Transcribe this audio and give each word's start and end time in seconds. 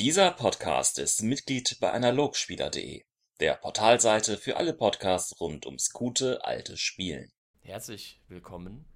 Dieser 0.00 0.32
Podcast 0.32 0.98
ist 0.98 1.22
Mitglied 1.22 1.78
bei 1.78 1.92
Analogspieler.de, 1.92 3.04
der 3.38 3.54
Portalseite 3.54 4.36
für 4.36 4.56
alle 4.56 4.72
Podcasts 4.72 5.40
rund 5.40 5.66
ums 5.66 5.90
gute 5.90 6.44
alte 6.44 6.76
Spielen. 6.76 7.30
Herzlich 7.60 8.20
willkommen 8.26 8.86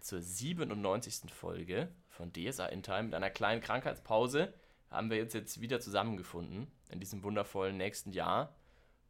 zur 0.00 0.22
97. 0.22 1.30
Folge 1.30 1.94
von 2.08 2.32
DSA 2.32 2.64
in 2.68 2.82
Time. 2.82 3.02
Mit 3.02 3.14
einer 3.14 3.28
kleinen 3.28 3.60
Krankheitspause 3.60 4.54
haben 4.90 5.10
wir 5.10 5.18
jetzt, 5.18 5.34
jetzt 5.34 5.60
wieder 5.60 5.80
zusammengefunden 5.80 6.72
in 6.88 6.98
diesem 6.98 7.22
wundervollen 7.22 7.76
nächsten 7.76 8.12
Jahr 8.12 8.56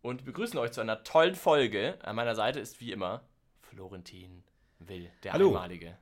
und 0.01 0.25
begrüßen 0.25 0.59
euch 0.59 0.73
zu 0.73 0.81
einer 0.81 1.05
tollen 1.05 1.37
Folge. 1.37 1.99
An 2.03 2.17
meiner 2.17 2.35
Seite 2.35 2.59
ist 2.59 2.81
wie 2.81 2.91
immer 2.91 3.23
Florentin 3.61 4.43
Will, 4.81 5.09
der 5.23 5.35
Hallo. 5.35 5.51
einmalige. 5.51 5.97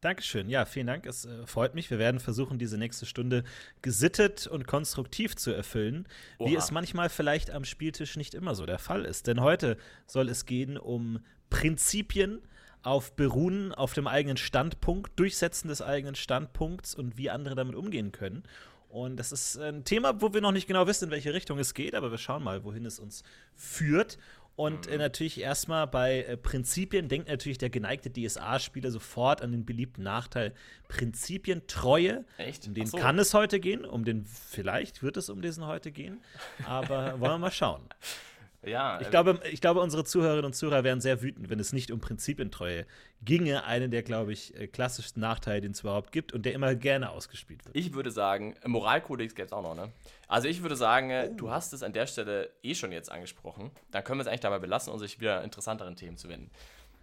Dankeschön. 0.00 0.48
Ja, 0.48 0.64
vielen 0.64 0.86
Dank. 0.86 1.06
Es 1.06 1.24
äh, 1.24 1.44
freut 1.46 1.74
mich. 1.74 1.90
Wir 1.90 1.98
werden 1.98 2.20
versuchen, 2.20 2.58
diese 2.58 2.78
nächste 2.78 3.04
Stunde 3.04 3.42
gesittet 3.82 4.46
und 4.46 4.68
konstruktiv 4.68 5.34
zu 5.34 5.50
erfüllen, 5.50 6.06
wie 6.38 6.56
Oha. 6.56 6.58
es 6.58 6.70
manchmal 6.70 7.08
vielleicht 7.08 7.50
am 7.50 7.64
Spieltisch 7.64 8.16
nicht 8.16 8.34
immer 8.34 8.54
so 8.54 8.64
der 8.64 8.78
Fall 8.78 9.04
ist. 9.04 9.26
Denn 9.26 9.40
heute 9.40 9.76
soll 10.06 10.28
es 10.28 10.46
gehen 10.46 10.78
um 10.78 11.18
Prinzipien 11.50 12.42
auf 12.82 13.16
Beruhen 13.16 13.74
auf 13.74 13.92
dem 13.92 14.06
eigenen 14.06 14.36
Standpunkt, 14.36 15.18
Durchsetzen 15.18 15.66
des 15.66 15.82
eigenen 15.82 16.14
Standpunkts 16.14 16.94
und 16.94 17.18
wie 17.18 17.28
andere 17.28 17.56
damit 17.56 17.74
umgehen 17.74 18.12
können. 18.12 18.44
Und 18.88 19.16
das 19.16 19.32
ist 19.32 19.58
ein 19.58 19.84
Thema, 19.84 20.20
wo 20.22 20.32
wir 20.32 20.40
noch 20.40 20.52
nicht 20.52 20.68
genau 20.68 20.86
wissen, 20.86 21.06
in 21.06 21.10
welche 21.10 21.34
Richtung 21.34 21.58
es 21.58 21.74
geht, 21.74 21.94
aber 21.94 22.10
wir 22.10 22.18
schauen 22.18 22.44
mal, 22.44 22.62
wohin 22.64 22.86
es 22.86 23.00
uns 23.00 23.22
führt. 23.54 24.16
Und 24.58 24.88
äh, 24.88 24.98
natürlich 24.98 25.40
erstmal 25.40 25.86
bei 25.86 26.24
äh, 26.24 26.36
Prinzipien 26.36 27.08
denkt 27.08 27.28
natürlich 27.28 27.58
der 27.58 27.70
geneigte 27.70 28.10
DSA-Spieler 28.10 28.90
sofort 28.90 29.40
an 29.40 29.52
den 29.52 29.64
beliebten 29.64 30.02
Nachteil 30.02 30.52
Prinzipientreue. 30.88 32.24
Echt? 32.38 32.66
Um 32.66 32.74
den 32.74 32.86
so. 32.88 32.98
kann 32.98 33.20
es 33.20 33.34
heute 33.34 33.60
gehen, 33.60 33.84
um 33.84 34.04
den 34.04 34.24
vielleicht 34.24 35.04
wird 35.04 35.16
es 35.16 35.30
um 35.30 35.42
diesen 35.42 35.64
heute 35.64 35.92
gehen, 35.92 36.18
aber 36.66 37.20
wollen 37.20 37.34
wir 37.34 37.38
mal 37.38 37.52
schauen. 37.52 37.82
Ja, 38.64 39.00
Ich 39.00 39.06
äh, 39.06 39.10
glaube, 39.10 39.40
ich 39.50 39.60
glaube, 39.60 39.80
unsere 39.80 40.04
Zuhörerinnen 40.04 40.46
und 40.46 40.52
Zuhörer 40.52 40.82
wären 40.82 41.00
sehr 41.00 41.22
wütend, 41.22 41.48
wenn 41.48 41.60
es 41.60 41.72
nicht 41.72 41.90
um 41.92 42.00
Prinzipientreue 42.00 42.86
ginge. 43.22 43.64
Einen 43.64 43.90
der, 43.90 44.02
glaube 44.02 44.32
ich, 44.32 44.54
äh, 44.56 44.66
klassischsten 44.66 45.20
Nachteile, 45.20 45.60
den 45.60 45.72
es 45.72 45.80
überhaupt 45.80 46.10
gibt 46.10 46.32
und 46.32 46.44
der 46.44 46.54
immer 46.54 46.74
gerne 46.74 47.10
ausgespielt 47.10 47.64
wird. 47.64 47.76
Ich 47.76 47.94
würde 47.94 48.10
sagen, 48.10 48.56
äh, 48.62 48.68
Moralkodex 48.68 49.34
gäbe 49.34 49.46
es 49.46 49.52
auch 49.52 49.62
noch, 49.62 49.74
ne? 49.74 49.92
Also 50.26 50.48
ich 50.48 50.62
würde 50.62 50.76
sagen, 50.76 51.10
äh, 51.10 51.30
du 51.32 51.50
hast 51.50 51.72
es 51.72 51.82
an 51.82 51.92
der 51.92 52.06
Stelle 52.06 52.50
eh 52.62 52.74
schon 52.74 52.90
jetzt 52.90 53.12
angesprochen. 53.12 53.70
Dann 53.92 54.02
können 54.02 54.18
wir 54.18 54.22
es 54.22 54.28
eigentlich 54.28 54.40
dabei 54.40 54.58
belassen 54.58 54.92
und 54.92 54.98
sich 54.98 55.20
wieder 55.20 55.44
interessanteren 55.44 55.94
Themen 55.94 56.16
zu 56.16 56.28
wenden. 56.28 56.50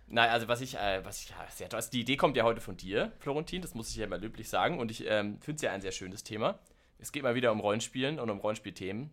Nein, 0.07 0.29
also 0.29 0.47
was 0.47 0.61
ich, 0.61 0.75
äh, 0.75 1.03
was 1.03 1.21
ich, 1.21 1.29
ja, 1.29 1.35
sehr 1.49 1.69
toll, 1.69 1.77
also 1.77 1.89
die 1.89 2.01
Idee 2.01 2.17
kommt 2.17 2.37
ja 2.37 2.43
heute 2.43 2.61
von 2.61 2.77
dir, 2.77 3.11
Florentin, 3.19 3.61
das 3.61 3.73
muss 3.73 3.89
ich 3.89 3.95
ja 3.95 4.07
mal 4.07 4.21
löblich 4.21 4.49
sagen. 4.49 4.77
Und 4.77 4.91
ich 4.91 5.05
ähm, 5.07 5.39
finde 5.39 5.55
es 5.55 5.61
ja 5.61 5.71
ein 5.71 5.81
sehr 5.81 5.91
schönes 5.91 6.23
Thema. 6.23 6.59
Es 6.99 7.11
geht 7.11 7.23
mal 7.23 7.35
wieder 7.35 7.51
um 7.51 7.59
Rollenspielen 7.59 8.19
und 8.19 8.29
um 8.29 8.39
Rollenspielthemen. 8.39 9.09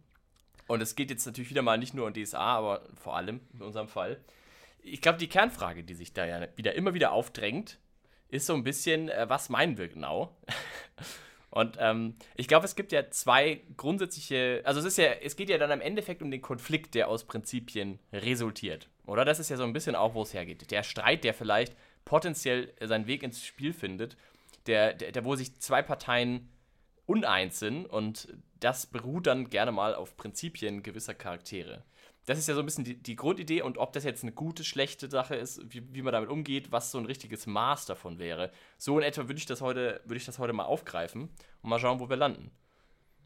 Und 0.73 0.81
es 0.81 0.97
geht 0.97 1.11
jetzt 1.11 1.27
natürlich 1.27 1.51
wieder 1.51 1.61
mal 1.61 1.77
nicht 1.77 1.93
nur 1.93 2.07
um 2.07 2.15
DSA, 2.15 2.39
aber 2.39 2.89
vor 2.95 3.15
allem 3.15 3.41
in 3.53 3.61
unserem 3.61 3.89
Fall. 3.89 4.19
Ich 4.83 5.03
glaube, 5.03 5.19
die 5.19 5.29
Kernfrage, 5.29 5.85
die 5.85 5.93
sich 5.93 6.15
da 6.15 6.25
ja 6.25 6.49
wieder 6.57 6.75
immer 6.75 6.95
wieder 6.95 7.13
aufdrängt, 7.13 7.79
ist 8.31 8.47
so 8.47 8.55
ein 8.55 8.65
bisschen, 8.65 9.11
äh, 9.11 9.29
was 9.29 9.51
meinen 9.51 9.77
wir 9.77 9.89
genau? 9.89 10.35
Und 11.51 11.77
ähm, 11.79 12.17
ich 12.37 12.49
glaube, 12.49 12.65
es 12.65 12.75
gibt 12.75 12.91
ja 12.91 13.11
zwei 13.11 13.61
grundsätzliche, 13.77 14.63
also 14.65 14.81
es 14.81 14.87
ist 14.87 14.97
ja, 14.97 15.13
es 15.23 15.37
geht 15.37 15.51
ja 15.51 15.59
dann 15.59 15.71
im 15.73 15.83
Endeffekt 15.83 16.23
um 16.23 16.31
den 16.31 16.41
Konflikt, 16.41 16.95
der 16.95 17.09
aus 17.09 17.25
Prinzipien 17.25 17.99
resultiert. 18.11 18.89
Oder 19.05 19.27
das 19.27 19.41
ist 19.41 19.51
ja 19.51 19.59
so 19.59 19.65
ein 19.65 19.75
bisschen 19.75 19.95
auch, 19.95 20.15
wo 20.15 20.23
es 20.23 20.33
hergeht. 20.33 20.71
Der 20.71 20.85
Streit, 20.85 21.23
der 21.25 21.35
vielleicht 21.35 21.77
potenziell 22.07 22.73
seinen 22.81 23.07
Weg 23.07 23.23
ins 23.23 23.45
Spiel 23.45 23.75
findet, 23.75 24.17
der, 24.67 24.95
der, 24.95 25.13
der 25.13 25.27
wo 25.27 25.37
sich 25.37 25.55
zwei 25.61 25.83
Parteien 25.83 26.49
uneins 27.05 27.59
sind 27.59 27.85
und 27.85 28.29
das 28.63 28.87
beruht 28.87 29.27
dann 29.27 29.49
gerne 29.51 29.73
mal 29.73 29.95
auf 29.95 30.17
Prinzipien 30.17 30.83
gewisser 30.83 31.15
Charaktere. 31.15 31.85
Das 32.27 32.39
ist 32.39 32.47
ja 32.47 32.55
so 32.55 32.61
ein 32.61 32.67
bisschen 32.67 32.85
die, 32.85 32.95
die 32.95 33.17
Grundidee 33.17 33.63
und 33.63 33.79
ob 33.79 33.93
das 33.93 34.05
jetzt 34.05 34.23
eine 34.23 34.31
gute, 34.33 34.63
schlechte 34.63 35.11
Sache 35.11 35.35
ist, 35.35 35.61
wie, 35.73 35.83
wie 35.93 36.03
man 36.03 36.13
damit 36.13 36.31
umgeht, 36.31 36.71
was 36.71 36.93
so 36.93 36.99
ein 36.99 37.07
richtiges 37.07 37.47
Maß 37.47 37.87
davon 37.87 38.21
wäre. 38.21 38.53
So 38.79 38.97
in 38.99 39.05
etwa 39.05 39.23
würde 39.23 39.39
ich 39.39 39.47
das 39.47 39.61
heute, 39.61 40.01
ich 40.13 40.25
das 40.25 40.39
heute 40.39 40.53
mal 40.53 40.65
aufgreifen 40.65 41.31
und 41.63 41.71
mal 41.71 41.81
schauen, 41.81 41.99
wo 41.99 42.09
wir 42.09 42.17
landen. 42.17 42.53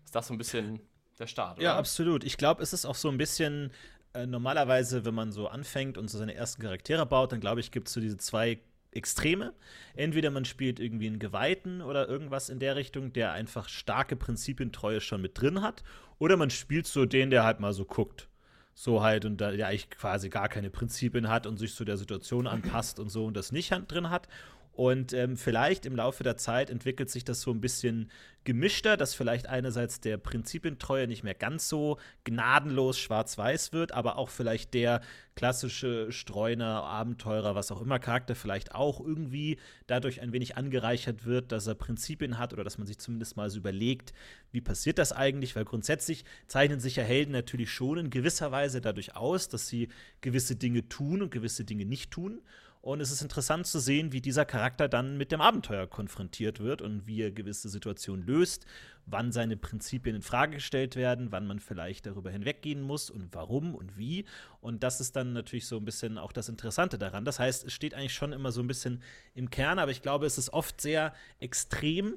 Ist 0.04 0.14
das 0.14 0.28
so 0.28 0.34
ein 0.34 0.38
bisschen 0.38 0.80
der 1.18 1.26
Start, 1.26 1.58
Ja, 1.60 1.72
oder? 1.72 1.78
absolut. 1.78 2.24
Ich 2.24 2.38
glaube, 2.38 2.62
es 2.62 2.72
ist 2.72 2.86
auch 2.86 2.94
so 2.94 3.08
ein 3.10 3.18
bisschen 3.18 3.70
äh, 4.14 4.24
normalerweise, 4.24 5.04
wenn 5.04 5.14
man 5.14 5.30
so 5.30 5.48
anfängt 5.48 5.98
und 5.98 6.08
so 6.08 6.16
seine 6.16 6.34
ersten 6.34 6.62
Charaktere 6.62 7.04
baut, 7.04 7.32
dann 7.32 7.40
glaube 7.40 7.60
ich, 7.60 7.70
gibt 7.70 7.88
es 7.88 7.94
so 7.94 8.00
diese 8.00 8.16
zwei 8.16 8.60
Extreme. 8.96 9.52
Entweder 9.94 10.30
man 10.30 10.44
spielt 10.44 10.80
irgendwie 10.80 11.06
einen 11.06 11.18
Geweihten 11.18 11.82
oder 11.82 12.08
irgendwas 12.08 12.48
in 12.48 12.58
der 12.58 12.76
Richtung, 12.76 13.12
der 13.12 13.32
einfach 13.32 13.68
starke 13.68 14.16
Prinzipientreue 14.16 15.00
schon 15.00 15.22
mit 15.22 15.40
drin 15.40 15.62
hat. 15.62 15.84
Oder 16.18 16.36
man 16.36 16.50
spielt 16.50 16.86
so 16.86 17.04
den, 17.06 17.30
der 17.30 17.44
halt 17.44 17.60
mal 17.60 17.72
so 17.72 17.84
guckt. 17.84 18.28
So 18.74 19.02
halt 19.02 19.24
und 19.24 19.40
da, 19.40 19.52
der 19.52 19.68
eigentlich 19.68 19.90
quasi 19.90 20.28
gar 20.28 20.48
keine 20.48 20.70
Prinzipien 20.70 21.28
hat 21.28 21.46
und 21.46 21.56
sich 21.56 21.74
so 21.74 21.84
der 21.84 21.96
Situation 21.96 22.46
anpasst 22.46 22.98
und 22.98 23.08
so 23.08 23.24
und 23.24 23.36
das 23.36 23.52
nicht 23.52 23.70
drin 23.88 24.10
hat. 24.10 24.28
Und 24.76 25.14
ähm, 25.14 25.38
vielleicht 25.38 25.86
im 25.86 25.96
Laufe 25.96 26.22
der 26.22 26.36
Zeit 26.36 26.68
entwickelt 26.68 27.08
sich 27.08 27.24
das 27.24 27.40
so 27.40 27.50
ein 27.50 27.62
bisschen 27.62 28.10
gemischter, 28.44 28.98
dass 28.98 29.14
vielleicht 29.14 29.48
einerseits 29.48 30.00
der 30.00 30.18
Prinzipientreue 30.18 31.08
nicht 31.08 31.24
mehr 31.24 31.34
ganz 31.34 31.68
so 31.70 31.98
gnadenlos 32.24 32.98
schwarz-weiß 32.98 33.72
wird, 33.72 33.92
aber 33.92 34.18
auch 34.18 34.28
vielleicht 34.28 34.74
der 34.74 35.00
klassische 35.34 36.12
Streuner, 36.12 36.84
Abenteurer, 36.84 37.54
was 37.54 37.72
auch 37.72 37.80
immer 37.80 37.98
Charakter 37.98 38.34
vielleicht 38.34 38.74
auch 38.74 39.00
irgendwie 39.00 39.58
dadurch 39.86 40.20
ein 40.20 40.32
wenig 40.32 40.58
angereichert 40.58 41.24
wird, 41.24 41.52
dass 41.52 41.66
er 41.66 41.74
Prinzipien 41.74 42.38
hat 42.38 42.52
oder 42.52 42.62
dass 42.62 42.76
man 42.76 42.86
sich 42.86 42.98
zumindest 42.98 43.36
mal 43.38 43.48
so 43.48 43.58
überlegt, 43.58 44.12
wie 44.52 44.60
passiert 44.60 44.98
das 44.98 45.12
eigentlich? 45.12 45.56
Weil 45.56 45.64
grundsätzlich 45.64 46.26
zeichnen 46.48 46.80
sich 46.80 46.96
ja 46.96 47.02
Helden 47.02 47.32
natürlich 47.32 47.70
schon 47.70 47.96
in 47.96 48.10
gewisser 48.10 48.52
Weise 48.52 48.82
dadurch 48.82 49.16
aus, 49.16 49.48
dass 49.48 49.68
sie 49.68 49.88
gewisse 50.20 50.54
Dinge 50.54 50.86
tun 50.88 51.22
und 51.22 51.30
gewisse 51.30 51.64
Dinge 51.64 51.86
nicht 51.86 52.10
tun. 52.10 52.42
Und 52.86 53.00
es 53.00 53.10
ist 53.10 53.20
interessant 53.20 53.66
zu 53.66 53.80
sehen, 53.80 54.12
wie 54.12 54.20
dieser 54.20 54.44
Charakter 54.44 54.88
dann 54.88 55.16
mit 55.16 55.32
dem 55.32 55.40
Abenteuer 55.40 55.88
konfrontiert 55.88 56.60
wird 56.60 56.82
und 56.82 57.04
wie 57.08 57.20
er 57.20 57.32
gewisse 57.32 57.68
Situationen 57.68 58.24
löst, 58.24 58.64
wann 59.06 59.32
seine 59.32 59.56
Prinzipien 59.56 60.14
in 60.14 60.22
Frage 60.22 60.58
gestellt 60.58 60.94
werden, 60.94 61.32
wann 61.32 61.48
man 61.48 61.58
vielleicht 61.58 62.06
darüber 62.06 62.30
hinweggehen 62.30 62.80
muss 62.80 63.10
und 63.10 63.34
warum 63.34 63.74
und 63.74 63.98
wie. 63.98 64.24
Und 64.60 64.84
das 64.84 65.00
ist 65.00 65.16
dann 65.16 65.32
natürlich 65.32 65.66
so 65.66 65.78
ein 65.78 65.84
bisschen 65.84 66.16
auch 66.16 66.30
das 66.30 66.48
Interessante 66.48 66.96
daran. 66.96 67.24
Das 67.24 67.40
heißt, 67.40 67.66
es 67.66 67.72
steht 67.72 67.92
eigentlich 67.92 68.14
schon 68.14 68.32
immer 68.32 68.52
so 68.52 68.60
ein 68.60 68.68
bisschen 68.68 69.02
im 69.34 69.50
Kern, 69.50 69.80
aber 69.80 69.90
ich 69.90 70.00
glaube, 70.00 70.24
es 70.24 70.38
ist 70.38 70.52
oft 70.52 70.80
sehr 70.80 71.12
extrem 71.40 72.16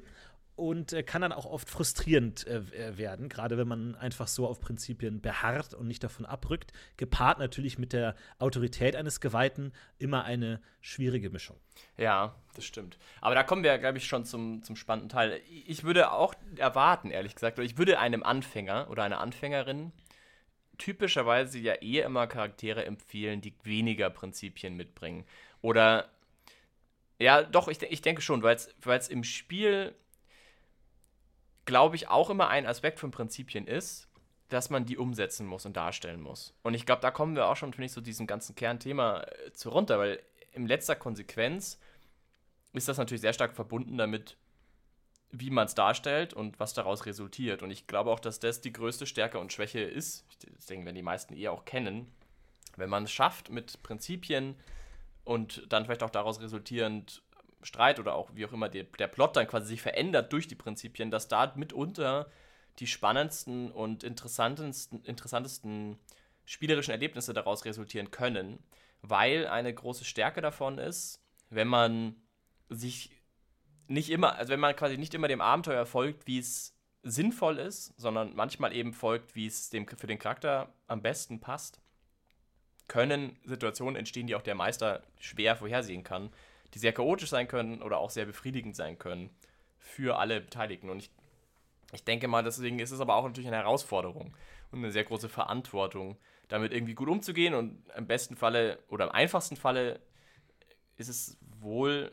und 0.60 0.92
äh, 0.92 1.02
kann 1.02 1.22
dann 1.22 1.32
auch 1.32 1.46
oft 1.46 1.70
frustrierend 1.70 2.46
äh, 2.46 2.58
äh, 2.58 2.98
werden, 2.98 3.30
gerade 3.30 3.56
wenn 3.56 3.66
man 3.66 3.94
einfach 3.94 4.28
so 4.28 4.46
auf 4.46 4.60
Prinzipien 4.60 5.22
beharrt 5.22 5.72
und 5.72 5.88
nicht 5.88 6.04
davon 6.04 6.26
abrückt. 6.26 6.72
Gepaart 6.98 7.38
natürlich 7.38 7.78
mit 7.78 7.94
der 7.94 8.14
Autorität 8.38 8.94
eines 8.94 9.20
Geweihten 9.20 9.72
immer 9.98 10.24
eine 10.24 10.60
schwierige 10.82 11.30
Mischung. 11.30 11.56
Ja, 11.96 12.34
das 12.54 12.66
stimmt. 12.66 12.98
Aber 13.22 13.34
da 13.34 13.42
kommen 13.42 13.64
wir, 13.64 13.78
glaube 13.78 13.96
ich, 13.96 14.06
schon 14.06 14.26
zum, 14.26 14.62
zum 14.62 14.76
spannenden 14.76 15.08
Teil. 15.08 15.40
Ich 15.66 15.82
würde 15.82 16.12
auch 16.12 16.34
erwarten, 16.56 17.10
ehrlich 17.10 17.34
gesagt, 17.34 17.58
oder 17.58 17.64
ich 17.64 17.78
würde 17.78 17.98
einem 17.98 18.22
Anfänger 18.22 18.88
oder 18.90 19.02
einer 19.02 19.20
Anfängerin 19.20 19.92
typischerweise 20.76 21.58
ja 21.58 21.74
eher 21.74 22.04
immer 22.04 22.26
Charaktere 22.26 22.84
empfehlen, 22.84 23.40
die 23.40 23.54
weniger 23.62 24.10
Prinzipien 24.10 24.76
mitbringen. 24.76 25.24
Oder, 25.62 26.10
ja, 27.18 27.42
doch, 27.42 27.68
ich, 27.68 27.80
ich 27.82 28.02
denke 28.02 28.20
schon, 28.20 28.42
weil 28.42 28.56
es 28.56 29.08
im 29.08 29.24
Spiel, 29.24 29.94
glaube 31.70 31.94
ich, 31.94 32.08
auch 32.08 32.30
immer 32.30 32.48
ein 32.48 32.66
Aspekt 32.66 32.98
von 32.98 33.12
Prinzipien 33.12 33.68
ist, 33.68 34.08
dass 34.48 34.70
man 34.70 34.86
die 34.86 34.98
umsetzen 34.98 35.46
muss 35.46 35.66
und 35.66 35.76
darstellen 35.76 36.20
muss. 36.20 36.52
Und 36.64 36.74
ich 36.74 36.84
glaube, 36.84 37.00
da 37.00 37.12
kommen 37.12 37.36
wir 37.36 37.46
auch 37.46 37.54
schon, 37.54 37.72
finde 37.72 37.86
ich, 37.86 37.92
zu 37.92 38.00
diesem 38.00 38.26
ganzen 38.26 38.56
Kernthema 38.56 39.20
äh, 39.20 39.52
zu 39.52 39.68
runter, 39.68 40.00
weil 40.00 40.20
in 40.50 40.66
letzter 40.66 40.96
Konsequenz 40.96 41.78
ist 42.72 42.88
das 42.88 42.98
natürlich 42.98 43.20
sehr 43.20 43.32
stark 43.32 43.54
verbunden 43.54 43.96
damit, 43.98 44.36
wie 45.30 45.50
man 45.50 45.66
es 45.66 45.76
darstellt 45.76 46.34
und 46.34 46.58
was 46.58 46.74
daraus 46.74 47.06
resultiert. 47.06 47.62
Und 47.62 47.70
ich 47.70 47.86
glaube 47.86 48.10
auch, 48.10 48.18
dass 48.18 48.40
das 48.40 48.60
die 48.60 48.72
größte 48.72 49.06
Stärke 49.06 49.38
und 49.38 49.52
Schwäche 49.52 49.78
ist. 49.78 50.26
Ich 50.58 50.66
denke, 50.66 50.86
wenn 50.86 50.96
die 50.96 51.02
meisten 51.02 51.34
eher 51.34 51.52
auch 51.52 51.64
kennen, 51.64 52.10
wenn 52.76 52.90
man 52.90 53.04
es 53.04 53.12
schafft, 53.12 53.48
mit 53.48 53.80
Prinzipien 53.84 54.56
und 55.22 55.64
dann 55.68 55.84
vielleicht 55.84 56.02
auch 56.02 56.10
daraus 56.10 56.40
resultierend 56.40 57.22
Streit 57.62 57.98
oder 58.00 58.14
auch 58.14 58.30
wie 58.34 58.46
auch 58.46 58.52
immer 58.52 58.68
der, 58.68 58.84
der 58.84 59.08
Plot 59.08 59.36
dann 59.36 59.46
quasi 59.46 59.66
sich 59.68 59.82
verändert 59.82 60.32
durch 60.32 60.48
die 60.48 60.54
Prinzipien, 60.54 61.10
dass 61.10 61.28
da 61.28 61.52
mitunter 61.56 62.30
die 62.78 62.86
spannendsten 62.86 63.70
und 63.70 64.04
interessantesten, 64.04 65.04
interessantesten 65.04 65.98
spielerischen 66.44 66.92
Erlebnisse 66.92 67.34
daraus 67.34 67.64
resultieren 67.64 68.10
können, 68.10 68.62
weil 69.02 69.46
eine 69.46 69.72
große 69.72 70.04
Stärke 70.04 70.40
davon 70.40 70.78
ist, 70.78 71.22
wenn 71.50 71.68
man 71.68 72.16
sich 72.68 73.10
nicht 73.88 74.10
immer, 74.10 74.36
also 74.36 74.52
wenn 74.52 74.60
man 74.60 74.76
quasi 74.76 74.96
nicht 74.96 75.14
immer 75.14 75.28
dem 75.28 75.40
Abenteuer 75.40 75.84
folgt, 75.84 76.26
wie 76.26 76.38
es 76.38 76.76
sinnvoll 77.02 77.58
ist, 77.58 77.98
sondern 77.98 78.34
manchmal 78.34 78.74
eben 78.74 78.92
folgt, 78.92 79.34
wie 79.34 79.46
es 79.46 79.70
dem 79.70 79.86
für 79.88 80.06
den 80.06 80.18
Charakter 80.18 80.72
am 80.86 81.02
besten 81.02 81.40
passt, 81.40 81.80
können 82.88 83.38
Situationen 83.44 83.96
entstehen, 83.96 84.26
die 84.26 84.34
auch 84.34 84.42
der 84.42 84.54
Meister 84.54 85.02
schwer 85.18 85.56
vorhersehen 85.56 86.02
kann, 86.02 86.30
die 86.74 86.78
sehr 86.78 86.92
chaotisch 86.92 87.30
sein 87.30 87.48
können 87.48 87.82
oder 87.82 87.98
auch 87.98 88.10
sehr 88.10 88.26
befriedigend 88.26 88.76
sein 88.76 88.98
können 88.98 89.30
für 89.78 90.18
alle 90.18 90.40
Beteiligten. 90.40 90.90
Und 90.90 90.98
ich 90.98 91.10
Ich 91.92 92.04
denke 92.04 92.28
mal, 92.28 92.44
deswegen 92.44 92.78
ist 92.78 92.92
es 92.92 93.00
aber 93.00 93.16
auch 93.16 93.24
natürlich 93.24 93.48
eine 93.48 93.56
Herausforderung 93.56 94.36
und 94.70 94.78
eine 94.78 94.92
sehr 94.92 95.04
große 95.04 95.28
Verantwortung, 95.28 96.16
damit 96.48 96.72
irgendwie 96.72 96.94
gut 96.94 97.08
umzugehen. 97.08 97.54
Und 97.54 97.82
im 97.96 98.06
besten 98.06 98.36
Falle 98.36 98.78
oder 98.88 99.06
im 99.06 99.10
einfachsten 99.12 99.56
Falle 99.56 100.00
ist 100.96 101.08
es 101.08 101.36
wohl 101.60 102.12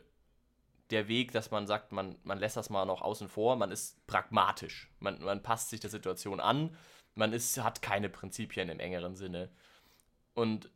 der 0.89 1.07
Weg, 1.07 1.31
dass 1.31 1.51
man 1.51 1.67
sagt, 1.67 1.91
man, 1.91 2.15
man 2.23 2.39
lässt 2.39 2.57
das 2.57 2.69
mal 2.69 2.85
noch 2.85 3.01
außen 3.01 3.27
vor, 3.27 3.55
man 3.57 3.71
ist 3.71 4.07
pragmatisch, 4.07 4.89
man, 4.99 5.21
man 5.21 5.43
passt 5.43 5.69
sich 5.69 5.81
der 5.81 5.89
Situation 5.89 6.39
an, 6.39 6.75
man 7.13 7.33
ist, 7.33 7.57
hat 7.61 7.81
keine 7.81 8.09
Prinzipien 8.09 8.69
im 8.69 8.79
engeren 8.79 9.15
Sinne. 9.15 9.49
Und 10.33 10.71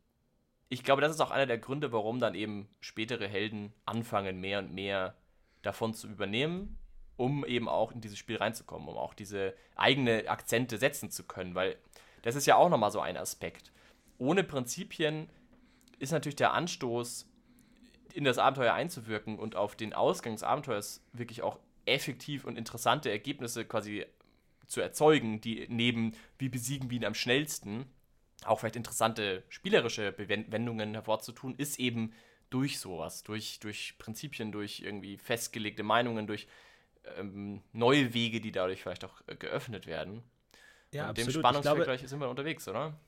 ich 0.72 0.84
glaube, 0.84 1.02
das 1.02 1.12
ist 1.12 1.20
auch 1.20 1.30
einer 1.30 1.44
der 1.44 1.58
Gründe, 1.58 1.92
warum 1.92 2.18
dann 2.18 2.34
eben 2.34 2.66
spätere 2.80 3.28
Helden 3.28 3.74
anfangen, 3.84 4.40
mehr 4.40 4.58
und 4.58 4.72
mehr 4.72 5.14
davon 5.60 5.92
zu 5.92 6.08
übernehmen, 6.08 6.78
um 7.18 7.44
eben 7.44 7.68
auch 7.68 7.92
in 7.92 8.00
dieses 8.00 8.16
Spiel 8.16 8.38
reinzukommen, 8.38 8.88
um 8.88 8.96
auch 8.96 9.12
diese 9.12 9.54
eigene 9.76 10.30
Akzente 10.30 10.78
setzen 10.78 11.10
zu 11.10 11.24
können, 11.24 11.54
weil 11.54 11.76
das 12.22 12.36
ist 12.36 12.46
ja 12.46 12.56
auch 12.56 12.70
nochmal 12.70 12.90
so 12.90 13.00
ein 13.00 13.18
Aspekt. 13.18 13.70
Ohne 14.16 14.44
Prinzipien 14.44 15.28
ist 15.98 16.12
natürlich 16.12 16.36
der 16.36 16.54
Anstoß, 16.54 17.28
in 18.14 18.24
das 18.24 18.38
Abenteuer 18.38 18.72
einzuwirken 18.72 19.38
und 19.38 19.56
auf 19.56 19.76
den 19.76 19.92
Ausgang 19.92 20.32
des 20.32 20.42
Abenteuers 20.42 21.04
wirklich 21.12 21.42
auch 21.42 21.58
effektiv 21.84 22.46
und 22.46 22.56
interessante 22.56 23.10
Ergebnisse 23.10 23.66
quasi 23.66 24.06
zu 24.68 24.80
erzeugen, 24.80 25.42
die 25.42 25.66
neben 25.68 26.12
wie 26.38 26.48
besiegen 26.48 26.88
wir 26.88 26.96
ihn 26.96 27.04
am 27.04 27.14
schnellsten 27.14 27.90
auch 28.46 28.60
vielleicht 28.60 28.76
interessante 28.76 29.42
spielerische 29.48 30.14
Wendungen 30.18 30.94
hervorzutun, 30.94 31.54
ist 31.56 31.78
eben 31.78 32.12
durch 32.50 32.78
sowas, 32.78 33.22
durch, 33.22 33.58
durch 33.60 33.96
Prinzipien, 33.98 34.52
durch 34.52 34.80
irgendwie 34.80 35.16
festgelegte 35.16 35.82
Meinungen, 35.82 36.26
durch 36.26 36.46
ähm, 37.18 37.62
neue 37.72 38.14
Wege, 38.14 38.40
die 38.40 38.52
dadurch 38.52 38.82
vielleicht 38.82 39.04
auch 39.04 39.22
äh, 39.26 39.36
geöffnet 39.36 39.86
werden. 39.86 40.22
Ja, 40.92 41.04
Und 41.04 41.10
absolut. 41.10 41.34
dem 41.34 41.40
Spannungsfeld 41.40 42.08
sind 42.08 42.20
wir 42.20 42.28
unterwegs, 42.28 42.68
oder? 42.68 42.98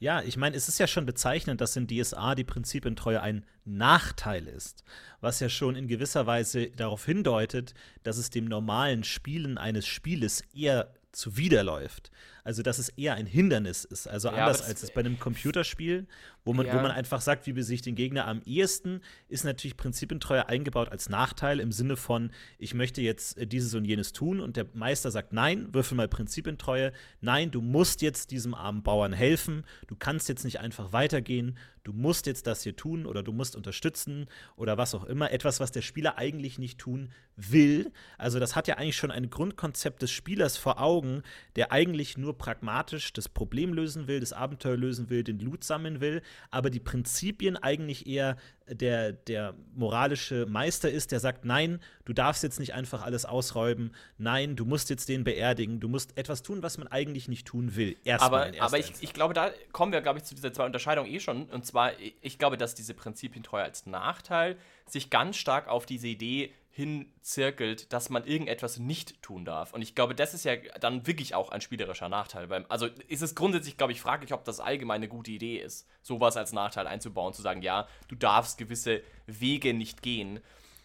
Ja, 0.00 0.22
ich 0.22 0.36
meine, 0.36 0.54
es 0.54 0.68
ist 0.68 0.78
ja 0.78 0.86
schon 0.86 1.06
bezeichnend, 1.06 1.60
dass 1.60 1.74
in 1.74 1.88
DSA 1.88 2.36
die 2.36 2.44
Prinzipientreue 2.44 3.20
ein 3.20 3.44
Nachteil 3.64 4.46
ist, 4.46 4.84
was 5.20 5.40
ja 5.40 5.48
schon 5.48 5.74
in 5.74 5.88
gewisser 5.88 6.24
Weise 6.24 6.70
darauf 6.70 7.04
hindeutet, 7.04 7.74
dass 8.04 8.16
es 8.16 8.30
dem 8.30 8.44
normalen 8.44 9.02
Spielen 9.02 9.58
eines 9.58 9.88
Spieles 9.88 10.42
eher 10.54 10.94
zuwiderläuft. 11.10 12.12
Also, 12.48 12.62
dass 12.62 12.78
es 12.78 12.88
eher 12.88 13.12
ein 13.14 13.26
Hindernis 13.26 13.84
ist. 13.84 14.06
Also 14.08 14.28
Ja, 14.28 14.46
anders 14.46 14.62
als 14.62 14.82
es 14.82 14.90
bei 14.90 15.00
einem 15.00 15.18
Computerspiel, 15.18 16.06
wo 16.46 16.54
man, 16.54 16.64
wo 16.64 16.70
Ja. 16.76 16.80
man 16.80 16.92
einfach 16.92 17.20
sagt, 17.20 17.46
wie 17.46 17.52
besiege 17.52 17.74
ich 17.74 17.82
den 17.82 17.94
Gegner 17.94 18.26
am 18.26 18.40
ehesten, 18.46 19.02
ist 19.28 19.44
natürlich 19.44 19.76
Prinzipientreue 19.76 20.48
eingebaut 20.48 20.88
als 20.90 21.10
Nachteil 21.10 21.60
im 21.60 21.72
Sinne 21.72 21.96
von, 21.96 22.30
ich 22.58 22.72
möchte 22.72 23.02
jetzt 23.02 23.36
äh, 23.36 23.46
dieses 23.46 23.74
und 23.74 23.84
jenes 23.84 24.14
tun 24.14 24.40
und 24.40 24.56
der 24.56 24.64
Meister 24.72 25.10
sagt, 25.10 25.34
nein, 25.34 25.74
würfel 25.74 25.94
mal 25.94 26.08
Prinzipientreue. 26.08 26.92
Nein, 27.20 27.50
du 27.50 27.60
musst 27.60 28.00
jetzt 28.00 28.30
diesem 28.30 28.54
armen 28.54 28.82
Bauern 28.82 29.12
helfen. 29.12 29.66
Du 29.86 29.94
kannst 29.94 30.30
jetzt 30.30 30.44
nicht 30.46 30.58
einfach 30.58 30.94
weitergehen. 30.94 31.58
Du 31.84 31.92
musst 31.92 32.26
jetzt 32.26 32.46
das 32.46 32.62
hier 32.62 32.76
tun 32.76 33.06
oder 33.06 33.22
du 33.22 33.32
musst 33.32 33.56
unterstützen 33.56 34.26
oder 34.56 34.76
was 34.76 34.94
auch 34.94 35.04
immer. 35.04 35.32
Etwas, 35.32 35.58
was 35.60 35.72
der 35.72 35.80
Spieler 35.82 36.18
eigentlich 36.18 36.58
nicht 36.58 36.78
tun 36.78 37.10
will. 37.36 37.92
Also 38.18 38.38
das 38.40 38.56
hat 38.56 38.68
ja 38.68 38.76
eigentlich 38.76 38.96
schon 38.96 39.10
ein 39.10 39.30
Grundkonzept 39.30 40.02
des 40.02 40.10
Spielers 40.10 40.56
vor 40.58 40.80
Augen, 40.82 41.22
der 41.56 41.72
eigentlich 41.72 42.18
nur 42.18 42.36
pragmatisch 42.38 43.12
das 43.12 43.28
Problem 43.28 43.74
lösen 43.74 44.06
will, 44.06 44.20
das 44.20 44.32
Abenteuer 44.32 44.76
lösen 44.76 45.10
will, 45.10 45.24
den 45.24 45.38
Loot 45.40 45.64
sammeln 45.64 46.00
will, 46.00 46.22
aber 46.50 46.70
die 46.70 46.80
Prinzipien 46.80 47.56
eigentlich 47.56 48.06
eher 48.06 48.36
der, 48.66 49.12
der 49.12 49.54
moralische 49.74 50.46
Meister 50.46 50.90
ist, 50.90 51.12
der 51.12 51.20
sagt, 51.20 51.44
nein, 51.44 51.80
du 52.04 52.12
darfst 52.12 52.42
jetzt 52.42 52.60
nicht 52.60 52.74
einfach 52.74 53.02
alles 53.02 53.24
ausräumen, 53.24 53.94
nein, 54.18 54.56
du 54.56 54.64
musst 54.64 54.90
jetzt 54.90 55.08
den 55.08 55.24
beerdigen, 55.24 55.80
du 55.80 55.88
musst 55.88 56.16
etwas 56.16 56.42
tun, 56.42 56.62
was 56.62 56.78
man 56.78 56.88
eigentlich 56.88 57.28
nicht 57.28 57.46
tun 57.46 57.76
will. 57.76 57.96
Erstmal 58.04 58.48
aber, 58.48 58.62
aber 58.62 58.78
ich, 58.78 58.92
ich 59.00 59.12
glaube, 59.12 59.34
da 59.34 59.50
kommen 59.72 59.92
wir, 59.92 60.00
glaube 60.00 60.18
ich, 60.18 60.24
zu 60.24 60.34
dieser 60.34 60.52
zwei 60.52 60.66
Unterscheidung 60.66 61.06
eh 61.06 61.20
schon. 61.20 61.44
Und 61.44 61.64
zwar, 61.66 61.92
ich 62.20 62.38
glaube, 62.38 62.56
dass 62.56 62.74
diese 62.74 62.94
Prinzipientreue 62.94 63.62
als 63.62 63.86
Nachteil 63.86 64.56
sich 64.86 65.10
ganz 65.10 65.36
stark 65.36 65.68
auf 65.68 65.86
diese 65.86 66.08
Idee 66.08 66.52
hinzirkelt, 66.78 67.92
dass 67.92 68.08
man 68.08 68.24
irgendetwas 68.24 68.78
nicht 68.78 69.20
tun 69.20 69.44
darf. 69.44 69.74
Und 69.74 69.82
ich 69.82 69.96
glaube, 69.96 70.14
das 70.14 70.32
ist 70.32 70.44
ja 70.44 70.54
dann 70.80 71.08
wirklich 71.08 71.34
auch 71.34 71.50
ein 71.50 71.60
spielerischer 71.60 72.08
Nachteil. 72.08 72.64
Also 72.68 72.86
ist 73.08 73.20
es 73.20 73.34
grundsätzlich, 73.34 73.76
glaube 73.76 73.92
ich, 73.92 74.00
fraglich, 74.00 74.32
ob 74.32 74.44
das 74.44 74.60
allgemein 74.60 74.98
eine 74.98 75.08
gute 75.08 75.32
Idee 75.32 75.56
ist, 75.56 75.88
sowas 76.02 76.36
als 76.36 76.52
Nachteil 76.52 76.86
einzubauen, 76.86 77.34
zu 77.34 77.42
sagen, 77.42 77.62
ja, 77.62 77.88
du 78.06 78.14
darfst 78.14 78.58
gewisse 78.58 79.02
Wege 79.26 79.74
nicht 79.74 80.02
gehen. 80.02 80.38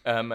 Ähm, 0.04 0.34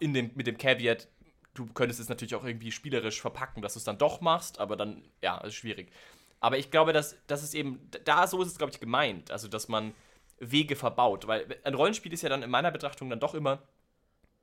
in 0.00 0.14
dem, 0.14 0.30
mit 0.34 0.46
dem 0.46 0.56
Caveat, 0.56 1.06
du 1.52 1.66
könntest 1.66 2.00
es 2.00 2.08
natürlich 2.08 2.34
auch 2.34 2.44
irgendwie 2.44 2.72
spielerisch 2.72 3.20
verpacken, 3.20 3.60
dass 3.60 3.74
du 3.74 3.80
es 3.80 3.84
dann 3.84 3.98
doch 3.98 4.22
machst, 4.22 4.58
aber 4.58 4.74
dann, 4.74 5.04
ja, 5.20 5.36
ist 5.42 5.54
schwierig. 5.54 5.92
Aber 6.40 6.56
ich 6.56 6.70
glaube, 6.70 6.94
dass 6.94 7.14
das 7.26 7.42
ist 7.42 7.52
eben, 7.52 7.90
da 8.06 8.26
so 8.26 8.40
ist 8.40 8.48
es, 8.48 8.56
glaube 8.56 8.72
ich, 8.72 8.80
gemeint. 8.80 9.30
Also, 9.30 9.48
dass 9.48 9.68
man 9.68 9.92
Wege 10.38 10.76
verbaut. 10.76 11.26
Weil 11.26 11.58
ein 11.64 11.74
Rollenspiel 11.74 12.14
ist 12.14 12.22
ja 12.22 12.30
dann 12.30 12.42
in 12.42 12.48
meiner 12.48 12.70
Betrachtung 12.70 13.10
dann 13.10 13.20
doch 13.20 13.34
immer 13.34 13.62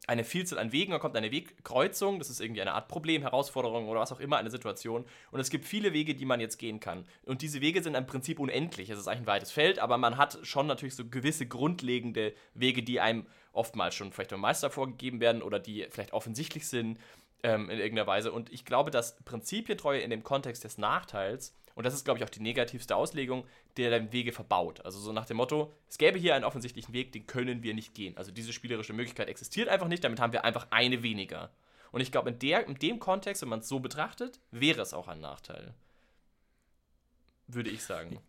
eine 0.08 0.24
Vielzahl 0.24 0.60
an 0.60 0.72
Wegen, 0.72 0.92
da 0.92 1.00
kommt 1.00 1.16
eine 1.16 1.32
Wegkreuzung, 1.32 2.20
das 2.20 2.30
ist 2.30 2.40
irgendwie 2.40 2.62
eine 2.62 2.74
Art 2.74 2.88
Problem, 2.88 3.22
Herausforderung 3.22 3.88
oder 3.88 4.00
was 4.00 4.12
auch 4.12 4.20
immer, 4.20 4.38
eine 4.38 4.52
Situation. 4.52 5.06
Und 5.32 5.40
es 5.40 5.50
gibt 5.50 5.66
viele 5.66 5.94
Wege, 5.94 6.16
die 6.16 6.26
man 6.26 6.40
jetzt 6.40 6.58
gehen 6.58 6.80
kann. 6.80 7.06
Und 7.24 7.42
diese 7.42 7.62
Wege 7.62 7.82
sind 7.82 7.96
im 7.96 8.06
Prinzip 8.06 8.40
unendlich. 8.40 8.90
Es 8.90 9.00
ist 9.00 9.08
eigentlich 9.08 9.22
ein 9.22 9.28
weites 9.28 9.52
Feld, 9.52 9.80
aber 9.80 9.98
man 9.98 10.18
hat 10.18 10.40
schon 10.44 10.68
natürlich 10.68 10.96
so 10.96 11.06
gewisse 11.06 11.48
grundlegende 11.48 12.34
Wege, 12.54 12.84
die 12.84 13.00
einem 13.00 13.26
oftmals 13.52 13.96
schon 13.96 14.12
vielleicht 14.12 14.32
vom 14.32 14.42
Meister 14.42 14.70
vorgegeben 14.70 15.20
werden 15.20 15.42
oder 15.42 15.60
die 15.60 15.88
vielleicht 15.90 16.14
offensichtlich 16.14 16.68
sind 16.68 17.00
ähm, 17.44 17.70
in 17.70 17.80
irgendeiner 17.80 18.08
Weise. 18.08 18.32
Und 18.32 18.52
ich 18.52 18.66
glaube, 18.66 18.92
dass 18.92 19.18
Prinzipientreue 19.24 20.02
in 20.02 20.10
dem 20.10 20.24
Kontext 20.24 20.64
des 20.64 20.78
Nachteils, 20.78 21.56
und 21.76 21.86
das 21.86 21.94
ist, 21.94 22.06
glaube 22.06 22.18
ich, 22.18 22.24
auch 22.24 22.30
die 22.30 22.42
negativste 22.42 22.96
Auslegung, 22.96 23.46
der 23.76 23.92
dann 23.92 24.14
Wege 24.14 24.32
verbaut. 24.32 24.84
Also 24.86 25.00
so 25.00 25.12
nach 25.12 25.26
dem 25.26 25.38
Motto, 25.38 25.74
es 25.90 25.98
gäbe 25.98 26.18
hier 26.18 26.34
einen 26.34 26.46
offensichtlichen 26.46 26.94
Weg, 26.94 27.12
den 27.12 27.28
können 27.28 27.64
wir 27.64 27.74
nicht 27.74 27.94
gehen. 27.94 28.18
Also 28.18 28.32
diese 28.32 28.54
spielerische 28.54 28.94
Möglichkeit 28.94 29.28
existiert 29.28 29.68
einfach 29.68 29.90
nicht, 29.90 30.04
damit 30.04 30.22
haben 30.22 30.34
wir 30.34 30.46
einfach 30.46 30.68
eine 30.72 31.04
weniger. 31.04 31.52
Und 31.92 32.02
ich 32.02 32.12
glaube, 32.12 32.30
in, 32.30 32.40
in 32.40 32.76
dem 32.76 33.00
Kontext, 33.00 33.42
wenn 33.42 33.50
man 33.50 33.60
es 33.60 33.68
so 33.68 33.80
betrachtet, 33.80 34.40
wäre 34.52 34.82
es 34.82 34.94
auch 34.94 35.10
ein 35.10 35.20
Nachteil. 35.20 35.74
Würde 37.48 37.70
ich 37.70 37.84
sagen. 37.84 38.20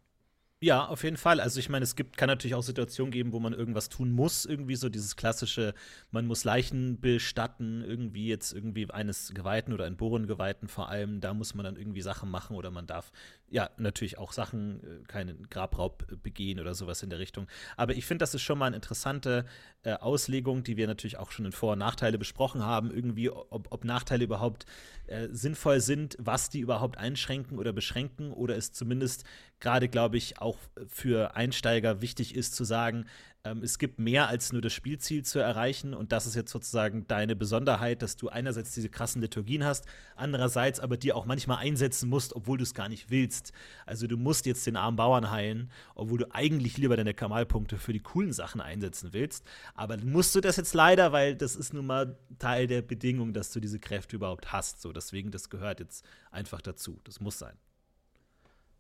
Ja, 0.62 0.86
auf 0.86 1.04
jeden 1.04 1.18
Fall. 1.18 1.38
Also 1.40 1.60
ich 1.60 1.68
meine, 1.68 1.82
es 1.82 1.96
gibt, 1.96 2.16
kann 2.16 2.28
natürlich 2.28 2.54
auch 2.54 2.62
Situationen 2.62 3.12
geben, 3.12 3.32
wo 3.32 3.40
man 3.40 3.52
irgendwas 3.52 3.90
tun 3.90 4.10
muss. 4.10 4.46
Irgendwie 4.46 4.74
so 4.74 4.88
dieses 4.88 5.14
klassische, 5.14 5.74
man 6.10 6.26
muss 6.26 6.44
Leichen 6.44 6.98
bestatten, 6.98 7.84
irgendwie 7.84 8.26
jetzt 8.28 8.54
irgendwie 8.54 8.90
eines 8.90 9.34
Geweihten 9.34 9.74
oder 9.74 9.84
ein 9.84 9.98
Bohrengeweihten 9.98 10.68
vor 10.68 10.88
allem. 10.88 11.20
Da 11.20 11.34
muss 11.34 11.54
man 11.54 11.64
dann 11.64 11.76
irgendwie 11.76 12.00
Sachen 12.00 12.30
machen 12.30 12.56
oder 12.56 12.70
man 12.70 12.86
darf 12.86 13.12
ja 13.50 13.68
natürlich 13.76 14.16
auch 14.16 14.32
Sachen, 14.32 14.82
äh, 14.82 15.04
keinen 15.06 15.46
Grabraub 15.50 16.06
äh, 16.10 16.16
begehen 16.16 16.58
oder 16.58 16.75
sowas 16.75 17.02
in 17.02 17.10
der 17.10 17.18
Richtung. 17.18 17.46
Aber 17.76 17.94
ich 17.94 18.06
finde, 18.06 18.22
das 18.22 18.34
ist 18.34 18.42
schon 18.42 18.58
mal 18.58 18.66
eine 18.66 18.76
interessante 18.76 19.44
äh, 19.82 19.92
Auslegung, 19.92 20.64
die 20.64 20.78
wir 20.78 20.86
natürlich 20.86 21.18
auch 21.18 21.32
schon 21.32 21.44
in 21.44 21.52
Vor- 21.52 21.75
und 21.75 21.80
Nachteile 21.80 22.16
besprochen 22.16 22.62
haben. 22.64 22.90
Irgendwie, 22.90 23.28
ob, 23.28 23.68
ob 23.70 23.84
Nachteile 23.84 24.25
überhaupt 24.25 24.64
äh, 25.06 25.28
sinnvoll 25.30 25.80
sind, 25.80 26.16
was 26.18 26.48
die 26.48 26.60
überhaupt 26.60 26.96
einschränken 26.98 27.58
oder 27.58 27.72
beschränken 27.75 28.32
oder 28.32 28.56
es 28.56 28.72
zumindest 28.72 29.25
gerade, 29.60 29.88
glaube 29.88 30.16
ich, 30.16 30.38
auch 30.40 30.45
für 30.86 31.34
Einsteiger 31.34 32.00
wichtig 32.00 32.34
ist 32.34 32.54
zu 32.54 32.64
sagen, 32.64 33.06
ähm, 33.46 33.62
es 33.62 33.78
gibt 33.78 33.98
mehr 33.98 34.28
als 34.28 34.52
nur 34.52 34.60
das 34.60 34.72
Spielziel 34.72 35.24
zu 35.24 35.38
erreichen 35.38 35.94
und 35.94 36.12
das 36.12 36.26
ist 36.26 36.34
jetzt 36.34 36.50
sozusagen 36.50 37.06
deine 37.06 37.36
Besonderheit, 37.36 38.02
dass 38.02 38.16
du 38.16 38.28
einerseits 38.28 38.74
diese 38.74 38.88
krassen 38.88 39.22
Liturgien 39.22 39.64
hast, 39.64 39.86
andererseits 40.16 40.80
aber 40.80 40.96
die 40.96 41.12
auch 41.12 41.26
manchmal 41.26 41.58
einsetzen 41.58 42.08
musst, 42.08 42.34
obwohl 42.34 42.58
du 42.58 42.64
es 42.64 42.74
gar 42.74 42.88
nicht 42.88 43.10
willst. 43.10 43.52
Also 43.86 44.06
du 44.06 44.16
musst 44.16 44.46
jetzt 44.46 44.66
den 44.66 44.76
armen 44.76 44.96
Bauern 44.96 45.30
heilen, 45.30 45.70
obwohl 45.94 46.18
du 46.18 46.34
eigentlich 46.34 46.76
lieber 46.76 46.96
deine 46.96 47.14
Kamalpunkte 47.14 47.78
für 47.78 47.92
die 47.92 48.00
coolen 48.00 48.32
Sachen 48.32 48.60
einsetzen 48.60 49.12
willst. 49.12 49.44
Aber 49.74 49.96
musst 49.98 50.34
du 50.34 50.40
das 50.40 50.56
jetzt 50.56 50.74
leider, 50.74 51.12
weil 51.12 51.36
das 51.36 51.56
ist 51.56 51.72
nun 51.72 51.86
mal 51.86 52.18
Teil 52.38 52.66
der 52.66 52.82
Bedingung, 52.82 53.32
dass 53.32 53.52
du 53.52 53.60
diese 53.60 53.78
Kräfte 53.78 54.16
überhaupt 54.16 54.52
hast. 54.52 54.82
So, 54.82 54.92
deswegen, 54.92 55.30
das 55.30 55.50
gehört 55.50 55.80
jetzt 55.80 56.04
einfach 56.30 56.60
dazu. 56.60 57.00
Das 57.04 57.20
muss 57.20 57.38
sein. 57.38 57.56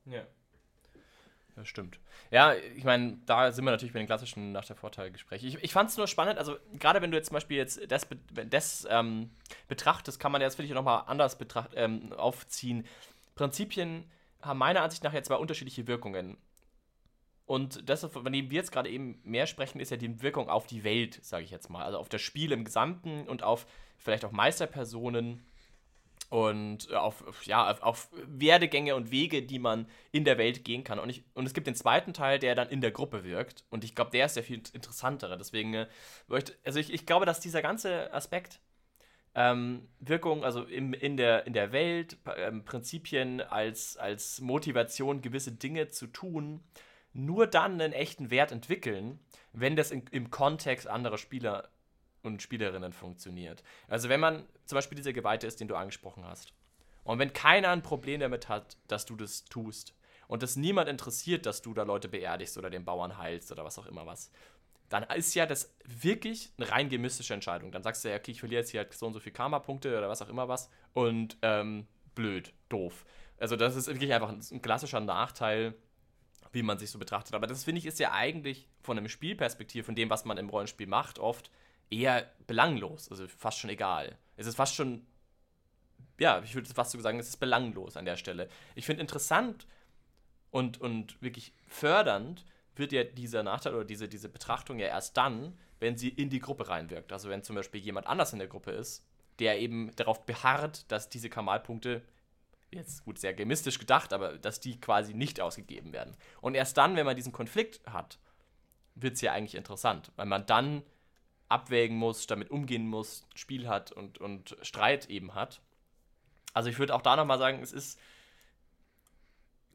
Ja. 0.06 0.26
Das 1.56 1.68
stimmt. 1.68 1.98
Ja, 2.30 2.54
ich 2.54 2.84
meine, 2.84 3.18
da 3.24 3.50
sind 3.50 3.64
wir 3.64 3.70
natürlich 3.70 3.94
bei 3.94 3.98
den 3.98 4.06
klassischen 4.06 4.52
nach 4.52 4.66
der 4.66 4.76
Vorteilgespräch. 4.76 5.42
Ich, 5.42 5.64
ich 5.64 5.72
fand 5.72 5.88
es 5.88 5.96
nur 5.96 6.06
spannend, 6.06 6.38
also 6.38 6.56
gerade 6.78 7.00
wenn 7.00 7.10
du 7.10 7.16
jetzt 7.16 7.28
zum 7.28 7.34
Beispiel 7.34 7.56
jetzt 7.56 7.80
das, 7.90 8.06
das 8.48 8.86
ähm, 8.90 9.30
betrachtest, 9.66 10.20
kann 10.20 10.32
man 10.32 10.42
ja 10.42 10.46
das 10.46 10.56
finde 10.56 10.68
ich 10.68 10.74
nochmal 10.74 11.04
anders 11.06 11.38
betracht, 11.38 11.70
ähm, 11.74 12.12
aufziehen. 12.12 12.86
Prinzipien 13.34 14.04
haben 14.42 14.58
meiner 14.58 14.82
Ansicht 14.82 15.02
nach 15.02 15.14
ja 15.14 15.22
zwei 15.22 15.36
unterschiedliche 15.36 15.86
Wirkungen. 15.86 16.36
Und 17.46 17.88
das, 17.88 18.04
von 18.04 18.30
dem 18.30 18.50
wir 18.50 18.56
jetzt 18.56 18.72
gerade 18.72 18.90
eben 18.90 19.20
mehr 19.24 19.46
sprechen, 19.46 19.80
ist 19.80 19.90
ja 19.90 19.96
die 19.96 20.20
Wirkung 20.20 20.50
auf 20.50 20.66
die 20.66 20.84
Welt, 20.84 21.24
sage 21.24 21.44
ich 21.44 21.50
jetzt 21.50 21.70
mal. 21.70 21.84
Also 21.84 21.96
auf 21.98 22.10
das 22.10 22.20
Spiel 22.20 22.52
im 22.52 22.64
Gesamten 22.64 23.26
und 23.28 23.42
auf 23.42 23.66
vielleicht 23.96 24.26
auch 24.26 24.32
Meisterpersonen 24.32 25.46
und 26.28 26.90
äh, 26.90 26.94
auf, 26.94 27.44
ja, 27.44 27.70
auf, 27.70 27.82
auf 27.82 28.08
Werdegänge 28.26 28.96
und 28.96 29.10
Wege, 29.10 29.42
die 29.42 29.58
man 29.58 29.86
in 30.12 30.24
der 30.24 30.38
Welt 30.38 30.64
gehen 30.64 30.84
kann. 30.84 30.98
Und, 30.98 31.08
ich, 31.10 31.24
und 31.34 31.46
es 31.46 31.54
gibt 31.54 31.66
den 31.66 31.74
zweiten 31.74 32.12
Teil, 32.12 32.38
der 32.38 32.54
dann 32.54 32.68
in 32.68 32.80
der 32.80 32.90
Gruppe 32.90 33.24
wirkt. 33.24 33.64
Und 33.70 33.84
ich 33.84 33.94
glaube, 33.94 34.10
der 34.10 34.26
ist 34.26 34.36
der 34.36 34.42
viel 34.42 34.62
interessantere. 34.72 35.38
Deswegen, 35.38 35.74
äh, 35.74 35.86
also 36.64 36.78
ich, 36.78 36.92
ich 36.92 37.06
glaube, 37.06 37.26
dass 37.26 37.40
dieser 37.40 37.62
ganze 37.62 38.12
Aspekt 38.12 38.60
ähm, 39.34 39.86
Wirkung, 40.00 40.44
also 40.44 40.64
im, 40.64 40.94
in, 40.94 41.16
der, 41.16 41.46
in 41.46 41.52
der 41.52 41.70
Welt, 41.70 42.16
ähm, 42.36 42.64
Prinzipien 42.64 43.42
als, 43.42 43.96
als 43.98 44.40
Motivation, 44.40 45.20
gewisse 45.20 45.52
Dinge 45.52 45.88
zu 45.88 46.06
tun, 46.06 46.60
nur 47.12 47.46
dann 47.46 47.80
einen 47.80 47.92
echten 47.92 48.30
Wert 48.30 48.50
entwickeln, 48.50 49.20
wenn 49.52 49.76
das 49.76 49.90
in, 49.90 50.04
im 50.10 50.30
Kontext 50.30 50.88
anderer 50.88 51.18
Spieler 51.18 51.68
und 52.26 52.42
Spielerinnen 52.42 52.92
funktioniert. 52.92 53.62
Also 53.88 54.08
wenn 54.08 54.20
man 54.20 54.44
zum 54.64 54.76
Beispiel 54.76 54.96
dieser 54.96 55.12
Geweihte 55.12 55.46
ist, 55.46 55.60
den 55.60 55.68
du 55.68 55.76
angesprochen 55.76 56.24
hast, 56.24 56.52
und 57.04 57.18
wenn 57.20 57.32
keiner 57.32 57.70
ein 57.70 57.82
Problem 57.82 58.20
damit 58.20 58.48
hat, 58.48 58.76
dass 58.88 59.06
du 59.06 59.16
das 59.16 59.44
tust, 59.44 59.94
und 60.28 60.42
es 60.42 60.56
niemand 60.56 60.88
interessiert, 60.88 61.46
dass 61.46 61.62
du 61.62 61.72
da 61.72 61.84
Leute 61.84 62.08
beerdigst 62.08 62.58
oder 62.58 62.70
den 62.70 62.84
Bauern 62.84 63.16
heilst 63.16 63.52
oder 63.52 63.64
was 63.64 63.78
auch 63.78 63.86
immer 63.86 64.06
was, 64.06 64.30
dann 64.88 65.04
ist 65.04 65.34
ja 65.34 65.46
das 65.46 65.74
wirklich 65.84 66.52
eine 66.58 66.70
rein 66.70 66.88
gemistische 66.88 67.34
Entscheidung. 67.34 67.72
Dann 67.72 67.82
sagst 67.82 68.04
du 68.04 68.08
ja, 68.08 68.16
okay, 68.16 68.32
ich 68.32 68.40
verliere 68.40 68.60
jetzt 68.60 68.70
hier 68.70 68.80
halt 68.80 68.92
so 68.92 69.06
und 69.06 69.12
so 69.12 69.20
viele 69.20 69.32
Karma-Punkte 69.32 69.96
oder 69.96 70.08
was 70.08 70.22
auch 70.22 70.28
immer 70.28 70.48
was 70.48 70.70
und 70.94 71.36
ähm, 71.42 71.86
blöd, 72.14 72.52
doof. 72.68 73.04
Also 73.38 73.56
das 73.56 73.76
ist 73.76 73.88
wirklich 73.88 74.12
einfach 74.12 74.28
ein, 74.28 74.40
ein 74.50 74.62
klassischer 74.62 75.00
Nachteil, 75.00 75.74
wie 76.52 76.62
man 76.62 76.78
sich 76.78 76.90
so 76.90 76.98
betrachtet. 76.98 77.34
Aber 77.34 77.46
das 77.46 77.64
finde 77.64 77.80
ich 77.80 77.86
ist 77.86 77.98
ja 77.98 78.12
eigentlich 78.12 78.68
von 78.80 78.96
einem 78.96 79.08
Spielperspektiv, 79.08 79.86
von 79.86 79.94
dem, 79.94 80.08
was 80.08 80.24
man 80.24 80.38
im 80.38 80.48
Rollenspiel 80.48 80.86
macht, 80.86 81.18
oft 81.18 81.50
eher 81.90 82.30
belanglos. 82.46 83.10
Also 83.10 83.26
fast 83.28 83.58
schon 83.58 83.70
egal. 83.70 84.16
Es 84.36 84.46
ist 84.46 84.56
fast 84.56 84.74
schon, 84.74 85.06
ja, 86.18 86.42
ich 86.42 86.54
würde 86.54 86.72
fast 86.72 86.92
so 86.92 87.00
sagen, 87.00 87.18
es 87.18 87.28
ist 87.28 87.38
belanglos 87.38 87.96
an 87.96 88.04
der 88.04 88.16
Stelle. 88.16 88.48
Ich 88.74 88.86
finde 88.86 89.02
interessant 89.02 89.66
und, 90.50 90.80
und 90.80 91.20
wirklich 91.22 91.52
fördernd, 91.66 92.44
wird 92.74 92.92
ja 92.92 93.04
dieser 93.04 93.42
Nachteil 93.42 93.74
oder 93.74 93.84
diese, 93.84 94.08
diese 94.08 94.28
Betrachtung 94.28 94.78
ja 94.78 94.86
erst 94.86 95.16
dann, 95.16 95.58
wenn 95.80 95.96
sie 95.96 96.08
in 96.08 96.30
die 96.30 96.40
Gruppe 96.40 96.68
reinwirkt. 96.68 97.12
Also 97.12 97.28
wenn 97.28 97.42
zum 97.42 97.56
Beispiel 97.56 97.80
jemand 97.80 98.06
anders 98.06 98.32
in 98.32 98.38
der 98.38 98.48
Gruppe 98.48 98.70
ist, 98.72 99.04
der 99.38 99.58
eben 99.58 99.94
darauf 99.96 100.24
beharrt, 100.24 100.90
dass 100.90 101.08
diese 101.08 101.28
Kamalpunkte, 101.28 102.02
jetzt 102.70 103.04
gut, 103.04 103.18
sehr 103.18 103.34
gemistisch 103.34 103.78
gedacht, 103.78 104.12
aber 104.12 104.38
dass 104.38 104.60
die 104.60 104.80
quasi 104.80 105.14
nicht 105.14 105.40
ausgegeben 105.40 105.92
werden. 105.92 106.16
Und 106.40 106.54
erst 106.54 106.76
dann, 106.76 106.96
wenn 106.96 107.06
man 107.06 107.16
diesen 107.16 107.32
Konflikt 107.32 107.80
hat, 107.86 108.18
wird 108.94 109.14
es 109.14 109.20
ja 109.20 109.32
eigentlich 109.32 109.54
interessant, 109.54 110.10
weil 110.16 110.26
man 110.26 110.46
dann 110.46 110.82
abwägen 111.48 111.96
muss, 111.96 112.26
damit 112.26 112.50
umgehen 112.50 112.88
muss, 112.88 113.26
Spiel 113.34 113.68
hat 113.68 113.92
und, 113.92 114.18
und 114.18 114.56
Streit 114.62 115.08
eben 115.08 115.34
hat. 115.34 115.60
Also 116.52 116.70
ich 116.70 116.78
würde 116.78 116.94
auch 116.94 117.02
da 117.02 117.16
nochmal 117.16 117.38
sagen, 117.38 117.62
es 117.62 117.72
ist, 117.72 117.98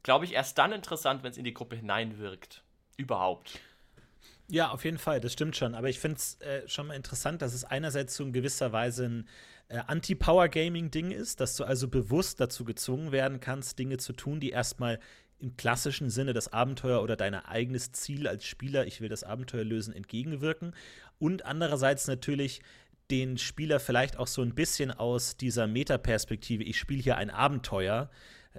glaube 0.02 0.24
ich, 0.24 0.32
erst 0.32 0.58
dann 0.58 0.72
interessant, 0.72 1.22
wenn 1.22 1.30
es 1.30 1.38
in 1.38 1.44
die 1.44 1.54
Gruppe 1.54 1.76
hineinwirkt 1.76 2.62
überhaupt. 2.96 3.60
Ja, 4.48 4.70
auf 4.70 4.84
jeden 4.84 4.98
Fall, 4.98 5.20
das 5.20 5.32
stimmt 5.32 5.56
schon. 5.56 5.74
Aber 5.74 5.88
ich 5.88 5.98
finde 5.98 6.16
es 6.16 6.40
äh, 6.40 6.68
schon 6.68 6.88
mal 6.88 6.94
interessant, 6.94 7.40
dass 7.40 7.54
es 7.54 7.64
einerseits 7.64 8.16
so 8.16 8.24
in 8.24 8.32
gewisser 8.32 8.72
Weise 8.72 9.06
ein 9.06 9.28
äh, 9.68 9.78
Anti-Power-Gaming-Ding 9.86 11.10
ist, 11.10 11.40
dass 11.40 11.56
du 11.56 11.64
also 11.64 11.88
bewusst 11.88 12.40
dazu 12.40 12.64
gezwungen 12.64 13.12
werden 13.12 13.40
kannst, 13.40 13.78
Dinge 13.78 13.96
zu 13.96 14.12
tun, 14.12 14.40
die 14.40 14.50
erstmal 14.50 15.00
im 15.42 15.56
klassischen 15.56 16.08
Sinne 16.08 16.32
das 16.32 16.52
Abenteuer 16.52 17.02
oder 17.02 17.16
dein 17.16 17.34
eigenes 17.34 17.92
Ziel 17.92 18.28
als 18.28 18.46
Spieler, 18.46 18.86
ich 18.86 19.00
will 19.00 19.08
das 19.08 19.24
Abenteuer 19.24 19.64
lösen, 19.64 19.92
entgegenwirken. 19.92 20.74
Und 21.18 21.44
andererseits 21.44 22.06
natürlich 22.06 22.62
den 23.10 23.36
Spieler 23.36 23.80
vielleicht 23.80 24.16
auch 24.16 24.28
so 24.28 24.40
ein 24.42 24.54
bisschen 24.54 24.92
aus 24.92 25.36
dieser 25.36 25.66
Metaperspektive, 25.66 26.62
ich 26.62 26.78
spiele 26.78 27.02
hier 27.02 27.16
ein 27.16 27.28
Abenteuer, 27.28 28.08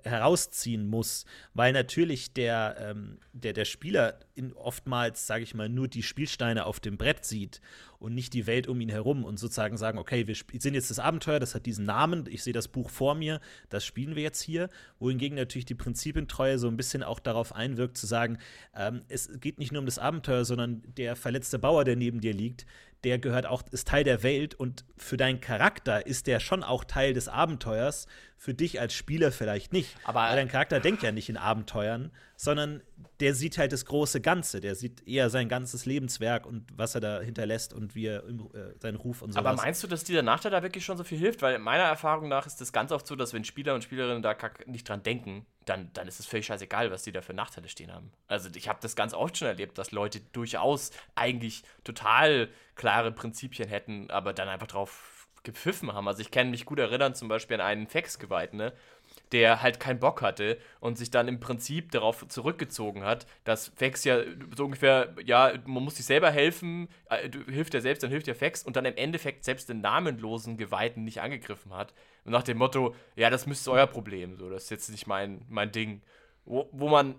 herausziehen 0.04 0.88
muss, 0.88 1.26
weil 1.54 1.72
natürlich 1.72 2.34
der, 2.34 2.76
ähm, 2.80 3.20
der, 3.32 3.54
der 3.54 3.66
Spieler 3.66 4.20
oftmals, 4.56 5.28
sage 5.28 5.44
ich 5.44 5.54
mal, 5.54 5.70
nur 5.70 5.88
die 5.88 6.04
Spielsteine 6.04 6.66
auf 6.66 6.80
dem 6.80 6.98
Brett 6.98 7.26
sieht 7.26 7.62
und 8.00 8.16
nicht 8.16 8.34
die 8.34 8.48
Welt 8.48 8.68
um 8.68 8.82
ihn 8.82 8.90
herum 8.90 9.24
und 9.24 9.40
sozusagen 9.40 9.78
sagen, 9.78 9.98
okay, 9.98 10.28
wir 10.28 10.36
sind 10.36 10.74
jetzt 10.74 10.90
das 10.90 11.00
Abenteuer, 11.00 11.40
das 11.40 11.56
hat 11.56 11.66
diesen 11.66 11.86
Namen, 11.86 12.26
ich 12.28 12.44
sehe 12.44 12.54
das 12.54 12.68
Buch 12.68 12.90
vor 12.90 13.16
mir, 13.16 13.40
das 13.70 13.86
spielen 13.86 14.16
wir 14.16 14.24
jetzt 14.24 14.42
hier, 14.42 14.70
wohingegen 15.00 15.38
natürlich 15.38 15.66
die 15.66 15.76
Prinzipientreue 15.76 16.58
so 16.58 16.68
ein 16.68 16.76
bisschen 16.76 17.04
auch 17.04 17.20
darauf 17.20 17.54
einwirkt, 17.56 17.98
zu 17.98 18.08
sagen, 18.08 18.40
ähm, 18.76 19.04
es 19.08 19.30
geht 19.40 19.60
nicht 19.60 19.72
nur 19.72 19.80
um 19.80 19.86
das 19.86 20.00
Abenteuer, 20.00 20.44
sondern 20.44 20.84
der 20.98 21.16
verletzte 21.16 21.60
Bauer, 21.60 21.86
der 21.86 21.96
neben 21.96 22.20
dir 22.20 22.34
liegt, 22.34 22.66
der 23.04 23.20
gehört 23.20 23.46
auch, 23.46 23.64
ist 23.72 23.88
Teil 23.88 24.04
der 24.04 24.24
Welt 24.24 24.56
und 24.56 24.86
für 24.98 25.18
deinen 25.18 25.42
Charakter 25.42 26.06
ist 26.06 26.28
der 26.28 26.40
schon 26.40 26.64
auch 26.64 26.84
Teil 26.84 27.14
des 27.14 27.28
Abenteuers, 27.28 28.08
für 28.44 28.54
dich 28.54 28.82
als 28.82 28.94
Spieler 28.94 29.32
vielleicht 29.32 29.72
nicht. 29.72 29.96
Aber 30.04 30.20
Weil 30.20 30.36
dein 30.36 30.50
Charakter 30.50 30.82
denkt 30.82 31.02
ja 31.02 31.14
nicht 31.14 31.30
in 31.30 31.38
Abenteuern, 31.38 32.12
sondern 32.36 32.84
der 33.22 33.36
sieht 33.36 33.58
halt 33.58 33.72
das 33.72 33.86
große 33.86 34.20
Ganze. 34.20 34.60
Der 34.60 34.76
sieht 34.76 35.08
eher 35.08 35.30
sein 35.30 35.48
ganzes 35.48 35.86
Lebenswerk 35.86 36.46
und 36.46 36.68
was 36.76 36.94
er 36.94 37.00
da 37.00 37.22
hinterlässt 37.22 37.74
und 37.74 37.96
wie 37.96 38.08
er 38.08 38.28
äh, 38.28 38.78
seinen 38.80 38.98
Ruf 38.98 39.22
und 39.22 39.32
so 39.32 39.40
Aber 39.40 39.54
meinst 39.54 39.82
du, 39.82 39.88
dass 39.88 40.04
dieser 40.04 40.24
Nachteil 40.24 40.52
da 40.52 40.62
wirklich 40.62 40.84
schon 40.84 40.98
so 40.98 41.06
viel 41.06 41.18
hilft? 41.18 41.42
Weil 41.42 41.58
meiner 41.58 41.86
Erfahrung 41.86 42.28
nach 42.28 42.46
ist 42.46 42.60
es 42.60 42.74
ganz 42.74 42.92
oft 42.92 43.08
so, 43.08 43.16
dass 43.16 43.32
wenn 43.32 43.46
Spieler 43.46 43.76
und 43.76 43.84
Spielerinnen 43.86 44.22
da 44.22 44.36
nicht 44.66 44.90
dran 44.90 45.04
denken, 45.04 45.46
dann, 45.64 45.92
dann 45.94 46.10
ist 46.10 46.20
es 46.20 46.26
völlig 46.26 46.46
scheißegal, 46.48 46.92
was 46.92 47.04
die 47.04 47.14
da 47.14 47.22
für 47.22 47.34
Nachteile 47.34 47.70
stehen 47.70 47.94
haben. 47.94 48.12
Also 48.28 48.50
ich 48.54 48.68
habe 48.68 48.80
das 48.82 48.98
ganz 48.98 49.14
oft 49.14 49.38
schon 49.38 49.48
erlebt, 49.48 49.78
dass 49.78 49.92
Leute 49.92 50.20
durchaus 50.34 50.92
eigentlich 51.16 51.64
total 51.86 52.50
klare 52.76 53.14
Prinzipien 53.14 53.70
hätten, 53.70 54.12
aber 54.12 54.34
dann 54.34 54.50
einfach 54.50 54.68
drauf 54.68 55.13
gepfiffen 55.44 55.94
haben. 55.94 56.08
Also 56.08 56.22
ich 56.22 56.32
kann 56.32 56.50
mich 56.50 56.66
gut 56.66 56.80
erinnern 56.80 57.16
zum 57.16 57.28
Beispiel 57.28 57.56
an 57.56 57.62
einen 57.62 57.88
Fax-Geweihten, 57.88 58.58
ne? 58.58 58.74
der 59.32 59.62
halt 59.62 59.80
keinen 59.80 60.00
Bock 60.00 60.22
hatte 60.22 60.58
und 60.80 60.98
sich 60.98 61.10
dann 61.10 61.28
im 61.28 61.40
Prinzip 61.40 61.92
darauf 61.92 62.28
zurückgezogen 62.28 63.04
hat, 63.04 63.26
dass 63.44 63.72
Fex 63.76 64.04
ja 64.04 64.20
so 64.56 64.66
ungefähr, 64.66 65.16
ja, 65.26 65.54
man 65.66 65.84
muss 65.84 65.98
sich 65.98 66.06
selber 66.06 66.30
helfen, 66.32 66.88
äh, 67.10 67.30
hilft 67.50 67.74
ja 67.74 67.82
selbst, 67.82 68.04
dann 68.04 68.12
hilft 68.12 68.28
ja 68.28 68.36
Fex 68.36 68.64
und 68.64 68.76
dann 68.76 68.86
im 68.86 68.96
Endeffekt 68.96 69.44
selbst 69.44 69.70
den 69.70 69.82
namenlosen 69.82 70.58
Geweihten 70.58 71.04
nicht 71.04 71.22
angegriffen 71.22 71.74
hat. 71.74 71.94
Und 72.26 72.32
nach 72.32 72.44
dem 72.44 72.58
Motto, 72.58 72.96
ja, 73.16 73.30
das 73.30 73.48
müsste 73.48 73.72
euer 73.72 73.88
Problem, 73.88 74.38
so, 74.38 74.50
das 74.50 74.66
ist 74.66 74.70
jetzt 74.70 74.90
nicht 74.90 75.08
mein, 75.08 75.44
mein 75.50 75.72
Ding. 75.72 76.02
Wo, 76.46 76.70
wo 76.72 76.90
man 76.90 77.16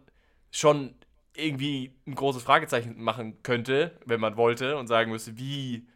schon 0.50 0.94
irgendwie 1.36 1.92
ein 2.06 2.14
großes 2.14 2.44
Fragezeichen 2.44 3.02
machen 3.02 3.42
könnte, 3.42 3.98
wenn 4.06 4.20
man 4.20 4.36
wollte 4.36 4.76
und 4.76 4.86
sagen 4.86 5.10
müsste, 5.10 5.36
wie, 5.36 5.88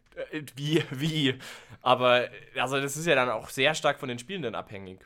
wie, 0.57 0.83
wie. 0.91 1.39
Aber 1.83 2.29
also 2.57 2.81
das 2.81 2.97
ist 2.97 3.07
ja 3.07 3.15
dann 3.15 3.31
auch 3.31 3.49
sehr 3.49 3.75
stark 3.75 4.01
von 4.01 4.09
den 4.09 4.19
Spielenden 4.19 4.55
abhängig. 4.55 5.01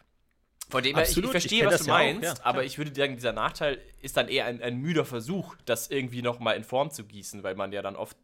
Von 0.69 0.83
dem 0.83 0.97
Absolut. 0.97 1.31
ich, 1.31 1.37
ich 1.37 1.43
verstehe, 1.43 1.67
ich 1.67 1.71
was 1.71 1.83
du 1.83 1.91
meinst, 1.91 2.31
auch, 2.31 2.39
ja, 2.39 2.45
aber 2.45 2.65
ich 2.65 2.79
würde 2.79 2.95
sagen, 2.95 3.15
dieser 3.15 3.33
Nachteil 3.33 3.79
ist 4.01 4.17
dann 4.17 4.29
eher 4.29 4.47
ein, 4.47 4.63
ein 4.63 4.79
müder 4.79 5.05
Versuch, 5.05 5.55
das 5.67 5.91
irgendwie 5.91 6.23
nochmal 6.23 6.57
in 6.57 6.65
Form 6.65 6.91
zu 6.91 7.05
gießen, 7.05 7.43
weil 7.43 7.55
man 7.55 7.73
ja 7.73 7.83
dann 7.83 7.95
oft 7.95 8.17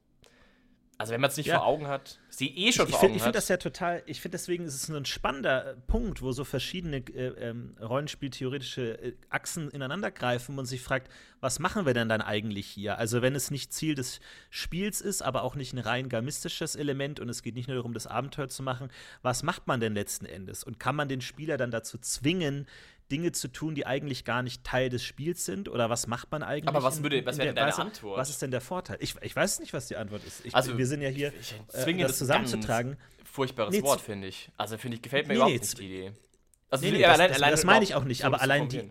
also 1.01 1.13
wenn 1.13 1.21
man 1.21 1.31
es 1.31 1.37
nicht 1.37 1.47
ja. 1.47 1.59
vor 1.59 1.67
Augen 1.67 1.87
hat, 1.87 2.19
sie 2.29 2.49
eh 2.49 2.73
schon 2.73 2.87
ich, 2.87 2.91
vor 2.91 2.99
find, 2.99 3.11
Augen 3.11 3.17
ich 3.17 3.23
finde 3.23 3.39
das 3.39 3.47
ja 3.47 3.57
total, 3.57 4.03
ich 4.07 4.21
finde 4.21 4.37
deswegen 4.37 4.65
ist 4.65 4.75
es 4.75 4.83
so 4.83 4.97
ein 4.97 5.05
spannender 5.05 5.71
äh, 5.71 5.75
Punkt, 5.87 6.23
wo 6.23 6.33
so 6.33 6.43
verschiedene 6.43 6.97
äh, 6.97 7.29
ähm, 7.51 7.77
Rollenspieltheoretische 7.81 9.01
äh, 9.01 9.13
Achsen 9.31 9.71
ineinander 9.71 10.11
greifen 10.11 10.59
und 10.59 10.67
sich 10.67 10.83
fragt, 10.83 11.09
was 11.41 11.61
machen 11.61 11.87
wir 11.87 11.95
denn 11.95 12.09
dann 12.09 12.21
eigentlich 12.21 12.67
hier? 12.67 12.99
Also 12.99 13.23
wenn 13.23 13.37
es 13.37 13.53
nicht 13.53 13.73
Ziel 13.73 13.95
des 13.95 14.19
Spiels 14.51 15.01
ist, 15.01 15.23
aber 15.23 15.45
auch 15.45 15.55
nicht 15.55 15.73
ein 15.73 15.79
rein 15.79 16.09
gamistisches 16.09 16.75
Element 16.75 17.21
und 17.21 17.29
es 17.29 17.45
geht 17.45 17.55
nicht 17.55 17.69
nur 17.69 17.77
darum, 17.77 17.95
das 17.95 18.09
Abenteuer 18.09 18.49
zu 18.49 18.65
machen, 18.65 18.91
was 19.23 19.45
macht 19.45 19.69
man 19.69 19.79
denn 19.79 19.95
letzten 19.95 20.27
Endes? 20.27 20.65
Und 20.65 20.81
kann 20.81 20.97
man 20.97 21.09
den 21.09 21.21
Spieler 21.21 21.57
dann 21.57 21.71
dazu 21.71 21.99
zwingen, 21.99 22.67
Dinge 23.11 23.33
zu 23.33 23.49
tun, 23.49 23.75
die 23.75 23.87
eigentlich 23.87 24.25
gar 24.25 24.43
nicht 24.43 24.65
Teil 24.65 24.89
des 24.89 25.03
Spiels 25.03 25.45
sind? 25.45 25.69
Oder 25.69 25.91
was 25.91 26.07
macht 26.07 26.31
man 26.31 26.43
eigentlich? 26.43 26.69
Aber 26.69 26.83
was, 26.83 27.03
würde, 27.03 27.25
was 27.25 27.39
wäre 27.39 27.49
denn 27.49 27.57
deine 27.57 27.73
Weise? 27.73 27.83
Antwort? 27.83 28.19
Was 28.19 28.31
ist 28.31 28.43
denn 28.43 28.51
der 28.51 28.61
Vorteil? 28.61 28.99
Ich, 29.01 29.15
ich 29.23 29.35
weiß 29.35 29.61
nicht, 29.61 29.73
was 29.73 29.89
die 29.89 29.97
Antwort 29.97 30.25
ist. 30.25 30.45
Ich, 30.45 30.55
also, 30.55 30.77
wir 30.77 30.87
sind 30.87 31.01
ja 31.01 31.09
hier, 31.09 31.33
ich, 31.41 31.55
ich 31.73 31.87
äh, 31.87 31.99
das 31.99 32.19
zusammenzutragen. 32.19 32.97
Furchtbares 33.25 33.73
nee, 33.73 33.83
Wort, 33.83 34.01
finde 34.01 34.29
ich. 34.29 34.51
Also, 34.57 34.79
finde 34.79 34.97
ich, 34.97 35.03
gefällt 35.03 35.27
mir 35.27 35.35
nee, 35.35 35.37
überhaupt 35.37 35.55
nee, 35.55 35.61
nicht 35.61 35.79
die 35.79 35.85
Idee. 35.85 36.13
Also, 36.71 36.85
nee, 36.85 36.93
nee, 36.93 37.03
das, 37.03 37.15
allein, 37.15 37.29
das, 37.29 37.37
allein 37.39 37.51
das 37.51 37.65
meine 37.65 37.85
ich 37.85 37.95
auch 37.95 38.05
nicht, 38.05 38.25
aber 38.25 38.41
allein 38.41 38.69
die, 38.69 38.91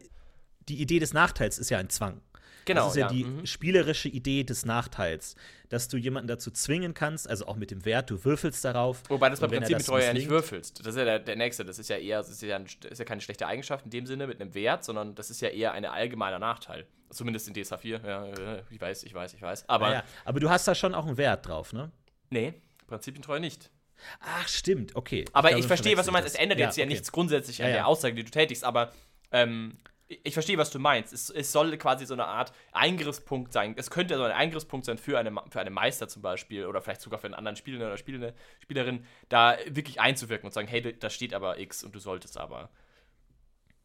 die 0.67 0.81
Idee 0.81 1.00
des 1.00 1.13
Nachteils 1.13 1.59
ist 1.59 1.69
ja 1.69 1.77
ein 1.77 1.89
Zwang. 1.89 2.21
Genau. 2.67 2.83
Das 2.83 2.91
ist 2.91 2.97
ja, 2.97 3.07
ja. 3.07 3.13
die 3.13 3.24
mhm. 3.24 3.45
spielerische 3.45 4.09
Idee 4.09 4.43
des 4.43 4.65
Nachteils, 4.65 5.36
dass 5.69 5.88
du 5.88 5.97
jemanden 5.97 6.27
dazu 6.27 6.51
zwingen 6.51 6.93
kannst, 6.93 7.29
also 7.29 7.47
auch 7.47 7.55
mit 7.55 7.71
dem 7.71 7.86
Wert, 7.86 8.09
du 8.09 8.24
würfelst 8.25 8.63
darauf. 8.65 9.01
Wobei 9.07 9.29
das 9.29 9.39
beim 9.39 9.50
Prinzipbetreuer 9.50 10.07
ja 10.07 10.13
nicht 10.13 10.29
würfelst. 10.29 10.81
Das 10.81 10.88
ist 10.88 10.97
ja 10.97 11.05
der, 11.05 11.19
der, 11.19 11.38
nächste. 11.38 11.63
Das 11.63 11.79
ist 11.79 11.89
ja 11.89 11.97
eher, 11.97 12.17
das 12.17 12.29
ist 12.29 12.41
ja, 12.41 12.57
ein, 12.57 12.65
das 12.81 12.91
ist 12.91 13.00
ja 13.00 13.05
keine 13.05 13.21
schlechte 13.21 13.47
Eigenschaft 13.47 13.86
in 13.86 13.91
dem 13.91 14.05
Sinne 14.05 14.27
mit 14.27 14.41
einem 14.41 14.53
Wert, 14.53 14.83
sondern 14.83 15.15
das 15.15 15.29
ist 15.29 15.41
ja 15.41 15.47
eher 15.47 15.71
ein 15.71 15.86
allgemeiner 15.86 16.39
Nachteil. 16.39 16.86
Zumindest 17.09 17.47
in 17.47 17.53
DSA 17.53 17.77
4. 17.77 18.01
Ja, 18.05 18.59
ich 18.69 18.81
weiß, 18.81 19.03
ich 19.03 19.13
weiß, 19.13 19.33
ich 19.33 19.41
weiß. 19.41 19.69
Aber, 19.69 19.93
ja, 19.93 20.03
aber 20.25 20.41
du 20.41 20.50
hast 20.50 20.67
da 20.67 20.75
schon 20.75 20.93
auch 20.93 21.07
einen 21.07 21.17
Wert 21.17 21.47
drauf, 21.47 21.71
ne? 21.71 21.89
Nee, 22.29 22.53
Prinzipientreu 22.86 23.39
nicht. 23.39 23.71
Ach, 24.19 24.47
stimmt, 24.47 24.95
okay. 24.95 25.24
Aber 25.31 25.51
ich, 25.51 25.59
ich 25.59 25.67
verstehe, 25.67 25.97
was 25.97 26.05
du 26.05 26.12
meinst. 26.12 26.27
Es 26.27 26.36
ändert 26.36 26.59
jetzt 26.59 26.77
ja, 26.77 26.83
okay. 26.83 26.93
nichts 26.93 27.12
grundsätzlich 27.12 27.63
an 27.63 27.71
der 27.71 27.88
Aussage, 27.88 28.13
die 28.13 28.24
du 28.24 28.29
tätigst, 28.29 28.65
aber 28.65 28.91
ähm, 29.31 29.77
ich 30.07 30.33
verstehe, 30.33 30.57
was 30.57 30.69
du 30.69 30.79
meinst. 30.79 31.11
Es, 31.11 31.29
es, 31.29 31.51
soll 31.51 31.77
quasi 31.77 32.05
so 32.05 32.13
eine 32.13 32.25
Art 32.25 32.53
Eingriffspunkt 32.71 33.51
sein. 33.51 33.73
Es 33.77 33.89
könnte 33.89 34.15
so 34.15 34.23
ein 34.23 34.31
Eingriffspunkt 34.31 34.85
sein 34.85 34.97
für 34.97 35.19
eine, 35.19 35.35
für 35.49 35.59
eine 35.59 35.69
Meister 35.69 36.07
zum 36.07 36.21
Beispiel 36.21 36.65
oder 36.65 36.81
vielleicht 36.81 37.01
sogar 37.01 37.19
für 37.19 37.27
einen 37.27 37.33
anderen 37.33 37.57
Spieler 37.57 37.85
oder 37.85 37.97
Spielende, 37.97 38.33
Spielerin, 38.61 39.05
da 39.27 39.57
wirklich 39.67 39.99
einzuwirken 39.99 40.47
und 40.47 40.53
sagen, 40.53 40.67
hey, 40.67 40.97
da 40.97 41.09
steht 41.09 41.33
aber 41.33 41.59
X 41.59 41.83
und 41.83 41.93
du 41.93 41.99
solltest 41.99 42.37
aber. 42.37 42.69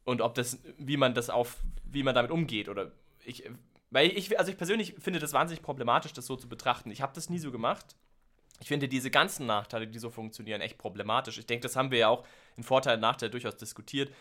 Und 0.04 0.20
ob 0.20 0.34
das, 0.34 0.60
wie 0.78 0.96
man 0.96 1.14
das 1.14 1.28
auf, 1.28 1.58
wie 1.84 2.02
man 2.02 2.14
damit 2.14 2.30
umgeht 2.30 2.68
oder 2.68 2.92
ich, 3.24 3.44
weil 3.90 4.10
ich, 4.16 4.38
also 4.38 4.50
ich 4.50 4.56
persönlich 4.56 4.94
finde 4.98 5.18
das 5.18 5.32
wahnsinnig 5.32 5.62
problematisch, 5.62 6.12
das 6.12 6.26
so 6.26 6.36
zu 6.36 6.48
betrachten. 6.48 6.90
Ich 6.90 7.02
habe 7.02 7.12
das 7.14 7.30
nie 7.30 7.38
so 7.38 7.50
gemacht. 7.50 7.96
Ich 8.60 8.68
finde 8.68 8.88
diese 8.88 9.10
ganzen 9.10 9.46
Nachteile, 9.46 9.88
die 9.88 9.98
so 9.98 10.08
funktionieren, 10.08 10.60
echt 10.60 10.78
problematisch. 10.78 11.38
Ich 11.38 11.46
denke, 11.46 11.62
das 11.62 11.74
haben 11.74 11.90
wir 11.90 11.98
ja 11.98 12.08
auch 12.08 12.24
in 12.56 12.62
Vorteil 12.62 12.94
und 12.94 13.00
Nachteil 13.00 13.28
durchaus 13.28 13.56
diskutiert. 13.56 14.12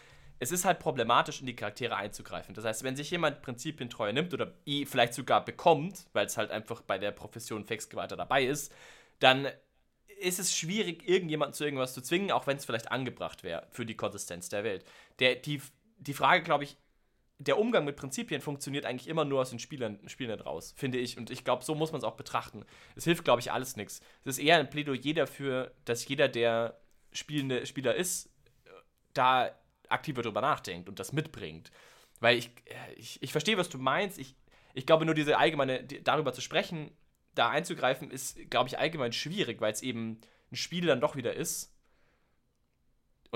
Es 0.41 0.51
ist 0.51 0.65
halt 0.65 0.79
problematisch, 0.79 1.39
in 1.39 1.45
die 1.45 1.55
Charaktere 1.55 1.95
einzugreifen. 1.95 2.55
Das 2.55 2.65
heißt, 2.65 2.83
wenn 2.83 2.95
sich 2.95 3.11
jemand 3.11 3.43
Prinzipien 3.43 3.91
treu 3.91 4.11
nimmt 4.11 4.33
oder 4.33 4.51
vielleicht 4.87 5.13
sogar 5.13 5.45
bekommt, 5.45 6.07
weil 6.13 6.25
es 6.25 6.35
halt 6.35 6.49
einfach 6.49 6.81
bei 6.81 6.97
der 6.97 7.11
Profession 7.11 7.63
Fexgeweihter 7.63 8.17
dabei 8.17 8.45
ist, 8.45 8.73
dann 9.19 9.47
ist 10.19 10.39
es 10.39 10.57
schwierig, 10.57 11.07
irgendjemanden 11.07 11.53
zu 11.53 11.63
irgendwas 11.63 11.93
zu 11.93 12.01
zwingen, 12.01 12.31
auch 12.31 12.47
wenn 12.47 12.57
es 12.57 12.65
vielleicht 12.65 12.91
angebracht 12.91 13.43
wäre 13.43 13.67
für 13.69 13.85
die 13.85 13.95
Konsistenz 13.95 14.49
der 14.49 14.63
Welt. 14.63 14.83
Der, 15.19 15.35
die, 15.35 15.61
die 15.99 16.13
Frage, 16.15 16.41
glaube 16.41 16.63
ich, 16.63 16.75
der 17.37 17.59
Umgang 17.59 17.85
mit 17.85 17.95
Prinzipien 17.95 18.41
funktioniert 18.41 18.87
eigentlich 18.87 19.07
immer 19.07 19.25
nur 19.25 19.41
aus 19.41 19.51
den 19.51 19.59
Spielern, 19.59 19.99
Spielern 20.07 20.41
raus, 20.41 20.73
finde 20.75 20.97
ich. 20.97 21.19
Und 21.19 21.29
ich 21.29 21.43
glaube, 21.43 21.63
so 21.63 21.75
muss 21.75 21.91
man 21.91 21.99
es 21.99 22.03
auch 22.03 22.17
betrachten. 22.17 22.65
Es 22.95 23.03
hilft, 23.03 23.25
glaube 23.25 23.41
ich, 23.41 23.51
alles 23.51 23.75
nichts. 23.75 24.01
Es 24.23 24.37
ist 24.37 24.43
eher 24.43 24.57
ein 24.57 24.71
Plädoyer 24.71 25.13
dafür, 25.13 25.71
dass 25.85 26.07
jeder, 26.07 26.27
der 26.27 26.81
spielende 27.11 27.67
Spieler 27.67 27.93
ist, 27.93 28.31
da 29.13 29.51
aktiver 29.91 30.21
drüber 30.21 30.41
nachdenkt 30.41 30.89
und 30.89 30.99
das 30.99 31.13
mitbringt. 31.13 31.71
Weil 32.19 32.37
ich, 32.37 32.51
ich, 32.95 33.21
ich 33.21 33.31
verstehe, 33.31 33.57
was 33.57 33.69
du 33.69 33.77
meinst. 33.77 34.19
Ich, 34.19 34.35
ich 34.73 34.85
glaube 34.85 35.05
nur, 35.05 35.15
diese 35.15 35.37
allgemeine, 35.37 35.83
darüber 35.83 36.33
zu 36.33 36.41
sprechen, 36.41 36.91
da 37.35 37.49
einzugreifen, 37.49 38.11
ist, 38.11 38.49
glaube 38.49 38.67
ich, 38.67 38.77
allgemein 38.77 39.13
schwierig, 39.13 39.61
weil 39.61 39.73
es 39.73 39.81
eben 39.81 40.19
ein 40.51 40.55
Spiel 40.55 40.85
dann 40.85 41.01
doch 41.01 41.15
wieder 41.15 41.33
ist 41.33 41.70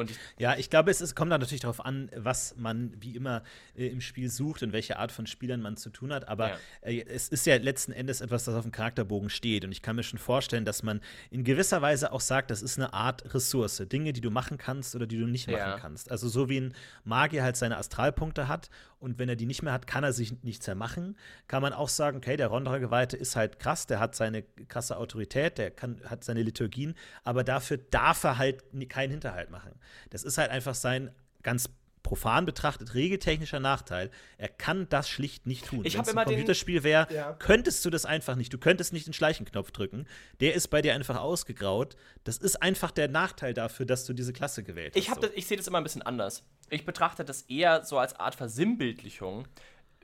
ich 0.04 0.18
ja, 0.38 0.56
ich 0.58 0.70
glaube, 0.70 0.92
es, 0.92 1.00
es 1.00 1.16
kommt 1.16 1.32
dann 1.32 1.40
natürlich 1.40 1.62
darauf 1.62 1.86
an, 1.86 2.10
was 2.16 2.56
man 2.58 2.94
wie 3.00 3.16
immer 3.16 3.44
äh, 3.78 3.88
im 3.88 4.02
Spiel 4.02 4.30
sucht 4.30 4.62
und 4.62 4.74
welche 4.74 5.00
Art 5.00 5.12
von 5.12 5.26
Spielern 5.26 5.62
man 5.62 5.78
zu 5.78 5.90
tun 5.90 6.12
hat. 6.12 6.28
Aber 6.28 6.50
ja. 6.50 6.58
äh, 6.82 7.06
es 7.08 7.30
ist 7.30 7.46
ja 7.46 7.56
letzten 7.56 7.94
Endes 7.94 8.20
etwas, 8.20 8.44
das 8.44 8.56
auf 8.56 8.64
dem 8.64 8.72
Charakterbogen 8.72 9.30
steht. 9.30 9.64
Und 9.64 9.72
ich 9.72 9.82
kann 9.82 9.96
mir 9.96 10.04
schon 10.04 10.20
vorstellen, 10.20 10.66
dass 10.66 10.84
man 10.84 11.00
in 11.32 11.46
gewisser 11.46 11.82
Weise 11.82 12.12
auch 12.12 12.20
sagt, 12.20 12.52
das 12.52 12.62
ist 12.62 12.78
eine 12.78 12.94
Art 12.94 13.34
Ressource. 13.34 13.78
Dinge, 13.90 14.12
die 14.12 14.22
du 14.22 14.32
machen 14.32 14.58
kannst 14.58 14.96
oder 14.96 15.08
die 15.08 15.18
du 15.18 15.28
nicht 15.28 15.48
machen 15.48 15.58
ja. 15.58 15.80
kannst. 15.80 16.12
Also 16.12 16.28
so 16.28 16.50
wie 16.50 16.60
ein 16.60 16.74
Magier 17.06 17.44
halt 17.44 17.56
seine 17.56 17.78
Astralpunkte 17.78 18.48
hat 18.50 18.70
und 19.00 19.20
wenn 19.20 19.30
er 19.30 19.36
die 19.36 19.46
nicht 19.46 19.62
mehr 19.62 19.74
hat, 19.74 19.88
kann 19.88 20.04
er 20.04 20.14
sich 20.14 20.44
nichts 20.44 20.66
mehr 20.68 20.76
machen, 20.76 21.18
kann 21.48 21.62
man 21.62 21.74
auch 21.74 21.90
sagen, 21.90 22.18
okay, 22.18 22.38
der 22.38 22.48
Rondra-Geweihte 22.48 23.18
ist 23.18 23.36
halt 23.36 23.60
krass, 23.60 23.88
der 23.88 24.00
hat 24.00 24.16
seine 24.16 24.44
krasse 24.68 24.98
Autorität, 24.98 25.58
der 25.58 25.72
kann, 25.72 26.02
hat 26.06 26.24
seine 26.24 26.44
Liturgien, 26.44 26.96
aber 27.24 27.44
dafür 27.44 27.78
darf 27.78 28.24
er 28.24 28.38
halt 28.38 28.64
keinen 28.90 29.12
Hinterhalt 29.12 29.50
machen. 29.50 29.72
Das 30.10 30.24
ist 30.24 30.38
halt 30.38 30.52
einfach 30.52 30.76
sein 30.76 31.12
ganz 31.44 31.70
profan 32.06 32.46
betrachtet 32.46 32.94
regeltechnischer 32.94 33.60
Nachteil. 33.60 34.12
Er 34.38 34.48
kann 34.48 34.88
das 34.90 35.10
schlicht 35.10 35.48
nicht 35.48 35.66
tun. 35.66 35.84
Wenn 35.84 35.88
es 35.88 36.16
ein 36.16 36.26
Computerspiel 36.26 36.84
wäre, 36.84 37.12
ja. 37.12 37.34
könntest 37.34 37.84
du 37.84 37.90
das 37.90 38.06
einfach 38.06 38.36
nicht. 38.36 38.54
Du 38.54 38.60
könntest 38.60 38.94
nicht 38.94 39.08
den 39.08 39.14
Schleichenknopf 39.14 39.72
drücken. 39.72 40.08
Der 40.40 40.54
ist 40.54 40.68
bei 40.68 40.84
dir 40.84 40.94
einfach 40.94 41.20
ausgegraut. 41.20 41.98
Das 42.24 42.38
ist 42.38 42.62
einfach 42.62 42.92
der 42.92 43.08
Nachteil 43.08 43.56
dafür, 43.56 43.88
dass 43.88 44.06
du 44.06 44.14
diese 44.14 44.34
Klasse 44.34 44.64
gewählt 44.64 44.94
hast. 44.96 45.02
Ich, 45.02 45.10
so. 45.10 45.28
ich 45.34 45.48
sehe 45.48 45.58
das 45.58 45.66
immer 45.66 45.80
ein 45.80 45.84
bisschen 45.84 46.04
anders. 46.04 46.44
Ich 46.70 46.86
betrachte 46.86 47.26
das 47.26 47.42
eher 47.44 47.84
so 47.84 47.98
als 47.98 48.14
Art 48.20 48.36
Versinnbildlichung 48.36 49.48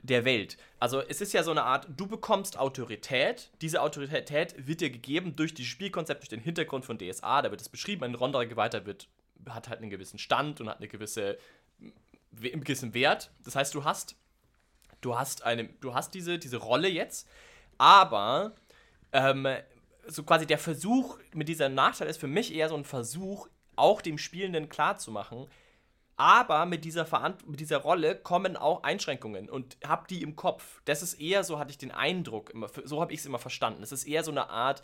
der 0.02 0.24
Welt. 0.24 0.56
Also 0.80 1.00
es 1.00 1.20
ist 1.20 1.32
ja 1.32 1.44
so 1.44 1.52
eine 1.52 1.62
Art, 1.62 1.86
du 1.96 2.08
bekommst 2.08 2.58
Autorität. 2.58 3.52
Diese 3.60 3.80
Autorität 3.80 4.56
wird 4.58 4.80
dir 4.80 4.90
gegeben 4.90 5.36
durch 5.36 5.54
die 5.54 5.64
Spielkonzept, 5.64 6.22
durch 6.22 6.30
den 6.30 6.40
Hintergrund 6.40 6.84
von 6.84 6.98
DSA. 6.98 7.42
Da 7.42 7.52
wird 7.52 7.60
es 7.60 7.68
beschrieben, 7.68 8.02
ein 8.02 8.16
Ronderer 8.16 8.46
Geweihter 8.46 8.86
wird 8.86 9.06
hat 9.48 9.68
halt 9.68 9.80
einen 9.80 9.90
gewissen 9.90 10.18
Stand 10.18 10.60
und 10.60 10.68
hat 10.68 10.78
eine 10.78 10.88
gewisse 10.88 11.38
einen 12.36 12.64
gewissen 12.64 12.94
Wert. 12.94 13.30
Das 13.44 13.56
heißt, 13.56 13.74
du 13.74 13.84
hast 13.84 14.16
du 15.00 15.18
hast 15.18 15.42
eine 15.44 15.64
du 15.80 15.94
hast 15.94 16.14
diese 16.14 16.38
diese 16.38 16.58
Rolle 16.58 16.88
jetzt, 16.88 17.28
aber 17.78 18.54
ähm, 19.12 19.46
so 20.06 20.22
quasi 20.22 20.46
der 20.46 20.58
Versuch 20.58 21.18
mit 21.32 21.48
dieser 21.48 21.68
Nachteil 21.68 22.08
ist 22.08 22.18
für 22.18 22.26
mich 22.26 22.54
eher 22.54 22.68
so 22.68 22.76
ein 22.76 22.84
Versuch, 22.84 23.48
auch 23.76 24.02
dem 24.02 24.18
Spielenden 24.18 24.68
klarzumachen, 24.68 25.46
aber 26.16 26.66
mit 26.66 26.84
dieser, 26.84 27.06
Verant 27.06 27.48
mit 27.48 27.60
dieser 27.60 27.78
Rolle 27.78 28.16
kommen 28.16 28.56
auch 28.56 28.82
Einschränkungen 28.82 29.48
und 29.48 29.76
hab 29.84 30.08
die 30.08 30.22
im 30.22 30.36
Kopf. 30.36 30.82
Das 30.84 31.02
ist 31.02 31.14
eher 31.14 31.42
so, 31.42 31.58
hatte 31.58 31.70
ich 31.70 31.78
den 31.78 31.90
Eindruck, 31.90 32.50
immer, 32.50 32.68
so 32.84 33.00
habe 33.00 33.12
ich 33.12 33.20
es 33.20 33.26
immer 33.26 33.38
verstanden. 33.38 33.82
Es 33.82 33.92
ist 33.92 34.04
eher 34.04 34.22
so 34.22 34.30
eine 34.30 34.50
Art, 34.50 34.82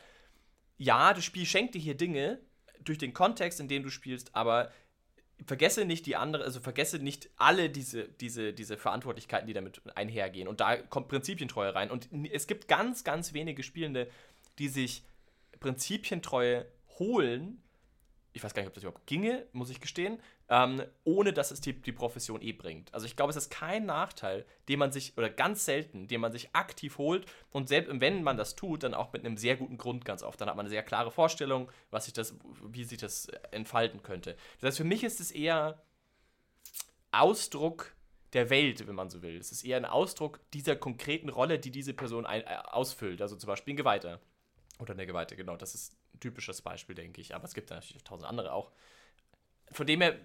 ja, 0.78 1.12
das 1.12 1.24
Spiel 1.24 1.46
schenkt 1.46 1.74
dir 1.74 1.80
hier 1.80 1.96
Dinge, 1.96 2.40
durch 2.80 2.98
den 2.98 3.12
Kontext, 3.12 3.60
in 3.60 3.68
dem 3.68 3.82
du 3.82 3.90
spielst, 3.90 4.34
aber 4.34 4.70
vergesse 5.46 5.84
nicht 5.84 6.06
die 6.06 6.16
andere, 6.16 6.44
also 6.44 6.60
vergesse 6.60 6.98
nicht 6.98 7.30
alle 7.36 7.70
diese, 7.70 8.08
diese, 8.08 8.52
diese 8.52 8.76
Verantwortlichkeiten, 8.76 9.46
die 9.46 9.52
damit 9.52 9.80
einhergehen. 9.94 10.48
Und 10.48 10.60
da 10.60 10.76
kommt 10.76 11.08
Prinzipientreue 11.08 11.74
rein. 11.74 11.90
Und 11.90 12.08
es 12.32 12.46
gibt 12.46 12.68
ganz, 12.68 13.04
ganz 13.04 13.32
wenige 13.32 13.62
Spielende, 13.62 14.08
die 14.58 14.68
sich 14.68 15.02
Prinzipientreue 15.60 16.66
holen, 16.98 17.62
ich 18.32 18.44
weiß 18.44 18.54
gar 18.54 18.62
nicht, 18.62 18.68
ob 18.68 18.74
das 18.74 18.84
überhaupt 18.84 19.06
ginge, 19.06 19.46
muss 19.52 19.70
ich 19.70 19.80
gestehen, 19.80 20.20
ähm, 20.48 20.82
ohne 21.04 21.32
dass 21.32 21.50
es 21.50 21.60
die, 21.60 21.72
die 21.72 21.92
Profession 21.92 22.40
eh 22.42 22.52
bringt. 22.52 22.92
Also 22.94 23.06
ich 23.06 23.16
glaube, 23.16 23.30
es 23.30 23.36
ist 23.36 23.50
kein 23.50 23.86
Nachteil, 23.86 24.44
den 24.68 24.78
man 24.78 24.92
sich, 24.92 25.16
oder 25.16 25.30
ganz 25.30 25.64
selten, 25.64 26.08
den 26.08 26.20
man 26.20 26.32
sich 26.32 26.54
aktiv 26.54 26.98
holt 26.98 27.26
und 27.50 27.68
selbst 27.68 27.90
wenn 28.00 28.22
man 28.22 28.36
das 28.36 28.54
tut, 28.54 28.82
dann 28.82 28.94
auch 28.94 29.12
mit 29.12 29.24
einem 29.24 29.36
sehr 29.36 29.56
guten 29.56 29.78
Grund 29.78 30.04
ganz 30.04 30.22
oft. 30.22 30.40
Dann 30.40 30.48
hat 30.48 30.56
man 30.56 30.66
eine 30.66 30.70
sehr 30.70 30.82
klare 30.82 31.10
Vorstellung, 31.10 31.70
was 31.90 32.04
sich 32.04 32.14
das, 32.14 32.34
wie 32.62 32.84
sich 32.84 32.98
das 32.98 33.26
entfalten 33.50 34.02
könnte. 34.02 34.36
Das 34.60 34.68
heißt, 34.68 34.78
für 34.78 34.84
mich 34.84 35.04
ist 35.04 35.20
es 35.20 35.30
eher 35.30 35.82
Ausdruck 37.10 37.94
der 38.34 38.50
Welt, 38.50 38.86
wenn 38.86 38.94
man 38.94 39.10
so 39.10 39.22
will. 39.22 39.38
Es 39.38 39.52
ist 39.52 39.64
eher 39.64 39.78
ein 39.78 39.86
Ausdruck 39.86 40.40
dieser 40.52 40.76
konkreten 40.76 41.28
Rolle, 41.30 41.58
die 41.58 41.70
diese 41.70 41.94
Person 41.94 42.26
ein, 42.26 42.42
äh, 42.42 42.58
ausfüllt. 42.64 43.22
Also 43.22 43.36
zum 43.36 43.48
Beispiel 43.48 43.74
ein 43.74 43.78
Geweihter. 43.78 44.20
Oder 44.78 44.92
eine 44.92 45.06
Geweihte, 45.06 45.34
genau. 45.34 45.56
Das 45.56 45.74
ist 45.74 45.96
typisches 46.20 46.62
Beispiel, 46.62 46.94
denke 46.94 47.20
ich. 47.20 47.34
Aber 47.34 47.44
es 47.44 47.54
gibt 47.54 47.70
natürlich 47.70 48.04
tausend 48.04 48.28
andere 48.28 48.52
auch. 48.52 48.72
Von 49.70 49.86
dem 49.86 50.00
her, 50.00 50.18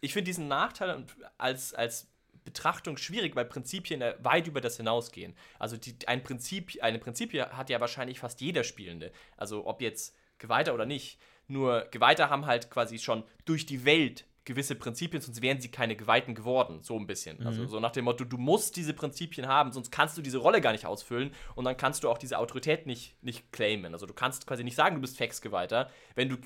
ich 0.00 0.12
finde 0.12 0.26
diesen 0.26 0.48
Nachteil 0.48 1.06
als, 1.38 1.74
als 1.74 2.08
Betrachtung 2.44 2.96
schwierig, 2.96 3.36
weil 3.36 3.44
Prinzipien 3.44 4.02
weit 4.18 4.46
über 4.46 4.60
das 4.60 4.76
hinausgehen. 4.76 5.34
Also 5.58 5.76
die, 5.76 5.96
ein 6.06 6.22
Prinzip, 6.22 6.76
eine 6.82 6.98
Prinzipie 6.98 7.42
hat 7.42 7.70
ja 7.70 7.80
wahrscheinlich 7.80 8.18
fast 8.18 8.40
jeder 8.40 8.64
Spielende. 8.64 9.12
Also 9.36 9.66
ob 9.66 9.80
jetzt 9.80 10.16
Geweihter 10.38 10.74
oder 10.74 10.86
nicht. 10.86 11.18
Nur 11.46 11.86
Geweihter 11.90 12.30
haben 12.30 12.46
halt 12.46 12.70
quasi 12.70 12.98
schon 12.98 13.24
durch 13.44 13.66
die 13.66 13.84
Welt 13.84 14.26
gewisse 14.44 14.74
Prinzipien, 14.74 15.22
sonst 15.22 15.40
wären 15.40 15.60
sie 15.60 15.70
keine 15.70 15.96
Geweihten 15.96 16.34
geworden, 16.34 16.80
so 16.82 16.98
ein 16.98 17.06
bisschen. 17.06 17.38
Also 17.38 17.60
mhm. 17.60 17.62
Also 17.62 17.76
so 17.76 17.80
nach 17.80 17.92
dem 17.92 18.06
Motto, 18.06 18.24
du 18.24 18.38
musst 18.38 18.76
diese 18.76 18.92
Prinzipien 18.92 19.46
haben, 19.46 19.72
sonst 19.72 19.92
kannst 19.92 20.18
du 20.18 20.22
diese 20.22 20.38
Rolle 20.38 20.60
gar 20.60 20.72
nicht 20.72 20.86
ausfüllen 20.86 21.32
und 21.54 21.64
dann 21.64 21.76
kannst 21.76 22.02
du 22.02 22.10
auch 22.10 22.18
diese 22.18 22.38
Autorität 22.38 22.86
nicht, 22.86 23.22
nicht 23.22 23.52
claimen. 23.52 23.92
Also 23.92 24.06
du 24.06 24.14
kannst 24.14 24.46
quasi 24.46 24.64
nicht 24.64 24.74
sagen, 24.74 24.96
du 24.96 25.00
bist 25.00 25.16
Fax-Geweihter. 25.16 25.90
Wenn 26.14 26.28
du, 26.28 26.36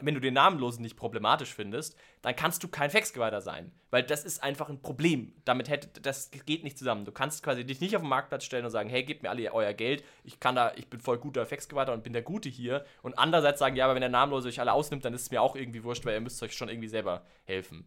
wenn 0.00 0.14
du 0.14 0.20
den 0.20 0.34
Namenlosen 0.34 0.82
nicht 0.82 0.96
problematisch 0.96 1.54
findest, 1.54 1.96
dann 2.22 2.36
kannst 2.36 2.62
du 2.62 2.68
kein 2.68 2.90
Fax-Geweihter 2.90 3.40
sein. 3.40 3.72
Weil 3.90 4.04
das 4.04 4.24
ist 4.24 4.42
einfach 4.42 4.68
ein 4.70 4.80
Problem. 4.80 5.34
Damit 5.44 5.68
hätte, 5.68 6.00
das 6.00 6.30
geht 6.30 6.64
nicht 6.64 6.78
zusammen. 6.78 7.04
Du 7.04 7.12
kannst 7.12 7.42
quasi 7.42 7.64
dich 7.64 7.80
nicht 7.80 7.94
auf 7.94 8.02
den 8.02 8.08
Marktplatz 8.08 8.44
stellen 8.44 8.64
und 8.64 8.70
sagen, 8.70 8.88
hey, 8.88 9.02
gebt 9.02 9.22
mir 9.22 9.30
alle 9.30 9.52
euer 9.52 9.74
Geld, 9.74 10.04
ich 10.24 10.40
kann 10.40 10.54
da, 10.54 10.72
ich 10.76 10.88
bin 10.88 11.00
voll 11.00 11.18
guter 11.18 11.44
Fax-Geweihter 11.44 11.92
und 11.92 12.04
bin 12.04 12.12
der 12.12 12.22
Gute 12.22 12.48
hier. 12.48 12.84
Und 13.02 13.18
andererseits 13.18 13.58
sagen, 13.58 13.76
ja, 13.76 13.84
aber 13.84 13.94
wenn 13.94 14.00
der 14.00 14.08
Namenlose 14.08 14.48
euch 14.48 14.60
alle 14.60 14.72
ausnimmt, 14.72 15.04
dann 15.04 15.14
ist 15.14 15.22
es 15.22 15.30
mir 15.30 15.42
auch 15.42 15.56
irgendwie 15.56 15.84
wurscht, 15.84 16.06
weil 16.06 16.14
ihr 16.14 16.20
müsst 16.20 16.42
euch 16.42 16.54
schon 16.54 16.68
irgendwie 16.68 16.88
selber 16.88 17.26
helfen. 17.44 17.86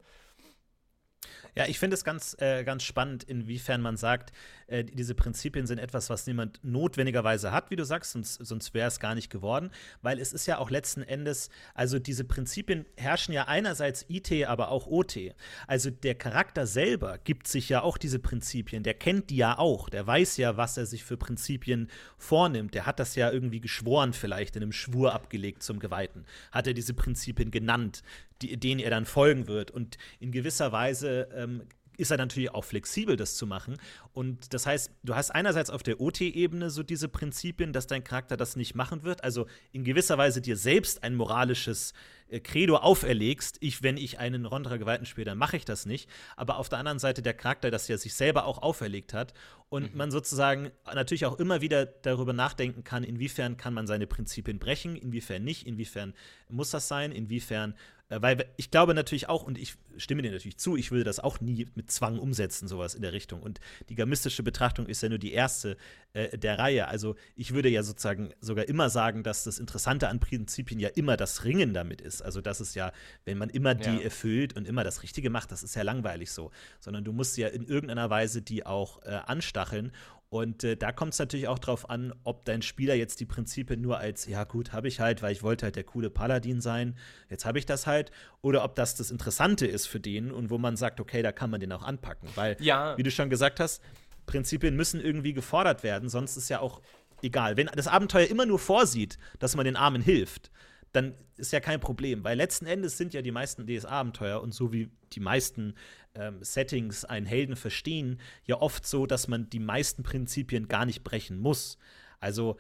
Ja, 1.56 1.66
ich 1.68 1.80
finde 1.80 1.94
es 1.94 2.04
ganz, 2.04 2.36
äh, 2.40 2.64
ganz 2.64 2.84
spannend, 2.84 3.24
inwiefern 3.24 3.82
man 3.82 3.96
sagt, 3.96 4.34
äh, 4.68 4.84
diese 4.84 5.16
Prinzipien 5.16 5.68
sind 5.68 5.78
etwas, 5.78 6.10
was 6.10 6.28
niemand 6.28 6.60
notwendigerweise 6.64 7.52
hat, 7.52 7.72
wie 7.72 7.76
du 7.76 7.86
sagst, 7.86 8.12
sonst, 8.12 8.46
sonst 8.46 8.74
wäre 8.74 8.88
es 8.88 9.00
gar 9.00 9.16
nicht 9.16 9.30
geworden, 9.30 9.72
weil 10.02 10.20
es 10.20 10.34
ist 10.34 10.48
ja 10.48 10.58
auch 10.58 10.70
letzten 10.70 11.02
Endes, 11.02 11.50
also 11.74 11.98
diese 11.98 12.26
Prinzipien 12.26 12.86
herrschen 12.98 13.34
ja 13.34 13.48
einerseits 13.48 14.06
IT, 14.10 14.46
aber 14.46 14.70
auch 14.70 14.88
OT. 14.88 15.34
Also 15.68 15.92
der 15.92 16.16
Charakter 16.16 16.68
selber 16.68 17.20
gibt 17.20 17.48
sich 17.48 17.70
ja 17.70 17.82
auch 17.84 17.98
diese 17.98 18.20
Prinzipien, 18.20 18.84
der 18.84 18.94
kennt 18.94 19.30
die 19.30 19.38
ja 19.38 19.58
auch, 19.58 19.90
der 19.90 20.06
weiß 20.06 20.38
ja, 20.38 20.58
was 20.58 20.78
er 20.78 20.86
sich 20.86 21.04
für 21.04 21.16
Prinzipien 21.16 21.90
vornimmt, 22.18 22.74
der 22.74 22.86
hat 22.86 23.00
das 23.00 23.16
ja 23.16 23.32
irgendwie 23.32 23.62
geschworen 23.62 24.14
vielleicht, 24.14 24.56
in 24.56 24.64
einem 24.64 24.72
Schwur 24.74 25.14
abgelegt 25.14 25.64
zum 25.64 25.80
Geweihten, 25.80 26.26
hat 26.52 26.68
er 26.68 26.74
diese 26.74 26.94
Prinzipien 26.94 27.52
genannt 27.52 28.04
die, 28.42 28.58
denen 28.58 28.80
er 28.80 28.90
dann 28.90 29.06
folgen 29.06 29.48
wird. 29.48 29.72
Und 29.72 29.98
in 30.20 30.32
gewisser 30.32 30.72
Weise 30.72 31.30
ähm, 31.34 31.64
ist 31.98 32.12
er 32.12 32.18
natürlich 32.18 32.52
auch 32.52 32.64
flexibel, 32.64 33.16
das 33.16 33.36
zu 33.36 33.48
machen. 33.48 33.78
Und 34.14 34.54
das 34.54 34.66
heißt, 34.66 34.92
du 35.04 35.16
hast 35.16 35.32
einerseits 35.32 35.70
auf 35.70 35.84
der 35.84 36.00
OT-Ebene 36.00 36.70
so 36.70 36.84
diese 36.84 37.08
Prinzipien, 37.08 37.74
dass 37.74 37.88
dein 37.88 38.04
Charakter 38.04 38.38
das 38.38 38.56
nicht 38.56 38.76
machen 38.76 39.04
wird. 39.04 39.24
Also 39.24 39.48
in 39.72 39.84
gewisser 39.84 40.18
Weise 40.18 40.42
dir 40.42 40.58
selbst 40.58 41.04
ein 41.04 41.16
moralisches 41.16 41.94
äh, 42.28 42.40
Credo 42.40 42.78
auferlegst, 42.78 43.58
ich, 43.62 43.84
wenn 43.84 43.98
ich 43.98 44.20
einen 44.20 44.46
Rondra 44.46 44.78
Geweihten 44.78 45.06
spiele, 45.06 45.26
dann 45.26 45.38
mache 45.38 45.58
ich 45.58 45.66
das 45.66 45.86
nicht. 45.86 46.10
Aber 46.36 46.58
auf 46.58 46.70
der 46.70 46.80
anderen 46.80 47.00
Seite 47.00 47.22
der 47.22 47.34
Charakter, 47.34 47.72
dass 47.72 47.90
er 47.90 47.98
sich 47.98 48.14
selber 48.14 48.46
auch 48.46 48.62
auferlegt 48.62 49.14
hat 49.14 49.34
und 49.70 49.92
mhm. 49.92 49.98
man 49.98 50.12
sozusagen 50.12 50.72
natürlich 50.86 51.26
auch 51.26 51.40
immer 51.40 51.62
wieder 51.62 51.86
darüber 51.86 52.34
nachdenken 52.34 52.84
kann, 52.84 53.04
inwiefern 53.04 53.58
kann 53.58 53.74
man 53.74 53.88
seine 53.88 54.08
Prinzipien 54.08 54.60
brechen, 54.60 54.96
inwiefern 54.96 55.44
nicht, 55.44 55.66
inwiefern 55.66 56.14
muss 56.50 56.72
das 56.72 56.88
sein, 56.88 57.12
inwiefern 57.12 57.76
weil 58.10 58.46
ich 58.58 58.70
glaube 58.70 58.94
natürlich 58.94 59.30
auch, 59.30 59.44
und 59.44 59.58
ich 59.58 59.76
stimme 59.98 60.22
dir 60.22 60.32
natürlich 60.32 60.58
zu, 60.58 60.76
ich 60.76 60.92
würde 60.92 61.04
das 61.04 61.20
auch 61.20 61.40
nie 61.40 61.68
mit 61.76 61.92
Zwang 61.92 62.20
umsetzen, 62.20 62.68
sowas 62.68 62.94
in 62.94 63.02
der 63.02 63.14
Richtung. 63.14 63.42
Und 63.42 63.60
die 63.90 63.96
gamistische 63.96 64.44
Betrachtung 64.44 64.86
ist 64.86 65.02
ja 65.02 65.10
nur 65.10 65.18
die 65.18 65.34
erste 65.34 65.78
äh, 66.14 66.38
der 66.38 66.60
Reihe. 66.60 66.88
Also 66.88 67.16
ich 67.36 67.54
würde 67.54 67.70
ja 67.70 67.82
sozusagen 67.82 68.32
sogar 68.42 68.68
immer 68.68 68.90
sagen, 68.90 69.24
dass 69.24 69.44
das 69.44 69.58
Interessante 69.58 70.08
an 70.08 70.20
Prinzipien 70.20 70.80
ja 70.80 70.90
immer 70.90 71.18
das 71.18 71.46
Ringen 71.46 71.74
damit 71.74 72.02
ist. 72.02 72.22
Also 72.22 72.42
das 72.42 72.62
ist 72.62 72.76
ja, 72.76 72.92
wenn 73.24 73.38
man 73.38 73.50
immer 73.50 73.74
die 73.74 73.98
ja. 73.98 74.02
erfüllt 74.02 74.56
und 74.56 74.68
immer 74.68 74.84
das 74.84 75.02
Richtige 75.02 75.32
macht, 75.32 75.52
das 75.52 75.64
ist 75.64 75.76
ja 75.76 75.82
langweilig 75.82 76.32
so. 76.32 76.52
Sondern 76.80 77.04
du 77.04 77.12
musst 77.12 77.38
ja 77.38 77.48
in 77.48 77.66
irgendeiner 77.66 78.10
Weise 78.10 78.42
die 78.42 78.66
auch 78.66 79.02
äh, 79.04 79.20
anstacheln. 79.26 79.92
Und 80.36 80.66
äh, 80.66 80.76
da 80.76 80.92
kommt 80.92 81.14
es 81.14 81.20
natürlich 81.20 81.48
auch 81.48 81.60
drauf 81.60 81.90
an, 81.90 82.14
ob 82.26 82.44
dein 82.44 82.62
Spieler 82.62 82.94
jetzt 82.94 83.22
die 83.22 83.26
Prinzipien 83.26 83.80
nur 83.80 84.00
als, 84.00 84.26
ja 84.26 84.44
gut, 84.44 84.74
habe 84.74 84.90
ich 84.90 85.00
halt, 85.00 85.22
weil 85.22 85.32
ich 85.32 85.44
wollte 85.44 85.64
halt 85.64 85.78
der 85.78 85.86
coole 85.86 86.10
Paladin 86.10 86.60
sein, 86.60 86.98
jetzt 87.30 87.46
habe 87.46 87.58
ich 87.58 87.66
das 87.66 87.88
halt, 87.88 88.12
oder 88.42 88.66
ob 88.66 88.76
das 88.76 88.96
das 88.96 89.12
Interessante 89.12 89.66
ist 89.66 89.88
für 89.88 90.02
den 90.02 90.32
und 90.32 90.50
wo 90.50 90.58
man 90.58 90.76
sagt, 90.76 91.00
okay, 91.00 91.22
da 91.22 91.32
kann 91.32 91.50
man 91.50 91.62
den 91.62 91.72
auch 91.72 91.84
anpacken. 91.84 92.28
Weil, 92.36 92.58
ja. 92.60 92.98
wie 92.98 93.04
du 93.04 93.12
schon 93.12 93.30
gesagt 93.30 93.62
hast, 93.62 93.82
Prinzipien 94.26 94.76
müssen 94.76 95.00
irgendwie 95.00 95.32
gefordert 95.32 95.84
werden, 95.84 96.10
sonst 96.10 96.36
ist 96.36 96.50
ja 96.50 96.60
auch 96.60 96.82
egal. 97.22 97.56
Wenn 97.56 97.68
das 97.68 97.88
Abenteuer 97.88 98.28
immer 98.28 98.46
nur 98.46 98.60
vorsieht, 98.60 99.18
dass 99.40 99.56
man 99.56 99.64
den 99.64 99.78
Armen 99.78 100.02
hilft, 100.02 100.52
dann 100.92 101.14
ist 101.38 101.54
ja 101.54 101.62
kein 101.62 101.80
Problem, 101.80 102.26
weil 102.26 102.36
letzten 102.36 102.66
Endes 102.66 102.98
sind 102.98 103.14
ja 103.14 103.22
die 103.22 103.32
meisten 103.32 103.66
DS-Abenteuer 103.66 104.42
und 104.42 104.54
so 104.54 104.74
wie 104.74 104.90
die 105.14 105.22
meisten 105.22 105.76
ähm, 106.16 106.44
Settings 106.44 107.06
einen 107.06 107.26
Helden 107.26 107.56
verstehen, 107.56 108.20
ja 108.46 108.62
oft 108.62 108.86
so, 108.86 109.06
dass 109.06 109.28
man 109.28 109.50
die 109.50 109.60
meisten 109.60 110.04
Prinzipien 110.04 110.68
gar 110.68 110.86
nicht 110.86 111.04
brechen 111.04 111.38
muss. 111.40 111.78
Also 112.20 112.58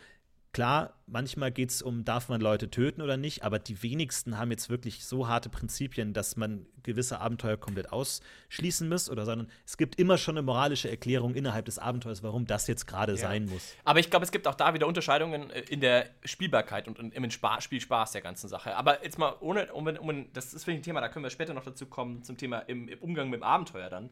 Klar, 0.55 0.93
manchmal 1.05 1.51
geht 1.51 1.69
es 1.71 1.81
um, 1.81 2.05
darf 2.05 2.29
man 2.29 2.39
Leute 2.39 2.71
töten 2.71 3.01
oder 3.01 3.17
nicht, 3.17 3.43
aber 3.43 3.59
die 3.59 3.83
wenigsten 3.83 4.37
haben 4.37 4.51
jetzt 4.51 4.69
wirklich 4.69 5.03
so 5.03 5.27
harte 5.27 5.49
Prinzipien, 5.49 6.13
dass 6.13 6.37
man 6.37 6.65
gewisse 6.81 7.19
Abenteuer 7.19 7.57
komplett 7.57 7.91
ausschließen 7.91 8.87
muss, 8.87 9.09
oder 9.09 9.25
sondern 9.25 9.51
es 9.65 9.75
gibt 9.75 9.99
immer 9.99 10.17
schon 10.17 10.37
eine 10.37 10.43
moralische 10.43 10.89
Erklärung 10.89 11.35
innerhalb 11.35 11.65
des 11.65 11.77
Abenteuers, 11.77 12.23
warum 12.23 12.45
das 12.45 12.67
jetzt 12.67 12.87
gerade 12.87 13.11
ja. 13.11 13.17
sein 13.17 13.47
muss. 13.47 13.75
Aber 13.83 13.99
ich 13.99 14.09
glaube, 14.09 14.23
es 14.23 14.31
gibt 14.31 14.47
auch 14.47 14.55
da 14.55 14.73
wieder 14.73 14.87
Unterscheidungen 14.87 15.49
äh, 15.49 15.59
in 15.67 15.81
der 15.81 16.05
Spielbarkeit 16.23 16.87
und 16.87 16.99
im 16.99 17.29
Spielspaß 17.29 18.13
der 18.13 18.21
ganzen 18.21 18.47
Sache. 18.47 18.77
Aber 18.77 19.03
jetzt 19.03 19.19
mal 19.19 19.35
ohne, 19.41 19.73
um, 19.73 19.85
um, 19.85 20.31
das 20.31 20.53
ist 20.53 20.63
vielleicht 20.63 20.79
ein 20.79 20.83
Thema, 20.83 21.01
da 21.01 21.09
können 21.09 21.25
wir 21.25 21.31
später 21.31 21.53
noch 21.53 21.65
dazu 21.65 21.85
kommen, 21.85 22.23
zum 22.23 22.37
Thema 22.37 22.59
im, 22.59 22.87
im 22.87 22.99
Umgang 22.99 23.29
mit 23.29 23.41
dem 23.41 23.43
Abenteuer 23.43 23.89
dann. 23.89 24.09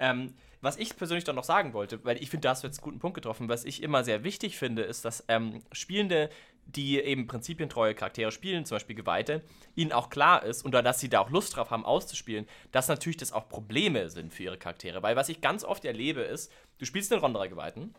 Ähm, 0.00 0.34
was 0.62 0.76
ich 0.76 0.96
persönlich 0.96 1.24
dann 1.24 1.36
noch 1.36 1.44
sagen 1.44 1.72
wollte, 1.72 2.04
weil 2.04 2.22
ich 2.22 2.28
finde, 2.28 2.42
da 2.42 2.50
hast 2.50 2.62
du 2.62 2.66
jetzt 2.66 2.78
einen 2.78 2.84
guten 2.84 2.98
Punkt 2.98 3.14
getroffen, 3.14 3.48
was 3.48 3.64
ich 3.64 3.82
immer 3.82 4.04
sehr 4.04 4.24
wichtig 4.24 4.58
finde, 4.58 4.82
ist, 4.82 5.04
dass 5.04 5.24
ähm, 5.28 5.60
Spielende, 5.72 6.28
die 6.66 7.00
eben 7.00 7.26
prinzipientreue 7.26 7.94
Charaktere 7.94 8.30
spielen, 8.30 8.66
zum 8.66 8.76
Beispiel 8.76 8.94
Geweihte, 8.94 9.42
ihnen 9.74 9.92
auch 9.92 10.10
klar 10.10 10.42
ist 10.42 10.62
und 10.62 10.72
dass 10.72 11.00
sie 11.00 11.08
da 11.08 11.20
auch 11.20 11.30
Lust 11.30 11.56
drauf 11.56 11.70
haben, 11.70 11.84
auszuspielen, 11.84 12.46
dass 12.72 12.88
natürlich 12.88 13.16
das 13.16 13.32
auch 13.32 13.48
Probleme 13.48 14.10
sind 14.10 14.34
für 14.34 14.44
ihre 14.44 14.58
Charaktere. 14.58 15.02
Weil 15.02 15.16
was 15.16 15.30
ich 15.30 15.40
ganz 15.40 15.64
oft 15.64 15.84
erlebe, 15.84 16.20
ist, 16.20 16.52
du 16.78 16.84
spielst 16.84 17.10
den 17.10 17.20
Ronderer-Geweihten, 17.20 17.94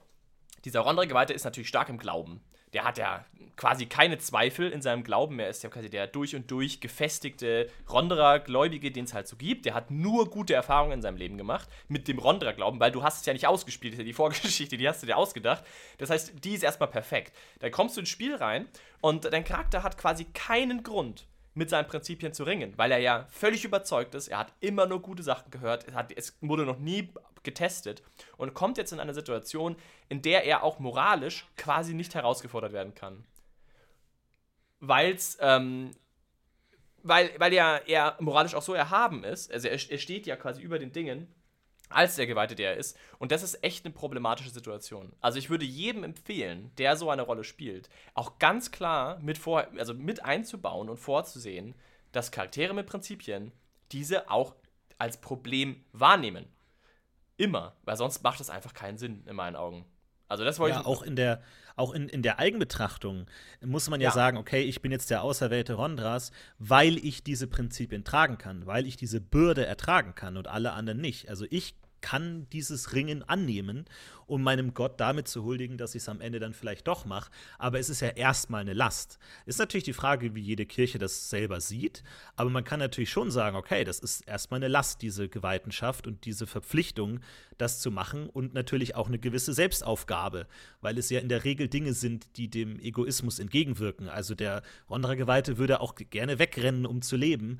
dieser 0.63 0.81
Ronderer-Geweihte 0.81 1.33
ist 1.33 1.43
natürlich 1.43 1.69
stark 1.69 1.89
im 1.89 1.97
Glauben 1.97 2.41
der 2.73 2.83
hat 2.83 2.97
ja 2.97 3.25
quasi 3.57 3.85
keine 3.85 4.17
Zweifel 4.17 4.71
in 4.71 4.81
seinem 4.81 5.03
Glauben. 5.03 5.39
Er 5.39 5.49
ist 5.49 5.63
ja 5.63 5.69
quasi 5.69 5.89
der 5.89 6.07
durch 6.07 6.35
und 6.35 6.49
durch 6.49 6.79
gefestigte 6.79 7.69
Ronderer-Gläubige, 7.89 8.91
den 8.91 9.05
es 9.05 9.13
halt 9.13 9.27
so 9.27 9.35
gibt. 9.35 9.65
Der 9.65 9.73
hat 9.73 9.91
nur 9.91 10.29
gute 10.29 10.53
Erfahrungen 10.53 10.93
in 10.93 11.01
seinem 11.01 11.17
Leben 11.17 11.37
gemacht 11.37 11.69
mit 11.87 12.07
dem 12.07 12.17
Ronderer-Glauben, 12.17 12.79
weil 12.79 12.91
du 12.91 13.03
hast 13.03 13.19
es 13.19 13.25
ja 13.25 13.33
nicht 13.33 13.47
ausgespielt, 13.47 13.99
die 13.99 14.13
Vorgeschichte, 14.13 14.77
die 14.77 14.87
hast 14.87 15.03
du 15.03 15.07
dir 15.07 15.17
ausgedacht. 15.17 15.63
Das 15.97 16.09
heißt, 16.09 16.43
die 16.43 16.53
ist 16.53 16.63
erstmal 16.63 16.89
perfekt. 16.89 17.33
Dann 17.59 17.71
kommst 17.71 17.97
du 17.97 18.01
ins 18.01 18.09
Spiel 18.09 18.35
rein 18.35 18.67
und 19.01 19.25
dein 19.25 19.43
Charakter 19.43 19.83
hat 19.83 19.97
quasi 19.97 20.25
keinen 20.33 20.83
Grund, 20.83 21.27
mit 21.53 21.69
seinen 21.69 21.87
Prinzipien 21.87 22.33
zu 22.33 22.43
ringen, 22.43 22.73
weil 22.77 22.91
er 22.91 22.99
ja 22.99 23.25
völlig 23.29 23.65
überzeugt 23.65 24.15
ist, 24.15 24.29
er 24.29 24.37
hat 24.37 24.53
immer 24.61 24.85
nur 24.85 25.01
gute 25.01 25.23
Sachen 25.23 25.51
gehört, 25.51 25.85
es, 25.87 25.93
hat, 25.93 26.11
es 26.13 26.37
wurde 26.41 26.65
noch 26.65 26.79
nie 26.79 27.13
getestet 27.43 28.03
und 28.37 28.53
kommt 28.53 28.77
jetzt 28.77 28.93
in 28.93 28.99
eine 28.99 29.13
Situation, 29.13 29.75
in 30.07 30.21
der 30.21 30.45
er 30.45 30.63
auch 30.63 30.79
moralisch 30.79 31.47
quasi 31.57 31.93
nicht 31.93 32.15
herausgefordert 32.15 32.71
werden 32.71 32.95
kann. 32.95 33.25
Weil's, 34.79 35.37
ähm, 35.41 35.91
weil, 37.03 37.31
weil 37.37 37.53
er, 37.53 37.87
er 37.87 38.15
moralisch 38.19 38.55
auch 38.55 38.61
so 38.61 38.73
erhaben 38.73 39.23
ist, 39.23 39.51
also 39.51 39.67
er, 39.67 39.73
er 39.73 39.97
steht 39.97 40.25
ja 40.25 40.35
quasi 40.37 40.61
über 40.61 40.79
den 40.79 40.93
Dingen, 40.93 41.27
als 41.91 42.15
der 42.15 42.27
Geweihte, 42.27 42.55
der 42.55 42.71
er 42.71 42.77
ist. 42.77 42.97
Und 43.19 43.31
das 43.31 43.43
ist 43.43 43.63
echt 43.63 43.85
eine 43.85 43.93
problematische 43.93 44.49
Situation. 44.49 45.13
Also 45.21 45.37
ich 45.37 45.49
würde 45.49 45.65
jedem 45.65 46.03
empfehlen, 46.03 46.71
der 46.77 46.95
so 46.95 47.09
eine 47.09 47.21
Rolle 47.21 47.43
spielt, 47.43 47.89
auch 48.13 48.39
ganz 48.39 48.71
klar 48.71 49.19
mit, 49.19 49.37
vor, 49.37 49.67
also 49.77 49.93
mit 49.93 50.23
einzubauen 50.23 50.89
und 50.89 50.97
vorzusehen, 50.97 51.75
dass 52.11 52.31
Charaktere 52.31 52.73
mit 52.73 52.87
Prinzipien 52.87 53.51
diese 53.91 54.29
auch 54.29 54.55
als 54.97 55.19
Problem 55.19 55.83
wahrnehmen. 55.91 56.47
Immer, 57.37 57.75
weil 57.83 57.97
sonst 57.97 58.23
macht 58.23 58.39
das 58.39 58.49
einfach 58.49 58.73
keinen 58.73 58.97
Sinn 58.97 59.23
in 59.25 59.35
meinen 59.35 59.55
Augen. 59.55 59.85
Also 60.31 60.45
das 60.45 60.59
wollte 60.59 60.75
ja, 60.75 60.81
ich 60.81 60.87
auch 60.87 61.01
in 61.01 61.17
der 61.17 61.41
auch 61.75 61.93
in, 61.93 62.07
in 62.07 62.21
der 62.21 62.39
Eigenbetrachtung 62.39 63.27
muss 63.63 63.89
man 63.89 63.99
ja, 63.99 64.09
ja, 64.09 64.13
sagen, 64.13 64.37
okay, 64.37 64.61
ich 64.61 64.81
bin 64.81 64.91
jetzt 64.91 65.09
der 65.09 65.23
auserwählte 65.23 65.73
Rondras, 65.73 66.31
weil 66.57 66.97
ich 66.97 67.23
diese 67.23 67.47
Prinzipien 67.47 68.03
tragen 68.03 68.37
kann, 68.37 68.65
weil 68.65 68.85
ich 68.85 68.97
diese 68.97 69.19
Bürde 69.19 69.65
ertragen 69.65 70.15
kann 70.15 70.37
und 70.37 70.47
alle 70.47 70.73
anderen 70.73 71.01
nicht. 71.01 71.29
Also 71.29 71.45
ich 71.49 71.75
kann 72.01 72.47
dieses 72.51 72.93
Ringen 72.93 73.23
annehmen, 73.23 73.85
um 74.27 74.43
meinem 74.43 74.73
Gott 74.73 74.99
damit 74.99 75.27
zu 75.27 75.43
huldigen, 75.43 75.77
dass 75.77 75.93
ich 75.93 76.03
es 76.03 76.09
am 76.09 76.21
Ende 76.21 76.39
dann 76.39 76.53
vielleicht 76.53 76.87
doch 76.87 77.05
mache. 77.05 77.29
Aber 77.57 77.79
es 77.79 77.89
ist 77.89 77.99
ja 77.99 78.09
erstmal 78.09 78.61
eine 78.61 78.73
Last. 78.73 79.19
Ist 79.45 79.59
natürlich 79.59 79.83
die 79.83 79.93
Frage, 79.93 80.35
wie 80.35 80.41
jede 80.41 80.65
Kirche 80.65 80.99
das 80.99 81.29
selber 81.29 81.59
sieht. 81.59 82.03
Aber 82.35 82.49
man 82.49 82.63
kann 82.63 82.79
natürlich 82.79 83.09
schon 83.09 83.29
sagen, 83.29 83.57
okay, 83.57 83.83
das 83.83 83.99
ist 83.99 84.21
erstmal 84.21 84.59
eine 84.59 84.69
Last, 84.69 85.01
diese 85.01 85.27
Geweihtenschaft 85.27 86.07
und 86.07 86.25
diese 86.25 86.47
Verpflichtung, 86.47 87.19
das 87.57 87.81
zu 87.81 87.91
machen. 87.91 88.29
Und 88.29 88.53
natürlich 88.53 88.95
auch 88.95 89.07
eine 89.07 89.19
gewisse 89.19 89.53
Selbstaufgabe, 89.53 90.47
weil 90.79 90.97
es 90.97 91.09
ja 91.09 91.19
in 91.19 91.29
der 91.29 91.43
Regel 91.43 91.67
Dinge 91.67 91.93
sind, 91.93 92.37
die 92.37 92.49
dem 92.49 92.79
Egoismus 92.79 93.39
entgegenwirken. 93.39 94.07
Also 94.07 94.33
der 94.33 94.61
Wanderer-Geweihte 94.87 95.57
würde 95.57 95.81
auch 95.81 95.95
gerne 95.95 96.39
wegrennen, 96.39 96.85
um 96.85 97.01
zu 97.01 97.17
leben. 97.17 97.59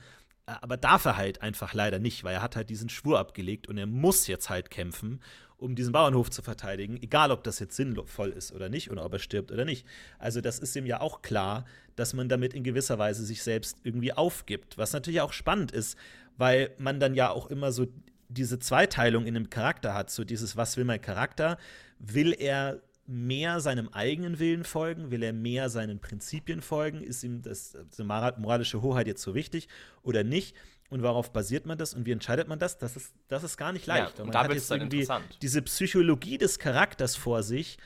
Aber 0.61 0.77
darf 0.77 1.05
er 1.05 1.17
halt 1.17 1.41
einfach 1.41 1.73
leider 1.73 1.99
nicht, 1.99 2.23
weil 2.23 2.35
er 2.35 2.41
hat 2.41 2.55
halt 2.55 2.69
diesen 2.69 2.89
Schwur 2.89 3.19
abgelegt 3.19 3.67
und 3.67 3.77
er 3.77 3.87
muss 3.87 4.27
jetzt 4.27 4.49
halt 4.49 4.69
kämpfen, 4.69 5.21
um 5.57 5.75
diesen 5.75 5.93
Bauernhof 5.93 6.31
zu 6.31 6.41
verteidigen, 6.41 6.97
egal 7.01 7.31
ob 7.31 7.43
das 7.43 7.59
jetzt 7.59 7.75
sinnvoll 7.75 8.31
ist 8.31 8.51
oder 8.51 8.67
nicht 8.67 8.89
oder 8.89 9.05
ob 9.05 9.13
er 9.13 9.19
stirbt 9.19 9.51
oder 9.51 9.63
nicht. 9.63 9.85
Also 10.17 10.41
das 10.41 10.57
ist 10.57 10.75
ihm 10.75 10.87
ja 10.87 11.01
auch 11.01 11.21
klar, 11.21 11.65
dass 11.95 12.13
man 12.13 12.29
damit 12.29 12.53
in 12.53 12.63
gewisser 12.63 12.97
Weise 12.97 13.23
sich 13.23 13.43
selbst 13.43 13.77
irgendwie 13.83 14.11
aufgibt, 14.11 14.77
was 14.79 14.93
natürlich 14.93 15.21
auch 15.21 15.33
spannend 15.33 15.71
ist, 15.71 15.97
weil 16.37 16.71
man 16.79 16.99
dann 16.99 17.13
ja 17.13 17.29
auch 17.29 17.47
immer 17.47 17.71
so 17.71 17.87
diese 18.27 18.57
Zweiteilung 18.57 19.25
in 19.25 19.35
einem 19.35 19.49
Charakter 19.49 19.93
hat, 19.93 20.09
so 20.09 20.23
dieses, 20.23 20.57
was 20.57 20.77
will 20.77 20.85
mein 20.85 21.01
Charakter? 21.01 21.57
Will 21.99 22.33
er 22.37 22.81
mehr 23.07 23.59
seinem 23.59 23.89
eigenen 23.89 24.39
Willen 24.39 24.63
folgen? 24.63 25.11
Will 25.11 25.23
er 25.23 25.33
mehr 25.33 25.69
seinen 25.69 25.99
Prinzipien 25.99 26.61
folgen? 26.61 27.01
Ist 27.01 27.23
ihm 27.23 27.41
das, 27.41 27.77
die 27.97 28.03
moralische 28.03 28.81
Hoheit 28.81 29.07
jetzt 29.07 29.21
so 29.21 29.35
wichtig 29.35 29.67
oder 30.03 30.23
nicht? 30.23 30.55
Und 30.89 31.03
worauf 31.03 31.31
basiert 31.31 31.65
man 31.65 31.77
das 31.77 31.93
und 31.93 32.05
wie 32.05 32.11
entscheidet 32.11 32.49
man 32.49 32.59
das? 32.59 32.77
Das 32.77 32.97
ist, 32.97 33.13
das 33.29 33.43
ist 33.43 33.55
gar 33.55 33.71
nicht 33.71 33.85
leicht. 33.85 34.17
Ja, 34.17 34.23
und, 34.23 34.27
und 34.27 34.35
da 34.35 34.47
wird 34.47 34.57
es 34.57 34.67
dann 34.67 34.81
interessant. 34.81 35.37
Diese 35.41 35.61
Psychologie 35.61 36.37
des 36.37 36.59
Charakters 36.59 37.15
vor 37.15 37.43
sich, 37.43 37.77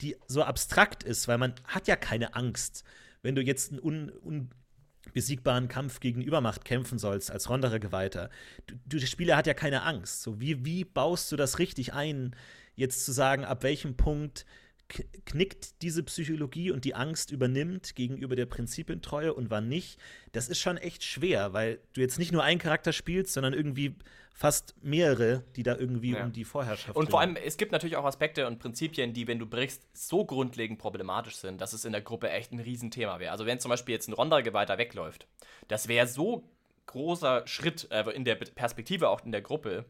die 0.00 0.16
so 0.26 0.42
abstrakt 0.42 1.02
ist, 1.02 1.28
weil 1.28 1.38
man 1.38 1.54
hat 1.66 1.88
ja 1.88 1.96
keine 1.96 2.34
Angst. 2.34 2.84
Wenn 3.22 3.34
du 3.34 3.42
jetzt 3.42 3.70
einen 3.70 3.80
un, 3.80 4.48
unbesiegbaren 5.04 5.68
Kampf 5.68 6.00
gegen 6.00 6.22
Übermacht 6.22 6.64
kämpfen 6.64 6.98
sollst 6.98 7.30
als 7.30 7.50
Ronderer 7.50 7.78
Geweihter, 7.78 8.30
du, 8.66 8.74
du, 8.86 8.98
der 8.98 9.06
Spieler 9.06 9.36
hat 9.36 9.46
ja 9.46 9.54
keine 9.54 9.82
Angst. 9.82 10.22
So, 10.22 10.40
wie, 10.40 10.64
wie 10.64 10.84
baust 10.84 11.30
du 11.32 11.36
das 11.36 11.58
richtig 11.58 11.92
ein, 11.92 12.34
jetzt 12.76 13.04
zu 13.04 13.12
sagen, 13.12 13.44
ab 13.44 13.62
welchem 13.62 13.96
Punkt 13.96 14.46
knickt 14.88 15.82
diese 15.82 16.02
Psychologie 16.02 16.70
und 16.70 16.84
die 16.84 16.94
Angst 16.94 17.30
übernimmt 17.30 17.94
gegenüber 17.94 18.36
der 18.36 18.46
Prinzipientreue 18.46 19.32
und 19.32 19.50
wann 19.50 19.68
nicht, 19.68 19.98
das 20.32 20.48
ist 20.48 20.60
schon 20.60 20.76
echt 20.76 21.02
schwer, 21.02 21.52
weil 21.52 21.80
du 21.94 22.00
jetzt 22.00 22.18
nicht 22.18 22.32
nur 22.32 22.42
einen 22.42 22.58
Charakter 22.60 22.92
spielst, 22.92 23.32
sondern 23.32 23.54
irgendwie 23.54 23.96
fast 24.34 24.74
mehrere, 24.82 25.44
die 25.54 25.62
da 25.62 25.76
irgendwie 25.76 26.12
ja. 26.12 26.24
um 26.24 26.32
die 26.32 26.44
Vorherrschaft 26.44 26.96
Und 26.96 27.08
vor 27.08 27.20
allem, 27.20 27.36
es 27.36 27.56
gibt 27.56 27.70
natürlich 27.70 27.96
auch 27.96 28.04
Aspekte 28.04 28.46
und 28.46 28.58
Prinzipien, 28.58 29.12
die, 29.12 29.28
wenn 29.28 29.38
du 29.38 29.46
brichst, 29.46 29.82
so 29.92 30.24
grundlegend 30.24 30.78
problematisch 30.78 31.36
sind, 31.36 31.60
dass 31.60 31.72
es 31.72 31.84
in 31.84 31.92
der 31.92 32.02
Gruppe 32.02 32.30
echt 32.30 32.52
ein 32.52 32.58
Riesenthema 32.58 33.20
wäre. 33.20 33.30
Also 33.30 33.46
wenn 33.46 33.60
zum 33.60 33.68
Beispiel 33.68 33.94
jetzt 33.94 34.08
ein 34.08 34.12
Rondergeweihter 34.12 34.76
wegläuft, 34.76 35.28
das 35.68 35.86
wäre 35.86 36.08
so 36.08 36.48
großer 36.86 37.46
Schritt 37.46 37.88
äh, 37.90 38.10
in 38.10 38.24
der 38.24 38.34
Perspektive 38.34 39.08
auch 39.08 39.24
in 39.24 39.32
der 39.32 39.40
Gruppe, 39.40 39.84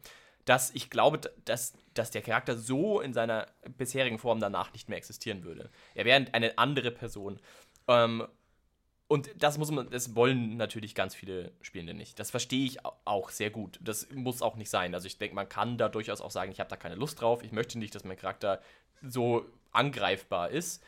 dass 0.44 0.70
ich 0.74 0.90
glaube, 0.90 1.20
dass, 1.44 1.74
dass 1.94 2.10
der 2.10 2.22
Charakter 2.22 2.56
so 2.56 3.00
in 3.00 3.12
seiner 3.12 3.46
bisherigen 3.76 4.18
Form 4.18 4.40
danach 4.40 4.72
nicht 4.72 4.88
mehr 4.88 4.98
existieren 4.98 5.44
würde. 5.44 5.70
Er 5.94 6.04
wäre 6.04 6.26
eine 6.32 6.58
andere 6.58 6.90
Person. 6.90 7.40
Ähm, 7.88 8.26
Und 9.06 9.28
das 9.36 9.58
muss 9.58 9.70
man, 9.70 9.90
das 9.90 10.14
wollen 10.16 10.56
natürlich 10.56 10.94
ganz 10.94 11.14
viele 11.14 11.52
Spielende 11.60 11.94
nicht. 11.94 12.18
Das 12.18 12.30
verstehe 12.30 12.64
ich 12.66 12.78
auch 13.04 13.30
sehr 13.30 13.50
gut. 13.50 13.78
Das 13.82 14.10
muss 14.10 14.40
auch 14.40 14.56
nicht 14.56 14.70
sein. 14.70 14.94
Also 14.94 15.06
ich 15.06 15.18
denke, 15.18 15.34
man 15.34 15.48
kann 15.48 15.76
da 15.76 15.88
durchaus 15.88 16.22
auch 16.22 16.30
sagen, 16.30 16.50
ich 16.50 16.58
habe 16.58 16.70
da 16.70 16.76
keine 16.76 16.94
Lust 16.94 17.20
drauf. 17.20 17.42
Ich 17.42 17.52
möchte 17.52 17.78
nicht, 17.78 17.94
dass 17.94 18.04
mein 18.04 18.16
Charakter 18.16 18.60
so 19.02 19.44
angreifbar 19.72 20.50
ist. 20.50 20.82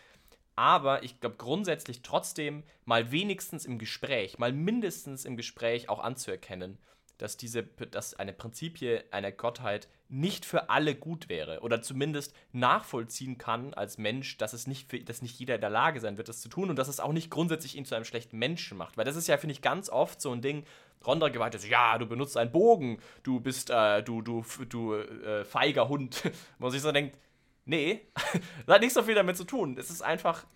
Aber 0.55 1.03
ich 1.03 1.21
glaube 1.21 1.37
grundsätzlich 1.37 2.01
trotzdem 2.01 2.65
mal 2.87 3.13
wenigstens 3.13 3.67
im 3.67 3.79
Gespräch, 3.79 4.39
mal 4.39 4.53
mindestens 4.53 5.27
im 5.27 5.37
Gespräch 5.37 5.91
auch 5.91 5.99
anzuerkennen, 6.01 6.79
dass 7.19 7.37
diese, 7.37 7.63
dass 7.63 8.15
eine 8.15 8.33
Prinzipie 8.33 9.01
einer 9.11 9.33
Gottheit 9.33 9.89
nicht 10.09 10.45
für 10.45 10.71
alle 10.71 10.95
gut 10.95 11.29
wäre 11.29 11.61
oder 11.61 11.83
zumindest 11.83 12.35
nachvollziehen 12.53 13.39
kann 13.39 13.75
als 13.75 13.99
Mensch, 13.99 14.39
dass 14.39 14.53
es 14.53 14.67
nicht 14.67 14.91
für, 14.91 15.01
dass 15.01 15.23
nicht 15.23 15.39
jeder 15.39 15.57
in 15.57 15.61
der 15.61 15.71
Lage 15.71 16.01
sein 16.01 16.17
wird, 16.17 16.29
das 16.29 16.41
zu 16.41 16.49
tun 16.49 16.71
und 16.71 16.77
dass 16.77 16.89
es 16.89 17.01
auch 17.01 17.13
nicht 17.13 17.31
grundsätzlich 17.31 17.77
ihn 17.77 17.85
zu 17.85 17.95
einem 17.95 18.05
schlechten 18.05 18.39
Menschen 18.39 18.79
macht, 18.79 18.97
weil 18.97 19.05
das 19.05 19.17
ist 19.17 19.27
ja 19.27 19.37
finde 19.39 19.53
ich 19.53 19.63
ganz 19.63 19.89
oft 19.89 20.21
so 20.21 20.33
ein 20.33 20.43
Ding. 20.43 20.65
Rondra 21.07 21.29
geweiht 21.29 21.55
ist, 21.55 21.69
ja, 21.69 21.99
du 21.99 22.07
benutzt 22.07 22.37
einen 22.37 22.51
Bogen, 22.51 22.99
du 23.23 23.39
bist, 23.39 23.71
äh, 23.71 24.03
du, 24.03 24.23
du, 24.23 24.45
du, 24.69 24.95
äh, 24.95 25.45
feiger 25.45 25.89
Hund. 25.89 26.23
Man 26.59 26.71
sich 26.71 26.83
so 26.83 26.91
denkt, 26.91 27.19
nee, 27.65 28.09
das 28.67 28.75
hat 28.75 28.81
nicht 28.81 28.93
so 28.93 29.03
viel 29.03 29.15
damit 29.15 29.37
zu 29.37 29.45
tun. 29.45 29.77
Es 29.79 29.91
ist 29.91 30.03
einfach, 30.03 30.47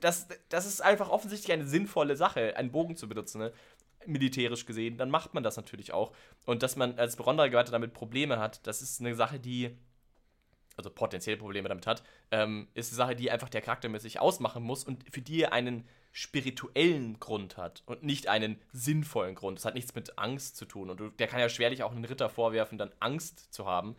das, 0.00 0.28
das 0.48 0.66
ist 0.66 0.80
einfach 0.80 1.08
offensichtlich 1.08 1.52
eine 1.52 1.66
sinnvolle 1.66 2.16
Sache, 2.16 2.56
einen 2.56 2.70
Bogen 2.70 2.96
zu 2.96 3.08
benutzen. 3.08 3.38
Ne? 3.38 3.52
Militärisch 4.06 4.66
gesehen, 4.66 4.96
dann 4.96 5.10
macht 5.10 5.34
man 5.34 5.42
das 5.42 5.56
natürlich 5.56 5.92
auch. 5.92 6.12
Und 6.46 6.62
dass 6.62 6.76
man 6.76 6.98
als 6.98 7.18
Ronda-Geweihter 7.18 7.72
damit 7.72 7.92
Probleme 7.92 8.38
hat, 8.38 8.66
das 8.66 8.82
ist 8.82 9.00
eine 9.00 9.14
Sache, 9.14 9.38
die, 9.38 9.76
also 10.76 10.90
potenzielle 10.90 11.36
Probleme 11.36 11.68
damit 11.68 11.86
hat, 11.86 12.02
ähm, 12.30 12.68
ist 12.74 12.92
eine 12.92 12.96
Sache, 12.96 13.16
die 13.16 13.30
einfach 13.30 13.48
der 13.48 13.60
Charakter 13.60 13.88
mit 13.88 14.00
sich 14.00 14.20
ausmachen 14.20 14.62
muss 14.62 14.84
und 14.84 15.04
für 15.12 15.20
die 15.20 15.42
er 15.42 15.52
einen 15.52 15.86
spirituellen 16.12 17.20
Grund 17.20 17.56
hat 17.56 17.82
und 17.86 18.02
nicht 18.02 18.28
einen 18.28 18.60
sinnvollen 18.72 19.34
Grund. 19.34 19.58
Das 19.58 19.64
hat 19.64 19.74
nichts 19.74 19.94
mit 19.94 20.18
Angst 20.18 20.56
zu 20.56 20.64
tun. 20.64 20.90
Und 20.90 21.20
der 21.20 21.28
kann 21.28 21.38
ja 21.38 21.48
schwerlich 21.48 21.82
auch 21.82 21.92
einen 21.92 22.04
Ritter 22.04 22.28
vorwerfen, 22.28 22.78
dann 22.78 22.90
Angst 22.98 23.52
zu 23.52 23.66
haben, 23.66 23.94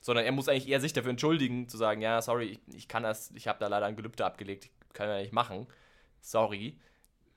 sondern 0.00 0.24
er 0.24 0.32
muss 0.32 0.48
eigentlich 0.48 0.68
eher 0.68 0.80
sich 0.80 0.92
dafür 0.92 1.10
entschuldigen, 1.10 1.68
zu 1.68 1.78
sagen, 1.78 2.02
ja, 2.02 2.20
sorry, 2.20 2.46
ich, 2.46 2.74
ich 2.74 2.88
kann 2.88 3.02
das, 3.02 3.30
ich 3.34 3.48
habe 3.48 3.58
da 3.60 3.68
leider 3.68 3.86
ein 3.86 3.96
Gelübde 3.96 4.26
abgelegt, 4.26 4.68
kann 4.92 5.08
ja 5.08 5.18
nicht 5.18 5.32
machen. 5.32 5.66
Sorry. 6.20 6.78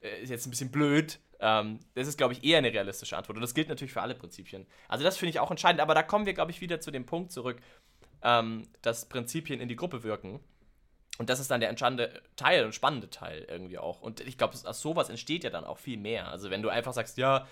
Äh, 0.01 0.21
ist 0.21 0.30
jetzt 0.30 0.45
ein 0.45 0.51
bisschen 0.51 0.71
blöd, 0.71 1.19
ähm, 1.39 1.80
das 1.95 2.08
ist, 2.08 2.17
glaube 2.17 2.34
ich, 2.34 2.43
eher 2.43 2.58
eine 2.58 2.71
realistische 2.73 3.17
Antwort. 3.17 3.38
Und 3.38 3.41
das 3.41 3.54
gilt 3.54 3.69
natürlich 3.69 3.93
für 3.93 4.02
alle 4.02 4.15
Prinzipien. 4.15 4.65
Also 4.88 5.04
das 5.04 5.17
finde 5.17 5.32
ich 5.32 5.39
auch 5.39 5.52
entscheidend. 5.52 5.82
Aber 5.82 5.95
da 5.95 6.04
kommen 6.04 6.26
wir, 6.26 6.34
glaube 6.34 6.52
ich, 6.52 6.62
wieder 6.62 6.80
zu 6.80 6.91
dem 6.91 7.06
Punkt 7.06 7.32
zurück, 7.32 7.58
ähm, 8.23 8.67
dass 8.82 9.08
Prinzipien 9.08 9.60
in 9.60 9.69
die 9.69 9.76
Gruppe 9.76 10.04
wirken. 10.04 10.39
Und 11.17 11.30
das 11.30 11.39
ist 11.39 11.50
dann 11.50 11.60
der 11.60 11.69
entscheidende 11.69 12.21
Teil 12.36 12.63
und 12.65 12.76
spannende 12.76 13.10
Teil 13.10 13.45
irgendwie 13.50 13.80
auch. 13.80 14.02
Und 14.02 14.19
ich 14.21 14.38
glaube, 14.38 14.56
aus 14.63 14.82
sowas 14.82 15.10
entsteht 15.10 15.43
ja 15.43 15.50
dann 15.50 15.63
auch 15.63 15.80
viel 15.80 15.97
mehr. 15.97 16.28
Also 16.30 16.50
wenn 16.50 16.62
du 16.62 16.69
einfach 16.69 16.93
sagst, 16.93 17.17
ja, 17.17 17.47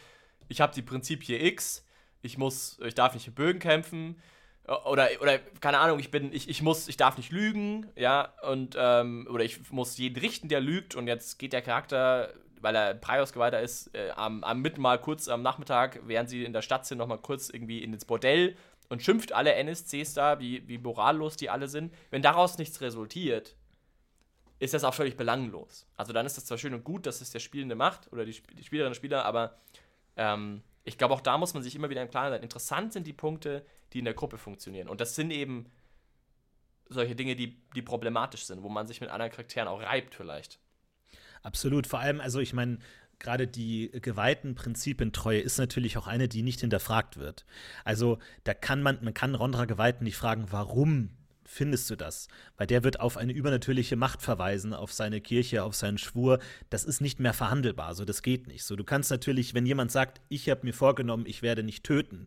ich 0.47 0.61
habe 0.61 0.73
die 0.73 0.83
Prinzipie 0.83 1.35
X, 1.35 1.85
ich 2.21 2.37
muss, 2.37 2.79
ich 2.83 2.93
darf 2.93 3.13
nicht 3.13 3.25
mit 3.27 3.35
Bögen 3.35 3.59
kämpfen, 3.59 4.21
oder, 4.67 5.09
oder 5.21 5.37
keine 5.61 5.77
Ahnung, 5.77 5.99
ich 5.99 6.09
bin, 6.09 6.33
ich, 6.33 6.49
ich 6.49 6.61
muss, 6.63 6.87
ich 6.87 6.97
darf 6.97 7.17
nicht 7.17 7.31
lügen, 7.31 7.87
ja, 7.95 8.33
und, 8.41 8.75
ähm, 8.77 9.27
oder 9.31 9.43
ich 9.43 9.71
muss 9.71 9.97
jeden 9.97 10.19
richten, 10.19 10.49
der 10.49 10.59
lügt, 10.59 10.95
und 10.95 11.07
jetzt 11.07 11.37
geht 11.37 11.53
der 11.53 11.61
Charakter 11.61 12.33
weil 12.65 12.75
er 12.75 12.95
Prios-Geweihter 12.95 13.61
ist, 13.61 13.93
äh, 13.95 14.09
am, 14.15 14.43
am 14.43 14.59
Mitten 14.59 14.81
mal 14.81 14.99
kurz 14.99 15.27
am 15.27 15.43
Nachmittag, 15.43 15.99
während 16.07 16.31
sie 16.31 16.43
in 16.43 16.51
der 16.51 16.63
Stadt 16.63 16.87
sind, 16.87 16.97
nochmal 16.97 17.19
kurz 17.19 17.49
irgendwie 17.51 17.83
ins 17.83 18.05
Bordell 18.05 18.57
und 18.89 19.03
schimpft 19.03 19.33
alle 19.33 19.53
NSCs 19.53 20.15
da, 20.15 20.39
wie, 20.39 20.67
wie 20.67 20.79
morallos 20.79 21.37
die 21.37 21.51
alle 21.51 21.67
sind. 21.67 21.93
Wenn 22.09 22.23
daraus 22.23 22.57
nichts 22.57 22.81
resultiert, 22.81 23.55
ist 24.57 24.73
das 24.73 24.83
auch 24.83 24.95
völlig 24.95 25.15
belanglos. 25.15 25.85
Also 25.95 26.11
dann 26.11 26.25
ist 26.25 26.37
das 26.37 26.45
zwar 26.45 26.57
schön 26.57 26.73
und 26.73 26.83
gut, 26.83 27.05
dass 27.05 27.21
es 27.21 27.29
der 27.29 27.37
Spielende 27.37 27.75
macht 27.75 28.11
oder 28.11 28.25
die, 28.25 28.41
die 28.57 28.63
Spielerin 28.63 28.89
und 28.89 28.95
Spieler, 28.95 29.25
aber 29.25 29.59
ähm, 30.15 30.63
ich 30.85 30.97
glaube, 30.97 31.13
auch 31.13 31.21
da 31.21 31.37
muss 31.37 31.53
man 31.53 31.61
sich 31.61 31.75
immer 31.75 31.91
wieder 31.91 32.01
im 32.01 32.09
Klaren 32.09 32.31
sein. 32.31 32.41
Interessant 32.41 32.93
sind 32.93 33.05
die 33.05 33.13
Punkte, 33.13 33.63
die 33.93 33.99
in 33.99 34.05
der 34.05 34.15
Gruppe 34.15 34.39
funktionieren. 34.39 34.89
Und 34.89 35.01
das 35.01 35.13
sind 35.13 35.29
eben 35.29 35.71
solche 36.89 37.15
Dinge, 37.15 37.35
die, 37.35 37.61
die 37.75 37.83
problematisch 37.83 38.45
sind, 38.45 38.63
wo 38.63 38.69
man 38.69 38.87
sich 38.87 39.01
mit 39.01 39.11
anderen 39.11 39.31
Charakteren 39.31 39.67
auch 39.67 39.83
reibt 39.83 40.15
vielleicht. 40.15 40.59
Absolut. 41.45 41.85
Vor 41.85 41.99
allem, 41.99 42.21
also 42.21 42.39
ich 42.39 42.53
meine, 42.53 42.79
gerade 43.19 43.47
die 43.47 43.91
geweihten 44.01 44.55
Prinzipientreue 44.55 45.39
ist 45.39 45.59
natürlich 45.59 45.95
auch 45.95 46.07
eine, 46.07 46.27
die 46.27 46.41
nicht 46.41 46.61
hinterfragt 46.61 47.17
wird. 47.17 47.45
Also 47.83 48.17
da 48.43 48.55
kann 48.55 48.81
man, 48.81 48.97
man 49.03 49.13
kann 49.13 49.35
Rondra 49.35 49.65
Geweihten 49.65 50.05
nicht 50.05 50.17
fragen, 50.17 50.47
warum 50.49 51.11
findest 51.47 51.87
du 51.91 51.95
das? 51.95 52.29
Weil 52.57 52.65
der 52.65 52.83
wird 52.83 52.99
auf 52.99 53.15
eine 53.15 53.31
übernatürliche 53.31 53.95
Macht 53.95 54.23
verweisen, 54.23 54.73
auf 54.73 54.91
seine 54.91 55.21
Kirche, 55.21 55.63
auf 55.63 55.75
seinen 55.75 55.99
Schwur. 55.99 56.39
Das 56.71 56.83
ist 56.83 56.99
nicht 56.99 57.19
mehr 57.19 57.33
verhandelbar. 57.33 57.93
So, 57.93 58.05
das 58.05 58.23
geht 58.23 58.47
nicht. 58.47 58.63
So, 58.63 58.75
du 58.75 58.83
kannst 58.83 59.11
natürlich, 59.11 59.53
wenn 59.53 59.67
jemand 59.67 59.91
sagt, 59.91 60.21
ich 60.29 60.49
habe 60.49 60.65
mir 60.65 60.73
vorgenommen, 60.73 61.27
ich 61.27 61.43
werde 61.43 61.61
nicht 61.61 61.83
töten 61.83 62.25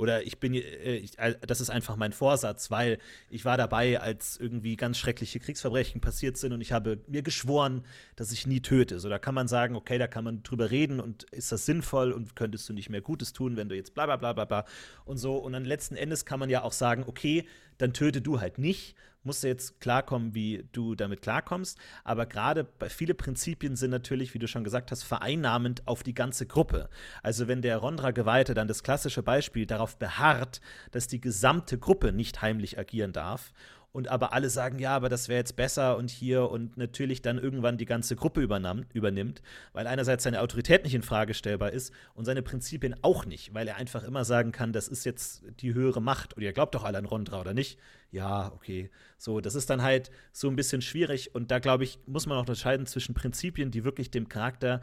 oder 0.00 0.26
ich 0.26 0.40
bin, 0.40 0.54
äh, 0.54 0.96
ich, 0.96 1.12
das 1.46 1.60
ist 1.60 1.68
einfach 1.68 1.96
mein 1.96 2.12
Vorsatz, 2.12 2.70
weil 2.70 2.98
ich 3.28 3.44
war 3.44 3.58
dabei, 3.58 4.00
als 4.00 4.38
irgendwie 4.38 4.76
ganz 4.76 4.96
schreckliche 4.96 5.40
Kriegsverbrechen 5.40 6.00
passiert 6.00 6.38
sind 6.38 6.54
und 6.54 6.62
ich 6.62 6.72
habe 6.72 7.00
mir 7.06 7.22
geschworen, 7.22 7.84
dass 8.16 8.32
ich 8.32 8.46
nie 8.46 8.60
töte. 8.60 8.98
So, 8.98 9.10
da 9.10 9.18
kann 9.18 9.34
man 9.34 9.46
sagen, 9.46 9.76
okay, 9.76 9.98
da 9.98 10.06
kann 10.06 10.24
man 10.24 10.42
drüber 10.42 10.70
reden 10.70 11.00
und 11.00 11.24
ist 11.24 11.52
das 11.52 11.66
sinnvoll 11.66 12.12
und 12.12 12.34
könntest 12.34 12.66
du 12.68 12.72
nicht 12.72 12.88
mehr 12.88 13.02
Gutes 13.02 13.34
tun, 13.34 13.56
wenn 13.56 13.68
du 13.68 13.76
jetzt 13.76 13.92
bla 13.92 14.06
bla 14.06 14.16
bla 14.16 14.32
bla 14.32 14.46
bla 14.46 14.64
und 15.04 15.18
so. 15.18 15.36
Und 15.36 15.52
dann 15.52 15.66
letzten 15.66 15.96
Endes 15.96 16.24
kann 16.24 16.40
man 16.40 16.48
ja 16.48 16.62
auch 16.62 16.72
sagen, 16.72 17.04
okay, 17.06 17.46
dann 17.76 17.92
töte 17.92 18.22
du 18.22 18.40
halt 18.40 18.58
nicht 18.58 18.96
musst 19.22 19.42
du 19.42 19.48
jetzt 19.48 19.80
klarkommen, 19.80 20.34
wie 20.34 20.66
du 20.72 20.94
damit 20.94 21.22
klarkommst. 21.22 21.78
Aber 22.04 22.26
gerade 22.26 22.66
viele 22.88 23.14
Prinzipien 23.14 23.76
sind 23.76 23.90
natürlich, 23.90 24.34
wie 24.34 24.38
du 24.38 24.48
schon 24.48 24.64
gesagt 24.64 24.90
hast, 24.90 25.02
vereinnahmend 25.02 25.86
auf 25.86 26.02
die 26.02 26.14
ganze 26.14 26.46
Gruppe. 26.46 26.88
Also 27.22 27.48
wenn 27.48 27.62
der 27.62 27.78
Rondra-Geweihte 27.78 28.54
dann 28.54 28.68
das 28.68 28.82
klassische 28.82 29.22
Beispiel 29.22 29.66
darauf 29.66 29.98
beharrt, 29.98 30.60
dass 30.90 31.06
die 31.06 31.20
gesamte 31.20 31.78
Gruppe 31.78 32.12
nicht 32.12 32.42
heimlich 32.42 32.78
agieren 32.78 33.12
darf 33.12 33.52
und 33.92 34.08
aber 34.08 34.32
alle 34.32 34.50
sagen, 34.50 34.78
ja, 34.78 34.94
aber 34.94 35.08
das 35.08 35.28
wäre 35.28 35.38
jetzt 35.38 35.56
besser 35.56 35.96
und 35.96 36.10
hier 36.10 36.48
und 36.50 36.76
natürlich 36.76 37.22
dann 37.22 37.38
irgendwann 37.38 37.76
die 37.76 37.86
ganze 37.86 38.14
Gruppe 38.14 38.40
übernimmt, 38.40 39.42
weil 39.72 39.86
einerseits 39.86 40.24
seine 40.24 40.40
Autorität 40.40 40.84
nicht 40.84 40.94
in 40.94 41.02
Frage 41.02 41.34
stellbar 41.34 41.72
ist 41.72 41.92
und 42.14 42.24
seine 42.24 42.42
Prinzipien 42.42 42.94
auch 43.02 43.26
nicht, 43.26 43.52
weil 43.52 43.66
er 43.66 43.76
einfach 43.76 44.04
immer 44.04 44.24
sagen 44.24 44.52
kann, 44.52 44.72
das 44.72 44.86
ist 44.86 45.04
jetzt 45.04 45.42
die 45.60 45.74
höhere 45.74 46.00
Macht 46.00 46.36
oder 46.36 46.46
ihr 46.46 46.52
glaubt 46.52 46.74
doch 46.74 46.84
alle 46.84 46.98
an 46.98 47.04
Rondra 47.04 47.40
oder 47.40 47.54
nicht? 47.54 47.78
Ja, 48.12 48.52
okay. 48.54 48.90
So, 49.18 49.40
das 49.40 49.54
ist 49.54 49.70
dann 49.70 49.82
halt 49.82 50.10
so 50.32 50.48
ein 50.48 50.56
bisschen 50.56 50.82
schwierig 50.82 51.34
und 51.34 51.50
da 51.50 51.58
glaube 51.58 51.84
ich, 51.84 51.98
muss 52.06 52.26
man 52.26 52.36
auch 52.36 52.42
unterscheiden 52.42 52.86
zwischen 52.86 53.14
Prinzipien, 53.14 53.70
die 53.70 53.84
wirklich 53.84 54.10
dem 54.10 54.28
Charakter 54.28 54.82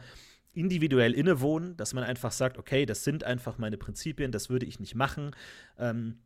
individuell 0.52 1.12
innewohnen, 1.12 1.76
dass 1.76 1.94
man 1.94 2.04
einfach 2.04 2.32
sagt, 2.32 2.58
okay, 2.58 2.84
das 2.84 3.04
sind 3.04 3.24
einfach 3.24 3.58
meine 3.58 3.78
Prinzipien, 3.78 4.32
das 4.32 4.50
würde 4.50 4.66
ich 4.66 4.80
nicht 4.80 4.94
machen. 4.94 5.34
Ähm, 5.78 6.18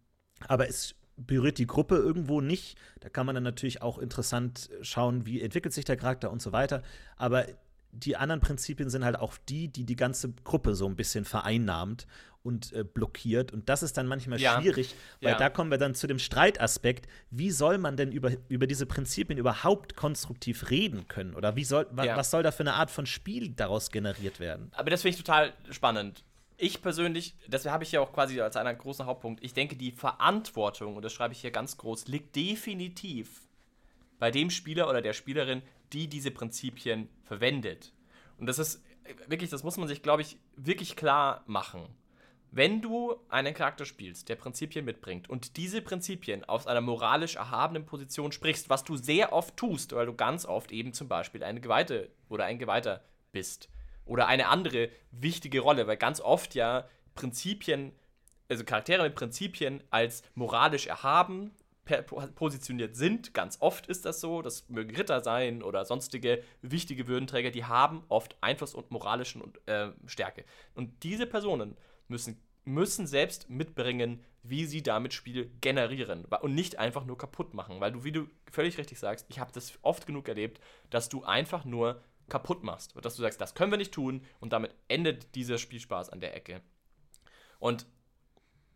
aber 0.49 0.69
es 0.69 0.95
berührt 1.27 1.59
die 1.59 1.67
Gruppe 1.67 1.97
irgendwo 1.97 2.41
nicht. 2.41 2.77
Da 3.01 3.09
kann 3.09 3.27
man 3.27 3.35
dann 3.35 3.45
natürlich 3.45 3.83
auch 3.83 3.99
interessant 3.99 4.71
schauen, 4.83 5.27
wie 5.27 5.41
entwickelt 5.41 5.75
sich 5.75 5.85
der 5.85 5.97
Charakter 5.97 6.31
und 6.31 6.43
so 6.43 6.53
weiter. 6.53 6.83
Aber 7.17 7.47
die 7.93 8.17
anderen 8.17 8.41
Prinzipien 8.41 8.89
sind 8.89 9.05
halt 9.05 9.19
auch 9.19 9.37
die, 9.49 9.69
die 9.69 9.85
die 9.85 9.97
ganze 9.97 10.33
Gruppe 10.45 10.75
so 10.75 10.87
ein 10.87 10.97
bisschen 10.97 11.25
vereinnahmt 11.25 12.07
und 12.43 12.73
äh, 12.73 12.85
blockiert. 12.85 13.53
Und 13.53 13.69
das 13.69 13.83
ist 13.83 13.97
dann 13.97 14.07
manchmal 14.07 14.41
ja. 14.41 14.61
schwierig, 14.61 14.95
weil 15.21 15.33
ja. 15.33 15.39
da 15.39 15.51
kommen 15.51 15.71
wir 15.71 15.79
dann 15.79 15.95
zu 15.95 16.07
dem 16.07 16.19
Streitaspekt. 16.19 17.07
Wie 17.31 17.51
soll 17.51 17.79
man 17.79 17.97
denn 17.97 18.11
über, 18.11 18.33
über 18.49 18.67
diese 18.67 18.87
Prinzipien 18.87 19.39
überhaupt 19.39 19.95
konstruktiv 19.95 20.71
reden 20.71 21.07
können? 21.07 21.35
Oder 21.35 21.55
wie 21.55 21.65
soll, 21.65 21.87
wa, 21.93 22.05
ja. 22.05 22.17
was 22.17 22.31
soll 22.31 22.43
da 22.43 22.51
für 22.51 22.63
eine 22.63 22.75
Art 22.75 22.91
von 22.91 23.07
Spiel 23.07 23.51
daraus 23.51 23.91
generiert 23.91 24.41
werden? 24.41 24.73
Aber 24.75 24.91
das 24.91 25.03
finde 25.03 25.17
ich 25.17 25.23
total 25.23 25.53
spannend 25.71 26.25
ich 26.63 26.81
persönlich, 26.81 27.35
das 27.49 27.67
habe 27.67 27.83
ich 27.83 27.91
ja 27.91 28.01
auch 28.01 28.13
quasi 28.13 28.41
als 28.41 28.57
einen 28.57 28.79
großen 28.79 29.05
Hauptpunkt, 29.05 29.43
ich 29.43 29.53
denke, 29.53 29.75
die 29.75 29.91
Verantwortung, 29.91 30.95
und 30.95 31.05
das 31.05 31.13
schreibe 31.13 31.35
ich 31.35 31.41
hier 31.41 31.51
ganz 31.51 31.77
groß, 31.77 32.07
liegt 32.07 32.37
definitiv 32.37 33.43
bei 34.21 34.31
dem 34.31 34.49
Spieler 34.49 34.89
oder 34.89 35.03
der 35.03 35.13
Spielerin, 35.13 35.63
die 35.93 36.07
diese 36.07 36.31
Prinzipien 36.31 37.09
verwendet. 37.25 37.93
Und 38.39 38.47
das 38.47 38.61
ist 38.61 38.81
wirklich, 39.27 39.51
das 39.51 39.65
muss 39.65 39.77
man 39.77 39.89
sich, 39.89 40.03
glaube 40.03 40.23
ich, 40.23 40.37
wirklich 40.55 40.95
klar 40.95 41.43
machen. 41.47 41.83
Wenn 42.53 42.81
du 42.81 43.17
einen 43.29 43.55
Charakter 43.55 43.85
spielst, 43.85 44.29
der 44.29 44.37
Prinzipien 44.37 44.85
mitbringt 44.85 45.29
und 45.29 45.57
diese 45.57 45.83
Prinzipien 45.83 46.45
aus 46.45 46.69
einer 46.69 46.81
moralisch 46.81 47.35
erhabenen 47.35 47.87
Position 47.87 48.31
sprichst, 48.31 48.71
was 48.71 48.85
du 48.85 48.97
sehr 48.97 49.33
oft 49.33 49.57
tust, 49.57 49.95
weil 49.95 50.07
du 50.07 50.15
ganz 50.15 50.47
oft 50.47 50.71
eben 50.71 50.93
zum 50.93 51.09
Beispiel 51.09 51.43
eine 51.43 51.61
Geweihte 51.61 52.11
oder 52.29 52.45
ein 52.45 52.61
Geweihter 52.61 53.03
bist, 53.33 53.69
oder 54.05 54.27
eine 54.27 54.49
andere 54.49 54.91
wichtige 55.11 55.61
Rolle, 55.61 55.87
weil 55.87 55.97
ganz 55.97 56.21
oft 56.21 56.55
ja 56.55 56.87
Prinzipien, 57.15 57.93
also 58.49 58.65
Charaktere 58.65 59.03
mit 59.03 59.15
Prinzipien 59.15 59.83
als 59.91 60.23
moralisch 60.35 60.87
erhaben 60.87 61.53
positioniert 62.35 62.97
sind. 62.97 63.35
Ganz 63.35 63.59
oft 63.61 63.87
ist 63.87 64.05
das 64.05 64.21
so. 64.21 64.43
Das 64.43 64.69
mögen 64.69 64.95
Ritter 64.95 65.21
sein 65.21 65.63
oder 65.63 65.85
sonstige 65.85 66.43
wichtige 66.61 67.09
Würdenträger, 67.09 67.51
die 67.51 67.65
haben 67.65 68.05
oft 68.09 68.37
Einfluss 68.41 68.75
und 68.75 68.91
moralischen 68.91 69.43
und, 69.43 69.59
äh, 69.67 69.91
Stärke. 70.07 70.45
Und 70.75 71.03
diese 71.03 71.27
Personen 71.27 71.77
müssen, 72.09 72.41
müssen 72.65 73.07
selbst 73.07 73.51
mitbringen, 73.51 74.23
wie 74.45 74.67
sie 74.67 74.83
damit 74.83 75.13
Spiel 75.13 75.51
generieren 75.61 76.25
und 76.25 76.55
nicht 76.55 76.79
einfach 76.79 77.05
nur 77.05 77.19
kaputt 77.19 77.55
machen. 77.55 77.81
Weil 77.81 77.93
du, 77.93 78.05
wie 78.05 78.13
du 78.13 78.29
völlig 78.51 78.79
richtig 78.79 78.99
sagst, 78.99 79.27
ich 79.29 79.39
habe 79.39 79.53
das 79.53 79.79
oft 79.83 80.07
genug 80.07 80.29
erlebt, 80.29 80.61
dass 80.91 81.09
du 81.09 81.25
einfach 81.25 81.65
nur 81.65 82.03
kaputt 82.29 82.63
machst. 82.63 82.95
Dass 83.01 83.17
du 83.17 83.23
sagst, 83.23 83.41
das 83.41 83.55
können 83.55 83.71
wir 83.71 83.79
nicht 83.79 83.93
tun 83.93 84.25
und 84.41 84.53
damit 84.53 84.75
endet 84.89 85.35
dieser 85.35 85.59
Spielspaß 85.59 86.11
an 86.11 86.21
der 86.21 86.35
Ecke. 86.37 86.63
Und 87.59 87.87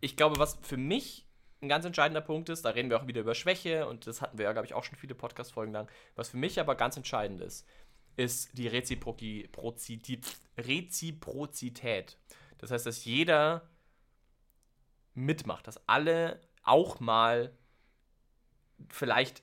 ich 0.00 0.16
glaube, 0.16 0.38
was 0.38 0.59
für 0.62 0.76
mich 0.76 1.26
ein 1.62 1.68
ganz 1.68 1.85
entscheidender 1.85 2.20
Punkt 2.20 2.48
ist, 2.48 2.64
da 2.64 2.70
reden 2.70 2.90
wir 2.90 3.00
auch 3.00 3.06
wieder 3.06 3.22
über 3.22 3.35
Schwäche 3.35 3.88
und 3.88 4.06
das 4.06 4.20
hatten 4.20 4.38
wir 4.38 4.44
ja, 4.44 4.52
glaube 4.52 4.66
ich, 4.66 4.74
auch 4.74 4.85
schon 4.85 4.96
viele 4.96 5.14
Podcast-Folgen 5.14 5.72
lang. 5.72 5.90
Was 6.14 6.28
für 6.30 6.37
mich 6.37 6.61
aber 6.61 6.74
ganz 6.74 6.96
entscheidend 6.96 7.40
ist, 7.40 7.66
ist 8.16 8.56
die 8.56 8.68
Reziprozität. 8.68 10.22
Das 12.59 12.70
heißt, 12.70 12.87
dass 12.87 13.04
jeder 13.04 13.68
mitmacht, 15.14 15.66
dass 15.66 15.88
alle 15.88 16.40
auch 16.62 17.00
mal 17.00 17.56
vielleicht 18.88 19.42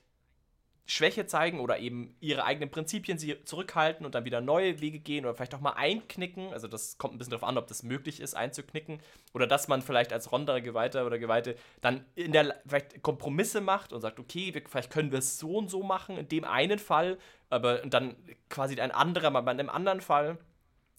Schwäche 0.86 1.26
zeigen 1.26 1.60
oder 1.60 1.78
eben 1.78 2.14
ihre 2.20 2.44
eigenen 2.44 2.70
Prinzipien 2.70 3.16
sie 3.16 3.42
zurückhalten 3.44 4.04
und 4.04 4.14
dann 4.14 4.26
wieder 4.26 4.42
neue 4.42 4.80
Wege 4.80 4.98
gehen 4.98 5.24
oder 5.24 5.34
vielleicht 5.34 5.54
auch 5.54 5.60
mal 5.60 5.72
einknicken. 5.72 6.52
Also 6.52 6.68
das 6.68 6.98
kommt 6.98 7.14
ein 7.14 7.18
bisschen 7.18 7.30
darauf 7.30 7.48
an, 7.48 7.56
ob 7.56 7.66
das 7.68 7.82
möglich 7.82 8.20
ist, 8.20 8.34
einzuknicken. 8.34 9.00
Oder 9.32 9.46
dass 9.46 9.66
man 9.66 9.80
vielleicht 9.80 10.12
als 10.12 10.30
Rondere 10.30 10.60
Geweihter 10.60 11.06
oder 11.06 11.18
Geweihte 11.18 11.56
dann 11.80 12.04
in 12.14 12.32
der 12.32 12.60
vielleicht 12.66 13.02
Kompromisse 13.02 13.62
macht 13.62 13.94
und 13.94 14.02
sagt, 14.02 14.20
okay, 14.20 14.52
wir, 14.52 14.62
vielleicht 14.68 14.90
können 14.90 15.10
wir 15.10 15.20
es 15.20 15.38
so 15.38 15.56
und 15.56 15.70
so 15.70 15.82
machen, 15.82 16.18
in 16.18 16.28
dem 16.28 16.44
einen 16.44 16.78
Fall, 16.78 17.18
aber 17.48 17.78
dann 17.78 18.16
quasi 18.50 18.78
ein 18.78 18.90
anderer, 18.90 19.30
mal 19.30 19.40
bei 19.40 19.52
einem 19.52 19.70
anderen 19.70 20.02
Fall 20.02 20.38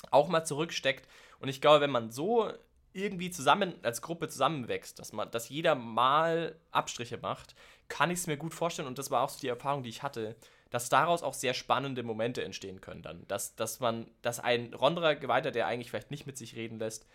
auch 0.09 0.29
mal 0.29 0.45
zurücksteckt. 0.45 1.07
Und 1.39 1.49
ich 1.49 1.61
glaube, 1.61 1.81
wenn 1.81 1.91
man 1.91 2.09
so 2.09 2.49
irgendwie 2.95 3.29
zusammen 3.29 3.75
als 3.83 4.01
Gruppe 4.01 4.29
zusammenwächst, 4.29 4.97
dass 4.99 5.11
man, 5.11 5.29
dass 5.29 5.49
jeder 5.49 5.75
mal 5.75 6.55
Abstriche 6.71 7.17
macht, 7.17 7.53
kann 7.87 8.11
ich 8.11 8.19
es 8.19 8.27
mir 8.27 8.37
gut 8.37 8.53
vorstellen, 8.53 8.87
und 8.87 8.97
das 8.97 9.11
war 9.11 9.21
auch 9.21 9.29
so 9.29 9.39
die 9.39 9.47
Erfahrung, 9.47 9.83
die 9.83 9.89
ich 9.89 10.03
hatte, 10.03 10.35
dass 10.69 10.89
daraus 10.89 11.23
auch 11.23 11.33
sehr 11.33 11.53
spannende 11.53 12.03
Momente 12.03 12.43
entstehen 12.43 12.81
können 12.81 13.01
dann. 13.01 13.27
Dass, 13.27 13.55
dass 13.55 13.79
man, 13.79 14.09
dass 14.21 14.39
ein 14.39 14.73
ronderer 14.73 15.15
Geweihter, 15.15 15.51
der 15.51 15.67
eigentlich 15.67 15.89
vielleicht 15.89 16.11
nicht 16.11 16.25
mit 16.25 16.37
sich 16.37 16.55
reden 16.55 16.79
lässt, 16.79 17.07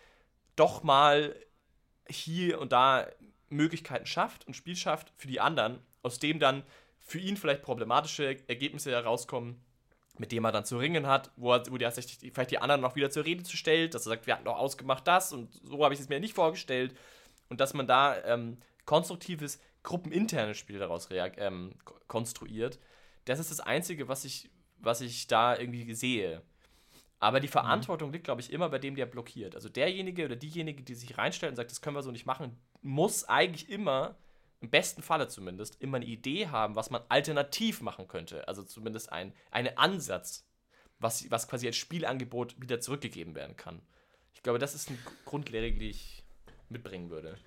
doch 0.55 0.83
mal 0.83 1.35
hier 2.09 2.59
und 2.59 2.71
da 2.71 3.07
Möglichkeiten 3.49 4.05
schafft 4.05 4.47
und 4.47 4.55
Spiel 4.55 4.75
schafft 4.75 5.11
für 5.15 5.27
die 5.27 5.39
anderen, 5.39 5.79
aus 6.01 6.19
dem 6.19 6.39
dann 6.39 6.63
für 6.99 7.19
ihn 7.19 7.37
vielleicht 7.37 7.61
problematische 7.61 8.37
Ergebnisse 8.47 8.91
herauskommen, 8.91 9.61
mit 10.17 10.31
dem 10.31 10.45
er 10.45 10.51
dann 10.51 10.65
zu 10.65 10.77
ringen 10.77 11.07
hat, 11.07 11.31
wo, 11.35 11.53
er, 11.53 11.63
wo 11.69 11.77
die, 11.77 11.85
vielleicht 12.31 12.51
die 12.51 12.59
anderen 12.59 12.81
noch 12.81 12.95
wieder 12.95 13.09
zur 13.09 13.25
Rede 13.25 13.43
zu 13.43 13.57
stellt, 13.57 13.93
dass 13.93 14.05
er 14.05 14.11
sagt, 14.11 14.27
wir 14.27 14.35
hatten 14.35 14.45
doch 14.45 14.57
ausgemacht 14.57 15.07
das 15.07 15.33
und 15.33 15.53
so 15.63 15.83
habe 15.83 15.93
ich 15.93 15.99
es 15.99 16.09
mir 16.09 16.19
nicht 16.19 16.33
vorgestellt. 16.33 16.95
Und 17.49 17.59
dass 17.59 17.73
man 17.73 17.85
da 17.85 18.23
ähm, 18.23 18.57
konstruktives 18.85 19.59
gruppeninternes 19.83 20.57
Spiel 20.57 20.79
daraus 20.79 21.09
ähm, 21.11 21.73
konstruiert. 22.07 22.79
Das 23.25 23.39
ist 23.39 23.51
das 23.51 23.59
Einzige, 23.59 24.07
was 24.07 24.25
ich, 24.25 24.49
was 24.79 25.01
ich 25.01 25.27
da 25.27 25.57
irgendwie 25.57 25.93
sehe. 25.93 26.41
Aber 27.19 27.39
die 27.39 27.47
Verantwortung 27.47 28.09
mhm. 28.09 28.13
liegt, 28.13 28.25
glaube 28.25 28.41
ich, 28.41 28.51
immer 28.51 28.69
bei 28.69 28.79
dem, 28.79 28.95
der 28.95 29.05
blockiert. 29.05 29.55
Also 29.55 29.69
derjenige 29.69 30.25
oder 30.25 30.35
diejenige, 30.35 30.81
die 30.81 30.95
sich 30.95 31.17
reinstellt 31.17 31.51
und 31.51 31.55
sagt, 31.55 31.69
das 31.69 31.81
können 31.81 31.95
wir 31.95 32.01
so 32.01 32.11
nicht 32.11 32.25
machen, 32.25 32.57
muss 32.81 33.25
eigentlich 33.25 33.69
immer, 33.69 34.17
im 34.59 34.71
besten 34.71 35.03
Falle 35.03 35.27
zumindest, 35.27 35.79
immer 35.81 35.97
eine 35.97 36.05
Idee 36.05 36.47
haben, 36.47 36.75
was 36.75 36.89
man 36.89 37.03
alternativ 37.09 37.81
machen 37.81 38.07
könnte. 38.07 38.47
Also 38.47 38.63
zumindest 38.63 39.11
ein, 39.11 39.33
einen 39.51 39.77
Ansatz, 39.77 40.47
was, 40.99 41.29
was 41.29 41.47
quasi 41.47 41.67
als 41.67 41.77
Spielangebot 41.77 42.59
wieder 42.59 42.79
zurückgegeben 42.79 43.35
werden 43.35 43.55
kann. 43.55 43.81
Ich 44.33 44.41
glaube, 44.41 44.57
das 44.57 44.73
ist 44.73 44.89
eine 44.89 44.97
Grundlehre, 45.25 45.71
die 45.71 45.89
ich 45.89 46.23
mitbringen 46.69 47.11
würde. 47.11 47.37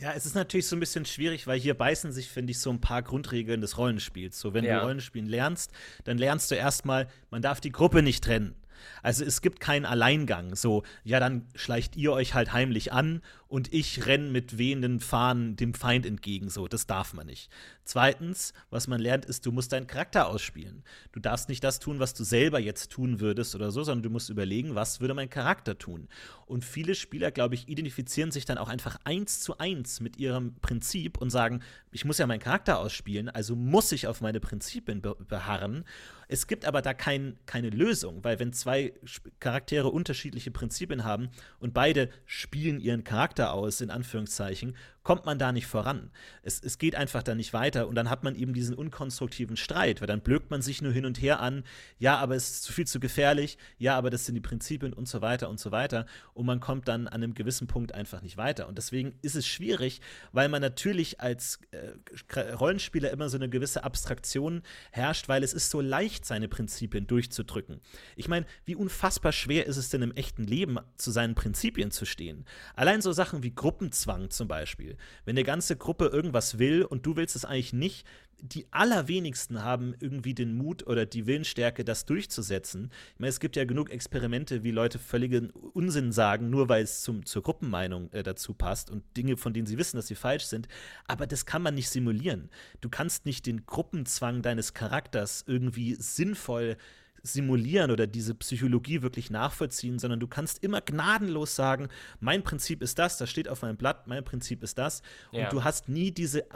Ja, 0.00 0.12
es 0.12 0.26
ist 0.26 0.34
natürlich 0.34 0.66
so 0.66 0.76
ein 0.76 0.80
bisschen 0.80 1.04
schwierig, 1.04 1.46
weil 1.46 1.58
hier 1.58 1.74
beißen 1.74 2.12
sich, 2.12 2.28
finde 2.28 2.50
ich, 2.50 2.58
so 2.58 2.70
ein 2.70 2.80
paar 2.80 3.02
Grundregeln 3.02 3.60
des 3.60 3.78
Rollenspiels. 3.78 4.38
So, 4.38 4.52
wenn 4.54 4.64
ja. 4.64 4.78
du 4.78 4.82
Rollenspielen 4.82 5.28
lernst, 5.28 5.72
dann 6.04 6.18
lernst 6.18 6.50
du 6.50 6.56
erstmal, 6.56 7.08
man 7.30 7.42
darf 7.42 7.60
die 7.60 7.72
Gruppe 7.72 8.02
nicht 8.02 8.24
trennen. 8.24 8.54
Also 9.02 9.24
es 9.24 9.40
gibt 9.40 9.60
keinen 9.60 9.86
Alleingang. 9.86 10.54
So, 10.54 10.82
ja, 11.04 11.20
dann 11.20 11.46
schleicht 11.54 11.96
ihr 11.96 12.12
euch 12.12 12.34
halt 12.34 12.52
heimlich 12.52 12.92
an 12.92 13.22
und 13.54 13.72
ich 13.72 14.06
renne 14.06 14.30
mit 14.30 14.58
wehenden 14.58 14.98
Fahnen 14.98 15.54
dem 15.54 15.74
Feind 15.74 16.06
entgegen. 16.06 16.48
So, 16.50 16.66
das 16.66 16.86
darf 16.86 17.14
man 17.14 17.26
nicht. 17.26 17.50
Zweitens, 17.84 18.52
was 18.70 18.88
man 18.88 19.00
lernt, 19.00 19.26
ist, 19.26 19.46
du 19.46 19.52
musst 19.52 19.72
deinen 19.72 19.86
Charakter 19.86 20.26
ausspielen. 20.26 20.82
Du 21.12 21.20
darfst 21.20 21.48
nicht 21.48 21.62
das 21.62 21.78
tun, 21.78 22.00
was 22.00 22.14
du 22.14 22.24
selber 22.24 22.58
jetzt 22.58 22.90
tun 22.90 23.20
würdest 23.20 23.54
oder 23.54 23.70
so, 23.70 23.84
sondern 23.84 24.02
du 24.02 24.10
musst 24.10 24.28
überlegen, 24.30 24.74
was 24.74 25.00
würde 25.00 25.14
mein 25.14 25.30
Charakter 25.30 25.78
tun. 25.78 26.08
Und 26.46 26.64
viele 26.64 26.94
Spieler, 26.94 27.30
glaube 27.30 27.54
ich, 27.54 27.68
identifizieren 27.68 28.30
sich 28.30 28.44
dann 28.44 28.58
auch 28.58 28.68
einfach 28.68 28.98
eins 29.04 29.40
zu 29.40 29.58
eins 29.58 30.00
mit 30.00 30.18
ihrem 30.18 30.54
Prinzip 30.56 31.18
und 31.18 31.30
sagen, 31.30 31.60
ich 31.92 32.04
muss 32.04 32.18
ja 32.18 32.26
meinen 32.26 32.40
Charakter 32.40 32.78
ausspielen, 32.78 33.28
also 33.28 33.54
muss 33.54 33.92
ich 33.92 34.08
auf 34.08 34.20
meine 34.20 34.40
Prinzipien 34.40 35.00
beharren. 35.00 35.84
Es 36.28 36.46
gibt 36.46 36.64
aber 36.64 36.82
da 36.82 36.94
kein, 36.94 37.38
keine 37.46 37.70
Lösung, 37.70 38.22
weil 38.22 38.38
wenn 38.38 38.52
zwei 38.52 38.92
Charaktere 39.40 39.88
unterschiedliche 39.88 40.50
Prinzipien 40.50 41.04
haben 41.04 41.30
und 41.58 41.74
beide 41.74 42.10
spielen 42.26 42.80
ihren 42.80 43.04
Charakter 43.04 43.24
Charakter 43.24 43.54
aus, 43.54 43.80
in 43.80 43.90
Anführungszeichen, 43.90 44.76
kommt 45.04 45.26
man 45.26 45.38
da 45.38 45.52
nicht 45.52 45.66
voran. 45.66 46.10
Es, 46.42 46.60
es 46.60 46.78
geht 46.78 46.96
einfach 46.96 47.22
da 47.22 47.34
nicht 47.34 47.52
weiter 47.52 47.86
und 47.86 47.94
dann 47.94 48.10
hat 48.10 48.24
man 48.24 48.34
eben 48.34 48.54
diesen 48.54 48.74
unkonstruktiven 48.74 49.56
Streit, 49.56 50.00
weil 50.00 50.08
dann 50.08 50.22
blökt 50.22 50.50
man 50.50 50.62
sich 50.62 50.82
nur 50.82 50.92
hin 50.92 51.06
und 51.06 51.22
her 51.22 51.40
an, 51.40 51.62
ja, 51.98 52.16
aber 52.16 52.34
es 52.34 52.50
ist 52.50 52.64
zu 52.64 52.72
viel 52.72 52.86
zu 52.86 52.98
gefährlich, 52.98 53.58
ja, 53.78 53.96
aber 53.96 54.10
das 54.10 54.26
sind 54.26 54.34
die 54.34 54.40
Prinzipien 54.40 54.92
und 54.92 55.06
so 55.06 55.20
weiter 55.20 55.48
und 55.48 55.60
so 55.60 55.70
weiter 55.70 56.06
und 56.32 56.46
man 56.46 56.58
kommt 56.58 56.88
dann 56.88 57.06
an 57.06 57.22
einem 57.22 57.34
gewissen 57.34 57.66
Punkt 57.66 57.92
einfach 57.94 58.22
nicht 58.22 58.36
weiter. 58.36 58.66
Und 58.66 58.78
deswegen 58.78 59.14
ist 59.22 59.36
es 59.36 59.46
schwierig, 59.46 60.00
weil 60.32 60.48
man 60.48 60.62
natürlich 60.62 61.20
als 61.20 61.60
äh, 61.70 62.40
Rollenspieler 62.52 63.10
immer 63.10 63.28
so 63.28 63.36
eine 63.36 63.48
gewisse 63.48 63.84
Abstraktion 63.84 64.62
herrscht, 64.90 65.28
weil 65.28 65.44
es 65.44 65.52
ist 65.52 65.70
so 65.70 65.80
leicht, 65.82 66.24
seine 66.24 66.48
Prinzipien 66.48 67.06
durchzudrücken. 67.06 67.80
Ich 68.16 68.28
meine, 68.28 68.46
wie 68.64 68.74
unfassbar 68.74 69.32
schwer 69.32 69.66
ist 69.66 69.76
es 69.76 69.90
denn 69.90 70.02
im 70.02 70.12
echten 70.12 70.44
Leben, 70.44 70.78
zu 70.96 71.10
seinen 71.10 71.34
Prinzipien 71.34 71.90
zu 71.90 72.06
stehen? 72.06 72.46
Allein 72.74 73.02
so 73.02 73.12
Sachen 73.12 73.42
wie 73.42 73.54
Gruppenzwang 73.54 74.30
zum 74.30 74.48
Beispiel. 74.48 74.93
Wenn 75.24 75.36
eine 75.36 75.44
ganze 75.44 75.76
Gruppe 75.76 76.06
irgendwas 76.06 76.58
will 76.58 76.84
und 76.84 77.06
du 77.06 77.16
willst 77.16 77.36
es 77.36 77.44
eigentlich 77.44 77.72
nicht, 77.72 78.06
die 78.40 78.66
allerwenigsten 78.70 79.62
haben 79.62 79.94
irgendwie 80.00 80.34
den 80.34 80.56
Mut 80.56 80.86
oder 80.86 81.06
die 81.06 81.26
Willensstärke, 81.26 81.84
das 81.84 82.04
durchzusetzen. 82.04 82.90
Ich 83.14 83.20
meine, 83.20 83.30
es 83.30 83.40
gibt 83.40 83.56
ja 83.56 83.64
genug 83.64 83.90
Experimente, 83.90 84.62
wie 84.62 84.70
Leute 84.70 84.98
völligen 84.98 85.50
Unsinn 85.50 86.12
sagen, 86.12 86.50
nur 86.50 86.68
weil 86.68 86.84
es 86.84 87.02
zum, 87.02 87.24
zur 87.24 87.42
Gruppenmeinung 87.42 88.12
äh, 88.12 88.22
dazu 88.22 88.52
passt 88.52 88.90
und 88.90 89.02
Dinge, 89.16 89.36
von 89.36 89.54
denen 89.54 89.66
sie 89.66 89.78
wissen, 89.78 89.96
dass 89.96 90.08
sie 90.08 90.14
falsch 90.14 90.44
sind. 90.44 90.68
Aber 91.06 91.26
das 91.26 91.46
kann 91.46 91.62
man 91.62 91.74
nicht 91.74 91.88
simulieren. 91.88 92.50
Du 92.82 92.90
kannst 92.90 93.24
nicht 93.24 93.46
den 93.46 93.64
Gruppenzwang 93.64 94.42
deines 94.42 94.74
Charakters 94.74 95.44
irgendwie 95.46 95.94
sinnvoll 95.94 96.76
simulieren 97.24 97.90
oder 97.90 98.06
diese 98.06 98.34
Psychologie 98.34 99.02
wirklich 99.02 99.30
nachvollziehen, 99.30 99.98
sondern 99.98 100.20
du 100.20 100.28
kannst 100.28 100.62
immer 100.62 100.82
gnadenlos 100.82 101.56
sagen, 101.56 101.88
mein 102.20 102.42
Prinzip 102.42 102.82
ist 102.82 102.98
das, 102.98 103.16
das 103.16 103.30
steht 103.30 103.48
auf 103.48 103.62
meinem 103.62 103.78
Blatt, 103.78 104.06
mein 104.06 104.22
Prinzip 104.22 104.62
ist 104.62 104.76
das. 104.76 105.00
Und 105.32 105.40
ja. 105.40 105.48
du 105.48 105.64
hast 105.64 105.88
nie 105.88 106.12
diese 106.12 106.46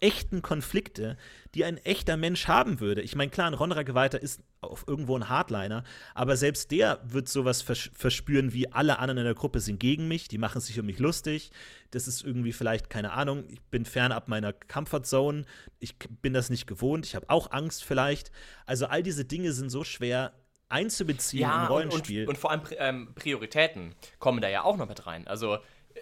echten 0.00 0.42
Konflikte, 0.42 1.16
die 1.56 1.64
ein 1.64 1.78
echter 1.78 2.18
Mensch 2.18 2.48
haben 2.48 2.80
würde. 2.80 3.00
Ich 3.00 3.16
meine, 3.16 3.30
klar, 3.30 3.46
ein 3.46 3.54
Ronra 3.54 3.82
Geweihter 3.82 4.20
ist 4.20 4.42
auf 4.60 4.84
irgendwo 4.86 5.16
ein 5.16 5.30
Hardliner, 5.30 5.84
aber 6.14 6.36
selbst 6.36 6.70
der 6.70 7.00
wird 7.02 7.28
sowas 7.28 7.62
vers 7.62 7.90
verspüren 7.94 8.52
wie 8.52 8.70
alle 8.72 8.98
anderen 8.98 9.18
in 9.18 9.24
der 9.24 9.34
Gruppe 9.34 9.60
sind 9.60 9.80
gegen 9.80 10.06
mich, 10.06 10.28
die 10.28 10.36
machen 10.36 10.60
sich 10.60 10.78
um 10.78 10.84
mich 10.84 10.98
lustig. 10.98 11.50
Das 11.92 12.06
ist 12.08 12.22
irgendwie 12.22 12.52
vielleicht, 12.52 12.90
keine 12.90 13.12
Ahnung, 13.12 13.44
ich 13.48 13.62
bin 13.62 13.86
fernab 13.86 14.28
meiner 14.28 14.52
Comfortzone, 14.52 15.44
ich 15.78 15.96
bin 15.98 16.34
das 16.34 16.50
nicht 16.50 16.66
gewohnt, 16.66 17.06
ich 17.06 17.14
habe 17.14 17.30
auch 17.30 17.50
Angst 17.52 17.84
vielleicht. 17.84 18.30
Also 18.66 18.86
all 18.86 19.02
diese 19.02 19.24
Dinge 19.24 19.52
sind 19.52 19.70
so 19.70 19.82
schwer 19.82 20.34
einzubeziehen 20.68 21.42
ja, 21.42 21.62
im 21.62 21.68
Rollenspiel. 21.68 22.22
Und, 22.22 22.28
und, 22.28 22.34
und 22.34 22.38
vor 22.38 22.50
allem 22.50 22.62
ähm, 22.76 23.14
Prioritäten 23.14 23.94
kommen 24.18 24.42
da 24.42 24.48
ja 24.48 24.64
auch 24.64 24.76
noch 24.76 24.88
mit 24.88 25.06
rein. 25.06 25.26
Also 25.26 25.58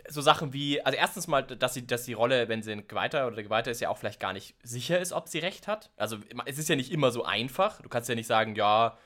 so 0.08 0.20
Sachen 0.20 0.52
wie, 0.52 0.80
also 0.82 0.96
erstens 0.96 1.26
mal, 1.26 1.42
dass, 1.42 1.74
sie, 1.74 1.86
dass 1.86 2.04
die 2.04 2.12
Rolle, 2.12 2.48
wenn 2.48 2.62
sie 2.62 2.72
ein 2.72 2.88
Geweihter 2.88 3.26
oder 3.26 3.42
Geweihter 3.42 3.70
ist, 3.70 3.80
ja 3.80 3.88
auch 3.88 3.98
vielleicht 3.98 4.20
gar 4.20 4.32
nicht 4.32 4.54
sicher 4.62 4.98
ist, 4.98 5.12
ob 5.12 5.28
sie 5.28 5.38
recht 5.38 5.66
hat. 5.66 5.90
Also 5.96 6.18
es 6.46 6.58
ist 6.58 6.68
ja 6.68 6.76
nicht 6.76 6.92
immer 6.92 7.10
so 7.10 7.24
einfach. 7.24 7.80
Du 7.80 7.88
kannst 7.88 8.08
ja 8.08 8.14
nicht 8.14 8.26
sagen, 8.26 8.54
ja, 8.54 8.98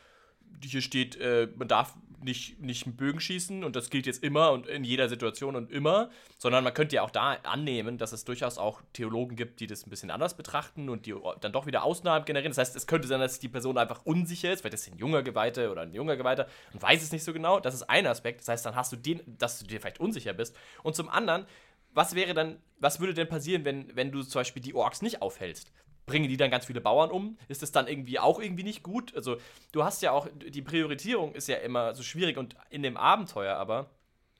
hier 0.62 0.82
steht, 0.82 1.16
äh, 1.16 1.48
man 1.56 1.68
darf 1.68 1.94
nicht, 2.22 2.60
nicht 2.60 2.86
einen 2.86 2.96
Bögen 2.96 3.20
schießen 3.20 3.64
und 3.64 3.76
das 3.76 3.90
gilt 3.90 4.06
jetzt 4.06 4.22
immer 4.22 4.52
und 4.52 4.66
in 4.66 4.84
jeder 4.84 5.08
Situation 5.08 5.56
und 5.56 5.70
immer, 5.70 6.10
sondern 6.36 6.64
man 6.64 6.74
könnte 6.74 6.96
ja 6.96 7.02
auch 7.02 7.10
da 7.10 7.34
annehmen, 7.44 7.98
dass 7.98 8.12
es 8.12 8.24
durchaus 8.24 8.58
auch 8.58 8.82
Theologen 8.92 9.36
gibt, 9.36 9.60
die 9.60 9.66
das 9.66 9.86
ein 9.86 9.90
bisschen 9.90 10.10
anders 10.10 10.36
betrachten 10.36 10.88
und 10.88 11.06
die 11.06 11.14
dann 11.40 11.52
doch 11.52 11.66
wieder 11.66 11.84
Ausnahmen 11.84 12.24
generieren. 12.24 12.50
Das 12.50 12.58
heißt, 12.58 12.76
es 12.76 12.86
könnte 12.86 13.08
sein, 13.08 13.20
dass 13.20 13.38
die 13.38 13.48
Person 13.48 13.78
einfach 13.78 14.04
unsicher 14.04 14.52
ist, 14.52 14.64
weil 14.64 14.70
das 14.70 14.82
ist 14.82 14.92
ein 14.92 14.98
junger 14.98 15.22
Geweihter 15.22 15.70
oder 15.70 15.82
ein 15.82 15.94
junger 15.94 16.16
Geweihter 16.16 16.48
und 16.72 16.82
weiß 16.82 17.02
es 17.02 17.12
nicht 17.12 17.24
so 17.24 17.32
genau. 17.32 17.60
Das 17.60 17.74
ist 17.74 17.82
ein 17.82 18.06
Aspekt. 18.06 18.40
Das 18.40 18.48
heißt, 18.48 18.66
dann 18.66 18.74
hast 18.74 18.92
du 18.92 18.96
den, 18.96 19.20
dass 19.38 19.60
du 19.60 19.66
dir 19.66 19.80
vielleicht 19.80 20.00
unsicher 20.00 20.32
bist. 20.32 20.56
Und 20.82 20.96
zum 20.96 21.08
anderen, 21.08 21.46
was 21.94 22.14
wäre 22.14 22.34
dann, 22.34 22.58
was 22.78 23.00
würde 23.00 23.14
denn 23.14 23.28
passieren, 23.28 23.64
wenn, 23.64 23.94
wenn 23.96 24.12
du 24.12 24.22
zum 24.22 24.40
Beispiel 24.40 24.62
die 24.62 24.74
Orks 24.74 25.02
nicht 25.02 25.22
aufhältst? 25.22 25.72
Bringen 26.08 26.28
die 26.28 26.36
dann 26.36 26.50
ganz 26.50 26.66
viele 26.66 26.80
Bauern 26.80 27.10
um? 27.10 27.38
Ist 27.46 27.62
das 27.62 27.70
dann 27.70 27.86
irgendwie 27.86 28.18
auch 28.18 28.40
irgendwie 28.40 28.64
nicht 28.64 28.82
gut? 28.82 29.14
Also, 29.14 29.36
du 29.70 29.84
hast 29.84 30.02
ja 30.02 30.10
auch, 30.10 30.28
die 30.34 30.62
Priorisierung 30.62 31.34
ist 31.34 31.46
ja 31.46 31.56
immer 31.58 31.94
so 31.94 32.02
schwierig 32.02 32.36
und 32.36 32.56
in 32.70 32.82
dem 32.82 32.96
Abenteuer 32.96 33.56
aber 33.56 33.90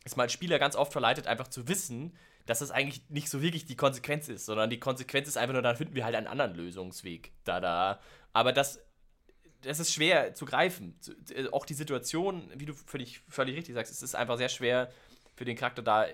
ist 0.05 0.17
man 0.17 0.25
als 0.25 0.33
Spieler 0.33 0.59
ganz 0.59 0.75
oft 0.75 0.93
verleitet, 0.93 1.27
einfach 1.27 1.49
zu 1.49 1.69
wissen, 1.69 2.13
dass 2.47 2.61
das 2.61 2.71
eigentlich 2.71 3.03
nicht 3.11 3.29
so 3.29 3.43
wirklich 3.43 3.67
die 3.67 3.77
Konsequenz 3.77 4.29
ist, 4.29 4.47
sondern 4.47 4.71
die 4.71 4.81
Konsequenz 4.81 5.29
ist 5.29 5.37
einfach 5.37 5.53
nur, 5.53 5.63
dann 5.63 5.77
finden 5.77 5.95
wir 5.95 6.05
halt 6.05 6.15
einen 6.15 6.27
anderen 6.27 6.55
Lösungsweg. 6.55 7.33
Da, 7.45 7.61
da. 7.61 8.01
Aber 8.33 8.53
das 8.53 8.81
das 9.63 9.81
ist 9.81 9.93
schwer 9.93 10.35
zu 10.35 10.45
greifen. 10.45 10.99
Äh, 11.35 11.49
auch 11.49 11.67
die 11.67 11.75
Situation, 11.75 12.51
wie 12.55 12.67
du 12.67 12.75
völlig, 12.75 13.21
völlig 13.29 13.57
richtig 13.57 13.75
sagst, 13.75 13.93
es 13.93 14.03
ist 14.03 14.15
einfach 14.15 14.39
sehr 14.39 14.49
schwer 14.49 14.91
für 15.35 15.45
den 15.45 15.57
Charakter 15.57 15.83
da 15.83 16.07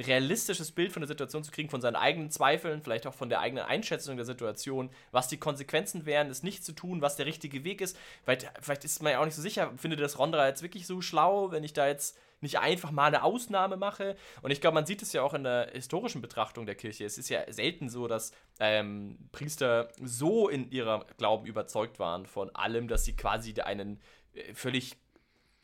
realistisches 0.00 0.72
Bild 0.72 0.92
von 0.92 1.00
der 1.00 1.08
Situation 1.08 1.44
zu 1.44 1.50
kriegen, 1.50 1.70
von 1.70 1.80
seinen 1.80 1.96
eigenen 1.96 2.30
Zweifeln, 2.30 2.82
vielleicht 2.82 3.06
auch 3.06 3.14
von 3.14 3.28
der 3.28 3.40
eigenen 3.40 3.64
Einschätzung 3.64 4.16
der 4.16 4.26
Situation, 4.26 4.90
was 5.10 5.28
die 5.28 5.36
Konsequenzen 5.36 6.06
wären, 6.06 6.30
es 6.30 6.42
nicht 6.42 6.64
zu 6.64 6.72
tun, 6.72 7.02
was 7.02 7.16
der 7.16 7.26
richtige 7.26 7.64
Weg 7.64 7.80
ist. 7.80 7.96
Vielleicht, 8.24 8.50
vielleicht 8.60 8.84
ist 8.84 9.02
man 9.02 9.12
ja 9.12 9.20
auch 9.20 9.24
nicht 9.24 9.34
so 9.34 9.42
sicher, 9.42 9.72
findet 9.76 10.00
das 10.00 10.18
Rondra 10.18 10.46
jetzt 10.46 10.62
wirklich 10.62 10.86
so 10.86 11.00
schlau, 11.00 11.50
wenn 11.50 11.64
ich 11.64 11.72
da 11.72 11.86
jetzt 11.86 12.18
nicht 12.40 12.58
einfach 12.58 12.90
mal 12.90 13.06
eine 13.06 13.22
Ausnahme 13.22 13.76
mache. 13.76 14.16
Und 14.42 14.50
ich 14.50 14.60
glaube, 14.60 14.74
man 14.74 14.86
sieht 14.86 15.02
es 15.02 15.12
ja 15.12 15.22
auch 15.22 15.34
in 15.34 15.44
der 15.44 15.70
historischen 15.72 16.22
Betrachtung 16.22 16.66
der 16.66 16.74
Kirche. 16.74 17.04
Es 17.04 17.18
ist 17.18 17.28
ja 17.28 17.40
selten 17.52 17.88
so, 17.88 18.08
dass 18.08 18.32
ähm, 18.58 19.18
Priester 19.32 19.88
so 20.02 20.48
in 20.48 20.70
ihrem 20.70 21.04
Glauben 21.18 21.46
überzeugt 21.46 21.98
waren 21.98 22.26
von 22.26 22.54
allem, 22.54 22.88
dass 22.88 23.04
sie 23.04 23.14
quasi 23.14 23.60
einen 23.60 24.00
äh, 24.32 24.54
völlig 24.54 24.96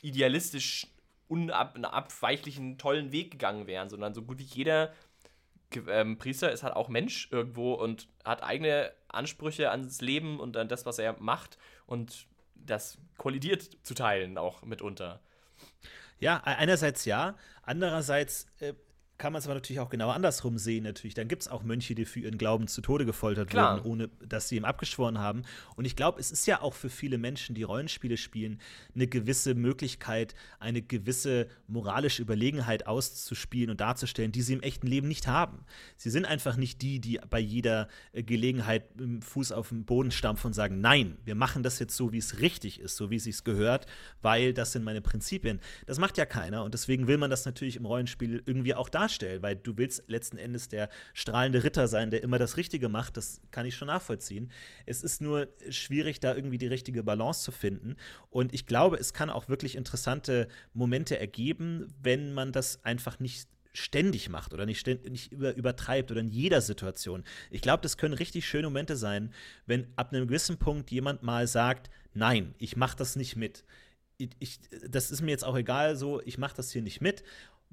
idealistisch 0.03 0.89
unabweichlichen, 1.29 2.79
tollen 2.79 3.13
Weg 3.13 3.33
gegangen 3.33 3.67
wären, 3.67 3.89
sondern 3.89 4.15
so 4.15 4.23
gut 4.23 4.39
wie 4.39 4.45
jeder 4.45 4.93
ähm, 5.89 6.19
Priester 6.19 6.53
ist 6.53 6.63
halt 6.63 6.75
auch 6.75 6.89
Mensch 6.89 7.29
irgendwo 7.31 7.75
und 7.75 8.09
hat 8.25 8.43
eigene 8.43 8.93
Ansprüche 9.09 9.71
ans 9.71 10.01
Leben 10.01 10.39
und 10.41 10.57
an 10.57 10.69
das, 10.69 10.87
was 10.87 10.99
er 10.99 11.17
macht. 11.21 11.59
Und 11.87 12.27
das 12.55 12.99
kollidiert 13.19 13.79
zu 13.83 13.95
teilen 13.95 14.39
auch 14.39 14.63
mitunter. 14.63 15.21
Ja, 16.19 16.41
einerseits 16.45 17.05
ja, 17.05 17.37
andererseits 17.63 18.47
äh, 18.61 18.73
kann 19.19 19.33
man 19.33 19.41
es 19.41 19.47
aber 19.47 19.55
natürlich 19.55 19.81
auch 19.81 19.89
genau 19.89 20.11
andersrum 20.11 20.59
sehen. 20.59 20.85
Natürlich, 20.85 21.15
dann 21.15 21.29
gibt 21.29 21.43
es 21.43 21.49
auch 21.49 21.63
Mönche, 21.63 21.95
die 21.95 22.05
für 22.05 22.21
ihren 22.21 22.37
Glauben 22.37 22.69
zu 22.69 22.83
Tode 22.83 23.07
gefoltert 23.07 23.49
Klar. 23.49 23.79
wurden, 23.79 23.87
ohne 23.87 24.09
dass 24.27 24.49
sie 24.49 24.57
ihm 24.57 24.65
abgeschworen 24.65 25.19
haben. 25.19 25.43
Und 25.75 25.87
ich 25.87 25.97
glaube, 25.97 26.21
es 26.21 26.31
ist 26.31 26.47
ja 26.47 26.61
auch 26.61 26.75
für 26.75 26.91
viele 26.91 27.17
Menschen, 27.17 27.55
die 27.55 27.63
Rollenspiele 27.63 28.19
spielen, 28.19 28.61
eine 28.95 29.07
gewisse 29.07 29.55
Möglichkeit, 29.55 30.35
eine 30.59 30.83
gewisse 30.83 31.47
moralische 31.67 32.21
Überlegenheit 32.21 32.87
auszuspielen 32.87 33.71
und 33.71 33.81
darzustellen, 33.81 34.33
die 34.33 34.43
sie 34.43 34.53
im 34.53 34.61
echten 34.61 34.87
Leben 34.87 35.09
nicht 35.09 35.27
haben. 35.27 35.65
Sie 35.97 36.11
sind 36.11 36.27
einfach 36.27 36.57
nicht 36.57 36.83
die, 36.83 37.01
die 37.01 37.19
bei 37.31 37.41
jeder 37.41 37.89
äh, 38.13 38.23
Gelegenheit 38.23 39.01
dem 39.01 39.23
Fuß 39.23 39.53
auf 39.53 39.71
den 39.71 39.87
Boden 39.87 40.11
stampfen 40.11 40.49
und 40.49 40.53
sagen, 40.53 40.81
nein, 40.81 41.17
wir 41.25 41.35
machen 41.35 41.63
das 41.63 41.79
jetzt 41.79 41.97
so, 41.97 42.13
wie 42.13 42.19
es 42.19 42.41
richtig 42.41 42.81
ist, 42.81 42.97
so 42.97 43.11
wie 43.11 43.17
es 43.17 43.25
sich 43.25 43.45
gehört, 43.45 43.87
weil 44.21 44.53
das 44.53 44.73
sind 44.73 44.85
meine 44.85 45.01
Prinzipien. 45.01 45.61
Das 45.87 45.99
macht 45.99 46.19
ja 46.19 46.27
keiner 46.27 46.65
und 46.65 46.75
deswegen 46.75 47.07
will 47.07 47.17
man 47.17 47.31
das 47.31 47.47
natürlich 47.47 47.77
im 47.77 47.87
Rollenspiel 47.87 48.43
irgendwie 48.45 48.75
auch 48.75 48.91
darstellen 48.91 49.06
darstellen, 49.07 49.43
weil 49.43 49.57
du 49.57 49.77
willst 49.77 50.03
letzten 50.09 50.37
Endes 50.39 50.69
der 50.69 50.89
strahlende 51.15 51.63
Ritter 51.63 51.89
sein, 51.89 52.11
der 52.11 52.23
immer 52.23 52.39
das 52.39 52.57
Richtige 52.57 52.89
macht. 52.89 53.17
Das 53.17 53.41
kann 53.51 53.67
ich 53.67 53.77
schon 53.77 53.87
nachvollziehen. 53.87 54.51
Es 54.85 55.03
ist 55.03 55.23
nur 55.23 55.49
schwierig, 55.71 56.21
da 56.21 56.35
irgendwie 56.35 56.59
die 56.59 56.67
richtige 56.67 57.03
Balance 57.03 57.43
zu 57.43 57.53
finden. 57.53 57.97
Und 58.31 58.53
ich 58.53 58.67
glaube, 58.67 58.97
es 58.97 59.13
kann 59.13 59.31
auch 59.31 59.49
wirklich 59.49 59.77
interessante 59.77 60.49
Momente 60.75 61.19
ergeben, 61.19 61.89
wenn 62.03 62.33
man 62.33 62.53
das 62.53 62.85
einfach 62.85 63.21
nicht 63.21 63.49
ständig 63.73 64.31
macht 64.31 64.55
oder 64.55 64.65
nicht, 64.65 64.87
nicht 64.87 65.33
über, 65.33 65.55
übertreibt 65.55 66.11
oder 66.11 66.21
in 66.21 66.29
jeder 66.29 66.63
Situation. 66.63 67.25
Ich 67.51 67.61
glaube, 67.61 67.83
das 67.83 67.99
können 67.99 68.15
richtig 68.15 68.47
schöne 68.49 68.69
Momente 68.69 68.97
sein, 68.97 69.33
wenn 69.67 69.87
ab 69.97 70.13
einem 70.13 70.27
gewissen 70.27 70.59
Punkt 70.59 70.91
jemand 70.91 71.23
mal 71.23 71.47
sagt, 71.47 71.91
nein, 72.15 72.55
ich 72.59 72.77
mache 72.77 72.97
das 72.97 73.17
nicht 73.17 73.37
mit. 73.37 73.65
Ich, 74.17 74.31
ich, 74.39 74.59
das 74.89 75.11
ist 75.11 75.21
mir 75.21 75.31
jetzt 75.31 75.45
auch 75.45 75.57
egal, 75.57 75.95
so, 75.95 76.23
ich 76.23 76.39
mache 76.39 76.57
das 76.57 76.73
hier 76.73 76.81
nicht 76.81 77.03
mit 77.03 77.23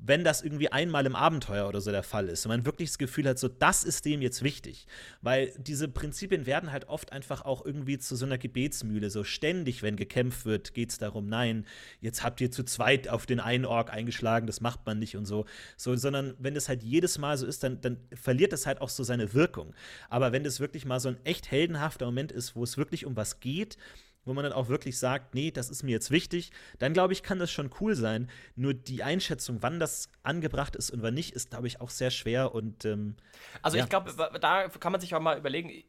wenn 0.06 0.26
das 0.26 0.42
irgendwie 0.42 0.70
einmal 0.70 1.06
im 1.06 1.16
Abenteuer 1.16 1.68
oder 1.68 1.80
so 1.80 1.90
der 1.92 2.04
Fall 2.04 2.28
ist 2.28 2.46
und 2.46 2.50
man 2.50 2.66
wirklich 2.66 2.90
das 2.90 2.98
Gefühl 2.98 3.28
hat, 3.28 3.40
so 3.40 3.48
das 3.48 3.86
ist 3.86 4.04
dem 4.04 4.22
jetzt 4.22 4.44
wichtig, 4.44 4.86
weil 5.22 5.54
diese 5.58 5.88
Prinzipien 5.88 6.46
werden 6.46 6.74
halt 6.74 6.90
oft 6.90 7.14
einfach 7.14 7.44
auch 7.44 7.66
irgendwie 7.66 7.98
zu 7.98 8.18
so 8.18 8.26
einer 8.26 8.38
Gebetsmühle, 8.38 9.10
so 9.10 9.24
ständig, 9.24 9.82
wenn 9.82 9.96
gekämpft 9.96 10.46
wird, 10.46 10.74
geht 10.74 10.90
es 10.90 10.98
darum, 10.98 11.28
nein, 11.28 11.66
jetzt 12.02 12.22
habt 12.22 12.42
ihr 12.42 12.52
zu 12.52 12.64
zweit 12.66 13.08
auf 13.08 13.26
den 13.26 13.40
einen 13.40 13.66
Ork 13.66 13.94
eingeschlagen, 13.94 14.46
das 14.46 14.60
macht 14.60 14.86
man 14.86 15.00
nicht 15.00 15.16
und 15.16 15.26
so, 15.26 15.46
so 15.78 15.96
sondern 15.96 16.34
wenn 16.38 16.54
das 16.54 16.68
halt 16.68 16.84
jedes 16.84 17.18
Mal 17.18 17.38
so 17.38 17.46
ist, 17.46 17.64
dann, 17.64 17.80
dann 17.80 17.98
verliert 18.14 18.52
das 18.52 18.66
halt 18.66 18.82
auch 18.82 18.90
so 18.90 19.04
seine 19.04 19.34
Wirkung. 19.34 19.74
Aber 20.10 20.34
wenn 20.34 20.44
das 20.44 20.60
wirklich 20.60 20.86
mal 20.86 21.00
so 21.00 21.10
ein 21.10 21.18
echt 21.24 21.50
heldenhafter 21.50 22.06
Moment 22.06 22.34
ist, 22.34 22.58
wo 22.58 22.64
es 22.64 22.78
wirklich 22.78 23.06
um 23.06 23.16
was 23.16 23.40
geht, 23.40 23.78
wo 24.26 24.34
man 24.34 24.44
dann 24.44 24.54
auch 24.54 24.68
wirklich 24.68 24.98
sagt, 24.98 25.36
nee, 25.36 25.52
das 25.52 25.70
ist 25.70 25.84
mir 25.84 25.92
jetzt 25.92 26.12
wichtig, 26.12 26.52
dann 26.80 26.94
glaube 26.94 27.14
ich, 27.14 27.24
kann 27.24 27.40
das 27.40 27.52
schon 27.52 27.70
cool 27.80 27.96
sein. 27.96 28.30
Nur 28.56 28.74
die 28.74 29.04
Einschätzung, 29.04 29.58
wann 29.62 29.80
das 29.80 30.10
angebracht 30.24 30.76
ist 30.76 30.92
und 30.92 31.02
wann 31.02 31.14
nicht, 31.14 31.32
ist, 31.32 31.52
glaube 31.52 31.68
ich, 31.68 31.82
auch 31.82 31.90
sehr 31.90 32.12
schwer 32.12 32.54
und 32.56 32.86
ähm, 32.86 33.16
Also 33.62 33.78
ja. 33.78 33.84
ich 33.84 33.90
glaube, 33.90 34.14
da 34.40 34.68
kann 34.68 34.92
man 34.92 35.02
sich 35.02 35.14
auch 35.16 35.20
mal 35.20 35.38
überlegen, 35.38 35.84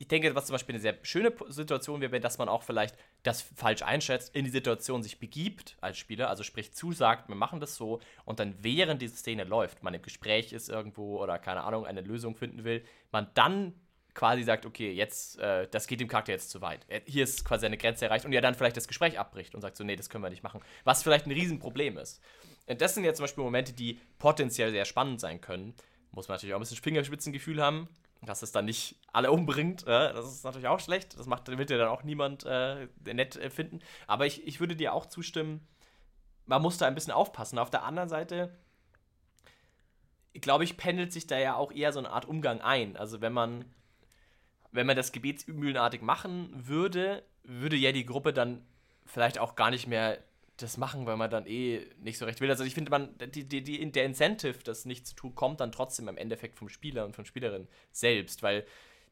ich 0.00 0.08
denke, 0.08 0.34
was 0.34 0.46
zum 0.46 0.54
Beispiel 0.54 0.74
eine 0.74 0.80
sehr 0.80 0.96
schöne 1.02 1.30
Situation 1.48 2.00
wäre, 2.00 2.20
dass 2.20 2.38
man 2.38 2.48
auch 2.48 2.62
vielleicht 2.62 2.96
das 3.22 3.42
falsch 3.42 3.82
einschätzt, 3.82 4.34
in 4.34 4.46
die 4.46 4.50
Situation 4.50 5.02
sich 5.02 5.20
begibt 5.20 5.76
als 5.82 5.98
Spieler, 5.98 6.30
also 6.30 6.42
sprich 6.42 6.72
zusagt, 6.72 7.28
wir 7.28 7.34
machen 7.34 7.60
das 7.60 7.76
so 7.76 8.00
und 8.24 8.40
dann 8.40 8.54
während 8.62 9.02
diese 9.02 9.16
Szene 9.16 9.44
läuft, 9.44 9.82
man 9.82 9.92
im 9.92 10.00
Gespräch 10.00 10.54
ist 10.54 10.70
irgendwo 10.70 11.22
oder 11.22 11.38
keine 11.38 11.64
Ahnung, 11.64 11.84
eine 11.84 12.00
Lösung 12.00 12.34
finden 12.34 12.64
will, 12.64 12.82
man 13.12 13.28
dann 13.34 13.74
quasi 14.20 14.42
sagt, 14.42 14.66
okay, 14.66 14.92
jetzt, 14.92 15.38
äh, 15.38 15.66
das 15.70 15.86
geht 15.86 15.98
dem 15.98 16.06
Charakter 16.06 16.32
jetzt 16.32 16.50
zu 16.50 16.60
weit. 16.60 16.84
Hier 17.06 17.24
ist 17.24 17.42
quasi 17.42 17.64
eine 17.64 17.78
Grenze 17.78 18.04
erreicht 18.04 18.26
und 18.26 18.32
ja 18.32 18.42
dann 18.42 18.54
vielleicht 18.54 18.76
das 18.76 18.86
Gespräch 18.86 19.18
abbricht 19.18 19.54
und 19.54 19.62
sagt 19.62 19.78
so, 19.78 19.82
nee, 19.82 19.96
das 19.96 20.10
können 20.10 20.22
wir 20.22 20.28
nicht 20.28 20.42
machen. 20.42 20.60
Was 20.84 21.02
vielleicht 21.02 21.24
ein 21.24 21.32
Riesenproblem 21.32 21.96
ist. 21.96 22.22
Und 22.66 22.82
das 22.82 22.92
sind 22.92 23.04
jetzt 23.04 23.16
zum 23.16 23.24
Beispiel 23.24 23.42
Momente, 23.42 23.72
die 23.72 23.98
potenziell 24.18 24.72
sehr 24.72 24.84
spannend 24.84 25.22
sein 25.22 25.40
können. 25.40 25.72
Muss 26.10 26.28
man 26.28 26.34
natürlich 26.34 26.52
auch 26.52 26.58
ein 26.58 26.60
bisschen 26.60 26.76
Fingerspitzengefühl 26.76 27.62
haben, 27.62 27.88
dass 28.20 28.42
es 28.42 28.52
dann 28.52 28.66
nicht 28.66 29.00
alle 29.10 29.32
umbringt. 29.32 29.84
Äh, 29.84 30.12
das 30.12 30.26
ist 30.26 30.44
natürlich 30.44 30.68
auch 30.68 30.80
schlecht. 30.80 31.18
Das 31.18 31.24
macht, 31.24 31.48
wird 31.48 31.70
ja 31.70 31.78
dann 31.78 31.88
auch 31.88 32.02
niemand 32.02 32.44
äh, 32.44 32.88
nett 33.06 33.36
äh, 33.36 33.48
finden. 33.48 33.80
Aber 34.06 34.26
ich, 34.26 34.46
ich 34.46 34.60
würde 34.60 34.76
dir 34.76 34.92
auch 34.92 35.06
zustimmen, 35.06 35.66
man 36.44 36.60
muss 36.60 36.76
da 36.76 36.86
ein 36.86 36.94
bisschen 36.94 37.14
aufpassen. 37.14 37.58
Auf 37.58 37.70
der 37.70 37.84
anderen 37.84 38.10
Seite, 38.10 38.54
glaube 40.34 40.64
ich, 40.64 40.76
pendelt 40.76 41.10
sich 41.10 41.26
da 41.26 41.38
ja 41.38 41.54
auch 41.54 41.72
eher 41.72 41.94
so 41.94 42.00
eine 42.00 42.10
Art 42.10 42.26
Umgang 42.26 42.60
ein. 42.60 42.98
Also 42.98 43.22
wenn 43.22 43.32
man 43.32 43.64
wenn 44.72 44.86
man 44.86 44.96
das 44.96 45.12
gebetsmühlenartig 45.12 46.02
machen 46.02 46.50
würde, 46.54 47.22
würde 47.42 47.76
ja 47.76 47.92
die 47.92 48.06
Gruppe 48.06 48.32
dann 48.32 48.62
vielleicht 49.06 49.38
auch 49.38 49.56
gar 49.56 49.70
nicht 49.70 49.86
mehr 49.86 50.18
das 50.56 50.76
machen, 50.76 51.06
weil 51.06 51.16
man 51.16 51.30
dann 51.30 51.46
eh 51.46 51.86
nicht 52.00 52.18
so 52.18 52.26
recht 52.26 52.40
will. 52.40 52.50
Also 52.50 52.64
ich 52.64 52.74
finde, 52.74 52.90
man, 52.90 53.08
die, 53.34 53.44
die, 53.44 53.62
die, 53.62 53.90
der 53.92 54.04
Incentive, 54.04 54.58
das 54.62 54.84
nicht 54.84 55.06
zu 55.06 55.14
tun, 55.14 55.34
kommt 55.34 55.60
dann 55.60 55.72
trotzdem 55.72 56.08
im 56.08 56.18
Endeffekt 56.18 56.58
vom 56.58 56.68
Spieler 56.68 57.04
und 57.04 57.16
von 57.16 57.24
Spielerin 57.24 57.66
selbst, 57.92 58.42
weil 58.42 58.64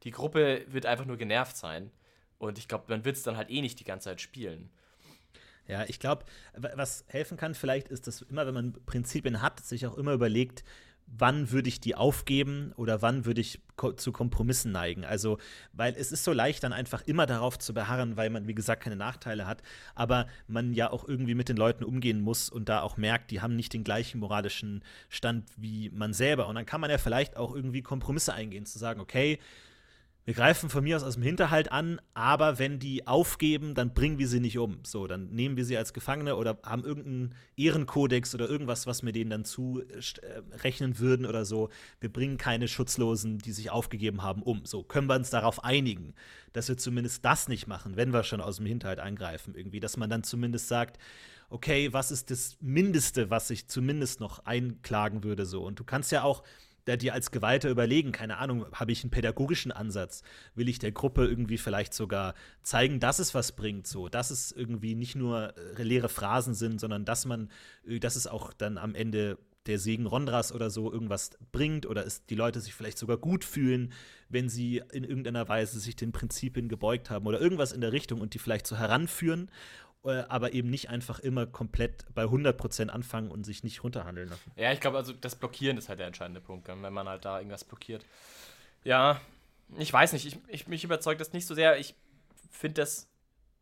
die 0.02 0.11
Gruppe 0.11 0.64
wird 0.68 0.86
einfach 0.86 1.06
nur 1.06 1.16
genervt 1.16 1.56
sein. 1.56 1.90
Und 2.38 2.59
ich 2.59 2.68
glaube, 2.68 2.84
man 2.88 3.04
wird 3.04 3.16
es 3.16 3.22
dann 3.22 3.36
halt 3.36 3.50
eh 3.50 3.61
nicht 3.61 3.80
die 3.80 3.84
ganze 3.84 4.11
Zeit 4.11 4.20
spielen. 4.20 4.70
Ja, 5.66 5.84
ich 5.86 6.00
glaube, 6.00 6.24
was 6.54 7.04
helfen 7.09 7.36
kann 7.36 7.54
vielleicht 7.54 7.88
ist, 7.88 8.06
dass 8.06 8.22
immer, 8.22 8.46
wenn 8.46 8.54
man 8.54 8.72
Prinzipien 8.86 9.42
hat, 9.42 9.61
sich 9.61 9.86
auch 9.86 9.98
immer 9.98 10.12
überlegt, 10.12 10.64
wann 11.16 11.50
würde 11.50 11.68
ich 11.68 11.80
die 11.80 11.94
aufgeben 11.94 12.72
oder 12.76 13.02
wann 13.02 13.24
würde 13.24 13.40
ich 13.40 13.61
ko 13.76 13.92
zu 13.92 14.12
Kompromissen 14.12 14.72
neigen. 14.72 15.04
Also, 15.04 15.38
weil 15.72 15.94
es 15.96 16.12
ist 16.12 16.24
so 16.24 16.32
leicht, 16.32 16.62
dann 16.62 16.72
einfach 16.72 17.02
immer 17.06 17.26
darauf 17.26 17.59
zu 17.59 17.72
beharren, 17.74 18.16
weil 18.16 18.30
man, 18.30 18.46
wie 18.46 18.54
gesagt, 18.54 18.82
keine 18.82 18.96
Nachteile 18.96 19.46
hat, 19.46 19.62
aber 19.94 20.26
man 20.46 20.72
ja 20.72 20.90
auch 20.90 21.06
irgendwie 21.06 21.34
mit 21.34 21.48
den 21.48 21.56
Leuten 21.56 21.84
umgehen 21.84 22.20
muss 22.20 22.50
und 22.50 22.68
da 22.68 22.82
auch 22.82 22.96
merkt, 22.96 23.30
die 23.30 23.40
haben 23.40 23.56
nicht 23.56 23.72
den 23.72 23.84
gleichen 23.84 24.20
moralischen 24.20 24.82
Stand 25.09 25.44
wie 25.56 25.90
man 25.90 26.12
selber. 26.12 26.48
Und 26.48 26.56
dann 26.56 26.66
kann 26.66 26.80
man 26.80 26.90
ja 26.90 26.98
vielleicht 26.98 27.36
auch 27.36 27.54
irgendwie 27.54 27.82
Kompromisse 27.82 28.34
eingehen, 28.34 28.66
zu 28.66 28.78
sagen, 28.78 29.00
okay, 29.00 29.38
wir 30.29 30.35
greifen 30.35 30.68
von 30.68 30.85
mir 30.85 30.95
aus 30.95 31.05
aus 31.05 31.14
dem 31.14 31.22
Hinterhalt 31.22 31.72
an, 31.72 32.03
aber 32.12 32.59
wenn 32.59 32.79
die 32.79 33.07
aufgeben, 33.07 33.74
dann 33.74 33.95
bringen 33.95 34.18
wir 34.18 34.29
sie 34.29 34.41
nicht 34.41 34.59
um. 34.59 34.81
So, 34.85 35.07
dann 35.07 35.31
nehmen 35.31 35.57
wir 35.57 35.64
sie 35.64 35.79
als 35.79 35.95
Gefangene 35.95 36.37
oder 36.37 36.59
haben 36.62 36.85
irgendeinen 36.85 37.35
Ehrenkodex 37.57 38.35
oder 38.35 38.47
irgendwas, 38.47 38.87
was 38.87 39.03
wir 39.03 39.12
denen 39.12 39.31
dann 39.31 39.47
zurechnen 39.47 40.99
würden 40.99 41.24
oder 41.24 41.47
so. 41.47 41.70
Wir 42.01 42.12
bringen 42.12 42.37
keine 42.37 42.68
Schutzlosen, 42.68 43.39
die 43.39 43.53
sich 43.53 43.70
aufgegeben 43.70 44.22
haben, 44.22 44.43
um. 44.43 44.66
So, 44.66 44.83
können 44.83 45.07
wir 45.07 45.16
uns 45.16 45.31
darauf 45.31 45.64
einigen, 45.64 46.12
dass 46.53 46.68
wir 46.68 46.76
zumindest 46.76 47.24
das 47.24 47.49
nicht 47.49 47.66
machen, 47.66 47.97
wenn 47.97 48.12
wir 48.12 48.22
schon 48.22 48.43
aus 48.43 48.57
dem 48.57 48.66
Hinterhalt 48.66 49.01
eingreifen, 49.01 49.55
irgendwie. 49.55 49.81
Dass 49.81 49.97
man 49.97 50.11
dann 50.11 50.24
zumindest 50.24 50.68
sagt, 50.68 50.99
okay, 51.49 51.95
was 51.95 52.11
ist 52.11 52.31
das 52.31 52.59
Mindeste, 52.61 53.31
was 53.31 53.49
ich 53.49 53.66
zumindest 53.68 54.20
noch 54.20 54.45
einklagen 54.45 55.24
würde, 55.24 55.47
so. 55.47 55.64
Und 55.64 55.81
du 55.81 55.85
kannst 55.85 56.12
ja 56.12 56.22
auch 56.22 56.43
der 56.89 56.97
dir 56.97 57.12
als 57.14 57.30
Geweihter 57.30 57.68
überlegen, 57.70 58.12
keine 58.12 58.39
Ahnung, 58.39 58.66
habe 58.72 58.93
ich 58.93 59.05
einen 59.05 59.11
pädagogischen 59.11 59.70
Ansatz? 59.70 60.22
Will 60.55 60.68
ich 60.68 60.78
der 60.78 60.91
Gruppe 60.91 61.26
irgendwie 61.26 61.59
vielleicht 61.59 61.95
sogar 61.95 62.34
zeigen, 62.62 62.99
dass 62.99 63.18
es 63.18 63.34
was 63.34 63.53
bringt, 63.53 63.86
so, 63.86 64.09
dass 64.09 64.30
es 64.30 64.51
irgendwie 64.51 64.95
nicht 64.95 65.14
nur 65.14 65.55
äh, 65.57 65.82
leere 65.82 66.09
Phrasen 66.09 66.55
sind, 66.55 66.80
sondern 66.80 67.05
dass 67.05 67.26
man, 67.26 67.51
äh, 67.86 68.01
dass 68.01 68.16
es 68.16 68.26
auch 68.26 68.53
dann 68.53 68.78
am 68.78 68.95
Ende 68.95 69.39
der 69.66 69.78
Segen 69.78 70.07
Rondras 70.07 70.51
oder 70.51 70.70
so 70.70 70.91
irgendwas 70.91 71.32
bringt 71.53 71.84
oder 71.84 72.07
es 72.07 72.24
die 72.24 72.34
Leute 72.34 72.61
sich 72.61 72.74
vielleicht 72.74 72.97
sogar 72.97 73.18
gut 73.18 73.45
fühlen, 73.45 73.93
wenn 74.30 74.49
sie 74.49 74.82
in 74.93 75.05
irgendeiner 75.05 75.47
Weise 75.49 75.78
sich 75.78 75.95
den 75.95 76.11
Prinzipien 76.11 76.68
gebeugt 76.68 77.11
haben 77.11 77.26
oder 77.26 77.39
irgendwas 77.39 77.72
in 77.72 77.82
der 77.82 77.93
Richtung 77.93 78.22
und 78.22 78.32
die 78.32 78.39
vielleicht 78.39 78.66
so 78.66 78.78
heranführen 78.78 79.51
äh, 80.09 80.24
aber 80.28 80.52
eben 80.54 80.70
nicht 80.70 80.90
einfach 80.90 81.20
immer 81.20 81.46
komplett 81.46 82.04
bei 82.14 82.24
100% 82.24 82.88
anfangen 82.88 83.30
und 83.30 83.44
sich 83.44 83.62
nicht 83.62 83.84
runterhandeln 83.84 84.28
lassen. 84.28 84.50
Ja, 84.56 84.72
ich 84.72 84.80
glaube, 84.80 84.96
also 84.96 85.12
das 85.12 85.36
Blockieren 85.36 85.76
ist 85.76 85.88
halt 85.88 85.98
der 85.98 86.06
entscheidende 86.06 86.40
Punkt, 86.40 86.68
wenn 86.68 86.92
man 86.92 87.09
halt 87.09 87.24
da 87.24 87.38
irgendwas 87.38 87.64
blockiert. 87.64 88.04
Ja, 88.84 89.20
ich 89.76 89.92
weiß 89.92 90.12
nicht, 90.14 90.26
ich, 90.26 90.38
ich 90.48 90.66
mich 90.66 90.84
überzeugt 90.84 91.20
das 91.20 91.32
nicht 91.32 91.46
so 91.46 91.54
sehr. 91.54 91.78
Ich 91.78 91.94
finde 92.50 92.80
das 92.80 93.09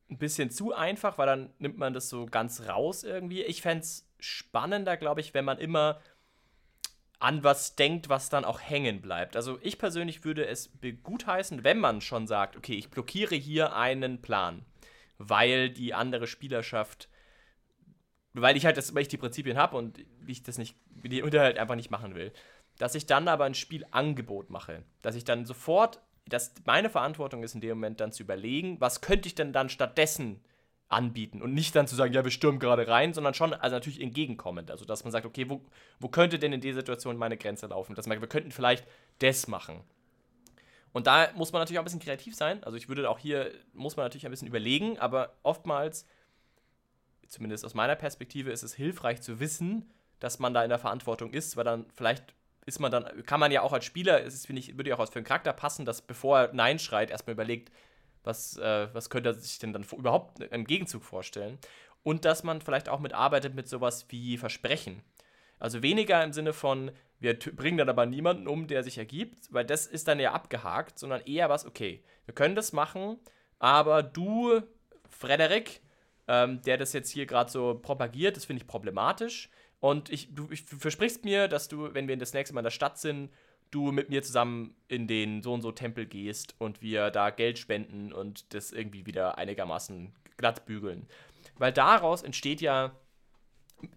ein 0.08 0.18
bisschen 0.18 0.50
zu 0.50 0.72
einfach, 0.72 1.18
weil 1.18 1.26
dann 1.26 1.50
nimmt 1.58 1.78
man 1.78 1.92
das 1.92 2.08
so 2.08 2.26
ganz 2.26 2.62
raus 2.68 3.02
irgendwie. 3.02 3.42
Ich 3.42 3.62
fände 3.62 3.82
es 3.82 4.06
spannender, 4.20 4.96
glaube 4.96 5.20
ich, 5.20 5.34
wenn 5.34 5.44
man 5.44 5.58
immer 5.58 6.00
an 7.18 7.42
was 7.42 7.76
denkt, 7.76 8.08
was 8.08 8.28
dann 8.28 8.44
auch 8.44 8.60
hängen 8.60 9.00
bleibt. 9.00 9.36
Also 9.36 9.58
ich 9.62 9.78
persönlich 9.78 10.24
würde 10.24 10.46
es 10.46 10.70
gutheißen, 11.02 11.64
wenn 11.64 11.78
man 11.78 12.00
schon 12.00 12.26
sagt, 12.26 12.56
okay, 12.56 12.74
ich 12.74 12.90
blockiere 12.90 13.34
hier 13.34 13.74
einen 13.74 14.20
Plan, 14.20 14.64
weil 15.18 15.70
die 15.70 15.94
andere 15.94 16.26
Spielerschaft, 16.26 17.08
weil 18.32 18.56
ich 18.56 18.66
halt 18.66 18.76
das, 18.76 18.94
weil 18.94 19.02
ich 19.02 19.08
die 19.08 19.16
Prinzipien 19.16 19.56
habe 19.56 19.76
und 19.76 20.04
ich 20.26 20.42
das 20.42 20.58
nicht, 20.58 20.76
die 20.90 21.22
Unterhalt 21.22 21.58
einfach 21.58 21.76
nicht 21.76 21.90
machen 21.90 22.14
will, 22.14 22.32
dass 22.78 22.94
ich 22.94 23.06
dann 23.06 23.28
aber 23.28 23.44
ein 23.44 23.54
Spielangebot 23.54 24.50
mache, 24.50 24.82
dass 25.02 25.16
ich 25.16 25.24
dann 25.24 25.46
sofort, 25.46 26.00
dass 26.26 26.54
meine 26.64 26.90
Verantwortung 26.90 27.42
ist 27.42 27.54
in 27.54 27.60
dem 27.60 27.78
Moment 27.78 28.00
dann 28.00 28.12
zu 28.12 28.22
überlegen, 28.22 28.80
was 28.80 29.00
könnte 29.00 29.28
ich 29.28 29.34
denn 29.34 29.52
dann 29.52 29.68
stattdessen 29.68 30.40
anbieten 30.88 31.42
und 31.42 31.52
nicht 31.52 31.74
dann 31.74 31.86
zu 31.86 31.96
sagen, 31.96 32.12
ja, 32.12 32.22
wir 32.22 32.30
stürmen 32.30 32.60
gerade 32.60 32.86
rein, 32.86 33.12
sondern 33.12 33.34
schon, 33.34 33.52
also 33.52 33.74
natürlich 33.74 34.00
entgegenkommend. 34.00 34.70
Also, 34.70 34.84
dass 34.84 35.02
man 35.02 35.10
sagt, 35.10 35.26
okay, 35.26 35.48
wo, 35.48 35.60
wo 35.98 36.08
könnte 36.08 36.38
denn 36.38 36.52
in 36.52 36.60
dieser 36.60 36.80
Situation 36.80 37.16
meine 37.16 37.36
Grenze 37.36 37.66
laufen? 37.66 37.94
Dass 37.94 38.06
man, 38.06 38.20
wir 38.20 38.28
könnten 38.28 38.52
vielleicht 38.52 38.86
das 39.18 39.48
machen. 39.48 39.82
Und 40.92 41.06
da 41.06 41.30
muss 41.34 41.52
man 41.52 41.60
natürlich 41.60 41.78
auch 41.78 41.82
ein 41.82 41.84
bisschen 41.84 42.00
kreativ 42.00 42.34
sein. 42.34 42.64
Also, 42.64 42.76
ich 42.76 42.88
würde 42.88 43.08
auch 43.10 43.18
hier, 43.18 43.52
muss 43.72 43.96
man 43.96 44.04
natürlich 44.06 44.26
ein 44.26 44.30
bisschen 44.30 44.48
überlegen, 44.48 44.98
aber 44.98 45.36
oftmals, 45.42 46.06
zumindest 47.28 47.64
aus 47.64 47.74
meiner 47.74 47.96
Perspektive, 47.96 48.50
ist 48.50 48.62
es 48.62 48.74
hilfreich 48.74 49.20
zu 49.20 49.40
wissen, 49.40 49.90
dass 50.20 50.38
man 50.38 50.54
da 50.54 50.62
in 50.62 50.70
der 50.70 50.78
Verantwortung 50.78 51.32
ist, 51.32 51.56
weil 51.56 51.64
dann 51.64 51.86
vielleicht 51.94 52.34
ist 52.66 52.80
man 52.80 52.90
dann, 52.90 53.24
kann 53.24 53.40
man 53.40 53.52
ja 53.52 53.62
auch 53.62 53.72
als 53.72 53.84
Spieler, 53.84 54.24
es 54.24 54.34
ist, 54.34 54.46
finde 54.46 54.60
ich, 54.60 54.76
würde 54.76 54.90
ja 54.90 54.98
auch 54.98 55.06
für 55.06 55.16
einen 55.16 55.24
Charakter 55.24 55.52
passen, 55.52 55.84
dass 55.84 56.02
bevor 56.02 56.40
er 56.40 56.52
Nein 56.52 56.80
schreit, 56.80 57.10
erstmal 57.10 57.34
überlegt, 57.34 57.70
was, 58.24 58.56
äh, 58.56 58.88
was 58.92 59.08
könnte 59.08 59.30
er 59.30 59.34
sich 59.34 59.60
denn 59.60 59.72
dann 59.72 59.84
überhaupt 59.84 60.40
im 60.40 60.64
Gegenzug 60.64 61.04
vorstellen? 61.04 61.58
Und 62.02 62.24
dass 62.24 62.42
man 62.42 62.60
vielleicht 62.60 62.88
auch 62.88 62.98
mitarbeitet 62.98 63.54
mit 63.54 63.68
sowas 63.68 64.06
wie 64.08 64.36
Versprechen. 64.36 65.02
Also 65.58 65.82
weniger 65.82 66.22
im 66.22 66.32
Sinne 66.32 66.52
von, 66.52 66.90
wir 67.18 67.38
bringen 67.38 67.78
dann 67.78 67.88
aber 67.88 68.06
niemanden 68.06 68.46
um, 68.46 68.66
der 68.66 68.82
sich 68.82 68.98
ergibt, 68.98 69.52
weil 69.52 69.64
das 69.64 69.86
ist 69.86 70.08
dann 70.08 70.20
ja 70.20 70.32
abgehakt, 70.32 70.98
sondern 70.98 71.22
eher 71.22 71.48
was, 71.48 71.64
okay, 71.64 72.02
wir 72.26 72.34
können 72.34 72.54
das 72.54 72.72
machen, 72.72 73.18
aber 73.58 74.02
du, 74.02 74.60
Frederik, 75.08 75.80
ähm, 76.28 76.60
der 76.62 76.76
das 76.76 76.92
jetzt 76.92 77.10
hier 77.10 77.26
gerade 77.26 77.50
so 77.50 77.78
propagiert, 77.80 78.36
das 78.36 78.44
finde 78.44 78.62
ich 78.62 78.66
problematisch. 78.66 79.50
Und 79.80 80.10
ich, 80.10 80.34
du 80.34 80.48
ich, 80.50 80.64
versprichst 80.64 81.24
mir, 81.24 81.48
dass 81.48 81.68
du, 81.68 81.94
wenn 81.94 82.08
wir 82.08 82.16
das 82.16 82.34
nächste 82.34 82.54
Mal 82.54 82.60
in 82.60 82.64
der 82.64 82.70
Stadt 82.70 82.98
sind, 82.98 83.30
du 83.70 83.92
mit 83.92 84.08
mir 84.10 84.22
zusammen 84.22 84.74
in 84.88 85.06
den 85.06 85.42
so 85.42 85.52
und 85.52 85.62
so 85.62 85.72
Tempel 85.72 86.06
gehst 86.06 86.54
und 86.58 86.82
wir 86.82 87.10
da 87.10 87.30
Geld 87.30 87.58
spenden 87.58 88.12
und 88.12 88.54
das 88.54 88.72
irgendwie 88.72 89.06
wieder 89.06 89.38
einigermaßen 89.38 90.14
glatt 90.36 90.66
bügeln. 90.66 91.06
Weil 91.58 91.72
daraus 91.72 92.22
entsteht 92.22 92.60
ja 92.60 92.94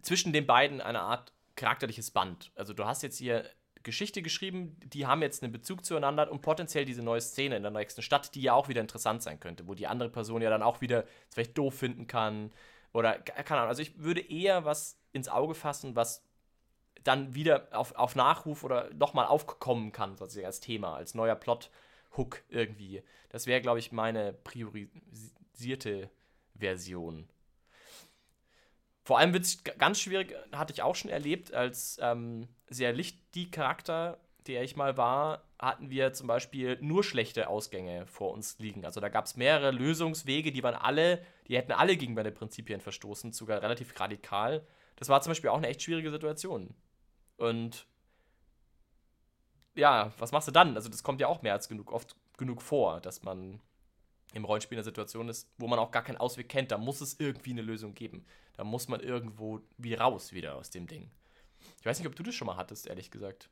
zwischen 0.02 0.34
den 0.34 0.46
beiden 0.46 0.82
eine 0.82 1.02
Art 1.02 1.34
charakterliches 1.60 2.12
Band. 2.12 2.52
Also 2.56 2.74
du 2.74 2.86
hast 2.86 3.04
jetzt 3.04 3.18
hier 3.18 3.46
Geschichte 3.84 4.22
geschrieben, 4.22 4.78
die 4.84 5.06
haben 5.06 5.22
jetzt 5.22 5.44
einen 5.44 5.52
Bezug 5.52 5.86
zueinander 5.86 6.32
und 6.32 6.42
potenziell 6.42 6.86
diese 6.86 7.04
neue 7.04 7.22
Szene 7.22 7.58
in 7.58 7.64
der 7.64 7.72
nächsten 7.72 8.02
Stadt, 8.02 8.34
die 8.36 8.42
ja 8.42 8.54
auch 8.54 8.68
wieder 8.68 8.82
interessant 8.82 9.22
sein 9.22 9.40
könnte, 9.40 9.68
wo 9.68 9.74
die 9.74 9.88
andere 9.88 10.10
Person 10.10 10.42
ja 10.42 10.50
dann 10.50 10.64
auch 10.64 10.82
wieder 10.82 11.06
vielleicht 11.30 11.58
doof 11.58 11.76
finden 11.76 12.08
kann 12.08 12.52
oder 12.94 13.20
keine 13.20 13.62
Ahnung. 13.62 13.70
Also 13.70 13.82
ich 13.82 14.00
würde 14.00 14.22
eher 14.22 14.66
was 14.66 15.00
ins 15.12 15.30
Auge 15.30 15.54
fassen, 15.54 15.96
was 15.96 16.24
dann 17.04 17.34
wieder 17.36 17.68
auf, 17.72 17.96
auf 17.96 18.16
Nachruf 18.16 18.64
oder 18.64 18.94
nochmal 18.94 19.28
aufkommen 19.28 19.92
kann, 19.92 20.18
sozusagen 20.18 20.46
als 20.46 20.60
Thema, 20.60 20.96
als 20.96 21.14
neuer 21.14 21.36
Plot-Hook 21.36 22.44
irgendwie. 22.50 23.04
Das 23.30 23.48
wäre, 23.48 23.62
glaube 23.62 23.80
ich, 23.80 23.92
meine 23.92 24.34
priorisierte 24.34 26.10
Version. 26.56 27.30
Vor 29.10 29.18
allem 29.18 29.34
wird 29.34 29.44
es 29.44 29.64
ganz 29.64 30.00
schwierig, 30.00 30.36
hatte 30.52 30.72
ich 30.72 30.84
auch 30.84 30.94
schon 30.94 31.10
erlebt, 31.10 31.52
als 31.52 31.98
ähm, 32.00 32.48
sehr 32.68 32.94
lichtig 32.94 33.52
Charakter, 33.52 34.20
der 34.46 34.62
ich 34.62 34.76
mal 34.76 34.98
war, 34.98 35.42
hatten 35.58 35.90
wir 35.90 36.14
zum 36.14 36.28
Beispiel 36.28 36.78
nur 36.80 37.04
schlechte 37.04 37.50
Ausgänge 37.50 38.06
vor 38.06 38.32
uns 38.32 38.60
liegen. 38.60 38.86
Also 38.86 39.02
da 39.02 39.10
gab 39.10 39.26
es 39.26 39.36
mehrere 39.36 39.72
Lösungswege, 39.72 40.52
die 40.52 40.62
waren 40.62 40.76
alle, 40.76 41.26
die 41.48 41.58
hätten 41.58 41.72
alle 41.72 41.98
gegen 41.98 42.14
meine 42.14 42.32
Prinzipien 42.32 42.82
verstoßen, 42.82 43.32
sogar 43.32 43.64
relativ 43.64 44.00
radikal. 44.00 44.64
Das 44.98 45.10
war 45.10 45.20
zum 45.22 45.32
Beispiel 45.32 45.50
auch 45.50 45.58
eine 45.58 45.70
echt 45.70 45.82
schwierige 45.82 46.12
Situation. 46.12 46.76
Und 47.38 47.88
ja, 49.74 50.14
was 50.20 50.32
machst 50.32 50.50
du 50.50 50.52
dann? 50.52 50.76
Also, 50.76 50.88
das 50.88 51.02
kommt 51.02 51.20
ja 51.20 51.26
auch 51.26 51.42
mehr 51.42 51.54
als 51.54 51.68
genug, 51.68 51.92
oft 51.92 52.16
genug 52.38 52.62
vor, 52.62 53.02
dass 53.02 53.24
man 53.24 53.60
im 54.34 54.46
Rollenspiel 54.46 54.76
in 54.76 54.80
einer 54.80 54.86
Situation 54.86 55.30
ist, 55.30 55.50
wo 55.58 55.68
man 55.68 55.80
auch 55.80 55.92
gar 55.92 56.04
keinen 56.04 56.18
Ausweg 56.18 56.50
kennt. 56.50 56.72
Da 56.72 56.78
muss 56.78 57.02
es 57.02 57.20
irgendwie 57.20 57.52
eine 57.52 57.62
Lösung 57.62 57.96
geben. 57.96 58.26
Da 58.54 58.64
muss 58.64 58.88
man 58.88 59.00
irgendwo 59.00 59.62
wie 59.78 59.94
raus 59.94 60.34
wieder 60.34 60.56
aus 60.56 60.70
dem 60.70 60.88
Ding. 60.88 61.10
Ich 61.80 61.86
weiß 61.86 62.00
nicht, 62.00 62.08
ob 62.08 62.16
du 62.16 62.24
das 62.24 62.36
schon 62.36 62.48
mal 62.48 62.58
hattest, 62.58 62.88
ehrlich 62.88 63.12
gesagt. 63.12 63.50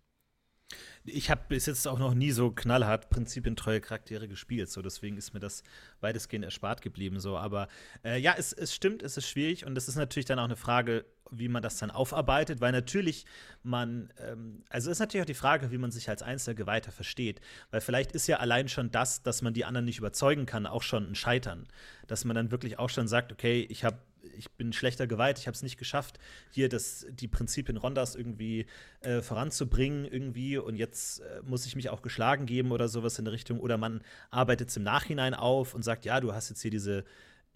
Ich 1.05 1.30
habe 1.30 1.45
bis 1.47 1.65
jetzt 1.65 1.88
auch 1.88 1.97
noch 1.97 2.13
nie 2.13 2.32
so 2.32 2.51
knallhart 2.51 3.09
prinzipientreue 3.09 3.80
Charaktere 3.80 4.28
gespielt, 4.28 4.69
so 4.69 4.82
deswegen 4.82 5.15
ist 5.15 5.34
mir 5.34 5.39
das 5.39 5.63
weitestgehend 6.01 6.43
erspart 6.43 6.82
geblieben. 6.82 7.21
So, 7.21 7.38
aber 7.38 7.69
äh, 8.03 8.19
ja, 8.19 8.36
es, 8.38 8.51
es 8.51 8.75
stimmt, 8.75 9.01
es 9.01 9.15
ist 9.15 9.30
schwierig 9.30 9.65
und 9.65 9.78
es 9.78 9.88
ist 9.88 9.95
natürlich 9.95 10.25
dann 10.25 10.39
auch 10.39 10.45
eine 10.45 10.57
Frage, 10.57 11.05
wie 11.32 11.47
man 11.47 11.61
das 11.61 11.78
dann 11.78 11.91
aufarbeitet, 11.91 12.61
weil 12.61 12.71
natürlich 12.71 13.25
man, 13.63 14.11
ähm, 14.19 14.63
also 14.69 14.91
ist 14.91 14.99
natürlich 14.99 15.23
auch 15.23 15.28
die 15.28 15.34
Frage, 15.34 15.71
wie 15.71 15.78
man 15.78 15.91
sich 15.91 16.09
als 16.09 16.21
einzelner 16.21 16.55
Geweihter 16.55 16.91
versteht, 16.91 17.41
weil 17.71 17.82
vielleicht 17.82 18.11
ist 18.11 18.28
ja 18.28 18.38
allein 18.38 18.67
schon 18.67 18.91
das, 18.91 19.23
dass 19.23 19.41
man 19.41 19.53
die 19.53 19.65
anderen 19.65 19.86
nicht 19.86 19.97
überzeugen 19.97 20.45
kann, 20.45 20.65
auch 20.65 20.84
schon 20.84 21.11
ein 21.11 21.15
Scheitern, 21.15 21.67
dass 22.07 22.25
man 22.25 22.36
dann 22.36 22.51
wirklich 22.51 22.80
auch 22.80 22.89
schon 22.89 23.07
sagt, 23.07 23.32
okay, 23.32 23.65
ich 23.69 23.84
habe 23.84 23.97
ich 24.38 24.51
bin 24.51 24.73
schlechter 24.73 25.07
geweiht, 25.07 25.39
ich 25.39 25.47
habe 25.47 25.55
es 25.55 25.63
nicht 25.63 25.78
geschafft, 25.78 26.19
hier 26.51 26.69
das, 26.69 27.05
die 27.09 27.28
Prinzipien 27.28 27.78
Rondas 27.78 28.15
irgendwie 28.15 28.67
äh, 29.01 29.21
voranzubringen 29.21 30.05
irgendwie 30.05 30.57
und 30.57 30.75
jetzt 30.75 31.19
äh, 31.19 31.41
muss 31.43 31.65
ich 31.65 31.75
mich 31.75 31.89
auch 31.89 32.01
geschlagen 32.01 32.45
geben 32.45 32.71
oder 32.71 32.88
sowas 32.88 33.17
in 33.19 33.25
der 33.25 33.34
Richtung. 33.34 33.59
Oder 33.59 33.78
man 33.78 34.01
arbeitet 34.30 34.69
es 34.69 34.78
im 34.78 34.84
Nachhinein 34.84 35.34
auf 35.34 35.73
und 35.73 35.84
sagt, 35.84 36.05
ja, 36.05 36.19
du 36.19 36.34
hast 36.34 36.49
jetzt 36.49 36.61
hier 36.61 36.71
diese, 36.71 37.03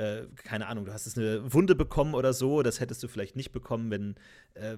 äh, 0.02 0.28
keine 0.36 0.68
Ahnung, 0.68 0.86
du 0.86 0.94
hast 0.94 1.06
jetzt 1.06 1.18
eine 1.18 1.54
Wunde 1.54 1.76
bekommen 1.76 2.16
oder 2.16 2.34
so, 2.34 2.64
das 2.64 2.80
hättest 2.80 3.04
du 3.04 3.08
vielleicht 3.08 3.36
nicht 3.36 3.52
bekommen, 3.52 3.92
wenn 3.92 4.16
äh, 4.56 4.78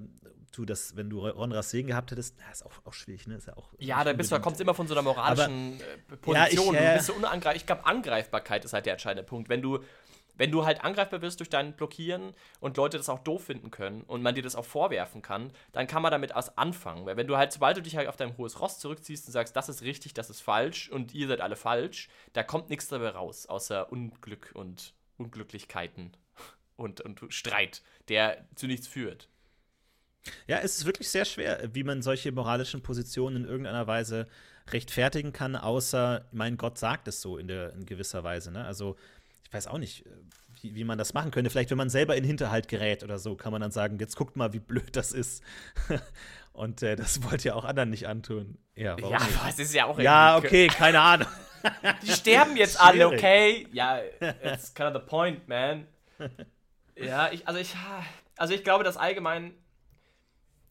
du 0.52 0.66
das, 0.66 0.96
wenn 0.98 1.10
du 1.10 1.26
Ronras 1.26 1.70
Segen 1.70 1.88
gehabt 1.88 2.12
hättest. 2.12 2.36
Na, 2.40 2.52
ist 2.52 2.66
auch, 2.66 2.74
auch 2.84 2.94
schwierig, 2.94 3.26
ne? 3.28 3.36
Ist 3.36 3.48
ja, 3.48 3.56
auch 3.56 3.74
ja 3.80 4.04
da 4.04 4.14
bist 4.14 4.32
du, 4.32 4.40
kommst 4.40 4.60
immer 4.60 4.74
von 4.74 4.88
so 4.88 4.94
einer 4.94 5.02
moralischen 5.02 5.76
Aber, 5.76 6.14
äh, 6.14 6.18
Position. 6.18 6.76
Ja, 6.76 6.82
ich, 6.82 6.88
du 6.88 6.94
bist 6.96 7.06
so 7.08 7.14
unangreifbar. 7.14 7.56
Ich 7.56 7.66
glaube, 7.66 7.86
Angreifbarkeit 7.86 8.66
ist 8.66 8.74
halt 8.74 8.86
der 8.86 8.94
entscheidende 8.94 9.24
Punkt. 9.24 9.50
Wenn 9.50 9.62
du 9.62 9.80
wenn 10.36 10.52
du 10.52 10.66
halt 10.66 10.84
angreifbar 10.84 11.22
wirst 11.22 11.40
durch 11.40 11.50
dein 11.50 11.76
Blockieren 11.76 12.34
und 12.60 12.78
Leute 12.78 12.98
das 12.98 13.10
auch 13.10 13.20
doof 13.20 13.46
finden 13.46 13.72
können 13.72 14.02
und 14.02 14.24
man 14.24 14.34
dir 14.34 14.42
das 14.42 14.56
auch 14.56 14.66
vorwerfen 14.66 15.22
kann, 15.22 15.52
dann 15.72 15.86
kann 15.86 16.02
man 16.02 16.12
damit 16.12 16.34
was 16.34 16.58
anfangen. 16.58 17.06
Weil 17.06 17.18
wenn 17.18 17.28
du 17.28 17.38
halt, 17.38 17.54
sobald 17.54 17.78
du 17.78 17.82
dich 17.82 17.96
halt 17.96 18.08
auf 18.08 18.18
dein 18.18 18.36
hohes 18.38 18.60
Ross 18.60 18.80
zurückziehst 18.80 19.28
und 19.28 19.34
sagst, 19.34 19.56
das 19.56 19.70
ist 19.70 19.84
richtig, 19.84 20.14
das 20.16 20.30
ist 20.32 20.42
falsch 20.42 20.90
und 20.90 21.14
ihr 21.14 21.28
seid 21.28 21.42
alle 21.42 21.56
falsch, 21.56 22.10
da 22.34 22.42
kommt 22.42 22.70
nichts 22.70 22.88
dabei 22.88 23.10
raus, 23.10 23.46
außer 23.46 23.92
Unglück 23.92 24.52
und 24.56 24.96
Unglücklichkeiten 25.18 26.12
und, 26.76 27.02
und 27.02 27.22
Streit, 27.30 27.82
der 28.10 28.46
zu 28.56 28.68
nichts 28.68 28.88
führt. 28.88 29.30
Ja, 30.48 30.60
es 30.60 30.78
ist 30.78 30.86
wirklich 30.86 31.10
sehr 31.10 31.26
schwer, 31.26 31.70
wie 31.74 31.84
man 31.84 32.02
solche 32.02 32.32
moralischen 32.32 32.82
Positionen 32.82 33.38
in 33.38 33.46
irgendeiner 33.46 33.88
Weise 33.88 34.28
rechtfertigen 34.70 35.34
kann, 35.34 35.56
außer, 35.56 36.26
mein 36.32 36.56
Gott 36.58 36.78
sagt 36.78 37.08
es 37.08 37.22
so 37.22 37.38
in, 37.38 37.48
der, 37.48 37.74
in 37.74 37.86
gewisser 37.86 38.24
Weise. 38.24 38.52
Ne? 38.52 38.64
Also 38.64 38.96
ich 39.46 39.54
weiß 39.54 39.68
auch 39.68 39.78
nicht, 39.78 40.06
äh, 40.06 40.10
wie, 40.64 40.76
wie, 40.76 40.84
man 40.84 40.98
das 40.98 41.14
machen 41.14 41.32
könnte. 41.32 41.50
Vielleicht, 41.50 41.70
wenn 41.70 41.78
man 41.78 41.90
selber 41.90 42.16
in 42.16 42.24
Hinterhalt 42.24 42.68
gerät 42.68 43.04
oder 43.04 43.20
so, 43.20 43.36
kann 43.36 43.52
man 43.52 43.62
dann 43.62 43.72
sagen, 43.72 44.00
jetzt 44.00 44.16
guckt 44.16 44.36
mal, 44.36 44.54
wie 44.54 44.60
blöd 44.60 44.96
das 44.96 45.12
ist. 45.12 45.44
Und 46.54 46.84
äh, 46.84 46.96
das 46.96 47.24
wollt 47.24 47.44
ihr 47.46 47.56
auch 47.56 47.66
anderen 47.66 47.90
nicht 47.90 48.08
antun. 48.08 48.58
Ja, 48.76 48.96
ja 48.98 49.20
das 49.46 49.60
ist 49.60 49.74
ja 49.74 49.86
auch 49.86 50.00
Ja, 50.00 50.38
okay, 50.38 50.68
keine 50.68 51.02
Ahnung. 51.02 51.28
Die 52.04 52.12
sterben 52.12 52.56
jetzt 52.58 52.80
alle, 52.80 53.08
okay? 53.08 53.68
Ja, 53.72 54.00
it's 54.44 54.74
kind 54.74 54.96
of 54.96 55.02
the 55.02 55.08
point, 55.08 55.48
man. 55.48 55.88
Ja, 56.96 57.32
ich, 57.32 57.48
also 57.48 57.60
ich, 57.60 57.74
also 58.38 58.54
ich 58.54 58.64
glaube, 58.64 58.84
dass 58.84 58.98
allgemein, 58.98 59.54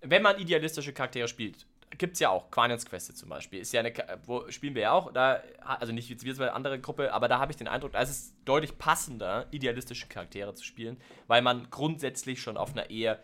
wenn 0.01 0.23
man 0.23 0.39
idealistische 0.39 0.93
Charaktere 0.93 1.29
spielt, 1.29 1.67
gibt 1.99 2.15
es 2.15 2.21
ja 2.21 2.31
auch, 2.31 2.51
Quanians 2.51 2.87
Quest 2.87 3.17
zum 3.17 3.29
Beispiel, 3.29 3.61
ist 3.61 3.73
ja 3.73 3.81
eine, 3.81 3.93
wo 4.25 4.51
spielen 4.51 4.75
wir 4.75 4.83
ja 4.83 4.93
auch, 4.93 5.13
da, 5.13 5.43
also 5.61 5.93
nicht 5.93 6.11
wie 6.11 6.39
wir 6.39 6.45
eine 6.45 6.53
andere 6.53 6.81
Gruppe, 6.81 7.13
aber 7.13 7.29
da 7.29 7.39
habe 7.39 7.53
ich 7.53 7.57
den 7.57 7.69
Eindruck, 7.69 7.93
da 7.93 8.01
ist 8.01 8.11
es 8.11 8.35
deutlich 8.45 8.79
passender, 8.79 9.47
idealistische 9.51 10.07
Charaktere 10.07 10.55
zu 10.55 10.65
spielen, 10.65 11.01
weil 11.27 11.43
man 11.43 11.69
grundsätzlich 11.71 12.41
schon 12.41 12.57
auf 12.57 12.73
einer 12.73 12.91
eher 12.91 13.19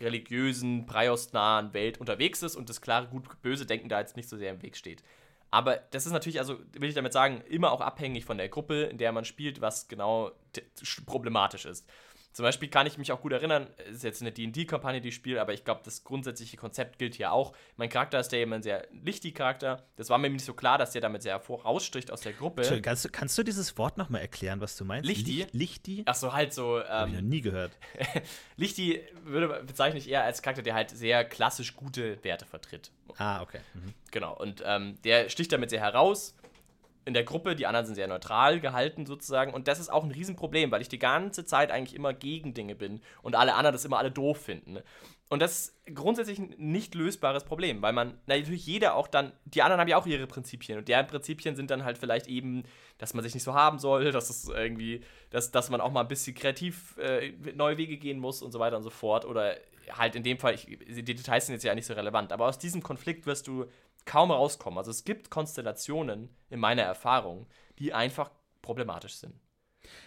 religiösen, 0.00 0.86
preiostnahen 0.86 1.72
Welt 1.72 1.98
unterwegs 1.98 2.42
ist 2.42 2.56
und 2.56 2.68
das 2.68 2.80
klare 2.80 3.06
Gut-Böse 3.08 3.66
Denken 3.66 3.88
da 3.88 4.00
jetzt 4.00 4.16
nicht 4.16 4.28
so 4.28 4.36
sehr 4.36 4.50
im 4.50 4.62
Weg 4.62 4.76
steht. 4.76 5.02
Aber 5.50 5.76
das 5.76 6.06
ist 6.06 6.12
natürlich, 6.12 6.38
also 6.38 6.58
will 6.72 6.88
ich 6.88 6.94
damit 6.94 7.12
sagen, 7.12 7.40
immer 7.48 7.72
auch 7.72 7.80
abhängig 7.80 8.24
von 8.24 8.36
der 8.36 8.48
Gruppe, 8.48 8.82
in 8.84 8.98
der 8.98 9.12
man 9.12 9.24
spielt, 9.24 9.60
was 9.60 9.88
genau 9.88 10.32
problematisch 11.06 11.64
ist. 11.64 11.88
Zum 12.36 12.42
Beispiel 12.42 12.68
kann 12.68 12.86
ich 12.86 12.98
mich 12.98 13.12
auch 13.12 13.22
gut 13.22 13.32
erinnern, 13.32 13.66
es 13.88 13.96
ist 13.96 14.04
jetzt 14.04 14.20
eine 14.20 14.30
DD-Kampagne, 14.30 15.00
die 15.00 15.08
ich 15.08 15.14
spiele, 15.14 15.40
aber 15.40 15.54
ich 15.54 15.64
glaube, 15.64 15.80
das 15.82 16.04
grundsätzliche 16.04 16.58
Konzept 16.58 16.98
gilt 16.98 17.14
hier 17.14 17.32
auch. 17.32 17.56
Mein 17.78 17.88
Charakter 17.88 18.20
ist 18.20 18.28
der 18.28 18.40
eben 18.40 18.52
ein 18.52 18.62
sehr 18.62 18.86
Lichti-Charakter. 18.92 19.86
Das 19.96 20.10
war 20.10 20.18
mir 20.18 20.28
nicht 20.28 20.44
so 20.44 20.52
klar, 20.52 20.76
dass 20.76 20.90
der 20.90 21.00
damit 21.00 21.22
sehr 21.22 21.40
herausstricht 21.40 22.10
aus 22.10 22.20
der 22.20 22.34
Gruppe. 22.34 22.82
Kannst 22.82 23.06
du, 23.06 23.08
kannst 23.08 23.38
du 23.38 23.42
dieses 23.42 23.78
Wort 23.78 23.96
nochmal 23.96 24.20
erklären, 24.20 24.60
was 24.60 24.76
du 24.76 24.84
meinst? 24.84 25.08
Lichti? 25.08 25.46
Lichti? 25.52 26.02
Ach 26.04 26.14
so, 26.14 26.34
halt 26.34 26.52
so. 26.52 26.78
Ähm, 26.78 26.84
Hab 26.86 27.08
ich 27.08 27.14
noch 27.14 27.22
nie 27.22 27.40
gehört. 27.40 27.72
Lichti 28.58 29.00
würde, 29.24 29.64
bezeichne 29.64 29.98
ich 29.98 30.10
eher 30.10 30.22
als 30.22 30.42
Charakter, 30.42 30.60
der 30.60 30.74
halt 30.74 30.90
sehr 30.90 31.24
klassisch 31.24 31.74
gute 31.74 32.22
Werte 32.22 32.44
vertritt. 32.44 32.90
Ah, 33.16 33.40
okay. 33.40 33.60
Mhm. 33.72 33.94
Genau, 34.10 34.36
und 34.36 34.62
ähm, 34.66 34.98
der 35.04 35.30
sticht 35.30 35.52
damit 35.52 35.70
sehr 35.70 35.80
heraus 35.80 36.34
in 37.06 37.14
der 37.14 37.24
Gruppe, 37.24 37.54
die 37.54 37.66
anderen 37.66 37.86
sind 37.86 37.94
sehr 37.94 38.08
neutral 38.08 38.60
gehalten 38.60 39.06
sozusagen. 39.06 39.54
Und 39.54 39.68
das 39.68 39.78
ist 39.78 39.90
auch 39.90 40.04
ein 40.04 40.10
Riesenproblem, 40.10 40.72
weil 40.72 40.82
ich 40.82 40.88
die 40.88 40.98
ganze 40.98 41.44
Zeit 41.44 41.70
eigentlich 41.70 41.94
immer 41.94 42.12
gegen 42.12 42.52
Dinge 42.52 42.74
bin 42.74 43.00
und 43.22 43.36
alle 43.36 43.54
anderen 43.54 43.72
das 43.72 43.84
immer 43.84 43.98
alle 43.98 44.10
doof 44.10 44.38
finden. 44.38 44.80
Und 45.28 45.40
das 45.40 45.52
ist 45.52 45.94
grundsätzlich 45.94 46.38
ein 46.38 46.54
nicht 46.58 46.94
lösbares 46.94 47.44
Problem, 47.44 47.80
weil 47.80 47.92
man 47.92 48.18
natürlich 48.26 48.66
jeder 48.66 48.94
auch 48.94 49.08
dann, 49.08 49.32
die 49.44 49.62
anderen 49.62 49.80
haben 49.80 49.88
ja 49.88 49.96
auch 49.96 50.06
ihre 50.06 50.26
Prinzipien 50.26 50.78
und 50.78 50.88
deren 50.88 51.06
Prinzipien 51.06 51.56
sind 51.56 51.70
dann 51.70 51.84
halt 51.84 51.98
vielleicht 51.98 52.26
eben, 52.26 52.64
dass 52.98 53.14
man 53.14 53.24
sich 53.24 53.34
nicht 53.34 53.42
so 53.42 53.54
haben 53.54 53.78
soll, 53.78 54.10
dass 54.12 54.28
es 54.28 54.48
irgendwie, 54.48 55.00
dass, 55.30 55.52
dass 55.52 55.70
man 55.70 55.80
auch 55.80 55.92
mal 55.92 56.02
ein 56.02 56.08
bisschen 56.08 56.34
kreativ 56.34 56.96
äh, 56.98 57.32
neue 57.54 57.76
Wege 57.76 57.98
gehen 57.98 58.18
muss 58.18 58.42
und 58.42 58.50
so 58.50 58.58
weiter 58.58 58.76
und 58.76 58.84
so 58.84 58.90
fort. 58.90 59.24
Oder 59.24 59.56
halt 59.92 60.16
in 60.16 60.22
dem 60.22 60.38
Fall, 60.38 60.54
ich, 60.54 60.66
die 60.66 61.04
Details 61.04 61.46
sind 61.46 61.54
jetzt 61.54 61.64
ja 61.64 61.74
nicht 61.74 61.86
so 61.86 61.94
relevant, 61.94 62.32
aber 62.32 62.46
aus 62.46 62.58
diesem 62.58 62.82
Konflikt 62.82 63.26
wirst 63.26 63.46
du 63.46 63.66
kaum 64.06 64.30
rauskommen. 64.30 64.78
Also 64.78 64.90
es 64.90 65.04
gibt 65.04 65.30
Konstellationen 65.30 66.30
in 66.48 66.60
meiner 66.60 66.82
Erfahrung, 66.82 67.46
die 67.78 67.92
einfach 67.92 68.30
problematisch 68.62 69.16
sind. 69.16 69.34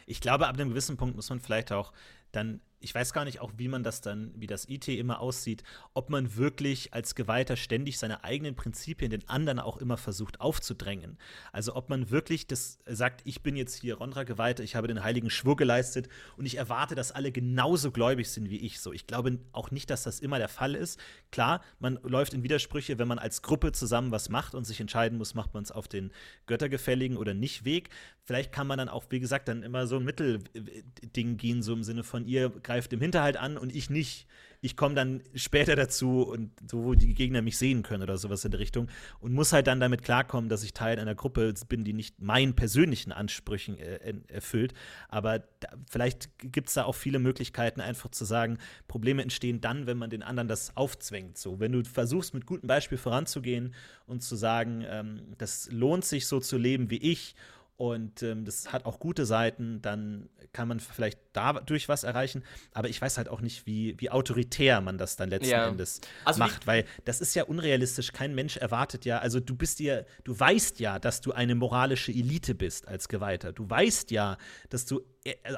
Ich 0.05 0.19
glaube, 0.21 0.47
ab 0.47 0.55
einem 0.55 0.69
gewissen 0.69 0.97
Punkt 0.97 1.15
muss 1.15 1.29
man 1.29 1.39
vielleicht 1.39 1.71
auch 1.71 1.93
dann 2.31 2.61
ich 2.79 2.95
weiß 2.95 3.13
gar 3.13 3.25
nicht 3.25 3.41
auch, 3.41 3.51
wie 3.57 3.67
man 3.67 3.83
das 3.83 4.01
dann, 4.01 4.33
wie 4.35 4.47
das 4.47 4.67
IT 4.69 4.87
immer 4.87 5.19
aussieht, 5.19 5.63
ob 5.93 6.09
man 6.09 6.35
wirklich 6.35 6.93
als 6.93 7.15
Geweihter 7.15 7.55
ständig 7.57 7.99
seine 7.99 8.23
eigenen 8.23 8.55
Prinzipien 8.55 9.11
den 9.11 9.27
anderen 9.27 9.59
auch 9.59 9.77
immer 9.77 9.97
versucht 9.97 10.39
aufzudrängen. 10.39 11.17
Also 11.51 11.75
ob 11.75 11.89
man 11.89 12.09
wirklich 12.09 12.47
das 12.47 12.79
sagt, 12.85 13.21
ich 13.25 13.43
bin 13.43 13.55
jetzt 13.55 13.75
hier 13.75 13.95
Rondra 13.95 14.23
Geweihter, 14.23 14.63
ich 14.63 14.75
habe 14.75 14.87
den 14.87 15.03
heiligen 15.03 15.29
Schwur 15.29 15.55
geleistet 15.55 16.07
und 16.37 16.45
ich 16.45 16.55
erwarte, 16.55 16.95
dass 16.95 17.11
alle 17.11 17.31
genauso 17.31 17.91
gläubig 17.91 18.29
sind 18.29 18.49
wie 18.49 18.57
ich. 18.57 18.79
So, 18.79 18.93
ich 18.93 19.07
glaube 19.07 19.39
auch 19.51 19.71
nicht, 19.71 19.89
dass 19.89 20.03
das 20.03 20.19
immer 20.19 20.37
der 20.37 20.49
Fall 20.49 20.75
ist. 20.75 20.99
Klar, 21.31 21.61
man 21.79 21.99
läuft 22.03 22.33
in 22.33 22.43
Widersprüche, 22.43 22.97
wenn 22.97 23.07
man 23.07 23.19
als 23.19 23.41
Gruppe 23.41 23.71
zusammen 23.71 24.11
was 24.11 24.29
macht 24.29 24.55
und 24.55 24.63
sich 24.63 24.79
entscheiden 24.79 25.17
muss, 25.17 25.33
macht 25.33 25.53
man 25.53 25.63
es 25.63 25.71
auf 25.71 25.87
den 25.87 26.11
göttergefälligen 26.45 27.17
oder 27.17 27.33
nicht 27.33 27.65
Weg. 27.65 27.89
Vielleicht 28.23 28.51
kann 28.51 28.67
man 28.67 28.77
dann 28.77 28.89
auch, 28.89 29.05
wie 29.09 29.19
gesagt, 29.19 29.47
dann 29.47 29.63
immer 29.63 29.87
so 29.87 29.97
ein 29.97 30.03
Mittelding 30.03 31.37
gehen, 31.37 31.63
so 31.63 31.73
im 31.73 31.83
Sinne 31.83 32.03
von 32.03 32.25
ihr 32.25 32.49
greift 32.69 32.93
im 32.93 33.01
Hinterhalt 33.01 33.35
an 33.35 33.57
und 33.57 33.75
ich 33.75 33.89
nicht. 33.89 34.27
Ich 34.61 34.75
komme 34.75 34.93
dann 34.93 35.23
später 35.33 35.75
dazu 35.75 36.21
und 36.21 36.51
so, 36.69 36.83
wo 36.83 36.93
die 36.93 37.13
Gegner 37.13 37.41
mich 37.41 37.57
sehen 37.57 37.81
können 37.81 38.03
oder 38.03 38.17
sowas 38.17 38.43
in 38.43 38.51
der 38.51 38.59
Richtung 38.59 38.89
und 39.21 39.33
muss 39.33 39.53
halt 39.53 39.67
dann 39.67 39.79
damit 39.79 40.03
klarkommen, 40.03 40.49
dass 40.49 40.63
ich 40.63 40.73
Teil 40.73 40.99
einer 40.99 41.15
Gruppe 41.15 41.53
bin, 41.69 41.85
die 41.85 41.93
nicht 41.93 42.21
meinen 42.21 42.55
persönlichen 42.55 43.13
Ansprüchen 43.13 43.77
äh, 43.77 44.13
erfüllt. 44.27 44.73
Aber 45.07 45.39
da, 45.61 45.69
vielleicht 45.89 46.29
gibt 46.39 46.67
es 46.67 46.75
da 46.75 46.83
auch 46.83 46.95
viele 46.95 47.19
Möglichkeiten, 47.19 47.79
einfach 47.79 48.11
zu 48.11 48.25
sagen, 48.25 48.57
Probleme 48.87 49.23
entstehen 49.23 49.61
dann, 49.61 49.87
wenn 49.87 49.97
man 49.97 50.09
den 50.09 50.21
anderen 50.21 50.49
das 50.49 50.75
aufzwängt. 50.75 51.37
So, 51.37 51.59
wenn 51.59 51.71
du 51.71 51.83
versuchst, 51.85 52.33
mit 52.33 52.45
gutem 52.45 52.67
Beispiel 52.67 52.97
voranzugehen 52.97 53.73
und 54.05 54.21
zu 54.21 54.35
sagen, 54.35 54.83
ähm, 54.85 55.21
das 55.37 55.71
lohnt 55.71 56.03
sich 56.03 56.27
so 56.27 56.39
zu 56.39 56.57
leben 56.57 56.89
wie 56.89 56.97
ich 56.97 57.33
und 57.79 58.23
ähm, 58.23 58.43
das 58.43 58.73
hat 58.73 58.83
auch 58.83 58.99
gute 58.99 59.25
Seiten, 59.25 59.81
dann 59.81 60.27
kann 60.51 60.67
man 60.67 60.81
vielleicht 60.81 61.17
dadurch 61.31 61.87
was 61.87 62.03
erreichen. 62.03 62.43
Aber 62.73 62.89
ich 62.89 63.01
weiß 63.01 63.17
halt 63.17 63.29
auch 63.29 63.39
nicht, 63.39 63.65
wie, 63.67 63.95
wie 63.99 64.09
autoritär 64.09 64.81
man 64.81 64.97
das 64.97 65.15
dann 65.15 65.29
letzten 65.29 65.51
ja. 65.51 65.65
Endes 65.69 66.01
also 66.25 66.39
macht, 66.39 66.67
weil 66.67 66.83
das 67.05 67.21
ist 67.21 67.35
ja 67.35 67.45
unrealistisch. 67.45 68.11
Kein 68.11 68.35
Mensch 68.35 68.57
erwartet 68.57 69.05
ja, 69.05 69.19
also 69.19 69.39
du 69.39 69.55
bist 69.55 69.79
dir, 69.79 70.05
du 70.25 70.37
weißt 70.37 70.81
ja, 70.81 70.99
dass 70.99 71.21
du 71.21 71.31
eine 71.31 71.55
moralische 71.55 72.11
Elite 72.11 72.53
bist 72.53 72.85
als 72.85 73.07
Geweihter. 73.07 73.53
Du 73.53 73.69
weißt 73.69 74.11
ja, 74.11 74.37
dass 74.67 74.85
du 74.85 74.99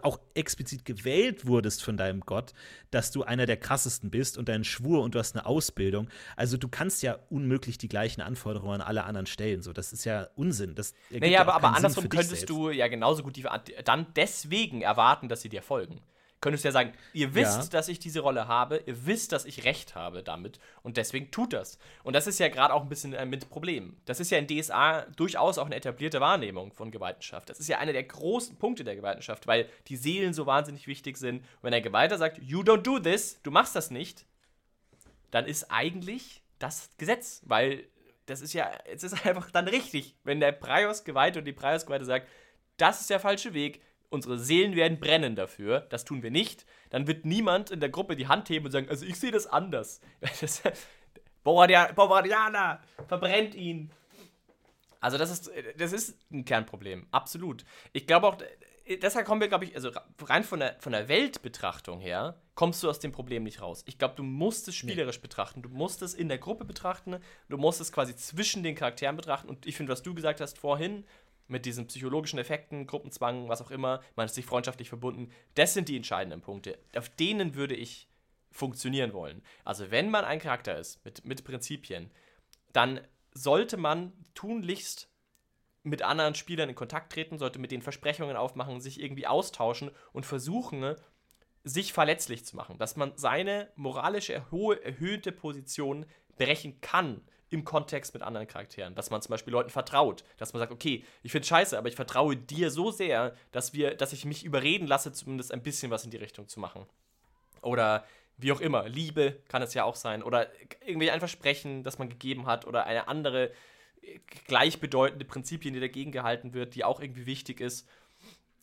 auch 0.01 0.19
explizit 0.33 0.85
gewählt 0.85 1.45
wurdest 1.45 1.83
von 1.83 1.97
deinem 1.97 2.21
Gott, 2.21 2.53
dass 2.89 3.11
du 3.11 3.23
einer 3.23 3.45
der 3.45 3.57
krassesten 3.57 4.11
bist 4.11 4.37
und 4.37 4.49
deinen 4.49 4.63
Schwur 4.63 5.01
und 5.03 5.15
du 5.15 5.19
hast 5.19 5.35
eine 5.35 5.45
Ausbildung. 5.45 6.09
Also 6.35 6.57
du 6.57 6.67
kannst 6.67 7.03
ja 7.03 7.19
unmöglich 7.29 7.77
die 7.77 7.87
gleichen 7.89 8.21
Anforderungen 8.21 8.81
an 8.81 8.87
alle 8.87 9.03
anderen 9.03 9.25
stellen. 9.25 9.61
So, 9.61 9.73
das 9.73 9.93
ist 9.93 10.05
ja 10.05 10.27
Unsinn. 10.35 10.75
Das 10.75 10.93
naja, 11.09 11.41
aber, 11.41 11.55
aber 11.55 11.75
andersrum 11.75 12.09
könntest 12.09 12.49
du 12.49 12.69
ja 12.69 12.87
genauso 12.87 13.23
gut 13.23 13.35
die, 13.35 13.45
dann 13.83 14.07
deswegen 14.15 14.81
erwarten, 14.81 15.27
dass 15.29 15.41
sie 15.41 15.49
dir 15.49 15.61
folgen 15.61 16.01
könntest 16.41 16.65
ja 16.65 16.71
sagen, 16.71 16.91
ihr 17.13 17.35
wisst, 17.35 17.63
ja. 17.63 17.69
dass 17.69 17.87
ich 17.87 17.99
diese 17.99 18.19
Rolle 18.19 18.47
habe, 18.47 18.77
ihr 18.85 19.05
wisst, 19.05 19.31
dass 19.31 19.45
ich 19.45 19.63
Recht 19.63 19.95
habe 19.95 20.23
damit 20.23 20.59
und 20.81 20.97
deswegen 20.97 21.29
tut 21.31 21.53
das. 21.53 21.77
Und 22.03 22.13
das 22.13 22.27
ist 22.27 22.39
ja 22.39 22.49
gerade 22.49 22.73
auch 22.73 22.81
ein 22.81 22.89
bisschen 22.89 23.13
äh, 23.13 23.25
mit 23.25 23.49
Problem. 23.49 23.95
Das 24.05 24.19
ist 24.19 24.31
ja 24.31 24.39
in 24.39 24.47
DSA 24.47 25.05
durchaus 25.15 25.59
auch 25.59 25.67
eine 25.67 25.75
etablierte 25.75 26.19
Wahrnehmung 26.19 26.73
von 26.73 26.91
Gewaltenschaft. 26.91 27.49
Das 27.49 27.59
ist 27.59 27.67
ja 27.67 27.77
einer 27.77 27.93
der 27.93 28.03
großen 28.03 28.57
Punkte 28.57 28.83
der 28.83 28.95
Gewaltenschaft, 28.95 29.45
weil 29.47 29.69
die 29.87 29.95
Seelen 29.95 30.33
so 30.33 30.47
wahnsinnig 30.47 30.87
wichtig 30.87 31.17
sind. 31.17 31.37
Und 31.37 31.63
wenn 31.63 31.71
der 31.71 31.81
Gewalter 31.81 32.17
sagt, 32.17 32.39
you 32.39 32.61
don't 32.61 32.81
do 32.81 32.99
this, 32.99 33.39
du 33.43 33.51
machst 33.51 33.75
das 33.75 33.91
nicht, 33.91 34.25
dann 35.29 35.45
ist 35.45 35.71
eigentlich 35.71 36.41
das 36.57 36.89
Gesetz, 36.97 37.41
weil 37.45 37.85
das 38.25 38.41
ist 38.41 38.53
ja, 38.53 38.71
es 38.91 39.03
ist 39.03 39.25
einfach 39.25 39.51
dann 39.51 39.67
richtig, 39.67 40.15
wenn 40.23 40.39
der 40.39 40.51
Prios 40.53 41.03
Geweihte 41.03 41.39
und 41.39 41.45
die 41.45 41.53
Prios 41.53 41.85
Geweihte 41.85 42.05
sagt, 42.05 42.27
das 42.77 43.01
ist 43.01 43.11
der 43.11 43.19
falsche 43.19 43.53
Weg, 43.53 43.81
unsere 44.11 44.37
Seelen 44.37 44.75
werden 44.75 44.99
brennen 44.99 45.35
dafür, 45.35 45.81
das 45.89 46.05
tun 46.05 46.21
wir 46.21 46.31
nicht, 46.31 46.65
dann 46.89 47.07
wird 47.07 47.25
niemand 47.25 47.71
in 47.71 47.79
der 47.79 47.89
Gruppe 47.89 48.15
die 48.15 48.27
Hand 48.27 48.49
heben 48.49 48.65
und 48.65 48.71
sagen, 48.71 48.89
also 48.89 49.05
ich 49.05 49.17
sehe 49.17 49.31
das 49.31 49.47
anders. 49.47 50.01
Bovariana, 51.43 52.81
verbrennt 53.07 53.55
ihn. 53.55 53.89
Also 54.99 55.17
das 55.17 55.31
ist, 55.31 55.51
das 55.77 55.93
ist 55.93 56.17
ein 56.31 56.45
Kernproblem, 56.45 57.07
absolut. 57.09 57.63
Ich 57.93 58.05
glaube 58.05 58.27
auch, 58.27 58.37
deshalb 59.01 59.25
kommen 59.25 59.41
wir, 59.41 59.47
glaube 59.47 59.65
ich, 59.65 59.75
also 59.75 59.91
rein 60.21 60.43
von 60.43 60.59
der, 60.59 60.75
von 60.79 60.91
der 60.91 61.07
Weltbetrachtung 61.07 61.99
her, 61.99 62.39
kommst 62.53 62.83
du 62.83 62.89
aus 62.89 62.99
dem 62.99 63.11
Problem 63.11 63.43
nicht 63.43 63.61
raus. 63.61 63.83
Ich 63.87 63.97
glaube, 63.97 64.15
du 64.15 64.23
musst 64.23 64.67
es 64.67 64.75
spielerisch 64.75 65.17
nee. 65.17 65.21
betrachten, 65.21 65.61
du 65.61 65.69
musst 65.69 66.01
es 66.01 66.13
in 66.13 66.27
der 66.27 66.37
Gruppe 66.37 66.65
betrachten, 66.65 67.17
du 67.49 67.57
musst 67.57 67.81
es 67.81 67.91
quasi 67.91 68.15
zwischen 68.15 68.61
den 68.61 68.75
Charakteren 68.75 69.15
betrachten. 69.15 69.49
Und 69.49 69.65
ich 69.65 69.75
finde, 69.75 69.91
was 69.91 70.03
du 70.03 70.13
gesagt 70.13 70.41
hast 70.41 70.57
vorhin, 70.57 71.05
mit 71.51 71.65
diesen 71.65 71.87
psychologischen 71.87 72.39
Effekten, 72.39 72.87
Gruppenzwang, 72.87 73.49
was 73.49 73.61
auch 73.61 73.71
immer, 73.71 74.01
man 74.15 74.25
ist 74.25 74.35
sich 74.35 74.45
freundschaftlich 74.45 74.89
verbunden, 74.89 75.31
das 75.55 75.73
sind 75.73 75.89
die 75.89 75.97
entscheidenden 75.97 76.41
Punkte. 76.41 76.79
Auf 76.95 77.09
denen 77.09 77.55
würde 77.55 77.75
ich 77.75 78.07
funktionieren 78.51 79.13
wollen. 79.13 79.41
Also 79.63 79.91
wenn 79.91 80.09
man 80.09 80.25
ein 80.25 80.39
Charakter 80.39 80.77
ist 80.77 81.03
mit, 81.05 81.25
mit 81.25 81.43
Prinzipien, 81.43 82.09
dann 82.73 83.01
sollte 83.33 83.77
man 83.77 84.13
tunlichst 84.33 85.09
mit 85.83 86.01
anderen 86.01 86.35
Spielern 86.35 86.69
in 86.69 86.75
Kontakt 86.75 87.11
treten, 87.13 87.39
sollte 87.39 87.59
mit 87.59 87.71
den 87.71 87.81
Versprechungen 87.81 88.35
aufmachen, 88.35 88.81
sich 88.81 89.01
irgendwie 89.01 89.27
austauschen 89.27 89.91
und 90.13 90.25
versuchen, 90.25 90.95
sich 91.63 91.93
verletzlich 91.93 92.45
zu 92.45 92.55
machen, 92.55 92.77
dass 92.77 92.95
man 92.95 93.13
seine 93.15 93.71
moralische 93.75 94.33
erhöhte 94.33 95.31
Position 95.31 96.05
brechen 96.37 96.81
kann 96.81 97.21
im 97.51 97.63
Kontext 97.63 98.13
mit 98.13 98.23
anderen 98.23 98.47
Charakteren. 98.47 98.95
Dass 98.95 99.11
man 99.11 99.21
zum 99.21 99.31
Beispiel 99.31 99.51
Leuten 99.51 99.69
vertraut. 99.69 100.23
Dass 100.37 100.53
man 100.53 100.59
sagt, 100.59 100.71
okay, 100.71 101.05
ich 101.21 101.31
finde 101.31 101.47
scheiße, 101.47 101.77
aber 101.77 101.89
ich 101.89 101.95
vertraue 101.95 102.35
dir 102.35 102.71
so 102.71 102.89
sehr, 102.91 103.35
dass 103.51 103.73
wir, 103.73 103.93
dass 103.93 104.13
ich 104.13 104.25
mich 104.25 104.43
überreden 104.43 104.87
lasse, 104.87 105.11
zumindest 105.11 105.53
ein 105.53 105.61
bisschen 105.61 105.91
was 105.91 106.03
in 106.03 106.11
die 106.11 106.17
Richtung 106.17 106.47
zu 106.47 106.59
machen. 106.59 106.87
Oder 107.61 108.05
wie 108.37 108.51
auch 108.51 108.61
immer, 108.61 108.87
Liebe 108.87 109.37
kann 109.49 109.61
es 109.61 109.73
ja 109.73 109.83
auch 109.83 109.95
sein. 109.95 110.23
Oder 110.23 110.47
irgendwie 110.85 111.11
ein 111.11 111.19
Versprechen, 111.19 111.83
das 111.83 111.99
man 111.99 112.09
gegeben 112.09 112.47
hat, 112.47 112.65
oder 112.65 112.85
eine 112.85 113.07
andere 113.07 113.51
gleichbedeutende 114.47 115.25
Prinzipien, 115.25 115.73
die 115.73 115.79
dagegen 115.79 116.11
gehalten 116.11 116.53
wird, 116.53 116.73
die 116.75 116.83
auch 116.83 116.99
irgendwie 116.99 117.25
wichtig 117.25 117.61
ist. 117.61 117.87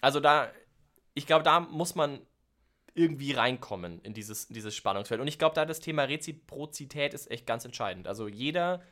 Also 0.01 0.19
da, 0.19 0.51
ich 1.15 1.27
glaube, 1.27 1.45
da 1.45 1.61
muss 1.61 1.95
man 1.95 2.21
irgendwie 2.99 3.33
reinkommen 3.33 4.01
in 4.03 4.13
dieses, 4.13 4.47
in 4.47 4.55
dieses 4.55 4.75
Spannungsfeld. 4.75 5.21
Und 5.21 5.29
ich 5.29 5.39
glaube, 5.39 5.55
da 5.55 5.65
das 5.65 5.79
Thema 5.79 6.03
Reziprozität 6.03 7.15
ist 7.15 7.31
echt 7.31 7.47
ganz 7.47 7.65
entscheidend. 7.65 8.09
Also 8.09 8.27
jeder 8.27 8.83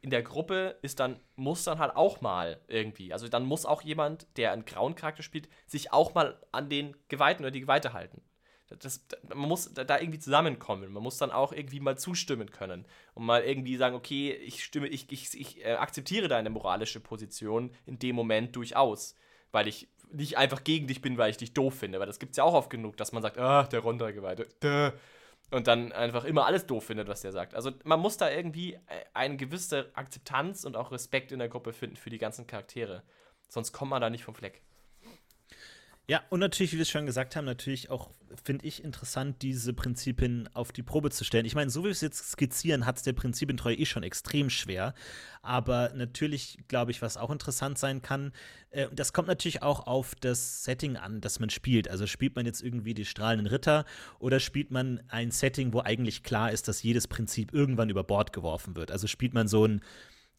in 0.00 0.10
der 0.10 0.22
Gruppe 0.22 0.78
ist 0.82 1.00
dann, 1.00 1.20
muss 1.36 1.64
dann 1.64 1.78
halt 1.78 1.96
auch 1.96 2.22
mal 2.22 2.60
irgendwie, 2.66 3.12
also 3.12 3.28
dann 3.28 3.44
muss 3.44 3.66
auch 3.66 3.82
jemand, 3.82 4.26
der 4.36 4.52
einen 4.52 4.64
grauen 4.64 4.94
Charakter 4.94 5.22
spielt, 5.22 5.48
sich 5.66 5.92
auch 5.92 6.14
mal 6.14 6.40
an 6.50 6.68
den 6.68 6.96
Geweihten 7.08 7.42
oder 7.44 7.50
die 7.50 7.60
Geweihte 7.60 7.92
halten. 7.92 8.22
Das, 8.80 9.06
man 9.28 9.48
muss 9.48 9.72
da 9.74 9.98
irgendwie 9.98 10.18
zusammenkommen. 10.18 10.90
Man 10.90 11.02
muss 11.02 11.18
dann 11.18 11.30
auch 11.30 11.52
irgendwie 11.52 11.80
mal 11.80 11.98
zustimmen 11.98 12.50
können 12.50 12.86
und 13.12 13.24
mal 13.24 13.42
irgendwie 13.42 13.76
sagen, 13.76 13.94
okay, 13.94 14.32
ich 14.32 14.64
stimme, 14.64 14.88
ich, 14.88 15.12
ich, 15.12 15.38
ich 15.38 15.64
äh, 15.64 15.74
akzeptiere 15.74 16.28
deine 16.28 16.50
moralische 16.50 17.00
Position 17.00 17.70
in 17.84 17.98
dem 17.98 18.16
Moment 18.16 18.56
durchaus, 18.56 19.14
weil 19.52 19.68
ich 19.68 19.88
nicht 20.12 20.38
einfach 20.38 20.64
gegen 20.64 20.86
dich 20.86 21.00
bin, 21.00 21.18
weil 21.18 21.30
ich 21.30 21.36
dich 21.36 21.54
doof 21.54 21.74
finde. 21.74 22.00
Weil 22.00 22.06
das 22.06 22.18
gibt 22.18 22.32
es 22.32 22.36
ja 22.36 22.44
auch 22.44 22.54
oft 22.54 22.70
genug, 22.70 22.96
dass 22.96 23.12
man 23.12 23.22
sagt, 23.22 23.38
ah, 23.38 23.64
der 23.64 23.80
Ronda-Geweihte, 23.80 24.46
und 25.50 25.66
dann 25.66 25.92
einfach 25.92 26.24
immer 26.24 26.46
alles 26.46 26.66
doof 26.66 26.84
findet, 26.86 27.08
was 27.08 27.22
der 27.22 27.32
sagt. 27.32 27.54
Also 27.54 27.70
man 27.84 28.00
muss 28.00 28.16
da 28.16 28.30
irgendwie 28.30 28.74
äh, 28.74 28.78
eine 29.12 29.36
gewisse 29.36 29.90
Akzeptanz 29.94 30.64
und 30.64 30.76
auch 30.76 30.90
Respekt 30.90 31.32
in 31.32 31.38
der 31.38 31.48
Gruppe 31.48 31.72
finden 31.72 31.96
für 31.96 32.10
die 32.10 32.18
ganzen 32.18 32.46
Charaktere. 32.46 33.02
Sonst 33.48 33.72
kommt 33.72 33.90
man 33.90 34.00
da 34.00 34.10
nicht 34.10 34.24
vom 34.24 34.34
Fleck. 34.34 34.62
Ja, 36.06 36.22
und 36.28 36.40
natürlich, 36.40 36.72
wie 36.72 36.76
wir 36.76 36.82
es 36.82 36.90
schon 36.90 37.06
gesagt 37.06 37.34
haben, 37.34 37.46
natürlich 37.46 37.88
auch, 37.88 38.10
finde 38.44 38.66
ich, 38.66 38.84
interessant, 38.84 39.40
diese 39.40 39.72
Prinzipien 39.72 40.50
auf 40.52 40.70
die 40.70 40.82
Probe 40.82 41.10
zu 41.10 41.24
stellen. 41.24 41.46
Ich 41.46 41.54
meine, 41.54 41.70
so 41.70 41.80
wie 41.80 41.84
wir 41.84 41.92
es 41.92 42.02
jetzt 42.02 42.32
skizzieren, 42.32 42.84
hat 42.84 42.98
es 42.98 43.04
der 43.04 43.14
Prinzipientreue 43.14 43.74
eh 43.74 43.86
schon 43.86 44.02
extrem 44.02 44.50
schwer. 44.50 44.92
Aber 45.40 45.92
natürlich, 45.94 46.58
glaube 46.68 46.90
ich, 46.90 47.00
was 47.00 47.16
auch 47.16 47.30
interessant 47.30 47.78
sein 47.78 48.02
kann, 48.02 48.32
äh, 48.70 48.88
das 48.92 49.14
kommt 49.14 49.28
natürlich 49.28 49.62
auch 49.62 49.86
auf 49.86 50.14
das 50.16 50.62
Setting 50.64 50.98
an, 50.98 51.22
das 51.22 51.40
man 51.40 51.48
spielt. 51.48 51.88
Also 51.88 52.06
spielt 52.06 52.36
man 52.36 52.44
jetzt 52.44 52.62
irgendwie 52.62 52.92
die 52.92 53.06
strahlenden 53.06 53.46
Ritter 53.46 53.86
oder 54.18 54.40
spielt 54.40 54.70
man 54.70 55.02
ein 55.08 55.30
Setting, 55.30 55.72
wo 55.72 55.80
eigentlich 55.80 56.22
klar 56.22 56.52
ist, 56.52 56.68
dass 56.68 56.82
jedes 56.82 57.08
Prinzip 57.08 57.54
irgendwann 57.54 57.88
über 57.88 58.04
Bord 58.04 58.34
geworfen 58.34 58.76
wird. 58.76 58.90
Also 58.90 59.06
spielt 59.06 59.32
man 59.32 59.48
so 59.48 59.64
ein 59.66 59.80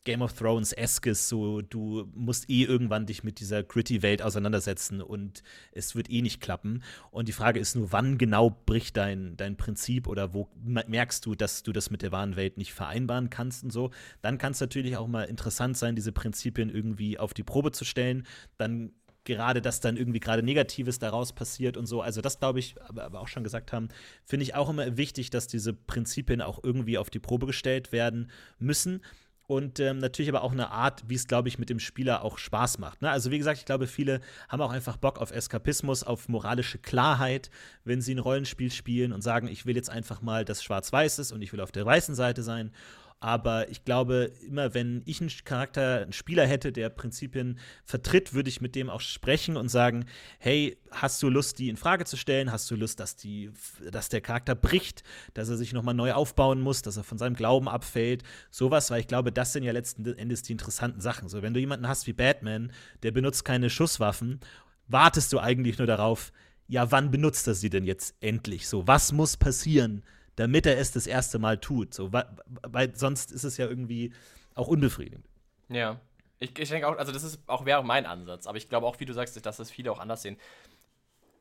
Game 0.06 0.22
of 0.22 0.34
Thrones-eskes, 0.34 1.28
so 1.28 1.62
du 1.62 2.08
musst 2.14 2.49
eh 2.49 2.64
irgendwann 2.64 3.06
dich 3.06 3.24
mit 3.24 3.39
dieser 3.39 3.64
gritty 3.64 4.01
Welt 4.01 4.22
auseinandersetzen 4.22 5.01
und 5.01 5.43
es 5.72 5.95
wird 5.95 6.10
eh 6.10 6.22
nicht 6.22 6.39
klappen. 6.39 6.84
Und 7.12 7.28
die 7.28 7.34
Frage 7.34 7.60
ist 7.60 7.76
nur, 7.76 7.91
wann 7.91 8.18
genau 8.18 8.51
bricht 8.66 8.95
dein, 8.95 9.36
dein 9.36 9.58
Prinzip 9.58 10.08
oder 10.08 10.34
wo 10.34 10.49
merkst 10.64 11.26
du, 11.26 11.36
dass 11.36 11.64
du 11.64 11.74
das 11.74 11.89
mit 11.89 12.03
der 12.03 12.12
wahren 12.12 12.36
Welt 12.36 12.58
nicht 12.58 12.74
vereinbaren 12.74 13.30
kannst 13.30 13.64
und 13.64 13.72
so. 13.72 13.91
Dann 14.22 14.38
kann 14.38 14.53
es 14.53 14.62
natürlich 14.62 14.95
auch 14.95 15.08
mal 15.08 15.24
interessant 15.24 15.76
sein, 15.76 15.95
diese 15.95 16.12
Prinzipien 16.12 16.70
irgendwie 16.70 17.18
auf 17.18 17.34
die 17.34 17.43
Probe 17.43 17.72
zu 17.72 17.84
stellen. 17.84 18.26
Dann 18.58 18.93
gerade, 19.26 19.60
dass 19.60 19.82
dann 19.82 19.97
irgendwie 19.97 20.20
gerade 20.20 20.43
Negatives 20.43 20.99
daraus 20.99 21.34
passiert 21.34 21.78
und 21.78 21.88
so. 21.88 22.01
Also 22.01 22.22
das 22.22 22.39
glaube 22.39 22.60
ich, 22.60 22.80
aber, 22.84 23.03
aber 23.03 23.20
auch 23.22 23.28
schon 23.28 23.43
gesagt 23.43 23.74
haben, 23.74 23.89
finde 24.24 24.43
ich 24.43 24.53
auch 24.53 24.70
immer 24.70 24.97
wichtig, 24.97 25.32
dass 25.32 25.47
diese 25.47 25.74
Prinzipien 25.74 26.41
auch 26.41 26.64
irgendwie 26.64 26.99
auf 26.99 27.10
die 27.10 27.20
Probe 27.20 27.47
gestellt 27.47 27.91
werden 27.91 28.30
müssen 28.60 29.01
und 29.48 29.80
ähm, 29.80 30.00
natürlich 30.00 30.30
aber 30.30 30.41
auch 30.41 30.52
eine 30.52 30.72
Art, 30.72 31.04
wie 31.08 31.16
es, 31.16 31.28
glaube 31.28 31.48
ich, 31.48 31.60
mit 31.60 31.70
dem 31.70 31.80
Spieler 31.80 32.24
auch 32.24 32.38
Spaß 32.38 32.80
macht. 32.80 33.02
Ne? 33.02 33.12
Also 33.12 33.30
wie 33.32 33.38
gesagt, 33.38 33.60
ich 33.60 33.66
glaube, 33.66 33.88
viele 33.88 34.22
haben 34.50 34.62
auch 34.62 34.72
einfach 34.72 34.98
Bock 34.98 35.20
auf 35.20 35.32
Eskapismus, 35.32 36.04
auf 36.04 36.28
moralische 36.30 36.80
Klarheit, 36.80 37.52
wenn 37.84 38.02
sie 38.02 38.16
ein 38.16 38.20
Rollenspiel 38.20 38.72
spielen 38.72 39.14
und 39.14 39.22
sagen, 39.22 39.48
ich 39.48 39.66
will 39.66 39.76
jetzt 39.76 39.89
einfach 39.89 40.22
mal, 40.22 40.46
dass 40.46 40.64
schwarz-weiß 40.64 41.20
ist 41.20 41.32
und 41.32 41.41
ich 41.41 41.54
will 41.54 41.62
auf 41.62 41.72
der 41.72 41.86
weißen 41.86 42.16
Seite 42.16 42.41
sein. 42.41 42.72
Aber 43.20 43.70
ich 43.70 43.86
glaube, 43.86 44.32
immer 44.45 44.74
wenn 44.74 45.01
ich 45.05 45.22
einen 45.22 45.32
Charakter, 45.45 46.01
einen 46.01 46.13
Spieler 46.13 46.45
hätte, 46.45 46.72
der 46.72 46.89
Prinzipien 46.89 47.57
vertritt, 47.84 48.34
würde 48.34 48.49
ich 48.49 48.61
mit 48.61 48.76
dem 48.76 48.89
auch 48.89 49.01
sprechen 49.01 49.57
und 49.57 49.70
sagen: 49.70 50.05
Hey, 50.38 50.78
hast 50.91 51.24
du 51.24 51.30
Lust, 51.30 51.57
die 51.57 51.70
in 51.70 51.78
Frage 51.78 52.05
zu 52.05 52.18
stellen? 52.18 52.51
Hast 52.51 52.70
du 52.70 52.76
Lust, 52.76 52.99
dass, 52.99 53.16
die, 53.16 53.51
dass 53.89 54.09
der 54.09 54.22
Charakter 54.22 54.53
bricht, 54.53 55.03
dass 55.34 55.49
er 55.49 55.57
sich 55.57 55.74
nochmal 55.74 55.95
neu 55.95 56.13
aufbauen 56.13 56.61
muss, 56.61 56.82
dass 56.82 56.97
er 56.97 57.03
von 57.03 57.18
seinem 57.18 57.36
Glauben 57.36 57.70
abfällt? 57.70 58.24
Sowas, 58.51 58.91
weil 58.91 58.99
ich 58.99 59.07
glaube, 59.07 59.32
das 59.32 59.53
sind 59.53 59.63
ja 59.63 59.72
letzten 59.72 60.05
Endes 60.05 60.43
die 60.43 60.51
interessanten 60.51 61.01
Sachen. 61.01 61.30
So, 61.30 61.41
wenn 61.41 61.53
du 61.53 61.59
jemanden 61.59 61.88
hast 61.88 62.07
wie 62.07 62.13
Batman, 62.13 62.72
der 63.01 63.11
benutzt 63.11 63.45
keine 63.45 63.70
Schusswaffen, 63.70 64.39
wartest 64.88 65.34
du 65.34 65.39
eigentlich 65.39 65.78
nur 65.78 65.88
darauf, 65.88 66.32
ja, 66.68 66.91
wann 66.91 67.11
benutzt 67.11 67.47
er 67.47 67.53
sie 67.53 67.70
denn 67.70 67.86
jetzt 67.86 68.16
endlich? 68.22 68.68
So, 68.68 68.88
was 68.88 69.11
muss 69.11 69.38
passieren, 69.38 70.03
damit 70.36 70.65
er 70.65 70.77
es 70.77 70.91
das 70.91 71.07
erste 71.07 71.39
Mal 71.39 71.59
tut. 71.59 71.93
So, 71.93 72.11
weil, 72.11 72.95
sonst 72.95 73.31
ist 73.31 73.43
es 73.43 73.57
ja 73.57 73.67
irgendwie 73.67 74.13
auch 74.53 74.67
unbefriedigend. 74.67 75.25
Ja. 75.69 75.99
Ich, 76.39 76.57
ich 76.59 76.69
denke 76.69 76.88
auch, 76.88 76.97
also 76.97 77.11
das 77.11 77.23
ist 77.23 77.39
auch 77.47 77.65
wäre 77.65 77.83
mein 77.83 78.05
Ansatz, 78.05 78.45
aber 78.45 78.57
ich 78.57 78.67
glaube 78.67 78.86
auch, 78.86 78.99
wie 78.99 79.05
du 79.05 79.13
sagst, 79.13 79.43
dass 79.45 79.57
das 79.57 79.71
viele 79.71 79.91
auch 79.91 79.99
anders 79.99 80.21
sehen. 80.21 80.38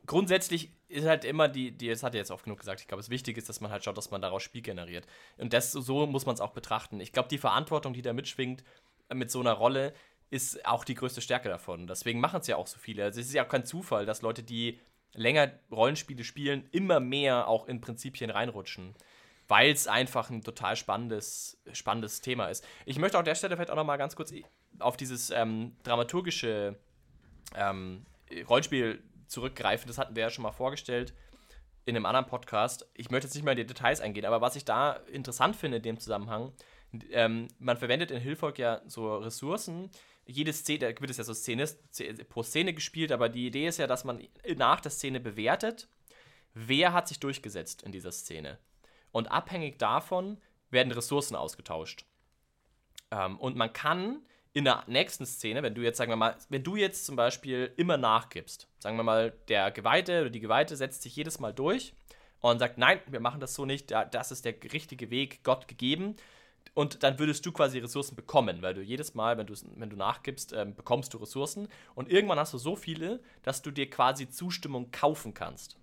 Grundsätzlich 0.06 0.70
ist 0.88 1.06
halt 1.06 1.24
immer 1.24 1.48
die, 1.48 1.72
die, 1.72 1.88
das 1.88 2.02
hat 2.02 2.14
er 2.14 2.18
jetzt 2.18 2.30
oft 2.30 2.44
genug 2.44 2.60
gesagt, 2.60 2.80
ich 2.80 2.86
glaube, 2.86 3.00
es 3.00 3.08
wichtig 3.08 3.36
ist, 3.38 3.48
dass 3.48 3.60
man 3.60 3.70
halt 3.70 3.84
schaut, 3.84 3.96
dass 3.96 4.10
man 4.10 4.20
daraus 4.20 4.42
Spiel 4.42 4.62
generiert. 4.62 5.06
Und 5.38 5.52
das, 5.52 5.72
so 5.72 6.06
muss 6.06 6.26
man 6.26 6.34
es 6.34 6.40
auch 6.40 6.52
betrachten. 6.52 7.00
Ich 7.00 7.12
glaube, 7.12 7.28
die 7.28 7.38
Verantwortung, 7.38 7.94
die 7.94 8.02
da 8.02 8.12
mitschwingt 8.12 8.62
äh, 9.08 9.14
mit 9.14 9.30
so 9.30 9.40
einer 9.40 9.54
Rolle, 9.54 9.94
ist 10.30 10.64
auch 10.66 10.84
die 10.84 10.94
größte 10.94 11.20
Stärke 11.20 11.48
davon. 11.48 11.86
Deswegen 11.86 12.20
machen 12.20 12.40
es 12.40 12.46
ja 12.46 12.56
auch 12.56 12.66
so 12.66 12.78
viele. 12.78 13.04
Also 13.04 13.20
es 13.20 13.26
ist 13.26 13.34
ja 13.34 13.44
auch 13.44 13.48
kein 13.48 13.64
Zufall, 13.64 14.04
dass 14.06 14.22
Leute, 14.22 14.42
die 14.42 14.78
länger 15.14 15.52
Rollenspiele 15.70 16.24
spielen, 16.24 16.68
immer 16.72 17.00
mehr 17.00 17.48
auch 17.48 17.66
in 17.66 17.80
Prinzipien 17.80 18.30
reinrutschen. 18.30 18.94
Weil 19.46 19.70
es 19.70 19.86
einfach 19.86 20.30
ein 20.30 20.42
total 20.42 20.74
spannendes, 20.76 21.60
spannendes 21.72 22.20
Thema 22.22 22.46
ist. 22.46 22.66
Ich 22.86 22.98
möchte 22.98 23.18
an 23.18 23.24
der 23.24 23.34
Stelle 23.34 23.56
vielleicht 23.56 23.70
auch 23.70 23.76
noch 23.76 23.84
mal 23.84 23.98
ganz 23.98 24.16
kurz 24.16 24.32
auf 24.78 24.96
dieses 24.96 25.30
ähm, 25.30 25.76
dramaturgische 25.82 26.78
ähm, 27.54 28.06
Rollenspiel 28.48 29.02
zurückgreifen. 29.26 29.86
Das 29.86 29.98
hatten 29.98 30.16
wir 30.16 30.22
ja 30.22 30.30
schon 30.30 30.42
mal 30.42 30.52
vorgestellt 30.52 31.14
in 31.84 31.96
einem 31.96 32.06
anderen 32.06 32.26
Podcast. 32.26 32.88
Ich 32.94 33.10
möchte 33.10 33.26
jetzt 33.26 33.34
nicht 33.34 33.44
mehr 33.44 33.52
in 33.52 33.58
die 33.58 33.66
Details 33.66 34.00
eingehen, 34.00 34.24
aber 34.24 34.40
was 34.40 34.56
ich 34.56 34.64
da 34.64 34.92
interessant 35.12 35.56
finde 35.56 35.76
in 35.78 35.82
dem 35.82 36.00
Zusammenhang, 36.00 36.52
ähm, 37.10 37.48
man 37.58 37.76
verwendet 37.76 38.10
in 38.10 38.20
Hilfolk 38.20 38.58
ja 38.58 38.80
so 38.86 39.16
Ressourcen, 39.16 39.90
jede 40.26 40.52
Szene, 40.52 40.78
da 40.78 41.00
wird 41.00 41.10
es 41.10 41.16
ja 41.16 41.24
so 41.24 41.34
Szene, 41.34 41.66
pro 42.28 42.42
Szene 42.42 42.74
gespielt, 42.74 43.12
aber 43.12 43.28
die 43.28 43.46
Idee 43.46 43.66
ist 43.66 43.78
ja, 43.78 43.86
dass 43.86 44.04
man 44.04 44.26
nach 44.56 44.80
der 44.80 44.90
Szene 44.90 45.20
bewertet, 45.20 45.88
wer 46.54 46.92
hat 46.92 47.08
sich 47.08 47.20
durchgesetzt 47.20 47.82
in 47.82 47.92
dieser 47.92 48.12
Szene. 48.12 48.58
Und 49.12 49.30
abhängig 49.30 49.78
davon 49.78 50.38
werden 50.70 50.92
Ressourcen 50.92 51.36
ausgetauscht. 51.36 52.04
Ähm, 53.10 53.38
und 53.38 53.56
man 53.56 53.72
kann 53.72 54.22
in 54.52 54.64
der 54.64 54.84
nächsten 54.86 55.26
Szene, 55.26 55.62
wenn 55.62 55.74
du 55.74 55.82
jetzt, 55.82 55.98
sagen 55.98 56.12
wir 56.12 56.16
mal, 56.16 56.36
wenn 56.48 56.62
du 56.62 56.76
jetzt 56.76 57.06
zum 57.06 57.16
Beispiel 57.16 57.72
immer 57.76 57.96
nachgibst, 57.96 58.68
sagen 58.78 58.96
wir 58.96 59.02
mal, 59.02 59.32
der 59.48 59.70
Geweihte 59.72 60.22
oder 60.22 60.30
die 60.30 60.40
Geweihte 60.40 60.76
setzt 60.76 61.02
sich 61.02 61.16
jedes 61.16 61.40
Mal 61.40 61.52
durch 61.52 61.92
und 62.40 62.60
sagt, 62.60 62.78
nein, 62.78 63.00
wir 63.06 63.20
machen 63.20 63.40
das 63.40 63.54
so 63.54 63.64
nicht, 63.64 63.90
das 63.90 64.30
ist 64.30 64.44
der 64.44 64.54
richtige 64.72 65.10
Weg, 65.10 65.42
Gott 65.42 65.66
gegeben, 65.66 66.16
und 66.74 67.02
dann 67.04 67.18
würdest 67.18 67.46
du 67.46 67.52
quasi 67.52 67.78
Ressourcen 67.78 68.16
bekommen, 68.16 68.62
weil 68.62 68.74
du 68.74 68.82
jedes 68.82 69.14
Mal, 69.14 69.38
wenn, 69.38 69.46
wenn 69.76 69.90
du 69.90 69.96
nachgibst, 69.96 70.52
ähm, 70.52 70.74
bekommst 70.74 71.14
du 71.14 71.18
Ressourcen. 71.18 71.68
Und 71.94 72.10
irgendwann 72.10 72.38
hast 72.38 72.52
du 72.52 72.58
so 72.58 72.74
viele, 72.74 73.20
dass 73.42 73.62
du 73.62 73.70
dir 73.70 73.88
quasi 73.88 74.28
Zustimmung 74.28 74.90
kaufen 74.90 75.34
kannst. 75.34 75.78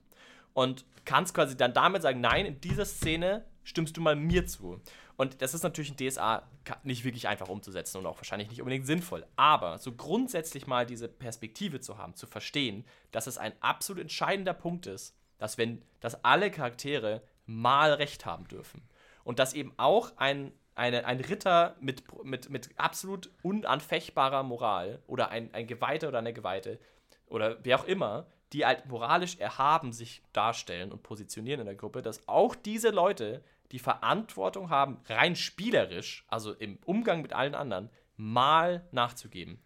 Und 0.53 0.83
kannst 1.05 1.33
quasi 1.33 1.55
dann 1.55 1.73
damit 1.73 2.01
sagen, 2.01 2.19
nein, 2.19 2.45
in 2.45 2.59
dieser 2.59 2.85
Szene 2.85 3.45
stimmst 3.63 3.95
du 3.95 4.01
mal 4.01 4.17
mir 4.17 4.45
zu. 4.45 4.81
Und 5.15 5.41
das 5.41 5.53
ist 5.53 5.63
natürlich 5.63 5.91
in 5.91 6.09
DSA 6.09 6.49
nicht 6.83 7.05
wirklich 7.05 7.27
einfach 7.27 7.47
umzusetzen 7.47 7.99
und 7.99 8.05
auch 8.05 8.17
wahrscheinlich 8.17 8.49
nicht 8.49 8.59
unbedingt 8.59 8.85
sinnvoll. 8.85 9.25
Aber 9.35 9.77
so 9.77 9.93
grundsätzlich 9.93 10.67
mal 10.67 10.85
diese 10.85 11.07
Perspektive 11.07 11.79
zu 11.79 11.97
haben, 11.97 12.15
zu 12.15 12.27
verstehen, 12.27 12.85
dass 13.11 13.27
es 13.27 13.37
ein 13.37 13.53
absolut 13.61 14.01
entscheidender 14.01 14.53
Punkt 14.53 14.87
ist, 14.87 15.15
dass 15.37 15.57
wenn, 15.57 15.83
dass 16.01 16.23
alle 16.25 16.51
Charaktere 16.51 17.21
mal 17.45 17.93
Recht 17.93 18.25
haben 18.25 18.47
dürfen. 18.47 18.81
Und 19.23 19.39
dass 19.39 19.53
eben 19.53 19.73
auch 19.77 20.17
ein 20.17 20.51
eine, 20.75 21.05
ein 21.05 21.19
Ritter 21.19 21.75
mit, 21.79 22.03
mit, 22.23 22.49
mit 22.49 22.69
absolut 22.77 23.29
unanfechtbarer 23.43 24.43
Moral 24.43 24.99
oder 25.07 25.29
ein, 25.29 25.53
ein 25.53 25.67
Geweihter 25.67 26.07
oder 26.07 26.19
eine 26.19 26.33
Geweihte 26.33 26.79
oder 27.27 27.57
wer 27.63 27.79
auch 27.79 27.85
immer, 27.85 28.27
die 28.53 28.65
halt 28.65 28.85
moralisch 28.85 29.37
erhaben 29.37 29.93
sich 29.93 30.21
darstellen 30.33 30.91
und 30.91 31.03
positionieren 31.03 31.61
in 31.61 31.65
der 31.65 31.75
Gruppe, 31.75 32.01
dass 32.01 32.27
auch 32.27 32.55
diese 32.55 32.89
Leute 32.89 33.43
die 33.71 33.79
Verantwortung 33.79 34.69
haben, 34.69 34.99
rein 35.07 35.35
spielerisch, 35.35 36.25
also 36.27 36.53
im 36.53 36.77
Umgang 36.85 37.21
mit 37.21 37.31
allen 37.31 37.55
anderen, 37.55 37.89
mal 38.17 38.85
nachzugeben. 38.91 39.59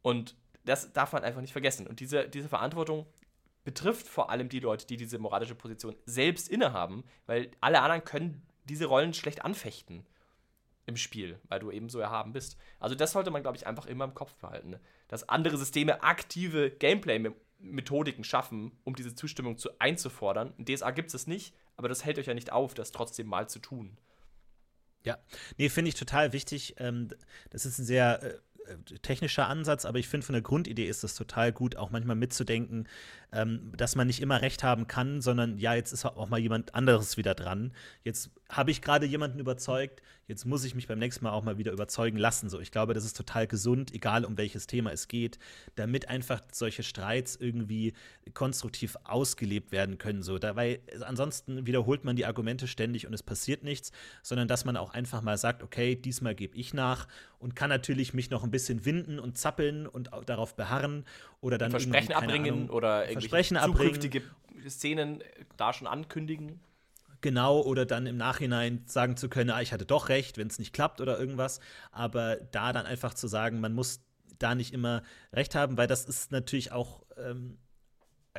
Und 0.00 0.36
das 0.64 0.92
darf 0.92 1.12
man 1.12 1.24
einfach 1.24 1.40
nicht 1.40 1.52
vergessen. 1.52 1.88
Und 1.88 1.98
diese, 1.98 2.28
diese 2.28 2.48
Verantwortung 2.48 3.06
betrifft 3.64 4.06
vor 4.06 4.30
allem 4.30 4.48
die 4.48 4.60
Leute, 4.60 4.86
die 4.86 4.96
diese 4.96 5.18
moralische 5.18 5.56
Position 5.56 5.96
selbst 6.06 6.48
innehaben, 6.48 7.04
weil 7.26 7.50
alle 7.60 7.80
anderen 7.80 8.04
können 8.04 8.46
diese 8.64 8.86
Rollen 8.86 9.12
schlecht 9.12 9.44
anfechten 9.44 10.06
im 10.86 10.96
Spiel, 10.96 11.38
weil 11.48 11.60
du 11.60 11.70
eben 11.70 11.88
so 11.88 12.00
erhaben 12.00 12.32
bist. 12.32 12.56
Also 12.80 12.94
das 12.94 13.12
sollte 13.12 13.30
man, 13.30 13.42
glaube 13.42 13.56
ich, 13.56 13.66
einfach 13.66 13.86
immer 13.86 14.04
im 14.04 14.14
Kopf 14.14 14.34
behalten. 14.36 14.70
Ne? 14.70 14.80
Dass 15.08 15.28
andere 15.28 15.56
Systeme 15.56 16.02
aktive 16.02 16.70
Gameplay-Methodiken 16.70 18.24
schaffen, 18.24 18.72
um 18.84 18.96
diese 18.96 19.14
Zustimmung 19.14 19.58
zu 19.58 19.70
einzufordern. 19.78 20.52
In 20.58 20.64
DSA 20.64 20.90
gibt 20.90 21.14
es 21.14 21.26
nicht, 21.26 21.54
aber 21.76 21.88
das 21.88 22.04
hält 22.04 22.18
euch 22.18 22.26
ja 22.26 22.34
nicht 22.34 22.52
auf, 22.52 22.74
das 22.74 22.90
trotzdem 22.90 23.26
mal 23.28 23.48
zu 23.48 23.60
tun. 23.60 23.96
Ja, 25.04 25.18
nee, 25.58 25.68
finde 25.68 25.88
ich 25.88 25.94
total 25.94 26.32
wichtig. 26.32 26.76
Ähm, 26.78 27.08
das 27.50 27.66
ist 27.66 27.78
ein 27.78 27.84
sehr 27.84 28.22
äh, 28.22 28.98
technischer 29.02 29.48
Ansatz, 29.48 29.84
aber 29.84 29.98
ich 29.98 30.08
finde, 30.08 30.26
von 30.26 30.34
der 30.34 30.42
Grundidee 30.42 30.86
ist 30.86 31.02
es 31.04 31.14
total 31.14 31.52
gut, 31.52 31.76
auch 31.76 31.90
manchmal 31.90 32.16
mitzudenken, 32.16 32.88
ähm, 33.32 33.72
dass 33.76 33.96
man 33.96 34.06
nicht 34.06 34.20
immer 34.20 34.42
recht 34.42 34.62
haben 34.62 34.86
kann, 34.86 35.20
sondern 35.22 35.58
ja, 35.58 35.74
jetzt 35.74 35.92
ist 35.92 36.04
auch 36.04 36.28
mal 36.28 36.38
jemand 36.38 36.74
anderes 36.74 37.16
wieder 37.16 37.34
dran. 37.34 37.72
Jetzt 38.04 38.30
habe 38.50 38.70
ich 38.70 38.82
gerade 38.82 39.06
jemanden 39.06 39.38
überzeugt, 39.38 40.02
jetzt 40.26 40.44
muss 40.44 40.64
ich 40.64 40.74
mich 40.74 40.86
beim 40.86 40.98
nächsten 40.98 41.24
Mal 41.24 41.32
auch 41.32 41.42
mal 41.42 41.58
wieder 41.58 41.72
überzeugen 41.72 42.18
lassen. 42.18 42.48
So, 42.48 42.60
ich 42.60 42.70
glaube, 42.70 42.94
das 42.94 43.04
ist 43.04 43.16
total 43.16 43.46
gesund, 43.46 43.92
egal 43.94 44.24
um 44.24 44.36
welches 44.36 44.66
Thema 44.66 44.92
es 44.92 45.08
geht, 45.08 45.38
damit 45.74 46.08
einfach 46.08 46.40
solche 46.52 46.82
Streits 46.82 47.36
irgendwie 47.36 47.94
konstruktiv 48.34 48.96
ausgelebt 49.04 49.72
werden 49.72 49.98
können. 49.98 50.22
So, 50.22 50.38
da, 50.38 50.54
weil 50.54 50.80
ansonsten 51.00 51.66
wiederholt 51.66 52.04
man 52.04 52.16
die 52.16 52.26
Argumente 52.26 52.66
ständig 52.66 53.06
und 53.06 53.14
es 53.14 53.22
passiert 53.22 53.64
nichts, 53.64 53.92
sondern 54.22 54.48
dass 54.48 54.64
man 54.64 54.76
auch 54.76 54.90
einfach 54.90 55.22
mal 55.22 55.38
sagt, 55.38 55.62
okay, 55.62 55.96
diesmal 55.96 56.34
gebe 56.34 56.56
ich 56.56 56.74
nach 56.74 57.08
und 57.38 57.56
kann 57.56 57.70
natürlich 57.70 58.14
mich 58.14 58.30
noch 58.30 58.44
ein 58.44 58.50
bisschen 58.50 58.84
winden 58.84 59.18
und 59.18 59.36
zappeln 59.38 59.86
und 59.86 60.10
darauf 60.26 60.54
beharren 60.54 61.04
oder 61.40 61.58
dann 61.58 61.70
Versprechen 61.70 62.12
abbringen 62.12 62.70
oder 62.70 63.08
Versprechen 63.28 63.58
zukünftige 63.58 64.18
abbringen. 64.20 64.70
Szenen 64.70 65.24
da 65.56 65.72
schon 65.72 65.86
ankündigen. 65.86 66.60
Genau, 67.20 67.60
oder 67.60 67.86
dann 67.86 68.06
im 68.06 68.16
Nachhinein 68.16 68.82
sagen 68.86 69.16
zu 69.16 69.28
können, 69.28 69.50
ah, 69.50 69.62
ich 69.62 69.72
hatte 69.72 69.86
doch 69.86 70.08
recht, 70.08 70.38
wenn 70.38 70.48
es 70.48 70.58
nicht 70.58 70.72
klappt 70.72 71.00
oder 71.00 71.18
irgendwas. 71.18 71.60
Aber 71.92 72.36
da 72.36 72.72
dann 72.72 72.84
einfach 72.84 73.14
zu 73.14 73.28
sagen, 73.28 73.60
man 73.60 73.72
muss 73.72 74.00
da 74.38 74.54
nicht 74.56 74.72
immer 74.72 75.02
recht 75.32 75.54
haben, 75.54 75.76
weil 75.76 75.86
das 75.86 76.04
ist 76.04 76.32
natürlich 76.32 76.72
auch 76.72 77.04
ähm, 77.16 77.58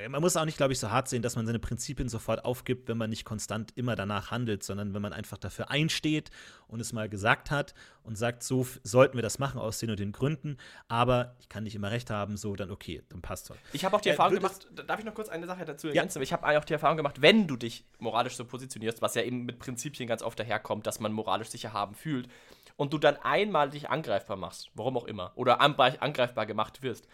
man 0.09 0.21
muss 0.21 0.35
auch 0.35 0.45
nicht, 0.45 0.57
glaube 0.57 0.73
ich, 0.73 0.79
so 0.79 0.89
hart 0.89 1.07
sehen, 1.07 1.21
dass 1.21 1.35
man 1.35 1.45
seine 1.45 1.59
Prinzipien 1.59 2.09
sofort 2.09 2.45
aufgibt, 2.45 2.87
wenn 2.87 2.97
man 2.97 3.11
nicht 3.11 3.25
konstant 3.25 3.71
immer 3.75 3.95
danach 3.95 4.31
handelt, 4.31 4.63
sondern 4.63 4.93
wenn 4.95 5.03
man 5.03 5.13
einfach 5.13 5.37
dafür 5.37 5.69
einsteht 5.69 6.31
und 6.67 6.79
es 6.79 6.93
mal 6.93 7.07
gesagt 7.07 7.51
hat 7.51 7.75
und 8.01 8.17
sagt, 8.17 8.41
so 8.41 8.65
sollten 8.81 9.15
wir 9.17 9.21
das 9.21 9.37
machen 9.37 9.61
aus 9.61 9.77
den 9.77 9.91
und 9.91 9.99
den 9.99 10.11
Gründen, 10.11 10.57
aber 10.87 11.35
ich 11.39 11.47
kann 11.47 11.63
nicht 11.63 11.75
immer 11.75 11.91
recht 11.91 12.09
haben, 12.09 12.37
so 12.37 12.55
dann 12.55 12.71
okay, 12.71 13.03
dann 13.09 13.21
passt 13.21 13.51
doch. 13.51 13.55
Ich 13.71 13.85
habe 13.85 13.95
auch 13.95 14.01
die 14.01 14.09
äh, 14.09 14.13
Erfahrung 14.13 14.33
gemacht, 14.33 14.67
darf 14.87 14.97
ich 14.97 15.05
noch 15.05 15.13
kurz 15.13 15.29
eine 15.29 15.45
Sache 15.45 15.63
dazu 15.63 15.87
ergänzen? 15.87 16.19
Ja. 16.19 16.23
Ich 16.23 16.33
habe 16.33 16.59
auch 16.59 16.65
die 16.65 16.73
Erfahrung 16.73 16.97
gemacht, 16.97 17.21
wenn 17.21 17.47
du 17.47 17.55
dich 17.55 17.85
moralisch 17.99 18.35
so 18.35 18.45
positionierst, 18.45 19.01
was 19.03 19.13
ja 19.13 19.21
eben 19.21 19.45
mit 19.45 19.59
Prinzipien 19.59 20.07
ganz 20.07 20.23
oft 20.23 20.39
daherkommt, 20.39 20.87
dass 20.87 20.99
man 20.99 21.13
moralisch 21.13 21.49
sicher 21.49 21.71
haben 21.71 21.93
fühlt, 21.93 22.27
und 22.75 22.91
du 22.91 22.97
dann 22.97 23.17
einmal 23.17 23.69
dich 23.69 23.91
angreifbar 23.91 24.35
machst, 24.35 24.71
warum 24.73 24.97
auch 24.97 25.05
immer, 25.05 25.31
oder 25.35 25.61
angreifbar 25.61 26.47
gemacht 26.47 26.81
wirst, 26.81 27.07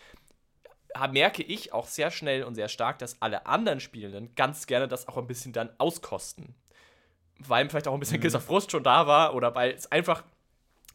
merke 1.11 1.43
ich 1.43 1.73
auch 1.73 1.87
sehr 1.87 2.11
schnell 2.11 2.43
und 2.43 2.55
sehr 2.55 2.69
stark, 2.69 2.99
dass 2.99 3.21
alle 3.21 3.45
anderen 3.45 3.79
Spielenden 3.79 4.33
ganz 4.35 4.67
gerne 4.67 4.87
das 4.87 5.07
auch 5.07 5.17
ein 5.17 5.27
bisschen 5.27 5.53
dann 5.53 5.69
auskosten. 5.77 6.55
Weil 7.39 7.69
vielleicht 7.69 7.87
auch 7.87 7.93
ein 7.93 7.99
bisschen 7.99 8.17
mhm. 8.17 8.21
gewisser 8.21 8.41
Frust 8.41 8.71
schon 8.71 8.83
da 8.83 9.07
war 9.07 9.35
oder 9.35 9.55
weil 9.55 9.71
es 9.71 9.91
einfach 9.91 10.23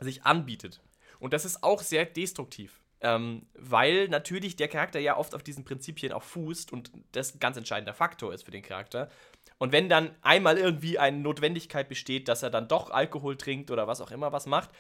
sich 0.01 0.25
anbietet. 0.25 0.81
Und 1.21 1.33
das 1.33 1.45
ist 1.45 1.63
auch 1.63 1.81
sehr 1.81 2.05
destruktiv. 2.05 2.81
Ähm, 3.01 3.47
weil 3.55 4.09
natürlich 4.09 4.57
der 4.57 4.69
Charakter 4.69 4.99
ja 4.99 5.17
oft 5.17 5.35
auf 5.35 5.43
diesen 5.43 5.65
Prinzipien 5.65 6.13
auch 6.13 6.23
fußt 6.23 6.73
und 6.73 6.91
das 7.13 7.35
ein 7.35 7.39
ganz 7.39 7.57
entscheidender 7.57 7.93
Faktor 7.93 8.33
ist 8.33 8.45
für 8.45 8.51
den 8.51 8.63
Charakter. 8.63 9.11
Und 9.59 9.73
wenn 9.73 9.89
dann 9.89 10.15
einmal 10.23 10.59
irgendwie 10.59 10.99
eine 10.99 11.19
Notwendigkeit 11.19 11.89
besteht, 11.89 12.29
dass 12.29 12.43
er 12.43 12.51
dann 12.51 12.67
doch 12.67 12.91
Alkohol 12.91 13.37
trinkt 13.37 13.71
oder 13.71 13.87
was 13.87 14.01
auch 14.01 14.11
immer 14.11 14.33
was 14.33 14.47
macht, 14.47 14.71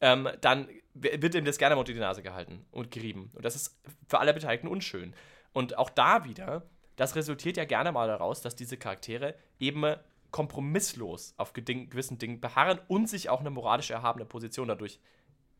ähm, 0.00 0.28
dann 0.40 0.68
wird 0.94 1.34
ihm 1.34 1.44
das 1.44 1.58
gerne 1.58 1.76
unter 1.76 1.92
die 1.92 1.98
Nase 1.98 2.22
gehalten 2.22 2.64
und 2.70 2.90
gerieben. 2.90 3.30
Und 3.34 3.44
das 3.44 3.54
ist 3.54 3.78
für 4.08 4.18
alle 4.18 4.32
Beteiligten 4.32 4.68
unschön. 4.68 5.14
Und 5.52 5.78
auch 5.78 5.90
da 5.90 6.24
wieder, 6.24 6.68
das 6.96 7.16
resultiert 7.16 7.56
ja 7.56 7.64
gerne 7.64 7.92
mal 7.92 8.08
daraus, 8.08 8.40
dass 8.40 8.56
diese 8.56 8.76
Charaktere 8.76 9.34
eben 9.58 9.96
kompromisslos 10.30 11.34
auf 11.36 11.52
gewissen 11.52 12.18
Dingen 12.18 12.40
beharren 12.40 12.80
und 12.88 13.08
sich 13.08 13.28
auch 13.28 13.40
eine 13.40 13.50
moralisch 13.50 13.90
erhabene 13.90 14.24
Position 14.26 14.68
dadurch 14.68 15.00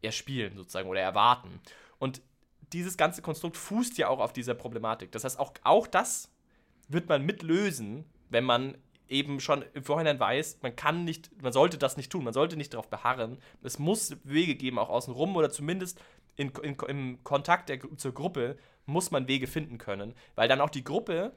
erspielen, 0.02 0.56
sozusagen, 0.56 0.88
oder 0.88 1.00
erwarten. 1.00 1.60
Und 1.98 2.20
dieses 2.72 2.96
ganze 2.96 3.22
Konstrukt 3.22 3.56
fußt 3.56 3.96
ja 3.98 4.08
auch 4.08 4.18
auf 4.18 4.32
dieser 4.32 4.54
Problematik. 4.54 5.12
Das 5.12 5.24
heißt, 5.24 5.38
auch, 5.38 5.52
auch 5.62 5.86
das 5.86 6.32
wird 6.88 7.08
man 7.08 7.24
mitlösen, 7.24 8.04
wenn 8.28 8.44
man 8.44 8.76
eben 9.08 9.40
schon 9.40 9.64
im 9.74 9.84
Vorhinein 9.84 10.18
weiß, 10.18 10.58
man 10.62 10.74
kann 10.76 11.04
nicht, 11.04 11.30
man 11.42 11.52
sollte 11.52 11.78
das 11.78 11.96
nicht 11.96 12.10
tun, 12.10 12.24
man 12.24 12.34
sollte 12.34 12.56
nicht 12.56 12.74
darauf 12.74 12.88
beharren. 12.88 13.38
Es 13.62 13.78
muss 13.78 14.16
Wege 14.24 14.54
geben, 14.54 14.78
auch 14.78 14.88
außenrum 14.88 15.36
oder 15.36 15.50
zumindest 15.50 16.00
in, 16.36 16.50
in, 16.62 16.76
im 16.88 17.24
Kontakt 17.24 17.68
der, 17.68 17.78
zur 17.96 18.12
Gruppe 18.12 18.56
muss 18.84 19.10
man 19.10 19.28
Wege 19.28 19.46
finden 19.46 19.78
können, 19.78 20.14
weil 20.34 20.48
dann 20.48 20.60
auch 20.60 20.70
die 20.70 20.84
Gruppe, 20.84 21.32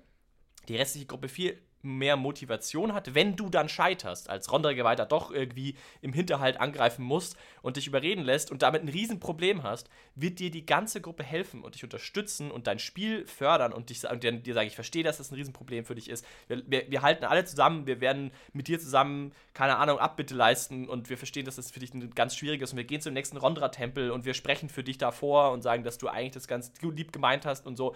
die 0.68 0.76
restliche 0.76 1.08
Gruppe 1.08 1.30
viel 1.30 1.62
mehr 1.82 2.18
Motivation 2.18 2.94
hat, 2.94 3.16
wenn 3.16 3.36
du 3.36 3.50
dann 3.50 3.70
scheiterst, 3.70 4.30
als 4.30 4.52
Rondregeweihter 4.52 5.06
doch 5.06 5.32
irgendwie 5.32 5.76
im 6.02 6.14
Hinterhalt 6.14 6.60
angreifen 6.60 7.04
musst 7.04 7.38
und 7.62 7.78
dich 7.78 7.88
überreden 7.88 8.24
lässt 8.24 8.52
und 8.52 8.62
damit 8.62 8.82
ein 8.82 8.90
Riesenproblem 8.90 9.64
hast, 9.64 9.90
wird 10.16 10.40
dir 10.40 10.52
die 10.52 10.66
ganze 10.66 11.02
Gruppe 11.02 11.24
helfen 11.24 11.64
und 11.64 11.76
dich 11.76 11.84
unterstützen 11.84 12.52
und 12.52 12.68
dein 12.68 12.80
Spiel 12.80 13.26
fördern 13.28 13.72
und, 13.72 13.90
dich, 13.90 14.10
und 14.10 14.24
dir, 14.24 14.32
dir 14.34 14.54
sagen, 14.54 14.68
ich 14.68 14.76
verstehe, 14.76 15.04
dass 15.04 15.18
das 15.18 15.32
ein 15.32 15.36
Riesenproblem 15.36 15.86
für 15.86 15.96
dich 15.96 16.10
ist. 16.10 16.26
Wir, 16.48 16.64
wir, 16.68 16.92
wir, 16.92 17.02
halten 17.02 17.26
alle 17.26 17.46
zusammen, 17.46 17.88
wir 17.88 18.02
werden 18.02 18.32
mit 18.52 18.68
dir 18.68 18.80
zusammen, 18.80 19.32
keine 19.54 19.78
Ahnung, 19.78 20.00
Abbitte 20.00 20.36
leisten 20.36 20.88
und 20.90 21.10
wir 21.10 21.18
verstehen, 21.18 21.46
dass 21.46 21.56
das 21.56 21.72
für 21.72 21.80
dich 21.80 21.94
ein 21.94 22.10
ganz 22.12 22.36
schwieriges 22.36 22.72
und 22.72 22.78
wir 22.78 22.84
gehen 22.84 23.02
zum 23.02 23.14
nächsten 23.14 23.38
Rondra-Tempel 23.38 24.12
und 24.12 24.26
wir 24.26 24.34
sprechen 24.34 24.70
für 24.70 24.84
dich 24.84 24.98
davor 24.98 25.52
und 25.52 25.62
sagen, 25.62 25.84
dass 25.84 25.98
du 25.98 26.08
eigentlich 26.08 26.34
das 26.34 26.48
ganz 26.48 26.74
lieb 26.82 27.14
gemeint 27.14 27.46
hast 27.46 27.66
und 27.66 27.78
so. 27.78 27.96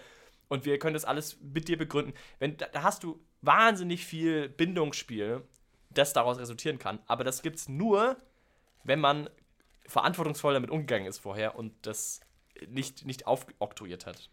Und 0.53 0.65
wir 0.65 0.77
können 0.77 0.93
das 0.93 1.03
alles 1.03 1.41
mit 1.41 1.67
dir 1.67 1.79
begründen. 1.79 2.13
Wenn, 2.37 2.57
da 2.57 2.83
hast 2.83 3.03
du 3.03 3.19
wahnsinnig 3.41 4.05
viel 4.05 4.49
Bindungsspiel, 4.49 5.41
das 5.89 6.13
daraus 6.13 6.37
resultieren 6.37 6.77
kann. 6.77 6.99
Aber 7.07 7.23
das 7.23 7.41
gibt 7.41 7.55
es 7.55 7.67
nur, 7.67 8.17
wenn 8.83 8.99
man 8.99 9.31
verantwortungsvoll 9.87 10.53
damit 10.53 10.69
umgegangen 10.69 11.07
ist 11.07 11.17
vorher 11.17 11.55
und 11.55 11.73
das 11.87 12.21
nicht, 12.67 13.03
nicht 13.03 13.25
aufoktroyiert 13.25 14.05
hat. 14.05 14.29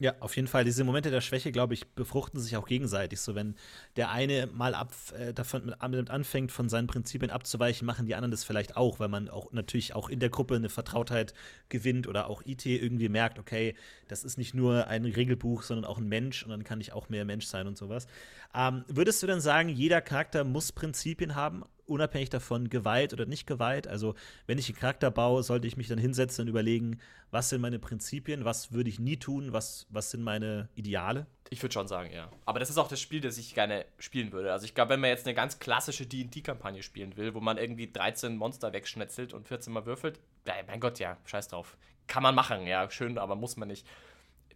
Ja, 0.00 0.14
auf 0.20 0.36
jeden 0.36 0.46
Fall. 0.46 0.62
Diese 0.62 0.84
Momente 0.84 1.10
der 1.10 1.20
Schwäche, 1.20 1.50
glaube 1.50 1.74
ich, 1.74 1.88
befruchten 1.94 2.38
sich 2.38 2.56
auch 2.56 2.68
gegenseitig. 2.68 3.20
So, 3.20 3.34
wenn 3.34 3.56
der 3.96 4.10
eine 4.10 4.46
mal 4.46 4.72
ab, 4.76 4.92
äh, 5.18 5.34
davon 5.34 5.74
mit, 5.90 6.10
anfängt, 6.10 6.52
von 6.52 6.68
seinen 6.68 6.86
Prinzipien 6.86 7.32
abzuweichen, 7.32 7.84
machen 7.84 8.06
die 8.06 8.14
anderen 8.14 8.30
das 8.30 8.44
vielleicht 8.44 8.76
auch, 8.76 9.00
weil 9.00 9.08
man 9.08 9.28
auch 9.28 9.50
natürlich 9.52 9.96
auch 9.96 10.08
in 10.08 10.20
der 10.20 10.28
Gruppe 10.30 10.54
eine 10.54 10.68
Vertrautheit 10.68 11.34
gewinnt 11.68 12.06
oder 12.06 12.28
auch 12.30 12.42
IT 12.46 12.64
irgendwie 12.64 13.08
merkt, 13.08 13.40
okay, 13.40 13.74
das 14.06 14.22
ist 14.22 14.38
nicht 14.38 14.54
nur 14.54 14.86
ein 14.86 15.04
Regelbuch, 15.04 15.62
sondern 15.64 15.84
auch 15.84 15.98
ein 15.98 16.06
Mensch 16.08 16.44
und 16.44 16.50
dann 16.50 16.62
kann 16.62 16.80
ich 16.80 16.92
auch 16.92 17.08
mehr 17.08 17.24
Mensch 17.24 17.46
sein 17.46 17.66
und 17.66 17.76
sowas. 17.76 18.06
Ähm, 18.54 18.84
würdest 18.86 19.20
du 19.24 19.26
denn 19.26 19.40
sagen, 19.40 19.68
jeder 19.68 20.00
Charakter 20.00 20.44
muss 20.44 20.70
Prinzipien 20.70 21.34
haben? 21.34 21.64
Unabhängig 21.88 22.30
davon, 22.30 22.68
Gewalt 22.68 23.12
oder 23.12 23.26
nicht 23.26 23.46
Gewalt. 23.46 23.86
Also, 23.86 24.14
wenn 24.46 24.58
ich 24.58 24.68
einen 24.68 24.78
Charakter 24.78 25.10
baue, 25.10 25.42
sollte 25.42 25.66
ich 25.66 25.76
mich 25.76 25.88
dann 25.88 25.98
hinsetzen 25.98 26.42
und 26.42 26.48
überlegen, 26.48 27.00
was 27.30 27.48
sind 27.48 27.60
meine 27.60 27.78
Prinzipien, 27.78 28.44
was 28.44 28.72
würde 28.72 28.90
ich 28.90 28.98
nie 28.98 29.16
tun, 29.16 29.52
was, 29.52 29.86
was 29.90 30.10
sind 30.10 30.22
meine 30.22 30.68
Ideale. 30.74 31.26
Ich 31.50 31.62
würde 31.62 31.72
schon 31.72 31.88
sagen, 31.88 32.12
ja. 32.12 32.30
Aber 32.44 32.58
das 32.58 32.70
ist 32.70 32.78
auch 32.78 32.88
das 32.88 33.00
Spiel, 33.00 33.20
das 33.20 33.38
ich 33.38 33.54
gerne 33.54 33.86
spielen 33.98 34.32
würde. 34.32 34.52
Also 34.52 34.64
ich 34.64 34.74
glaube, 34.74 34.90
wenn 34.90 35.00
man 35.00 35.10
jetzt 35.10 35.26
eine 35.26 35.34
ganz 35.34 35.58
klassische 35.58 36.06
D&D-Kampagne 36.06 36.82
spielen 36.82 37.16
will, 37.16 37.34
wo 37.34 37.40
man 37.40 37.56
irgendwie 37.56 37.90
13 37.90 38.36
Monster 38.36 38.72
wegschnetzelt 38.72 39.32
und 39.32 39.48
14 39.48 39.72
mal 39.72 39.86
würfelt, 39.86 40.20
mein 40.66 40.80
Gott, 40.80 40.98
ja, 40.98 41.16
scheiß 41.24 41.48
drauf. 41.48 41.76
Kann 42.06 42.22
man 42.22 42.34
machen, 42.34 42.66
ja, 42.66 42.90
schön, 42.90 43.18
aber 43.18 43.34
muss 43.34 43.56
man 43.56 43.68
nicht. 43.68 43.86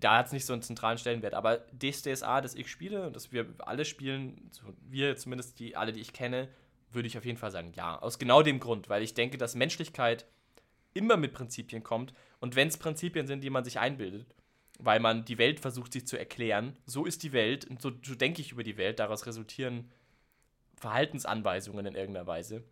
Da 0.01 0.19
hat 0.19 0.27
es 0.27 0.33
nicht 0.33 0.47
so 0.47 0.53
einen 0.53 0.63
zentralen 0.63 0.99
Stellenwert. 0.99 1.35
Aber 1.35 1.59
das 1.73 2.03
DSA, 2.03 2.41
das 2.41 2.55
ich 2.55 2.71
spiele 2.71 3.07
und 3.07 3.15
das 3.15 3.33
wir 3.33 3.47
alle 3.59 3.85
spielen, 3.85 4.51
wir 4.89 5.17
zumindest 5.17 5.61
die 5.61 5.77
alle, 5.77 5.93
die 5.93 6.01
ich 6.01 6.13
kenne, 6.13 6.49
würde 6.95 7.09
ich 7.09 7.19
auf 7.19 7.25
jeden 7.25 7.39
Fall 7.39 7.51
sagen, 7.51 7.73
ja. 7.75 7.99
Aus 7.99 8.19
genau 8.19 8.43
dem 8.43 8.61
Grund, 8.61 8.89
weil 8.89 9.03
ich 9.03 9.15
denke, 9.15 9.39
dass 9.39 9.55
Menschlichkeit 9.55 10.27
immer 10.95 11.17
mit 11.17 11.33
Prinzipien 11.33 11.83
kommt. 11.83 12.13
Und 12.41 12.57
wenn 12.57 12.69
es 12.69 12.77
Prinzipien 12.77 13.27
sind, 13.27 13.43
die 13.43 13.51
man 13.51 13.65
sich 13.65 13.79
einbildet, 13.79 14.27
weil 14.79 15.01
man 15.01 15.25
die 15.25 15.39
Welt 15.39 15.61
versucht, 15.61 15.93
sich 15.93 16.07
zu 16.07 16.19
erklären, 16.19 16.77
so 16.87 17.05
ist 17.05 17.23
die 17.23 17.33
Welt 17.33 17.65
und 17.65 17.81
so, 17.81 17.93
so 18.03 18.15
denke 18.15 18.41
ich 18.41 18.53
über 18.53 18.65
die 18.65 18.77
Welt, 18.77 18.99
daraus 18.99 19.27
resultieren 19.27 19.91
Verhaltensanweisungen 20.77 21.87
in 21.87 21.95
irgendeiner 21.95 22.27
Weise. 22.27 22.65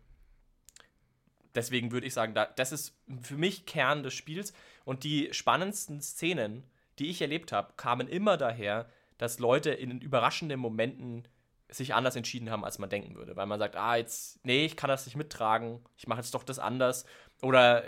Deswegen 1.55 1.91
würde 1.91 2.07
ich 2.07 2.13
sagen, 2.13 2.33
das 2.55 2.71
ist 2.71 2.97
für 3.21 3.37
mich 3.37 3.65
Kern 3.65 4.03
des 4.03 4.13
Spiels. 4.13 4.53
Und 4.85 5.03
die 5.03 5.29
spannendsten 5.33 6.01
Szenen, 6.01 6.63
die 6.99 7.09
ich 7.09 7.21
erlebt 7.21 7.51
habe, 7.51 7.73
kamen 7.75 8.07
immer 8.07 8.37
daher, 8.37 8.89
dass 9.17 9.39
Leute 9.39 9.71
in 9.71 10.01
überraschenden 10.01 10.59
Momenten 10.59 11.27
sich 11.71 11.93
anders 11.93 12.15
entschieden 12.15 12.49
haben, 12.49 12.65
als 12.65 12.79
man 12.79 12.89
denken 12.89 13.15
würde. 13.15 13.35
Weil 13.35 13.45
man 13.45 13.59
sagt, 13.59 13.75
ah, 13.75 13.95
jetzt, 13.95 14.43
nee, 14.45 14.65
ich 14.65 14.75
kann 14.75 14.89
das 14.89 15.05
nicht 15.05 15.15
mittragen, 15.15 15.79
ich 15.97 16.07
mache 16.07 16.19
jetzt 16.19 16.33
doch 16.33 16.43
das 16.43 16.59
anders. 16.59 17.05
Oder 17.41 17.83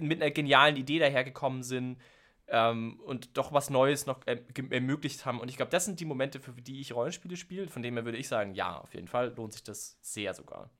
mit 0.00 0.20
einer 0.20 0.30
genialen 0.30 0.76
Idee 0.76 0.98
dahergekommen 0.98 1.62
sind 1.62 1.98
ähm, 2.48 3.00
und 3.00 3.36
doch 3.36 3.52
was 3.52 3.70
Neues 3.70 4.06
noch 4.06 4.26
äh, 4.26 4.40
ermöglicht 4.70 5.26
haben. 5.26 5.40
Und 5.40 5.48
ich 5.48 5.56
glaube, 5.56 5.70
das 5.70 5.84
sind 5.84 6.00
die 6.00 6.04
Momente, 6.04 6.40
für 6.40 6.52
die 6.52 6.80
ich 6.80 6.94
Rollenspiele 6.94 7.36
spiele. 7.36 7.68
Von 7.68 7.82
denen 7.82 7.96
her 7.96 8.04
würde 8.04 8.18
ich 8.18 8.28
sagen, 8.28 8.54
ja, 8.54 8.78
auf 8.78 8.94
jeden 8.94 9.08
Fall 9.08 9.32
lohnt 9.36 9.52
sich 9.52 9.62
das 9.62 9.98
sehr 10.00 10.34
sogar. 10.34 10.70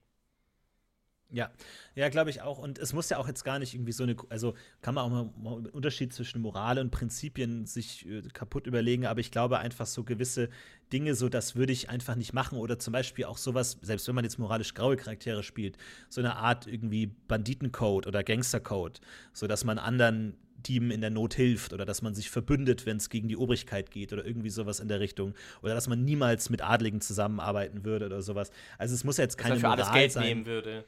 Ja, 1.30 1.50
ja, 1.96 2.08
glaube 2.08 2.30
ich 2.30 2.40
auch. 2.42 2.58
Und 2.58 2.78
es 2.78 2.92
muss 2.92 3.08
ja 3.08 3.18
auch 3.18 3.26
jetzt 3.26 3.44
gar 3.44 3.58
nicht 3.58 3.74
irgendwie 3.74 3.92
so 3.92 4.04
eine, 4.04 4.14
also 4.28 4.54
kann 4.80 4.94
man 4.94 5.04
auch 5.04 5.10
mal, 5.10 5.30
mal 5.36 5.56
einen 5.56 5.66
Unterschied 5.66 6.12
zwischen 6.12 6.40
Moral 6.40 6.78
und 6.78 6.90
Prinzipien 6.90 7.66
sich 7.66 8.06
äh, 8.06 8.22
kaputt 8.32 8.66
überlegen, 8.68 9.06
aber 9.06 9.18
ich 9.18 9.32
glaube 9.32 9.58
einfach 9.58 9.86
so 9.86 10.04
gewisse 10.04 10.48
Dinge, 10.92 11.16
so 11.16 11.28
das 11.28 11.56
würde 11.56 11.72
ich 11.72 11.90
einfach 11.90 12.14
nicht 12.14 12.32
machen. 12.32 12.58
Oder 12.58 12.78
zum 12.78 12.92
Beispiel 12.92 13.24
auch 13.24 13.38
sowas, 13.38 13.78
selbst 13.82 14.06
wenn 14.06 14.14
man 14.14 14.24
jetzt 14.24 14.38
moralisch 14.38 14.74
graue 14.74 14.96
Charaktere 14.96 15.42
spielt, 15.42 15.76
so 16.08 16.20
eine 16.20 16.36
Art 16.36 16.68
irgendwie 16.68 17.06
Banditencode 17.06 18.06
oder 18.06 18.22
Gangstercode, 18.22 19.00
so 19.32 19.48
dass 19.48 19.64
man 19.64 19.78
anderen 19.78 20.36
Team 20.62 20.90
in 20.90 21.00
der 21.00 21.10
Not 21.10 21.34
hilft 21.34 21.72
oder 21.72 21.84
dass 21.84 22.02
man 22.02 22.14
sich 22.14 22.30
verbündet, 22.30 22.86
wenn 22.86 22.96
es 22.96 23.10
gegen 23.10 23.28
die 23.28 23.36
Obrigkeit 23.36 23.90
geht 23.90 24.12
oder 24.12 24.24
irgendwie 24.24 24.50
sowas 24.50 24.80
in 24.80 24.88
der 24.88 25.00
Richtung 25.00 25.34
oder 25.62 25.74
dass 25.74 25.88
man 25.88 26.04
niemals 26.04 26.50
mit 26.50 26.62
Adligen 26.62 27.00
zusammenarbeiten 27.00 27.84
würde 27.84 28.06
oder 28.06 28.22
sowas. 28.22 28.50
Also 28.78 28.94
es 28.94 29.04
muss 29.04 29.16
jetzt 29.16 29.38
keine 29.38 29.54
dass 29.54 29.62
man 29.62 29.72
für 29.72 29.76
Moral 29.76 29.90
alles 29.90 30.00
Geld 30.00 30.12
sein. 30.12 30.24
nehmen 30.24 30.46
würde. 30.46 30.84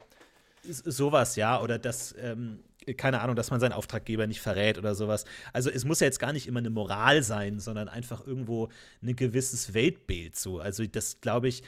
Sowas, 0.63 1.35
ja. 1.35 1.61
Oder 1.61 1.79
dass, 1.79 2.15
ähm, 2.19 2.59
keine 2.97 3.21
Ahnung, 3.21 3.35
dass 3.35 3.51
man 3.51 3.59
seinen 3.59 3.73
Auftraggeber 3.73 4.27
nicht 4.27 4.41
verrät 4.41 4.77
oder 4.77 4.95
sowas. 4.95 5.25
Also 5.53 5.69
es 5.69 5.85
muss 5.85 5.99
ja 5.99 6.05
jetzt 6.05 6.19
gar 6.19 6.33
nicht 6.33 6.47
immer 6.47 6.59
eine 6.59 6.69
Moral 6.69 7.23
sein, 7.23 7.59
sondern 7.59 7.87
einfach 7.87 8.25
irgendwo 8.25 8.69
ein 9.03 9.15
gewisses 9.15 9.73
Weltbild 9.73 10.35
so. 10.35 10.59
Also 10.59 10.85
das, 10.85 11.21
glaube 11.21 11.47
ich, 11.47 11.63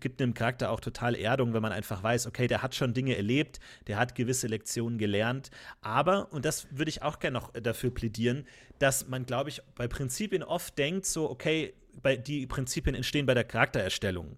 gibt 0.00 0.20
einem 0.20 0.34
Charakter 0.34 0.70
auch 0.70 0.80
total 0.80 1.14
Erdung, 1.14 1.54
wenn 1.54 1.62
man 1.62 1.72
einfach 1.72 2.02
weiß, 2.02 2.26
okay, 2.26 2.46
der 2.46 2.62
hat 2.62 2.74
schon 2.74 2.94
Dinge 2.94 3.16
erlebt, 3.16 3.60
der 3.86 3.98
hat 3.98 4.14
gewisse 4.14 4.46
Lektionen 4.46 4.98
gelernt. 4.98 5.50
Aber, 5.80 6.32
und 6.32 6.44
das 6.44 6.66
würde 6.70 6.88
ich 6.88 7.02
auch 7.02 7.18
gerne 7.18 7.38
noch 7.38 7.52
dafür 7.52 7.90
plädieren, 7.90 8.46
dass 8.78 9.08
man, 9.08 9.26
glaube 9.26 9.50
ich, 9.50 9.62
bei 9.76 9.86
Prinzipien 9.86 10.42
oft 10.42 10.76
denkt, 10.78 11.06
so, 11.06 11.30
okay, 11.30 11.74
bei, 12.02 12.16
die 12.16 12.46
Prinzipien 12.46 12.94
entstehen 12.94 13.26
bei 13.26 13.34
der 13.34 13.44
Charaktererstellung. 13.44 14.36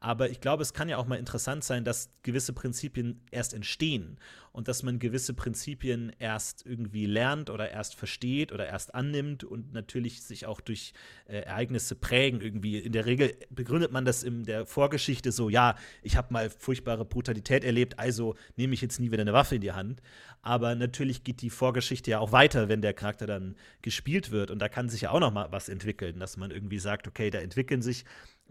Aber 0.00 0.30
ich 0.30 0.40
glaube, 0.40 0.62
es 0.62 0.72
kann 0.72 0.88
ja 0.88 0.96
auch 0.96 1.06
mal 1.06 1.18
interessant 1.18 1.64
sein, 1.64 1.82
dass 1.82 2.10
gewisse 2.22 2.52
Prinzipien 2.52 3.20
erst 3.32 3.52
entstehen 3.52 4.16
und 4.52 4.68
dass 4.68 4.84
man 4.84 5.00
gewisse 5.00 5.34
Prinzipien 5.34 6.12
erst 6.20 6.64
irgendwie 6.64 7.06
lernt 7.06 7.50
oder 7.50 7.70
erst 7.70 7.96
versteht 7.96 8.52
oder 8.52 8.66
erst 8.66 8.94
annimmt 8.94 9.42
und 9.42 9.72
natürlich 9.72 10.22
sich 10.22 10.46
auch 10.46 10.60
durch 10.60 10.92
äh, 11.26 11.38
Ereignisse 11.40 11.96
prägen. 11.96 12.40
Irgendwie 12.40 12.78
in 12.78 12.92
der 12.92 13.06
Regel 13.06 13.34
begründet 13.50 13.90
man 13.90 14.04
das 14.04 14.22
in 14.22 14.44
der 14.44 14.66
Vorgeschichte 14.66 15.32
so, 15.32 15.48
ja, 15.48 15.74
ich 16.02 16.16
habe 16.16 16.32
mal 16.32 16.48
furchtbare 16.48 17.04
Brutalität 17.04 17.64
erlebt, 17.64 17.98
also 17.98 18.36
nehme 18.54 18.74
ich 18.74 18.80
jetzt 18.80 19.00
nie 19.00 19.10
wieder 19.10 19.22
eine 19.22 19.32
Waffe 19.32 19.56
in 19.56 19.62
die 19.62 19.72
Hand. 19.72 20.00
Aber 20.42 20.76
natürlich 20.76 21.24
geht 21.24 21.42
die 21.42 21.50
Vorgeschichte 21.50 22.12
ja 22.12 22.20
auch 22.20 22.30
weiter, 22.30 22.68
wenn 22.68 22.82
der 22.82 22.94
Charakter 22.94 23.26
dann 23.26 23.56
gespielt 23.82 24.30
wird 24.30 24.52
und 24.52 24.60
da 24.60 24.68
kann 24.68 24.88
sich 24.88 25.02
ja 25.02 25.10
auch 25.10 25.20
noch 25.20 25.32
mal 25.32 25.50
was 25.50 25.68
entwickeln, 25.68 26.20
dass 26.20 26.36
man 26.36 26.52
irgendwie 26.52 26.78
sagt, 26.78 27.08
okay, 27.08 27.30
da 27.30 27.40
entwickeln 27.40 27.82
sich 27.82 28.04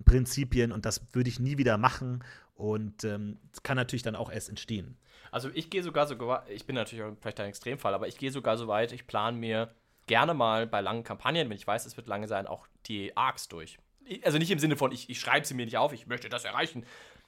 Prinzipien 0.05 0.71
und 0.71 0.85
das 0.85 1.01
würde 1.13 1.29
ich 1.29 1.39
nie 1.39 1.57
wieder 1.57 1.77
machen 1.77 2.23
und 2.55 3.03
ähm, 3.03 3.37
kann 3.63 3.77
natürlich 3.77 4.03
dann 4.03 4.15
auch 4.15 4.31
erst 4.31 4.49
entstehen. 4.49 4.97
Also 5.31 5.49
ich 5.53 5.69
gehe 5.69 5.83
sogar 5.83 6.07
so, 6.07 6.15
ich 6.47 6.65
bin 6.65 6.75
natürlich 6.75 7.03
auch 7.03 7.13
vielleicht 7.19 7.39
ein 7.39 7.49
Extremfall, 7.49 7.93
aber 7.93 8.07
ich 8.07 8.17
gehe 8.17 8.31
sogar 8.31 8.57
so 8.57 8.67
weit, 8.67 8.91
ich 8.91 9.07
plane 9.07 9.37
mir 9.37 9.69
gerne 10.07 10.33
mal 10.33 10.65
bei 10.65 10.81
langen 10.81 11.03
Kampagnen, 11.03 11.49
wenn 11.49 11.57
ich 11.57 11.67
weiß, 11.67 11.85
es 11.85 11.97
wird 11.97 12.07
lange 12.07 12.27
sein, 12.27 12.47
auch 12.47 12.67
die 12.85 13.15
Arcs 13.15 13.47
durch. 13.47 13.77
Also 14.23 14.37
nicht 14.37 14.51
im 14.51 14.59
Sinne 14.59 14.77
von, 14.77 14.91
ich, 14.91 15.09
ich 15.09 15.19
schreibe 15.19 15.45
sie 15.45 15.53
mir 15.53 15.65
nicht 15.65 15.77
auf, 15.77 15.91
ich 15.91 16.07
möchte 16.07 16.29
das 16.29 16.45
erreichen, 16.45 16.85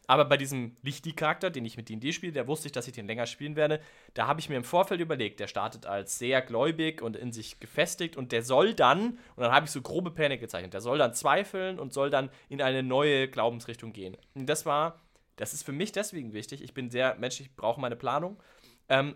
aber 0.09 0.25
bei 0.25 0.37
diesem 0.37 0.75
Lichti-Charakter, 0.81 1.51
den 1.51 1.65
ich 1.65 1.77
mit 1.77 1.87
D&D 1.87 2.13
spiele, 2.13 2.33
der 2.33 2.47
wusste 2.47 2.67
ich, 2.67 2.71
dass 2.71 2.87
ich 2.87 2.93
den 2.93 3.05
länger 3.05 3.27
spielen 3.27 3.55
werde, 3.55 3.79
da 4.15 4.25
habe 4.25 4.39
ich 4.39 4.49
mir 4.49 4.55
im 4.55 4.63
Vorfeld 4.63 4.99
überlegt, 5.01 5.39
der 5.39 5.45
startet 5.45 5.85
als 5.85 6.17
sehr 6.17 6.41
gläubig 6.41 7.03
und 7.03 7.15
in 7.15 7.31
sich 7.31 7.59
gefestigt 7.59 8.17
und 8.17 8.31
der 8.31 8.41
soll 8.41 8.73
dann, 8.73 9.19
und 9.35 9.43
dann 9.43 9.51
habe 9.51 9.67
ich 9.67 9.71
so 9.71 9.83
grobe 9.83 10.09
Pläne 10.09 10.39
gezeichnet, 10.39 10.73
der 10.73 10.81
soll 10.81 10.97
dann 10.97 11.13
zweifeln 11.13 11.77
und 11.77 11.93
soll 11.93 12.09
dann 12.09 12.31
in 12.49 12.59
eine 12.59 12.81
neue 12.81 13.27
Glaubensrichtung 13.27 13.93
gehen. 13.93 14.17
Und 14.33 14.47
das 14.47 14.65
war, 14.65 14.99
das 15.35 15.53
ist 15.53 15.61
für 15.61 15.73
mich 15.73 15.91
deswegen 15.91 16.33
wichtig, 16.33 16.63
ich 16.63 16.73
bin 16.73 16.89
sehr 16.89 17.13
menschlich, 17.19 17.55
brauche 17.55 17.79
meine 17.79 17.95
Planung. 17.95 18.41
Ähm, 18.87 19.15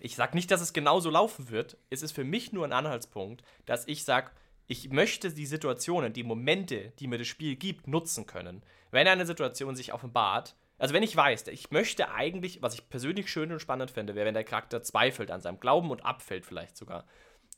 ich 0.00 0.16
sage 0.16 0.36
nicht, 0.36 0.50
dass 0.50 0.60
es 0.60 0.74
genauso 0.74 1.08
laufen 1.08 1.48
wird, 1.48 1.78
es 1.88 2.02
ist 2.02 2.12
für 2.12 2.24
mich 2.24 2.52
nur 2.52 2.66
ein 2.66 2.74
Anhaltspunkt, 2.74 3.42
dass 3.64 3.88
ich 3.88 4.04
sage, 4.04 4.32
ich 4.66 4.90
möchte 4.90 5.32
die 5.32 5.46
Situationen, 5.46 6.12
die 6.12 6.24
Momente, 6.24 6.92
die 6.98 7.06
mir 7.06 7.18
das 7.18 7.26
Spiel 7.26 7.56
gibt, 7.56 7.86
nutzen 7.86 8.26
können. 8.26 8.62
Wenn 8.94 9.08
eine 9.08 9.26
Situation 9.26 9.74
sich 9.74 9.92
offenbart, 9.92 10.54
also 10.78 10.94
wenn 10.94 11.02
ich 11.02 11.16
weiß, 11.16 11.48
ich 11.48 11.72
möchte 11.72 12.12
eigentlich, 12.12 12.62
was 12.62 12.74
ich 12.74 12.88
persönlich 12.88 13.28
schön 13.28 13.50
und 13.50 13.58
spannend 13.58 13.90
fände, 13.90 14.14
wäre, 14.14 14.24
wenn 14.24 14.34
der 14.34 14.44
Charakter 14.44 14.84
zweifelt 14.84 15.32
an 15.32 15.40
seinem 15.40 15.58
Glauben 15.58 15.90
und 15.90 16.04
abfällt 16.04 16.46
vielleicht 16.46 16.76
sogar, 16.76 17.04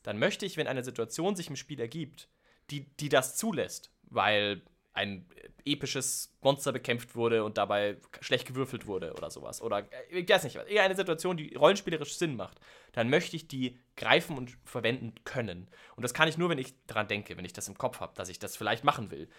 dann 0.01 0.17
möchte 0.17 0.47
ich, 0.47 0.57
wenn 0.57 0.65
eine 0.65 0.83
Situation 0.83 1.35
sich 1.35 1.47
im 1.47 1.55
Spiel 1.55 1.79
ergibt, 1.79 2.27
die, 2.71 2.89
die 2.97 3.09
das 3.09 3.35
zulässt, 3.35 3.91
weil 4.09 4.63
ein 4.93 5.27
episches 5.63 6.35
Monster 6.41 6.71
bekämpft 6.71 7.15
wurde 7.15 7.43
und 7.43 7.59
dabei 7.59 7.97
schlecht 8.19 8.47
gewürfelt 8.47 8.87
wurde 8.87 9.13
oder 9.13 9.29
sowas. 9.29 9.61
Oder 9.61 9.85
äh, 10.09 10.21
ich 10.21 10.27
weiß 10.27 10.43
nicht, 10.43 10.55
eher 10.55 10.81
eine 10.81 10.95
Situation, 10.95 11.37
die 11.37 11.53
rollenspielerisch 11.53 12.15
Sinn 12.17 12.35
macht, 12.35 12.59
dann 12.93 13.11
möchte 13.11 13.35
ich 13.35 13.47
die 13.47 13.77
greifen 13.95 14.37
und 14.37 14.57
verwenden 14.65 15.13
können. 15.23 15.67
Und 15.95 16.01
das 16.01 16.15
kann 16.15 16.27
ich 16.27 16.39
nur, 16.39 16.49
wenn 16.49 16.57
ich 16.57 16.73
daran 16.87 17.07
denke, 17.07 17.37
wenn 17.37 17.45
ich 17.45 17.53
das 17.53 17.67
im 17.67 17.77
Kopf 17.77 17.99
habe, 17.99 18.13
dass 18.15 18.29
ich 18.29 18.39
das 18.39 18.57
vielleicht 18.57 18.83
machen 18.83 19.11
will. 19.11 19.29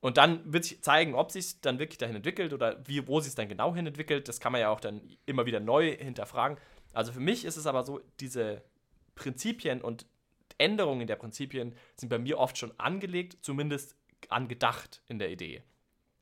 Und 0.00 0.16
dann 0.16 0.52
wird 0.52 0.64
sich 0.64 0.82
zeigen, 0.82 1.14
ob 1.14 1.32
sich 1.32 1.60
dann 1.60 1.78
wirklich 1.78 1.98
dahin 1.98 2.16
entwickelt 2.16 2.52
oder 2.52 2.86
wie, 2.86 3.06
wo 3.08 3.20
sich 3.20 3.30
es 3.30 3.34
dann 3.34 3.48
genau 3.48 3.74
hin 3.74 3.86
entwickelt. 3.86 4.28
Das 4.28 4.38
kann 4.38 4.52
man 4.52 4.60
ja 4.60 4.70
auch 4.70 4.80
dann 4.80 5.02
immer 5.26 5.44
wieder 5.46 5.60
neu 5.60 5.96
hinterfragen. 5.96 6.56
Also 6.92 7.12
für 7.12 7.20
mich 7.20 7.44
ist 7.44 7.56
es 7.56 7.66
aber 7.66 7.84
so, 7.84 8.00
diese 8.20 8.62
Prinzipien 9.16 9.82
und 9.82 10.06
Änderungen 10.56 11.06
der 11.06 11.16
Prinzipien 11.16 11.74
sind 11.96 12.08
bei 12.08 12.18
mir 12.18 12.38
oft 12.38 12.58
schon 12.58 12.72
angelegt, 12.78 13.38
zumindest 13.42 13.96
angedacht 14.28 15.02
in 15.08 15.18
der 15.18 15.30
Idee, 15.30 15.62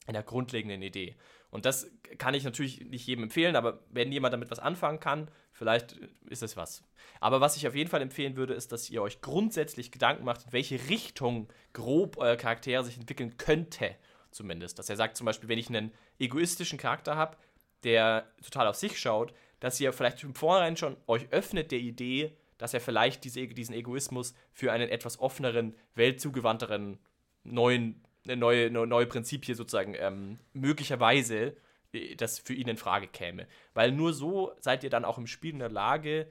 in 0.07 0.15
der 0.15 0.23
grundlegenden 0.23 0.83
Idee. 0.83 1.17
Und 1.57 1.65
das 1.65 1.91
kann 2.19 2.35
ich 2.35 2.45
natürlich 2.45 2.85
nicht 2.85 3.07
jedem 3.07 3.25
empfehlen, 3.25 3.57
aber 3.57 3.81
wenn 3.89 4.13
jemand 4.13 4.35
damit 4.35 4.51
was 4.51 4.59
anfangen 4.59 5.01
kann, 5.01 5.31
vielleicht 5.53 5.97
ist 6.29 6.43
es 6.43 6.55
was. 6.55 6.85
Aber 7.19 7.41
was 7.41 7.57
ich 7.57 7.67
auf 7.67 7.75
jeden 7.75 7.89
Fall 7.89 8.03
empfehlen 8.03 8.37
würde, 8.37 8.53
ist, 8.53 8.73
dass 8.73 8.91
ihr 8.91 9.01
euch 9.01 9.23
grundsätzlich 9.23 9.91
Gedanken 9.91 10.25
macht, 10.27 10.45
in 10.45 10.53
welche 10.53 10.91
Richtung 10.91 11.49
grob 11.73 12.19
euer 12.19 12.37
Charakter 12.37 12.85
sich 12.85 12.99
entwickeln 12.99 13.39
könnte, 13.39 13.97
zumindest. 14.33 14.79
Dass 14.79 14.91
er 14.91 14.97
sagt 14.97 15.17
zum 15.17 15.25
Beispiel, 15.25 15.49
wenn 15.49 15.59
ich 15.59 15.71
einen 15.71 15.93
egoistischen 16.19 16.79
Charakter 16.79 17.17
habe, 17.17 17.39
der 17.85 18.31
total 18.45 18.67
auf 18.67 18.77
sich 18.77 19.01
schaut, 19.01 19.33
dass 19.59 19.81
ihr 19.81 19.95
vielleicht 19.95 20.23
im 20.25 20.35
Vorhinein 20.35 20.77
schon 20.77 20.99
euch 21.07 21.27
öffnet 21.33 21.73
der 21.73 21.79
Idee, 21.79 22.37
dass 22.59 22.75
er 22.75 22.83
vielleicht 22.83 23.25
diese, 23.25 23.49
diesen 23.49 23.75
Egoismus 23.75 24.35
für 24.53 24.73
einen 24.73 24.91
etwas 24.91 25.19
offeneren, 25.21 25.75
weltzugewandteren 25.95 26.99
neuen, 27.45 28.06
eine 28.27 28.37
neue, 28.37 28.67
eine 28.67 28.87
neue 28.87 29.07
Prinzipie 29.07 29.55
sozusagen 29.55 29.95
ähm, 29.99 30.39
möglicherweise 30.53 31.57
äh, 31.93 32.15
das 32.17 32.39
für 32.39 32.55
ihn 32.55 32.69
in 32.69 32.77
Frage 32.77 33.07
käme. 33.07 33.47
Weil 33.75 33.93
nur 33.93 34.13
so 34.13 34.53
seid 34.61 34.85
ihr 34.85 34.91
dann 34.91 35.05
auch 35.05 35.19
im 35.19 35.27
Spiel 35.27 35.53
in 35.53 35.59
der 35.61 35.71
Lage, 35.71 36.31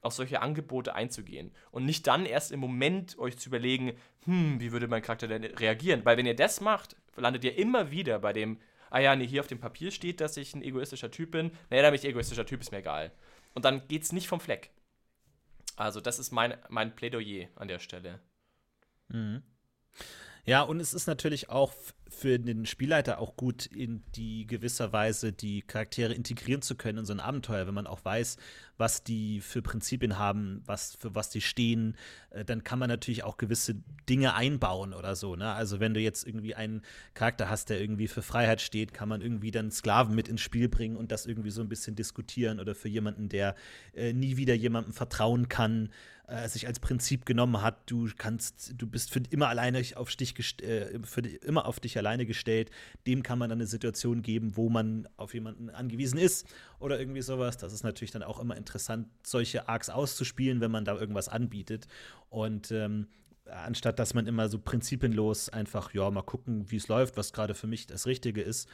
auf 0.00 0.12
solche 0.12 0.40
Angebote 0.42 0.94
einzugehen. 0.94 1.52
Und 1.70 1.84
nicht 1.84 2.06
dann 2.06 2.24
erst 2.24 2.52
im 2.52 2.60
Moment 2.60 3.18
euch 3.18 3.36
zu 3.36 3.48
überlegen, 3.48 3.92
hm, 4.24 4.60
wie 4.60 4.72
würde 4.72 4.88
mein 4.88 5.02
Charakter 5.02 5.26
denn 5.26 5.44
reagieren? 5.44 6.04
Weil 6.04 6.16
wenn 6.16 6.26
ihr 6.26 6.36
das 6.36 6.60
macht, 6.60 6.96
landet 7.16 7.44
ihr 7.44 7.56
immer 7.58 7.90
wieder 7.90 8.18
bei 8.20 8.32
dem, 8.32 8.60
ah 8.90 9.00
ja, 9.00 9.16
nee, 9.16 9.26
hier 9.26 9.40
auf 9.40 9.46
dem 9.48 9.60
Papier 9.60 9.90
steht, 9.90 10.20
dass 10.20 10.36
ich 10.36 10.54
ein 10.54 10.62
egoistischer 10.62 11.10
Typ 11.10 11.32
bin. 11.32 11.50
Nee, 11.70 11.82
da 11.82 11.90
bin 11.90 11.98
ich 11.98 12.06
egoistischer 12.06 12.46
Typ, 12.46 12.60
ist 12.60 12.70
mir 12.70 12.78
egal. 12.78 13.12
Und 13.54 13.64
dann 13.64 13.88
geht 13.88 14.04
es 14.04 14.12
nicht 14.12 14.28
vom 14.28 14.40
Fleck. 14.40 14.70
Also, 15.76 16.00
das 16.00 16.18
ist 16.18 16.32
mein, 16.32 16.56
mein 16.68 16.94
Plädoyer 16.94 17.48
an 17.56 17.68
der 17.68 17.78
Stelle. 17.78 18.20
Mhm. 19.08 19.42
Ja, 20.48 20.62
und 20.62 20.80
es 20.80 20.94
ist 20.94 21.06
natürlich 21.06 21.50
auch 21.50 21.74
für 22.08 22.38
den 22.38 22.64
Spielleiter 22.64 23.18
auch 23.18 23.36
gut, 23.36 23.66
in 23.66 24.02
die 24.16 24.46
gewisser 24.46 24.94
Weise 24.94 25.30
die 25.30 25.60
Charaktere 25.60 26.14
integrieren 26.14 26.62
zu 26.62 26.74
können 26.74 27.00
in 27.00 27.04
so 27.04 27.12
ein 27.12 27.20
Abenteuer, 27.20 27.66
wenn 27.66 27.74
man 27.74 27.86
auch 27.86 28.02
weiß, 28.02 28.38
was 28.78 29.04
die 29.04 29.42
für 29.42 29.60
Prinzipien 29.60 30.18
haben, 30.18 30.62
was 30.64 30.96
für 30.96 31.14
was 31.14 31.28
die 31.28 31.42
stehen, 31.42 31.98
äh, 32.30 32.46
dann 32.46 32.64
kann 32.64 32.78
man 32.78 32.88
natürlich 32.88 33.24
auch 33.24 33.36
gewisse 33.36 33.74
Dinge 34.08 34.32
einbauen 34.32 34.94
oder 34.94 35.16
so. 35.16 35.36
Ne? 35.36 35.52
Also 35.52 35.80
wenn 35.80 35.92
du 35.92 36.00
jetzt 36.00 36.26
irgendwie 36.26 36.54
einen 36.54 36.80
Charakter 37.12 37.50
hast, 37.50 37.68
der 37.68 37.78
irgendwie 37.78 38.08
für 38.08 38.22
Freiheit 38.22 38.62
steht, 38.62 38.94
kann 38.94 39.10
man 39.10 39.20
irgendwie 39.20 39.50
dann 39.50 39.70
Sklaven 39.70 40.14
mit 40.14 40.28
ins 40.28 40.40
Spiel 40.40 40.70
bringen 40.70 40.96
und 40.96 41.12
das 41.12 41.26
irgendwie 41.26 41.50
so 41.50 41.60
ein 41.60 41.68
bisschen 41.68 41.94
diskutieren 41.94 42.58
oder 42.58 42.74
für 42.74 42.88
jemanden, 42.88 43.28
der 43.28 43.54
äh, 43.92 44.14
nie 44.14 44.38
wieder 44.38 44.54
jemandem 44.54 44.94
vertrauen 44.94 45.50
kann, 45.50 45.90
äh, 46.28 46.46
sich 46.48 46.66
als 46.66 46.78
Prinzip 46.78 47.24
genommen 47.24 47.62
hat, 47.62 47.90
du 47.90 48.06
kannst, 48.16 48.74
du 48.76 48.86
bist 48.86 49.10
für 49.10 49.22
immer 49.30 49.48
alleine 49.48 49.82
auf 49.94 50.14
dich 50.14 50.34
äh, 50.62 50.98
für 51.02 51.20
immer 51.20 51.64
auf 51.64 51.80
dich 51.80 51.96
alleine 51.96 52.26
gestellt. 52.26 52.70
Dem 53.06 53.22
kann 53.22 53.38
man 53.38 53.48
dann 53.48 53.58
eine 53.58 53.66
Situation 53.66 54.20
geben, 54.20 54.56
wo 54.56 54.68
man 54.68 55.08
auf 55.16 55.32
jemanden 55.32 55.70
angewiesen 55.70 56.18
ist 56.18 56.46
oder 56.80 57.00
irgendwie 57.00 57.22
sowas. 57.22 57.56
Das 57.56 57.72
ist 57.72 57.82
natürlich 57.82 58.10
dann 58.10 58.22
auch 58.22 58.40
immer 58.40 58.56
interessant, 58.56 59.08
solche 59.22 59.68
Arcs 59.68 59.88
auszuspielen, 59.88 60.60
wenn 60.60 60.70
man 60.70 60.84
da 60.84 60.98
irgendwas 60.98 61.30
anbietet. 61.30 61.86
Und 62.28 62.70
ähm, 62.72 63.06
anstatt 63.46 63.98
dass 63.98 64.12
man 64.12 64.26
immer 64.26 64.50
so 64.50 64.58
prinzipienlos 64.58 65.48
einfach, 65.48 65.94
ja, 65.94 66.10
mal 66.10 66.22
gucken, 66.22 66.70
wie 66.70 66.76
es 66.76 66.88
läuft, 66.88 67.16
was 67.16 67.32
gerade 67.32 67.54
für 67.54 67.66
mich 67.66 67.86
das 67.86 68.06
Richtige 68.06 68.42
ist. 68.42 68.68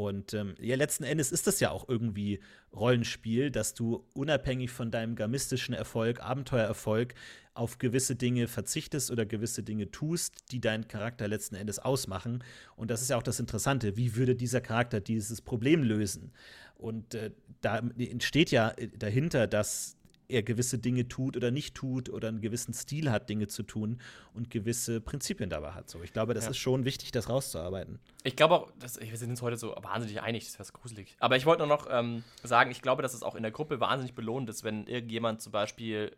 Und 0.00 0.32
ähm, 0.32 0.54
ja, 0.58 0.76
letzten 0.76 1.04
Endes 1.04 1.30
ist 1.30 1.46
das 1.46 1.60
ja 1.60 1.70
auch 1.70 1.86
irgendwie 1.86 2.40
Rollenspiel, 2.72 3.50
dass 3.50 3.74
du 3.74 4.06
unabhängig 4.14 4.70
von 4.70 4.90
deinem 4.90 5.14
gamistischen 5.14 5.74
Erfolg, 5.74 6.22
Abenteuererfolg, 6.22 7.14
auf 7.52 7.76
gewisse 7.76 8.16
Dinge 8.16 8.48
verzichtest 8.48 9.10
oder 9.10 9.26
gewisse 9.26 9.62
Dinge 9.62 9.90
tust, 9.90 10.32
die 10.52 10.60
deinen 10.60 10.88
Charakter 10.88 11.28
letzten 11.28 11.54
Endes 11.56 11.78
ausmachen. 11.78 12.42
Und 12.76 12.90
das 12.90 13.02
ist 13.02 13.10
ja 13.10 13.18
auch 13.18 13.22
das 13.22 13.40
Interessante. 13.40 13.98
Wie 13.98 14.16
würde 14.16 14.34
dieser 14.34 14.62
Charakter 14.62 15.00
dieses 15.00 15.42
Problem 15.42 15.82
lösen? 15.82 16.32
Und 16.76 17.14
äh, 17.14 17.32
da 17.60 17.82
entsteht 17.98 18.50
ja 18.50 18.72
dahinter, 18.96 19.46
dass 19.46 19.98
er 20.30 20.42
gewisse 20.42 20.78
Dinge 20.78 21.08
tut 21.08 21.36
oder 21.36 21.50
nicht 21.50 21.74
tut 21.74 22.08
oder 22.08 22.28
einen 22.28 22.40
gewissen 22.40 22.72
Stil 22.72 23.10
hat, 23.10 23.28
Dinge 23.28 23.48
zu 23.48 23.62
tun 23.62 24.00
und 24.32 24.50
gewisse 24.50 25.00
Prinzipien 25.00 25.50
dabei 25.50 25.72
hat. 25.72 25.90
So, 25.90 26.02
ich 26.02 26.12
glaube, 26.12 26.34
das 26.34 26.44
ja. 26.44 26.50
ist 26.50 26.58
schon 26.58 26.84
wichtig, 26.84 27.10
das 27.10 27.28
rauszuarbeiten. 27.28 27.98
Ich 28.24 28.36
glaube 28.36 28.54
auch, 28.54 28.72
dass, 28.78 29.00
wir 29.00 29.16
sind 29.16 29.30
uns 29.30 29.42
heute 29.42 29.56
so 29.56 29.74
wahnsinnig 29.82 30.22
einig, 30.22 30.46
das 30.46 30.58
wäre 30.58 30.78
gruselig. 30.78 31.16
Aber 31.18 31.36
ich 31.36 31.46
wollte 31.46 31.66
nur 31.66 31.76
noch 31.76 31.86
ähm, 31.90 32.24
sagen, 32.42 32.70
ich 32.70 32.82
glaube, 32.82 33.02
dass 33.02 33.14
es 33.14 33.22
auch 33.22 33.34
in 33.34 33.42
der 33.42 33.52
Gruppe 33.52 33.80
wahnsinnig 33.80 34.14
belohnt 34.14 34.48
ist, 34.48 34.64
wenn 34.64 34.86
irgendjemand 34.86 35.42
zum 35.42 35.52
Beispiel 35.52 36.16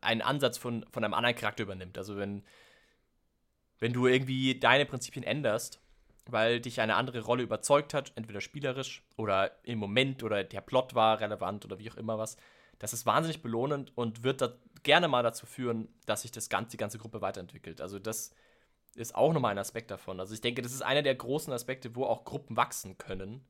einen 0.00 0.22
Ansatz 0.22 0.58
von, 0.58 0.84
von 0.90 1.04
einem 1.04 1.14
anderen 1.14 1.36
Charakter 1.36 1.62
übernimmt. 1.62 1.98
Also 1.98 2.16
wenn, 2.16 2.42
wenn 3.78 3.92
du 3.92 4.06
irgendwie 4.06 4.58
deine 4.58 4.86
Prinzipien 4.86 5.24
änderst, 5.24 5.80
weil 6.28 6.60
dich 6.60 6.80
eine 6.80 6.96
andere 6.96 7.20
Rolle 7.20 7.42
überzeugt 7.42 7.94
hat, 7.94 8.12
entweder 8.16 8.40
spielerisch 8.40 9.04
oder 9.16 9.52
im 9.62 9.78
Moment 9.78 10.22
oder 10.22 10.42
der 10.44 10.60
Plot 10.60 10.94
war 10.94 11.20
relevant 11.20 11.64
oder 11.64 11.78
wie 11.78 11.90
auch 11.90 11.96
immer 11.96 12.18
was, 12.18 12.36
das 12.78 12.92
ist 12.92 13.06
wahnsinnig 13.06 13.42
belohnend 13.42 13.92
und 13.96 14.22
wird 14.22 14.40
da 14.40 14.54
gerne 14.82 15.08
mal 15.08 15.22
dazu 15.22 15.46
führen, 15.46 15.88
dass 16.06 16.22
sich 16.22 16.32
das 16.32 16.48
ganze, 16.48 16.72
die 16.72 16.76
ganze 16.76 16.98
Gruppe 16.98 17.20
weiterentwickelt. 17.20 17.80
Also 17.80 17.98
das 17.98 18.32
ist 18.94 19.14
auch 19.14 19.32
nochmal 19.32 19.52
ein 19.52 19.58
Aspekt 19.58 19.90
davon. 19.90 20.20
Also 20.20 20.34
ich 20.34 20.40
denke, 20.40 20.62
das 20.62 20.72
ist 20.72 20.82
einer 20.82 21.02
der 21.02 21.14
großen 21.14 21.52
Aspekte, 21.52 21.94
wo 21.96 22.04
auch 22.04 22.24
Gruppen 22.24 22.56
wachsen 22.56 22.98
können 22.98 23.44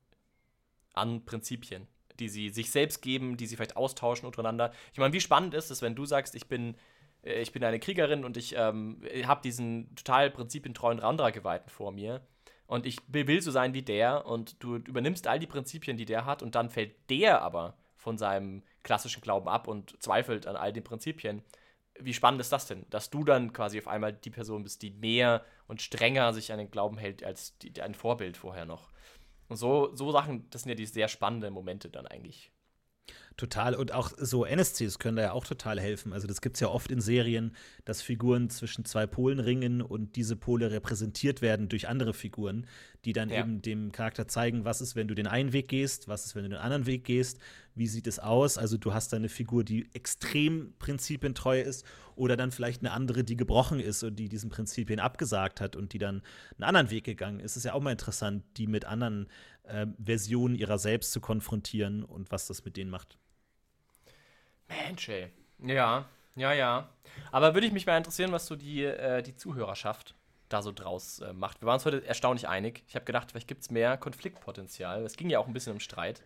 an 0.92 1.24
Prinzipien, 1.24 1.86
die 2.18 2.28
sie 2.28 2.48
sich 2.48 2.70
selbst 2.70 3.02
geben, 3.02 3.36
die 3.36 3.46
sie 3.46 3.56
vielleicht 3.56 3.76
austauschen 3.76 4.26
untereinander. 4.26 4.72
Ich 4.92 4.98
meine, 4.98 5.12
wie 5.12 5.20
spannend 5.20 5.54
ist 5.54 5.70
es, 5.70 5.82
wenn 5.82 5.94
du 5.94 6.06
sagst, 6.06 6.34
ich 6.34 6.48
bin 6.48 6.76
äh, 7.26 7.40
ich 7.40 7.52
bin 7.52 7.64
eine 7.64 7.80
Kriegerin 7.80 8.24
und 8.24 8.36
ich 8.36 8.54
ähm, 8.56 9.02
habe 9.24 9.42
diesen 9.42 9.94
total 9.96 10.30
prinzipientreuen 10.30 10.98
Randra-Geweihten 10.98 11.68
vor 11.68 11.92
mir 11.92 12.26
und 12.66 12.86
ich 12.86 12.98
will 13.08 13.40
so 13.40 13.50
sein 13.50 13.74
wie 13.74 13.82
der 13.82 14.26
und 14.26 14.62
du 14.62 14.76
übernimmst 14.76 15.26
all 15.26 15.38
die 15.38 15.46
Prinzipien, 15.46 15.96
die 15.96 16.04
der 16.04 16.24
hat 16.24 16.42
und 16.42 16.54
dann 16.54 16.70
fällt 16.70 17.10
der 17.10 17.42
aber 17.42 17.76
von 18.06 18.18
seinem 18.18 18.62
klassischen 18.84 19.20
Glauben 19.20 19.48
ab 19.48 19.66
und 19.66 20.00
zweifelt 20.00 20.46
an 20.46 20.54
all 20.54 20.72
den 20.72 20.84
Prinzipien. 20.84 21.42
Wie 21.98 22.14
spannend 22.14 22.40
ist 22.40 22.52
das 22.52 22.68
denn, 22.68 22.86
dass 22.88 23.10
du 23.10 23.24
dann 23.24 23.52
quasi 23.52 23.80
auf 23.80 23.88
einmal 23.88 24.12
die 24.12 24.30
Person 24.30 24.62
bist, 24.62 24.80
die 24.82 24.92
mehr 24.92 25.44
und 25.66 25.82
strenger 25.82 26.32
sich 26.32 26.52
an 26.52 26.58
den 26.58 26.70
Glauben 26.70 26.98
hält 26.98 27.24
als 27.24 27.58
die, 27.58 27.82
ein 27.82 27.96
Vorbild 27.96 28.36
vorher 28.36 28.64
noch. 28.64 28.92
Und 29.48 29.56
so, 29.56 29.92
so 29.96 30.12
Sachen, 30.12 30.48
das 30.50 30.62
sind 30.62 30.68
ja 30.68 30.76
die 30.76 30.86
sehr 30.86 31.08
spannenden 31.08 31.52
Momente 31.52 31.88
dann 31.88 32.06
eigentlich. 32.06 32.52
Total. 33.36 33.74
Und 33.74 33.92
auch 33.92 34.12
so 34.16 34.46
NSCs 34.46 34.98
können 34.98 35.16
da 35.16 35.22
ja 35.24 35.32
auch 35.32 35.44
total 35.44 35.78
helfen. 35.78 36.14
Also, 36.14 36.26
das 36.26 36.40
gibt 36.40 36.56
es 36.56 36.60
ja 36.60 36.68
oft 36.68 36.90
in 36.90 37.02
Serien, 37.02 37.54
dass 37.84 38.00
Figuren 38.00 38.48
zwischen 38.48 38.86
zwei 38.86 39.06
Polen 39.06 39.40
ringen 39.40 39.82
und 39.82 40.16
diese 40.16 40.36
Pole 40.36 40.70
repräsentiert 40.70 41.42
werden 41.42 41.68
durch 41.68 41.86
andere 41.86 42.14
Figuren, 42.14 42.66
die 43.04 43.12
dann 43.12 43.28
ja. 43.28 43.40
eben 43.40 43.60
dem 43.60 43.92
Charakter 43.92 44.26
zeigen, 44.26 44.64
was 44.64 44.80
ist, 44.80 44.96
wenn 44.96 45.06
du 45.06 45.14
den 45.14 45.26
einen 45.26 45.52
Weg 45.52 45.68
gehst, 45.68 46.08
was 46.08 46.24
ist, 46.24 46.34
wenn 46.34 46.44
du 46.44 46.48
den 46.48 46.58
anderen 46.58 46.86
Weg 46.86 47.04
gehst, 47.04 47.38
wie 47.74 47.86
sieht 47.86 48.06
es 48.06 48.18
aus. 48.18 48.56
Also, 48.56 48.78
du 48.78 48.94
hast 48.94 49.12
da 49.12 49.18
eine 49.18 49.28
Figur, 49.28 49.64
die 49.64 49.86
extrem 49.92 50.72
prinzipientreu 50.78 51.60
ist 51.60 51.84
oder 52.14 52.38
dann 52.38 52.50
vielleicht 52.50 52.80
eine 52.80 52.92
andere, 52.92 53.22
die 53.22 53.36
gebrochen 53.36 53.80
ist 53.80 54.02
und 54.02 54.16
die 54.16 54.30
diesen 54.30 54.48
Prinzipien 54.48 54.98
abgesagt 54.98 55.60
hat 55.60 55.76
und 55.76 55.92
die 55.92 55.98
dann 55.98 56.22
einen 56.56 56.64
anderen 56.64 56.90
Weg 56.90 57.04
gegangen 57.04 57.40
ist. 57.40 57.52
Es 57.52 57.58
ist 57.58 57.64
ja 57.64 57.74
auch 57.74 57.82
mal 57.82 57.92
interessant, 57.92 58.42
die 58.56 58.66
mit 58.66 58.86
anderen 58.86 59.28
äh, 59.66 59.86
Versionen 60.02 60.54
ihrer 60.54 60.78
selbst 60.78 61.12
zu 61.12 61.20
konfrontieren 61.20 62.02
und 62.02 62.30
was 62.30 62.46
das 62.46 62.64
mit 62.64 62.76
denen 62.76 62.90
macht. 62.90 63.18
Mensch, 64.68 65.08
ey. 65.08 65.30
Ja, 65.58 66.06
ja, 66.34 66.52
ja. 66.52 66.88
Aber 67.32 67.54
würde 67.54 67.66
ich 67.66 67.72
mich 67.72 67.86
mal 67.86 67.96
interessieren, 67.96 68.32
was 68.32 68.46
so 68.46 68.56
die, 68.56 68.84
äh, 68.84 69.22
die 69.22 69.36
Zuhörerschaft 69.36 70.14
da 70.48 70.62
so 70.62 70.72
draus 70.72 71.20
äh, 71.20 71.32
macht. 71.32 71.60
Wir 71.60 71.66
waren 71.66 71.74
uns 71.74 71.86
heute 71.86 72.04
erstaunlich 72.04 72.46
einig. 72.48 72.84
Ich 72.88 72.94
habe 72.94 73.04
gedacht, 73.04 73.30
vielleicht 73.30 73.48
gibt 73.48 73.62
es 73.62 73.70
mehr 73.70 73.96
Konfliktpotenzial. 73.96 75.04
Es 75.04 75.16
ging 75.16 75.30
ja 75.30 75.38
auch 75.38 75.46
ein 75.46 75.52
bisschen 75.52 75.72
um 75.72 75.80
Streit. 75.80 76.22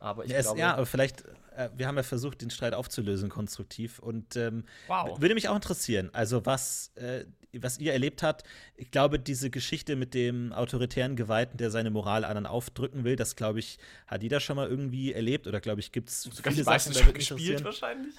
Aber 0.00 0.24
ich 0.24 0.30
ja, 0.30 0.40
glaube. 0.40 0.58
ja, 0.58 0.74
aber 0.74 0.86
vielleicht, 0.86 1.24
äh, 1.56 1.70
wir 1.76 1.86
haben 1.86 1.96
ja 1.96 2.02
versucht, 2.02 2.40
den 2.40 2.50
Streit 2.50 2.74
aufzulösen, 2.74 3.28
konstruktiv. 3.28 3.98
Und 3.98 4.36
ähm, 4.36 4.64
wow. 4.86 5.20
würde 5.20 5.34
mich 5.34 5.48
auch 5.48 5.56
interessieren, 5.56 6.10
also 6.12 6.46
was, 6.46 6.92
äh, 6.96 7.24
was 7.52 7.78
ihr 7.78 7.92
erlebt 7.92 8.22
habt. 8.22 8.44
Ich 8.76 8.90
glaube, 8.90 9.18
diese 9.18 9.50
Geschichte 9.50 9.96
mit 9.96 10.14
dem 10.14 10.52
autoritären 10.52 11.16
Geweihten, 11.16 11.56
der 11.56 11.70
seine 11.70 11.90
Moral 11.90 12.24
anderen 12.24 12.46
aufdrücken 12.46 13.04
will, 13.04 13.16
das, 13.16 13.36
glaube 13.36 13.58
ich, 13.58 13.78
hat 14.06 14.22
jeder 14.22 14.40
schon 14.40 14.56
mal 14.56 14.68
irgendwie 14.68 15.12
erlebt. 15.12 15.46
Oder, 15.46 15.60
glaube 15.60 15.80
ich, 15.80 15.90
gibt 15.90 16.10
es 16.10 16.28
viele 16.42 16.64
Sachen, 16.64 16.94
schon 16.94 17.12
gespielt 17.12 17.64
wahrscheinlich. 17.64 18.14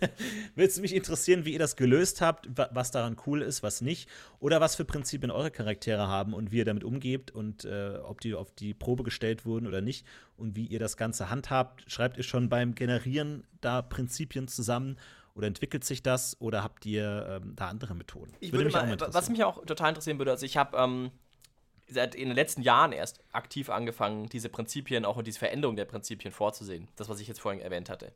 Würde 0.54 0.68
es 0.68 0.80
mich 0.80 0.94
interessieren, 0.94 1.44
wie 1.44 1.52
ihr 1.52 1.58
das 1.58 1.76
gelöst 1.76 2.20
habt, 2.20 2.48
was 2.54 2.90
daran 2.90 3.16
cool 3.26 3.42
ist, 3.42 3.62
was 3.62 3.80
nicht. 3.80 4.08
Oder 4.40 4.60
was 4.60 4.74
für 4.74 4.84
Prinzipien 4.84 5.30
eure 5.30 5.50
Charaktere 5.50 6.08
haben 6.08 6.34
und 6.34 6.50
wie 6.50 6.58
ihr 6.58 6.64
damit 6.64 6.84
umgeht 6.84 7.30
und 7.30 7.64
äh, 7.64 7.98
ob 8.02 8.20
die 8.20 8.34
auf 8.34 8.50
die 8.50 8.74
Probe 8.74 9.04
gestellt 9.04 9.46
wurden 9.46 9.66
oder 9.66 9.80
nicht 9.80 10.04
und 10.36 10.56
wie 10.56 10.66
ihr 10.66 10.78
das 10.78 10.96
Ganze 10.96 11.30
handhabt. 11.30 11.84
Schreibt 11.90 12.16
ihr 12.16 12.22
schon 12.22 12.48
beim 12.48 12.74
Generieren 12.74 13.44
da 13.60 13.82
Prinzipien 13.82 14.48
zusammen 14.48 14.98
oder 15.34 15.46
entwickelt 15.46 15.84
sich 15.84 16.02
das 16.02 16.40
oder 16.40 16.62
habt 16.62 16.84
ihr 16.86 17.40
ähm, 17.42 17.54
da 17.56 17.68
andere 17.68 17.94
Methoden? 17.94 18.32
Ich 18.40 18.52
würde, 18.52 18.72
würde 18.72 18.88
mich 18.88 19.00
mal, 19.00 19.14
was 19.14 19.28
mich 19.30 19.44
auch 19.44 19.64
total 19.64 19.90
interessieren 19.90 20.18
würde, 20.18 20.30
also 20.30 20.44
ich 20.44 20.56
habe 20.56 20.76
ähm, 20.76 21.10
seit 21.88 22.14
in 22.14 22.28
den 22.28 22.34
letzten 22.34 22.62
Jahren 22.62 22.92
erst 22.92 23.20
aktiv 23.32 23.70
angefangen, 23.70 24.28
diese 24.28 24.48
Prinzipien, 24.48 25.04
auch 25.04 25.22
diese 25.22 25.38
Veränderung 25.38 25.76
der 25.76 25.84
Prinzipien 25.84 26.32
vorzusehen. 26.32 26.88
Das, 26.96 27.08
was 27.08 27.20
ich 27.20 27.28
jetzt 27.28 27.40
vorhin 27.40 27.60
erwähnt 27.60 27.90
hatte. 27.90 28.12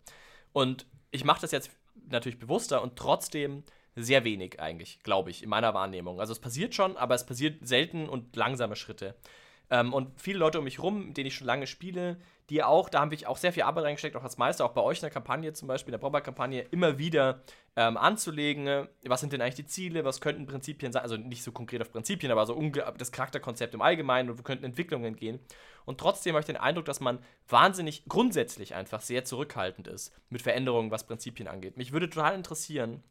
Und 0.53 0.87
ich 1.11 1.25
mache 1.25 1.41
das 1.41 1.53
jetzt 1.53 1.71
natürlich 2.09 2.39
bewusster 2.39 2.83
und 2.83 2.97
trotzdem 2.97 3.65
sehr 3.95 4.25
wenig 4.25 4.61
eigentlich, 4.61 5.01
glaube 5.03 5.31
ich, 5.31 5.43
in 5.43 5.49
meiner 5.49 5.73
Wahrnehmung. 5.73 6.21
Also 6.21 6.33
es 6.33 6.39
passiert 6.39 6.75
schon, 6.75 6.97
aber 6.97 7.15
es 7.15 7.25
passiert 7.25 7.67
selten 7.67 8.09
und 8.09 8.37
langsame 8.37 8.77
Schritte. 8.77 9.15
Ähm, 9.71 9.93
und 9.93 10.21
viele 10.21 10.39
Leute 10.39 10.59
um 10.59 10.65
mich 10.65 10.79
rum, 10.79 11.09
mit 11.09 11.17
denen 11.17 11.27
ich 11.27 11.35
schon 11.35 11.47
lange 11.47 11.67
spiele, 11.67 12.19
die 12.51 12.63
auch, 12.63 12.89
da 12.89 13.01
haben 13.01 13.11
wir 13.11 13.29
auch 13.29 13.37
sehr 13.37 13.53
viel 13.53 13.65
Arbeit 13.65 13.85
reingesteckt, 13.85 14.15
auch 14.15 14.23
als 14.23 14.39
Meister, 14.39 14.65
auch 14.65 14.73
bei 14.73 14.81
euch 14.81 14.99
in 14.99 15.03
der 15.03 15.11
Kampagne 15.11 15.53
zum 15.53 15.67
Beispiel, 15.67 15.93
in 15.93 15.99
der 15.99 16.05
Braubar-Kampagne, 16.05 16.63
immer 16.71 16.99
wieder 16.99 17.41
ähm, 17.75 17.97
anzulegen, 17.97 18.87
was 19.05 19.21
sind 19.21 19.33
denn 19.33 19.41
eigentlich 19.41 19.57
die 19.57 19.67
Ziele, 19.67 20.05
was 20.05 20.21
könnten 20.21 20.47
Prinzipien 20.47 20.93
sein, 20.93 21.03
also 21.03 21.17
nicht 21.17 21.43
so 21.43 21.51
konkret 21.51 21.83
auf 21.83 21.91
Prinzipien, 21.91 22.31
aber 22.31 22.47
so 22.47 22.61
das 22.99 23.11
Charakterkonzept 23.11 23.75
im 23.75 23.83
Allgemeinen 23.83 24.31
und 24.31 24.39
wo 24.39 24.43
könnten 24.43 24.65
Entwicklungen 24.65 25.17
gehen. 25.17 25.41
Und 25.85 25.99
trotzdem 25.99 26.35
habe 26.35 26.41
ich 26.41 26.47
den 26.47 26.57
Eindruck, 26.57 26.85
dass 26.85 27.01
man 27.01 27.19
wahnsinnig 27.49 28.05
grundsätzlich 28.09 28.77
einfach 28.77 29.01
sehr 29.01 29.25
zurückhaltend 29.25 29.89
ist 29.89 30.15
mit 30.31 30.43
Veränderungen, 30.43 30.93
was 30.93 31.07
Prinzipien 31.07 31.49
angeht. 31.49 31.77
Mich 31.77 31.93
würde 31.93 32.09
total 32.09 32.37
interessieren, 32.37 33.03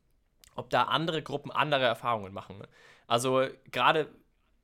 ob 0.56 0.70
da 0.70 0.84
andere 0.84 1.22
Gruppen 1.22 1.52
andere 1.52 1.84
Erfahrungen 1.84 2.34
machen. 2.34 2.64
Also 3.08 3.48
gerade 3.72 4.08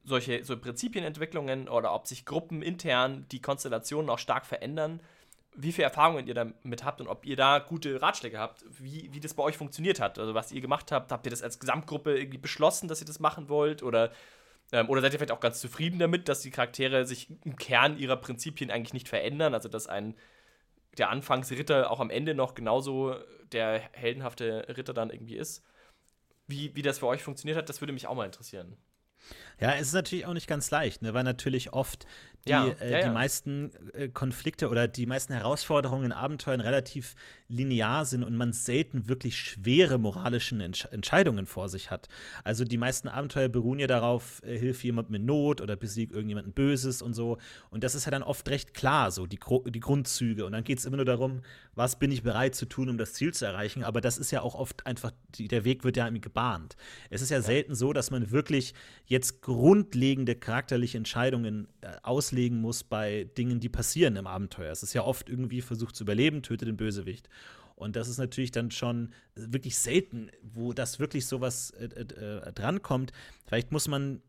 solche 0.03 0.43
so 0.43 0.57
Prinzipienentwicklungen 0.57 1.69
oder 1.69 1.93
ob 1.93 2.07
sich 2.07 2.25
Gruppen 2.25 2.61
intern 2.61 3.25
die 3.31 3.41
Konstellationen 3.41 4.09
auch 4.09 4.19
stark 4.19 4.45
verändern, 4.45 4.99
wie 5.53 5.71
viele 5.71 5.85
Erfahrungen 5.85 6.27
ihr 6.27 6.33
damit 6.33 6.83
habt 6.83 7.01
und 7.01 7.07
ob 7.07 7.25
ihr 7.25 7.35
da 7.35 7.59
gute 7.59 8.01
Ratschläge 8.01 8.39
habt, 8.39 8.63
wie, 8.79 9.09
wie 9.11 9.19
das 9.19 9.33
bei 9.33 9.43
euch 9.43 9.57
funktioniert 9.57 9.99
hat. 9.99 10.17
Also 10.17 10.33
was 10.33 10.51
ihr 10.51 10.61
gemacht 10.61 10.91
habt, 10.91 11.11
habt 11.11 11.25
ihr 11.25 11.29
das 11.29 11.43
als 11.43 11.59
Gesamtgruppe 11.59 12.17
irgendwie 12.17 12.37
beschlossen, 12.37 12.87
dass 12.87 13.01
ihr 13.01 13.07
das 13.07 13.19
machen 13.19 13.49
wollt 13.49 13.83
oder, 13.83 14.11
ähm, 14.71 14.89
oder 14.89 15.01
seid 15.01 15.13
ihr 15.13 15.19
vielleicht 15.19 15.33
auch 15.33 15.41
ganz 15.41 15.59
zufrieden 15.59 15.99
damit, 15.99 16.29
dass 16.29 16.41
die 16.41 16.51
Charaktere 16.51 17.05
sich 17.05 17.29
im 17.43 17.57
Kern 17.57 17.97
ihrer 17.97 18.15
Prinzipien 18.15 18.71
eigentlich 18.71 18.93
nicht 18.93 19.09
verändern, 19.09 19.53
also 19.53 19.67
dass 19.67 19.87
ein 19.87 20.15
der 20.97 21.09
Anfangsritter 21.09 21.89
auch 21.89 21.99
am 21.99 22.09
Ende 22.09 22.33
noch 22.35 22.53
genauso 22.53 23.15
der 23.51 23.81
heldenhafte 23.93 24.65
Ritter 24.75 24.93
dann 24.93 25.09
irgendwie 25.09 25.37
ist. 25.37 25.63
Wie, 26.47 26.75
wie 26.75 26.81
das 26.81 26.99
für 26.99 27.07
euch 27.07 27.23
funktioniert 27.23 27.57
hat, 27.57 27.69
das 27.69 27.81
würde 27.81 27.93
mich 27.93 28.07
auch 28.07 28.15
mal 28.15 28.25
interessieren. 28.25 28.77
Ja, 29.61 29.73
es 29.75 29.87
ist 29.87 29.93
natürlich 29.93 30.25
auch 30.25 30.33
nicht 30.33 30.47
ganz 30.47 30.71
leicht, 30.71 31.03
ne, 31.03 31.13
weil 31.13 31.23
natürlich 31.23 31.71
oft 31.71 32.07
die, 32.47 32.49
ja, 32.49 32.67
äh, 32.67 32.91
ja, 32.91 32.97
ja. 32.97 33.07
die 33.07 33.13
meisten 33.13 33.71
äh, 33.93 34.07
Konflikte 34.09 34.69
oder 34.69 34.87
die 34.87 35.05
meisten 35.05 35.33
Herausforderungen 35.33 36.05
in 36.05 36.11
Abenteuern 36.11 36.59
relativ 36.59 37.15
linear 37.47 38.05
sind 38.05 38.23
und 38.23 38.35
man 38.35 38.53
selten 38.53 39.07
wirklich 39.07 39.37
schwere 39.37 39.99
moralische 39.99 40.55
Entsch 40.55 40.85
Entscheidungen 40.91 41.45
vor 41.45 41.69
sich 41.69 41.91
hat. 41.91 42.07
Also 42.43 42.63
die 42.63 42.77
meisten 42.77 43.07
Abenteuer 43.07 43.49
beruhen 43.49 43.77
ja 43.77 43.85
darauf, 43.85 44.41
äh, 44.43 44.57
hilf 44.57 44.83
jemand 44.83 45.11
mit 45.11 45.21
Not 45.21 45.61
oder 45.61 45.75
besieg 45.75 46.11
irgendjemanden 46.11 46.53
Böses 46.53 47.03
und 47.03 47.13
so. 47.13 47.37
Und 47.69 47.83
das 47.83 47.93
ist 47.93 48.05
ja 48.05 48.11
dann 48.11 48.23
oft 48.23 48.49
recht 48.49 48.73
klar, 48.73 49.11
so 49.11 49.27
die, 49.27 49.39
die 49.67 49.79
Grundzüge. 49.79 50.45
Und 50.45 50.53
dann 50.53 50.63
geht 50.63 50.79
es 50.79 50.85
immer 50.85 50.97
nur 50.97 51.05
darum, 51.05 51.41
was 51.75 51.99
bin 51.99 52.11
ich 52.11 52.23
bereit 52.23 52.55
zu 52.55 52.65
tun, 52.65 52.89
um 52.89 52.97
das 52.97 53.13
Ziel 53.13 53.33
zu 53.33 53.45
erreichen. 53.45 53.83
Aber 53.83 54.01
das 54.01 54.17
ist 54.17 54.31
ja 54.31 54.41
auch 54.41 54.55
oft 54.55 54.87
einfach, 54.87 55.11
die, 55.35 55.47
der 55.47 55.63
Weg 55.63 55.83
wird 55.83 55.97
ja 55.97 56.05
irgendwie 56.05 56.21
gebahnt. 56.21 56.75
Es 57.11 57.21
ist 57.21 57.29
ja, 57.29 57.41
selten 57.41 57.75
so, 57.75 57.93
dass 57.93 58.09
man 58.09 58.31
wirklich 58.31 58.73
jetzt 59.05 59.41
grundlegende 59.53 60.35
charakterliche 60.35 60.97
Entscheidungen 60.97 61.67
äh, 61.81 61.89
auslegen 62.03 62.61
muss 62.61 62.83
bei 62.83 63.29
Dingen, 63.37 63.59
die 63.59 63.69
passieren 63.69 64.15
im 64.15 64.27
Abenteuer. 64.27 64.71
Es 64.71 64.83
ist 64.83 64.93
ja 64.93 65.03
oft 65.03 65.29
irgendwie 65.29 65.61
versucht 65.61 65.95
zu 65.95 66.03
überleben, 66.03 66.41
töte 66.41 66.65
den 66.65 66.77
Bösewicht. 66.77 67.29
Und 67.75 67.95
das 67.95 68.07
ist 68.07 68.19
natürlich 68.19 68.51
dann 68.51 68.69
schon 68.69 69.11
wirklich 69.35 69.77
selten, 69.77 70.29
wo 70.43 70.71
das 70.71 70.99
wirklich 70.99 71.25
sowas 71.25 71.71
äh, 71.71 71.85
äh, 71.85 72.53
drankommt. 72.53 73.11
Vielleicht 73.47 73.71
muss 73.71 73.87
man 73.87 74.21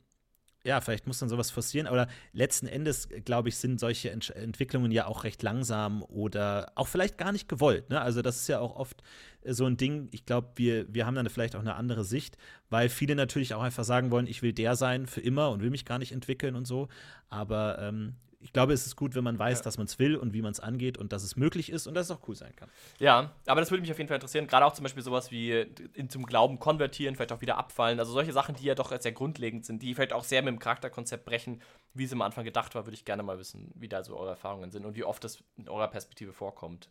ja, 0.64 0.80
vielleicht 0.80 1.06
muss 1.06 1.18
dann 1.18 1.28
sowas 1.28 1.50
forcieren, 1.50 1.86
aber 1.86 2.06
letzten 2.32 2.66
Endes, 2.66 3.08
glaube 3.24 3.48
ich, 3.48 3.56
sind 3.56 3.80
solche 3.80 4.10
Ent 4.10 4.30
Entwicklungen 4.30 4.92
ja 4.92 5.06
auch 5.06 5.24
recht 5.24 5.42
langsam 5.42 6.02
oder 6.02 6.70
auch 6.76 6.86
vielleicht 6.86 7.18
gar 7.18 7.32
nicht 7.32 7.48
gewollt. 7.48 7.90
Ne? 7.90 8.00
Also, 8.00 8.22
das 8.22 8.36
ist 8.36 8.48
ja 8.48 8.60
auch 8.60 8.76
oft 8.76 9.02
äh, 9.42 9.52
so 9.52 9.66
ein 9.66 9.76
Ding. 9.76 10.08
Ich 10.12 10.24
glaube, 10.24 10.52
wir, 10.56 10.92
wir 10.92 11.04
haben 11.04 11.16
dann 11.16 11.28
vielleicht 11.28 11.56
auch 11.56 11.60
eine 11.60 11.74
andere 11.74 12.04
Sicht, 12.04 12.38
weil 12.70 12.88
viele 12.88 13.16
natürlich 13.16 13.54
auch 13.54 13.62
einfach 13.62 13.84
sagen 13.84 14.10
wollen, 14.10 14.26
ich 14.26 14.42
will 14.42 14.52
der 14.52 14.76
sein 14.76 15.06
für 15.06 15.20
immer 15.20 15.50
und 15.50 15.62
will 15.62 15.70
mich 15.70 15.84
gar 15.84 15.98
nicht 15.98 16.12
entwickeln 16.12 16.54
und 16.54 16.66
so. 16.66 16.88
Aber 17.28 17.78
ähm, 17.80 18.14
ich 18.42 18.52
glaube, 18.52 18.72
es 18.72 18.86
ist 18.86 18.96
gut, 18.96 19.14
wenn 19.14 19.24
man 19.24 19.38
weiß, 19.38 19.58
ja. 19.58 19.64
dass 19.64 19.78
man 19.78 19.86
es 19.86 19.98
will 19.98 20.16
und 20.16 20.32
wie 20.32 20.42
man 20.42 20.52
es 20.52 20.60
angeht 20.60 20.98
und 20.98 21.12
dass 21.12 21.22
es 21.22 21.36
möglich 21.36 21.70
ist 21.70 21.86
und 21.86 21.94
dass 21.94 22.06
es 22.06 22.10
auch 22.10 22.28
cool 22.28 22.34
sein 22.34 22.54
kann. 22.56 22.68
Ja, 22.98 23.32
aber 23.46 23.60
das 23.60 23.70
würde 23.70 23.82
mich 23.82 23.90
auf 23.90 23.98
jeden 23.98 24.08
Fall 24.08 24.16
interessieren. 24.16 24.46
Gerade 24.46 24.66
auch 24.66 24.72
zum 24.74 24.82
Beispiel 24.82 25.02
sowas 25.02 25.30
wie 25.30 25.52
in 25.94 26.10
zum 26.10 26.26
Glauben 26.26 26.58
konvertieren, 26.58 27.14
vielleicht 27.14 27.32
auch 27.32 27.40
wieder 27.40 27.56
abfallen. 27.56 27.98
Also 27.98 28.12
solche 28.12 28.32
Sachen, 28.32 28.56
die 28.56 28.64
ja 28.64 28.74
doch 28.74 28.92
sehr 29.00 29.12
grundlegend 29.12 29.64
sind, 29.64 29.82
die 29.82 29.94
vielleicht 29.94 30.12
auch 30.12 30.24
sehr 30.24 30.42
mit 30.42 30.52
dem 30.52 30.58
Charakterkonzept 30.58 31.24
brechen, 31.24 31.62
wie 31.94 32.04
es 32.04 32.12
am 32.12 32.22
Anfang 32.22 32.44
gedacht 32.44 32.74
war, 32.74 32.84
würde 32.84 32.94
ich 32.94 33.04
gerne 33.04 33.22
mal 33.22 33.38
wissen, 33.38 33.70
wie 33.74 33.88
da 33.88 34.02
so 34.02 34.16
eure 34.16 34.30
Erfahrungen 34.30 34.70
sind 34.70 34.84
und 34.84 34.96
wie 34.96 35.04
oft 35.04 35.22
das 35.22 35.42
in 35.56 35.68
eurer 35.68 35.88
Perspektive 35.88 36.32
vorkommt. 36.32 36.90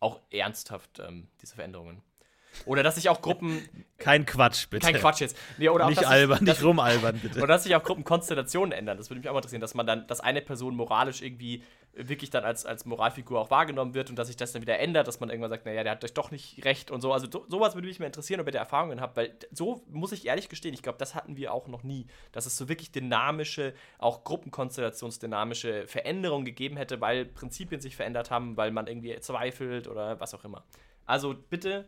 Auch 0.00 0.20
ernsthaft, 0.30 0.98
ähm, 0.98 1.28
diese 1.40 1.54
Veränderungen. 1.54 2.02
Oder 2.66 2.82
dass 2.82 2.96
sich 2.96 3.08
auch 3.08 3.20
Gruppen. 3.20 3.68
Kein 3.98 4.26
Quatsch, 4.26 4.68
bitte. 4.68 4.86
Kein 4.86 5.00
Quatsch 5.00 5.20
jetzt. 5.20 5.36
Nee, 5.56 5.68
oder 5.68 5.88
nicht 5.88 6.04
auch, 6.04 6.10
albern, 6.10 6.38
sich, 6.38 6.48
nicht 6.48 6.62
rumalbern, 6.62 7.18
bitte. 7.20 7.38
Oder 7.38 7.46
dass 7.46 7.62
sich 7.62 7.74
auch 7.76 7.82
Gruppenkonstellationen 7.82 8.72
ändern. 8.72 8.98
Das 8.98 9.08
würde 9.08 9.20
mich 9.20 9.28
auch 9.28 9.32
mal 9.32 9.38
interessieren, 9.38 9.60
dass 9.60 9.74
man 9.74 9.86
dann, 9.86 10.06
dass 10.06 10.20
eine 10.20 10.42
Person 10.42 10.74
moralisch 10.74 11.22
irgendwie 11.22 11.62
wirklich 11.96 12.30
dann 12.30 12.44
als, 12.44 12.66
als 12.66 12.84
Moralfigur 12.84 13.40
auch 13.40 13.50
wahrgenommen 13.50 13.94
wird 13.94 14.10
und 14.10 14.16
dass 14.16 14.26
sich 14.26 14.36
das 14.36 14.52
dann 14.52 14.62
wieder 14.62 14.78
ändert, 14.78 15.06
dass 15.06 15.20
man 15.20 15.30
irgendwann 15.30 15.50
sagt, 15.50 15.66
naja, 15.66 15.82
der 15.82 15.92
hat 15.92 16.04
euch 16.04 16.14
doch 16.14 16.30
nicht 16.30 16.64
recht 16.64 16.90
und 16.90 17.00
so. 17.00 17.12
Also 17.12 17.28
sowas 17.48 17.74
würde 17.74 17.88
mich 17.88 17.98
mal 17.98 18.06
interessieren, 18.06 18.40
ob 18.40 18.46
ihr 18.46 18.52
da 18.52 18.58
Erfahrungen 18.58 19.00
habt, 19.00 19.16
weil 19.16 19.36
so 19.52 19.84
muss 19.90 20.12
ich 20.12 20.26
ehrlich 20.26 20.48
gestehen, 20.48 20.74
ich 20.74 20.82
glaube, 20.82 20.98
das 20.98 21.14
hatten 21.14 21.36
wir 21.36 21.52
auch 21.52 21.68
noch 21.68 21.82
nie, 21.82 22.06
dass 22.32 22.46
es 22.46 22.56
so 22.56 22.68
wirklich 22.68 22.92
dynamische, 22.92 23.74
auch 23.98 24.24
Gruppenkonstellationsdynamische 24.24 25.86
Veränderungen 25.86 26.44
gegeben 26.44 26.76
hätte, 26.76 27.00
weil 27.00 27.24
Prinzipien 27.24 27.80
sich 27.80 27.96
verändert 27.96 28.30
haben, 28.30 28.56
weil 28.56 28.70
man 28.70 28.86
irgendwie 28.86 29.18
zweifelt 29.20 29.88
oder 29.88 30.18
was 30.20 30.34
auch 30.34 30.44
immer. 30.44 30.64
Also 31.06 31.34
bitte 31.34 31.86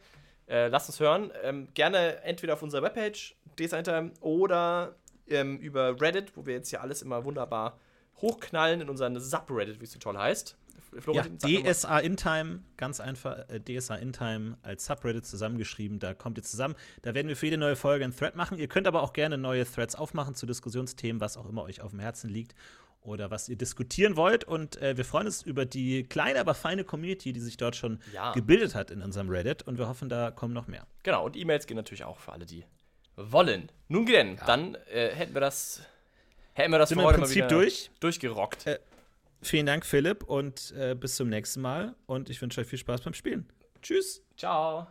Äh, 0.48 0.68
lasst 0.68 0.88
uns 0.88 1.00
hören. 1.00 1.30
Ähm, 1.42 1.68
gerne 1.74 2.22
entweder 2.22 2.54
auf 2.54 2.62
unserer 2.62 2.82
Webpage, 2.82 3.36
Descenter, 3.58 4.10
oder 4.20 4.94
ähm, 5.28 5.58
über 5.58 6.00
Reddit, 6.00 6.36
wo 6.36 6.46
wir 6.46 6.54
jetzt 6.54 6.70
ja 6.70 6.80
alles 6.80 7.02
immer 7.02 7.24
wunderbar 7.24 7.78
hochknallen 8.20 8.80
in 8.80 8.88
unseren 8.88 9.18
Subreddit, 9.18 9.80
wie 9.80 9.84
es 9.84 9.92
so 9.92 9.98
toll 9.98 10.16
heißt. 10.16 10.56
Florentin, 10.98 11.64
ja, 11.64 11.72
DSA 11.72 11.98
Intime, 11.98 12.62
ganz 12.76 13.00
einfach, 13.00 13.48
äh, 13.48 13.60
DSA 13.60 13.96
Intime 13.96 14.56
als 14.62 14.86
Subreddit 14.86 15.26
zusammengeschrieben. 15.26 15.98
Da 15.98 16.14
kommt 16.14 16.38
ihr 16.38 16.44
zusammen. 16.44 16.74
Da 17.02 17.14
werden 17.14 17.28
wir 17.28 17.36
für 17.36 17.46
jede 17.46 17.58
neue 17.58 17.76
Folge 17.76 18.04
einen 18.04 18.16
Thread 18.16 18.36
machen. 18.36 18.56
Ihr 18.56 18.68
könnt 18.68 18.86
aber 18.86 19.02
auch 19.02 19.12
gerne 19.12 19.36
neue 19.36 19.66
Threads 19.66 19.94
aufmachen 19.94 20.34
zu 20.34 20.46
Diskussionsthemen, 20.46 21.20
was 21.20 21.36
auch 21.36 21.48
immer 21.48 21.64
euch 21.64 21.82
auf 21.82 21.90
dem 21.90 22.00
Herzen 22.00 22.30
liegt 22.30 22.54
oder 23.06 23.30
was 23.30 23.48
ihr 23.48 23.56
diskutieren 23.56 24.16
wollt. 24.16 24.44
Und 24.44 24.80
äh, 24.80 24.96
wir 24.96 25.04
freuen 25.04 25.26
uns 25.26 25.42
über 25.42 25.64
die 25.64 26.04
kleine, 26.04 26.40
aber 26.40 26.54
feine 26.54 26.84
Community, 26.84 27.32
die 27.32 27.40
sich 27.40 27.56
dort 27.56 27.76
schon 27.76 28.00
ja. 28.12 28.32
gebildet 28.32 28.74
hat 28.74 28.90
in 28.90 29.02
unserem 29.02 29.28
Reddit. 29.28 29.62
Und 29.62 29.78
wir 29.78 29.88
hoffen, 29.88 30.08
da 30.08 30.30
kommen 30.30 30.54
noch 30.54 30.66
mehr. 30.66 30.86
Genau, 31.02 31.24
und 31.24 31.36
E-Mails 31.36 31.66
gehen 31.66 31.76
natürlich 31.76 32.04
auch 32.04 32.18
für 32.18 32.32
alle, 32.32 32.46
die 32.46 32.64
wollen. 33.16 33.70
Nun 33.88 34.06
denn, 34.06 34.36
ja. 34.36 34.44
dann 34.44 34.74
äh, 34.92 35.10
hätten 35.14 35.34
wir 35.34 35.40
das, 35.40 35.82
hätten 36.52 36.72
wir 36.72 36.78
das 36.78 36.90
Sind 36.90 36.98
für 36.98 37.04
heute 37.04 37.16
im 37.16 37.20
Prinzip 37.22 37.42
mal 37.44 37.50
wieder 37.50 37.58
durch? 37.58 37.90
durchgerockt. 38.00 38.66
Äh, 38.66 38.78
vielen 39.42 39.66
Dank, 39.66 39.86
Philipp, 39.86 40.24
und 40.24 40.72
äh, 40.76 40.94
bis 40.94 41.16
zum 41.16 41.28
nächsten 41.28 41.60
Mal. 41.60 41.94
Und 42.06 42.30
ich 42.30 42.40
wünsche 42.42 42.60
euch 42.60 42.66
viel 42.66 42.78
Spaß 42.78 43.02
beim 43.02 43.14
Spielen. 43.14 43.48
Tschüss. 43.82 44.22
Ciao. 44.36 44.86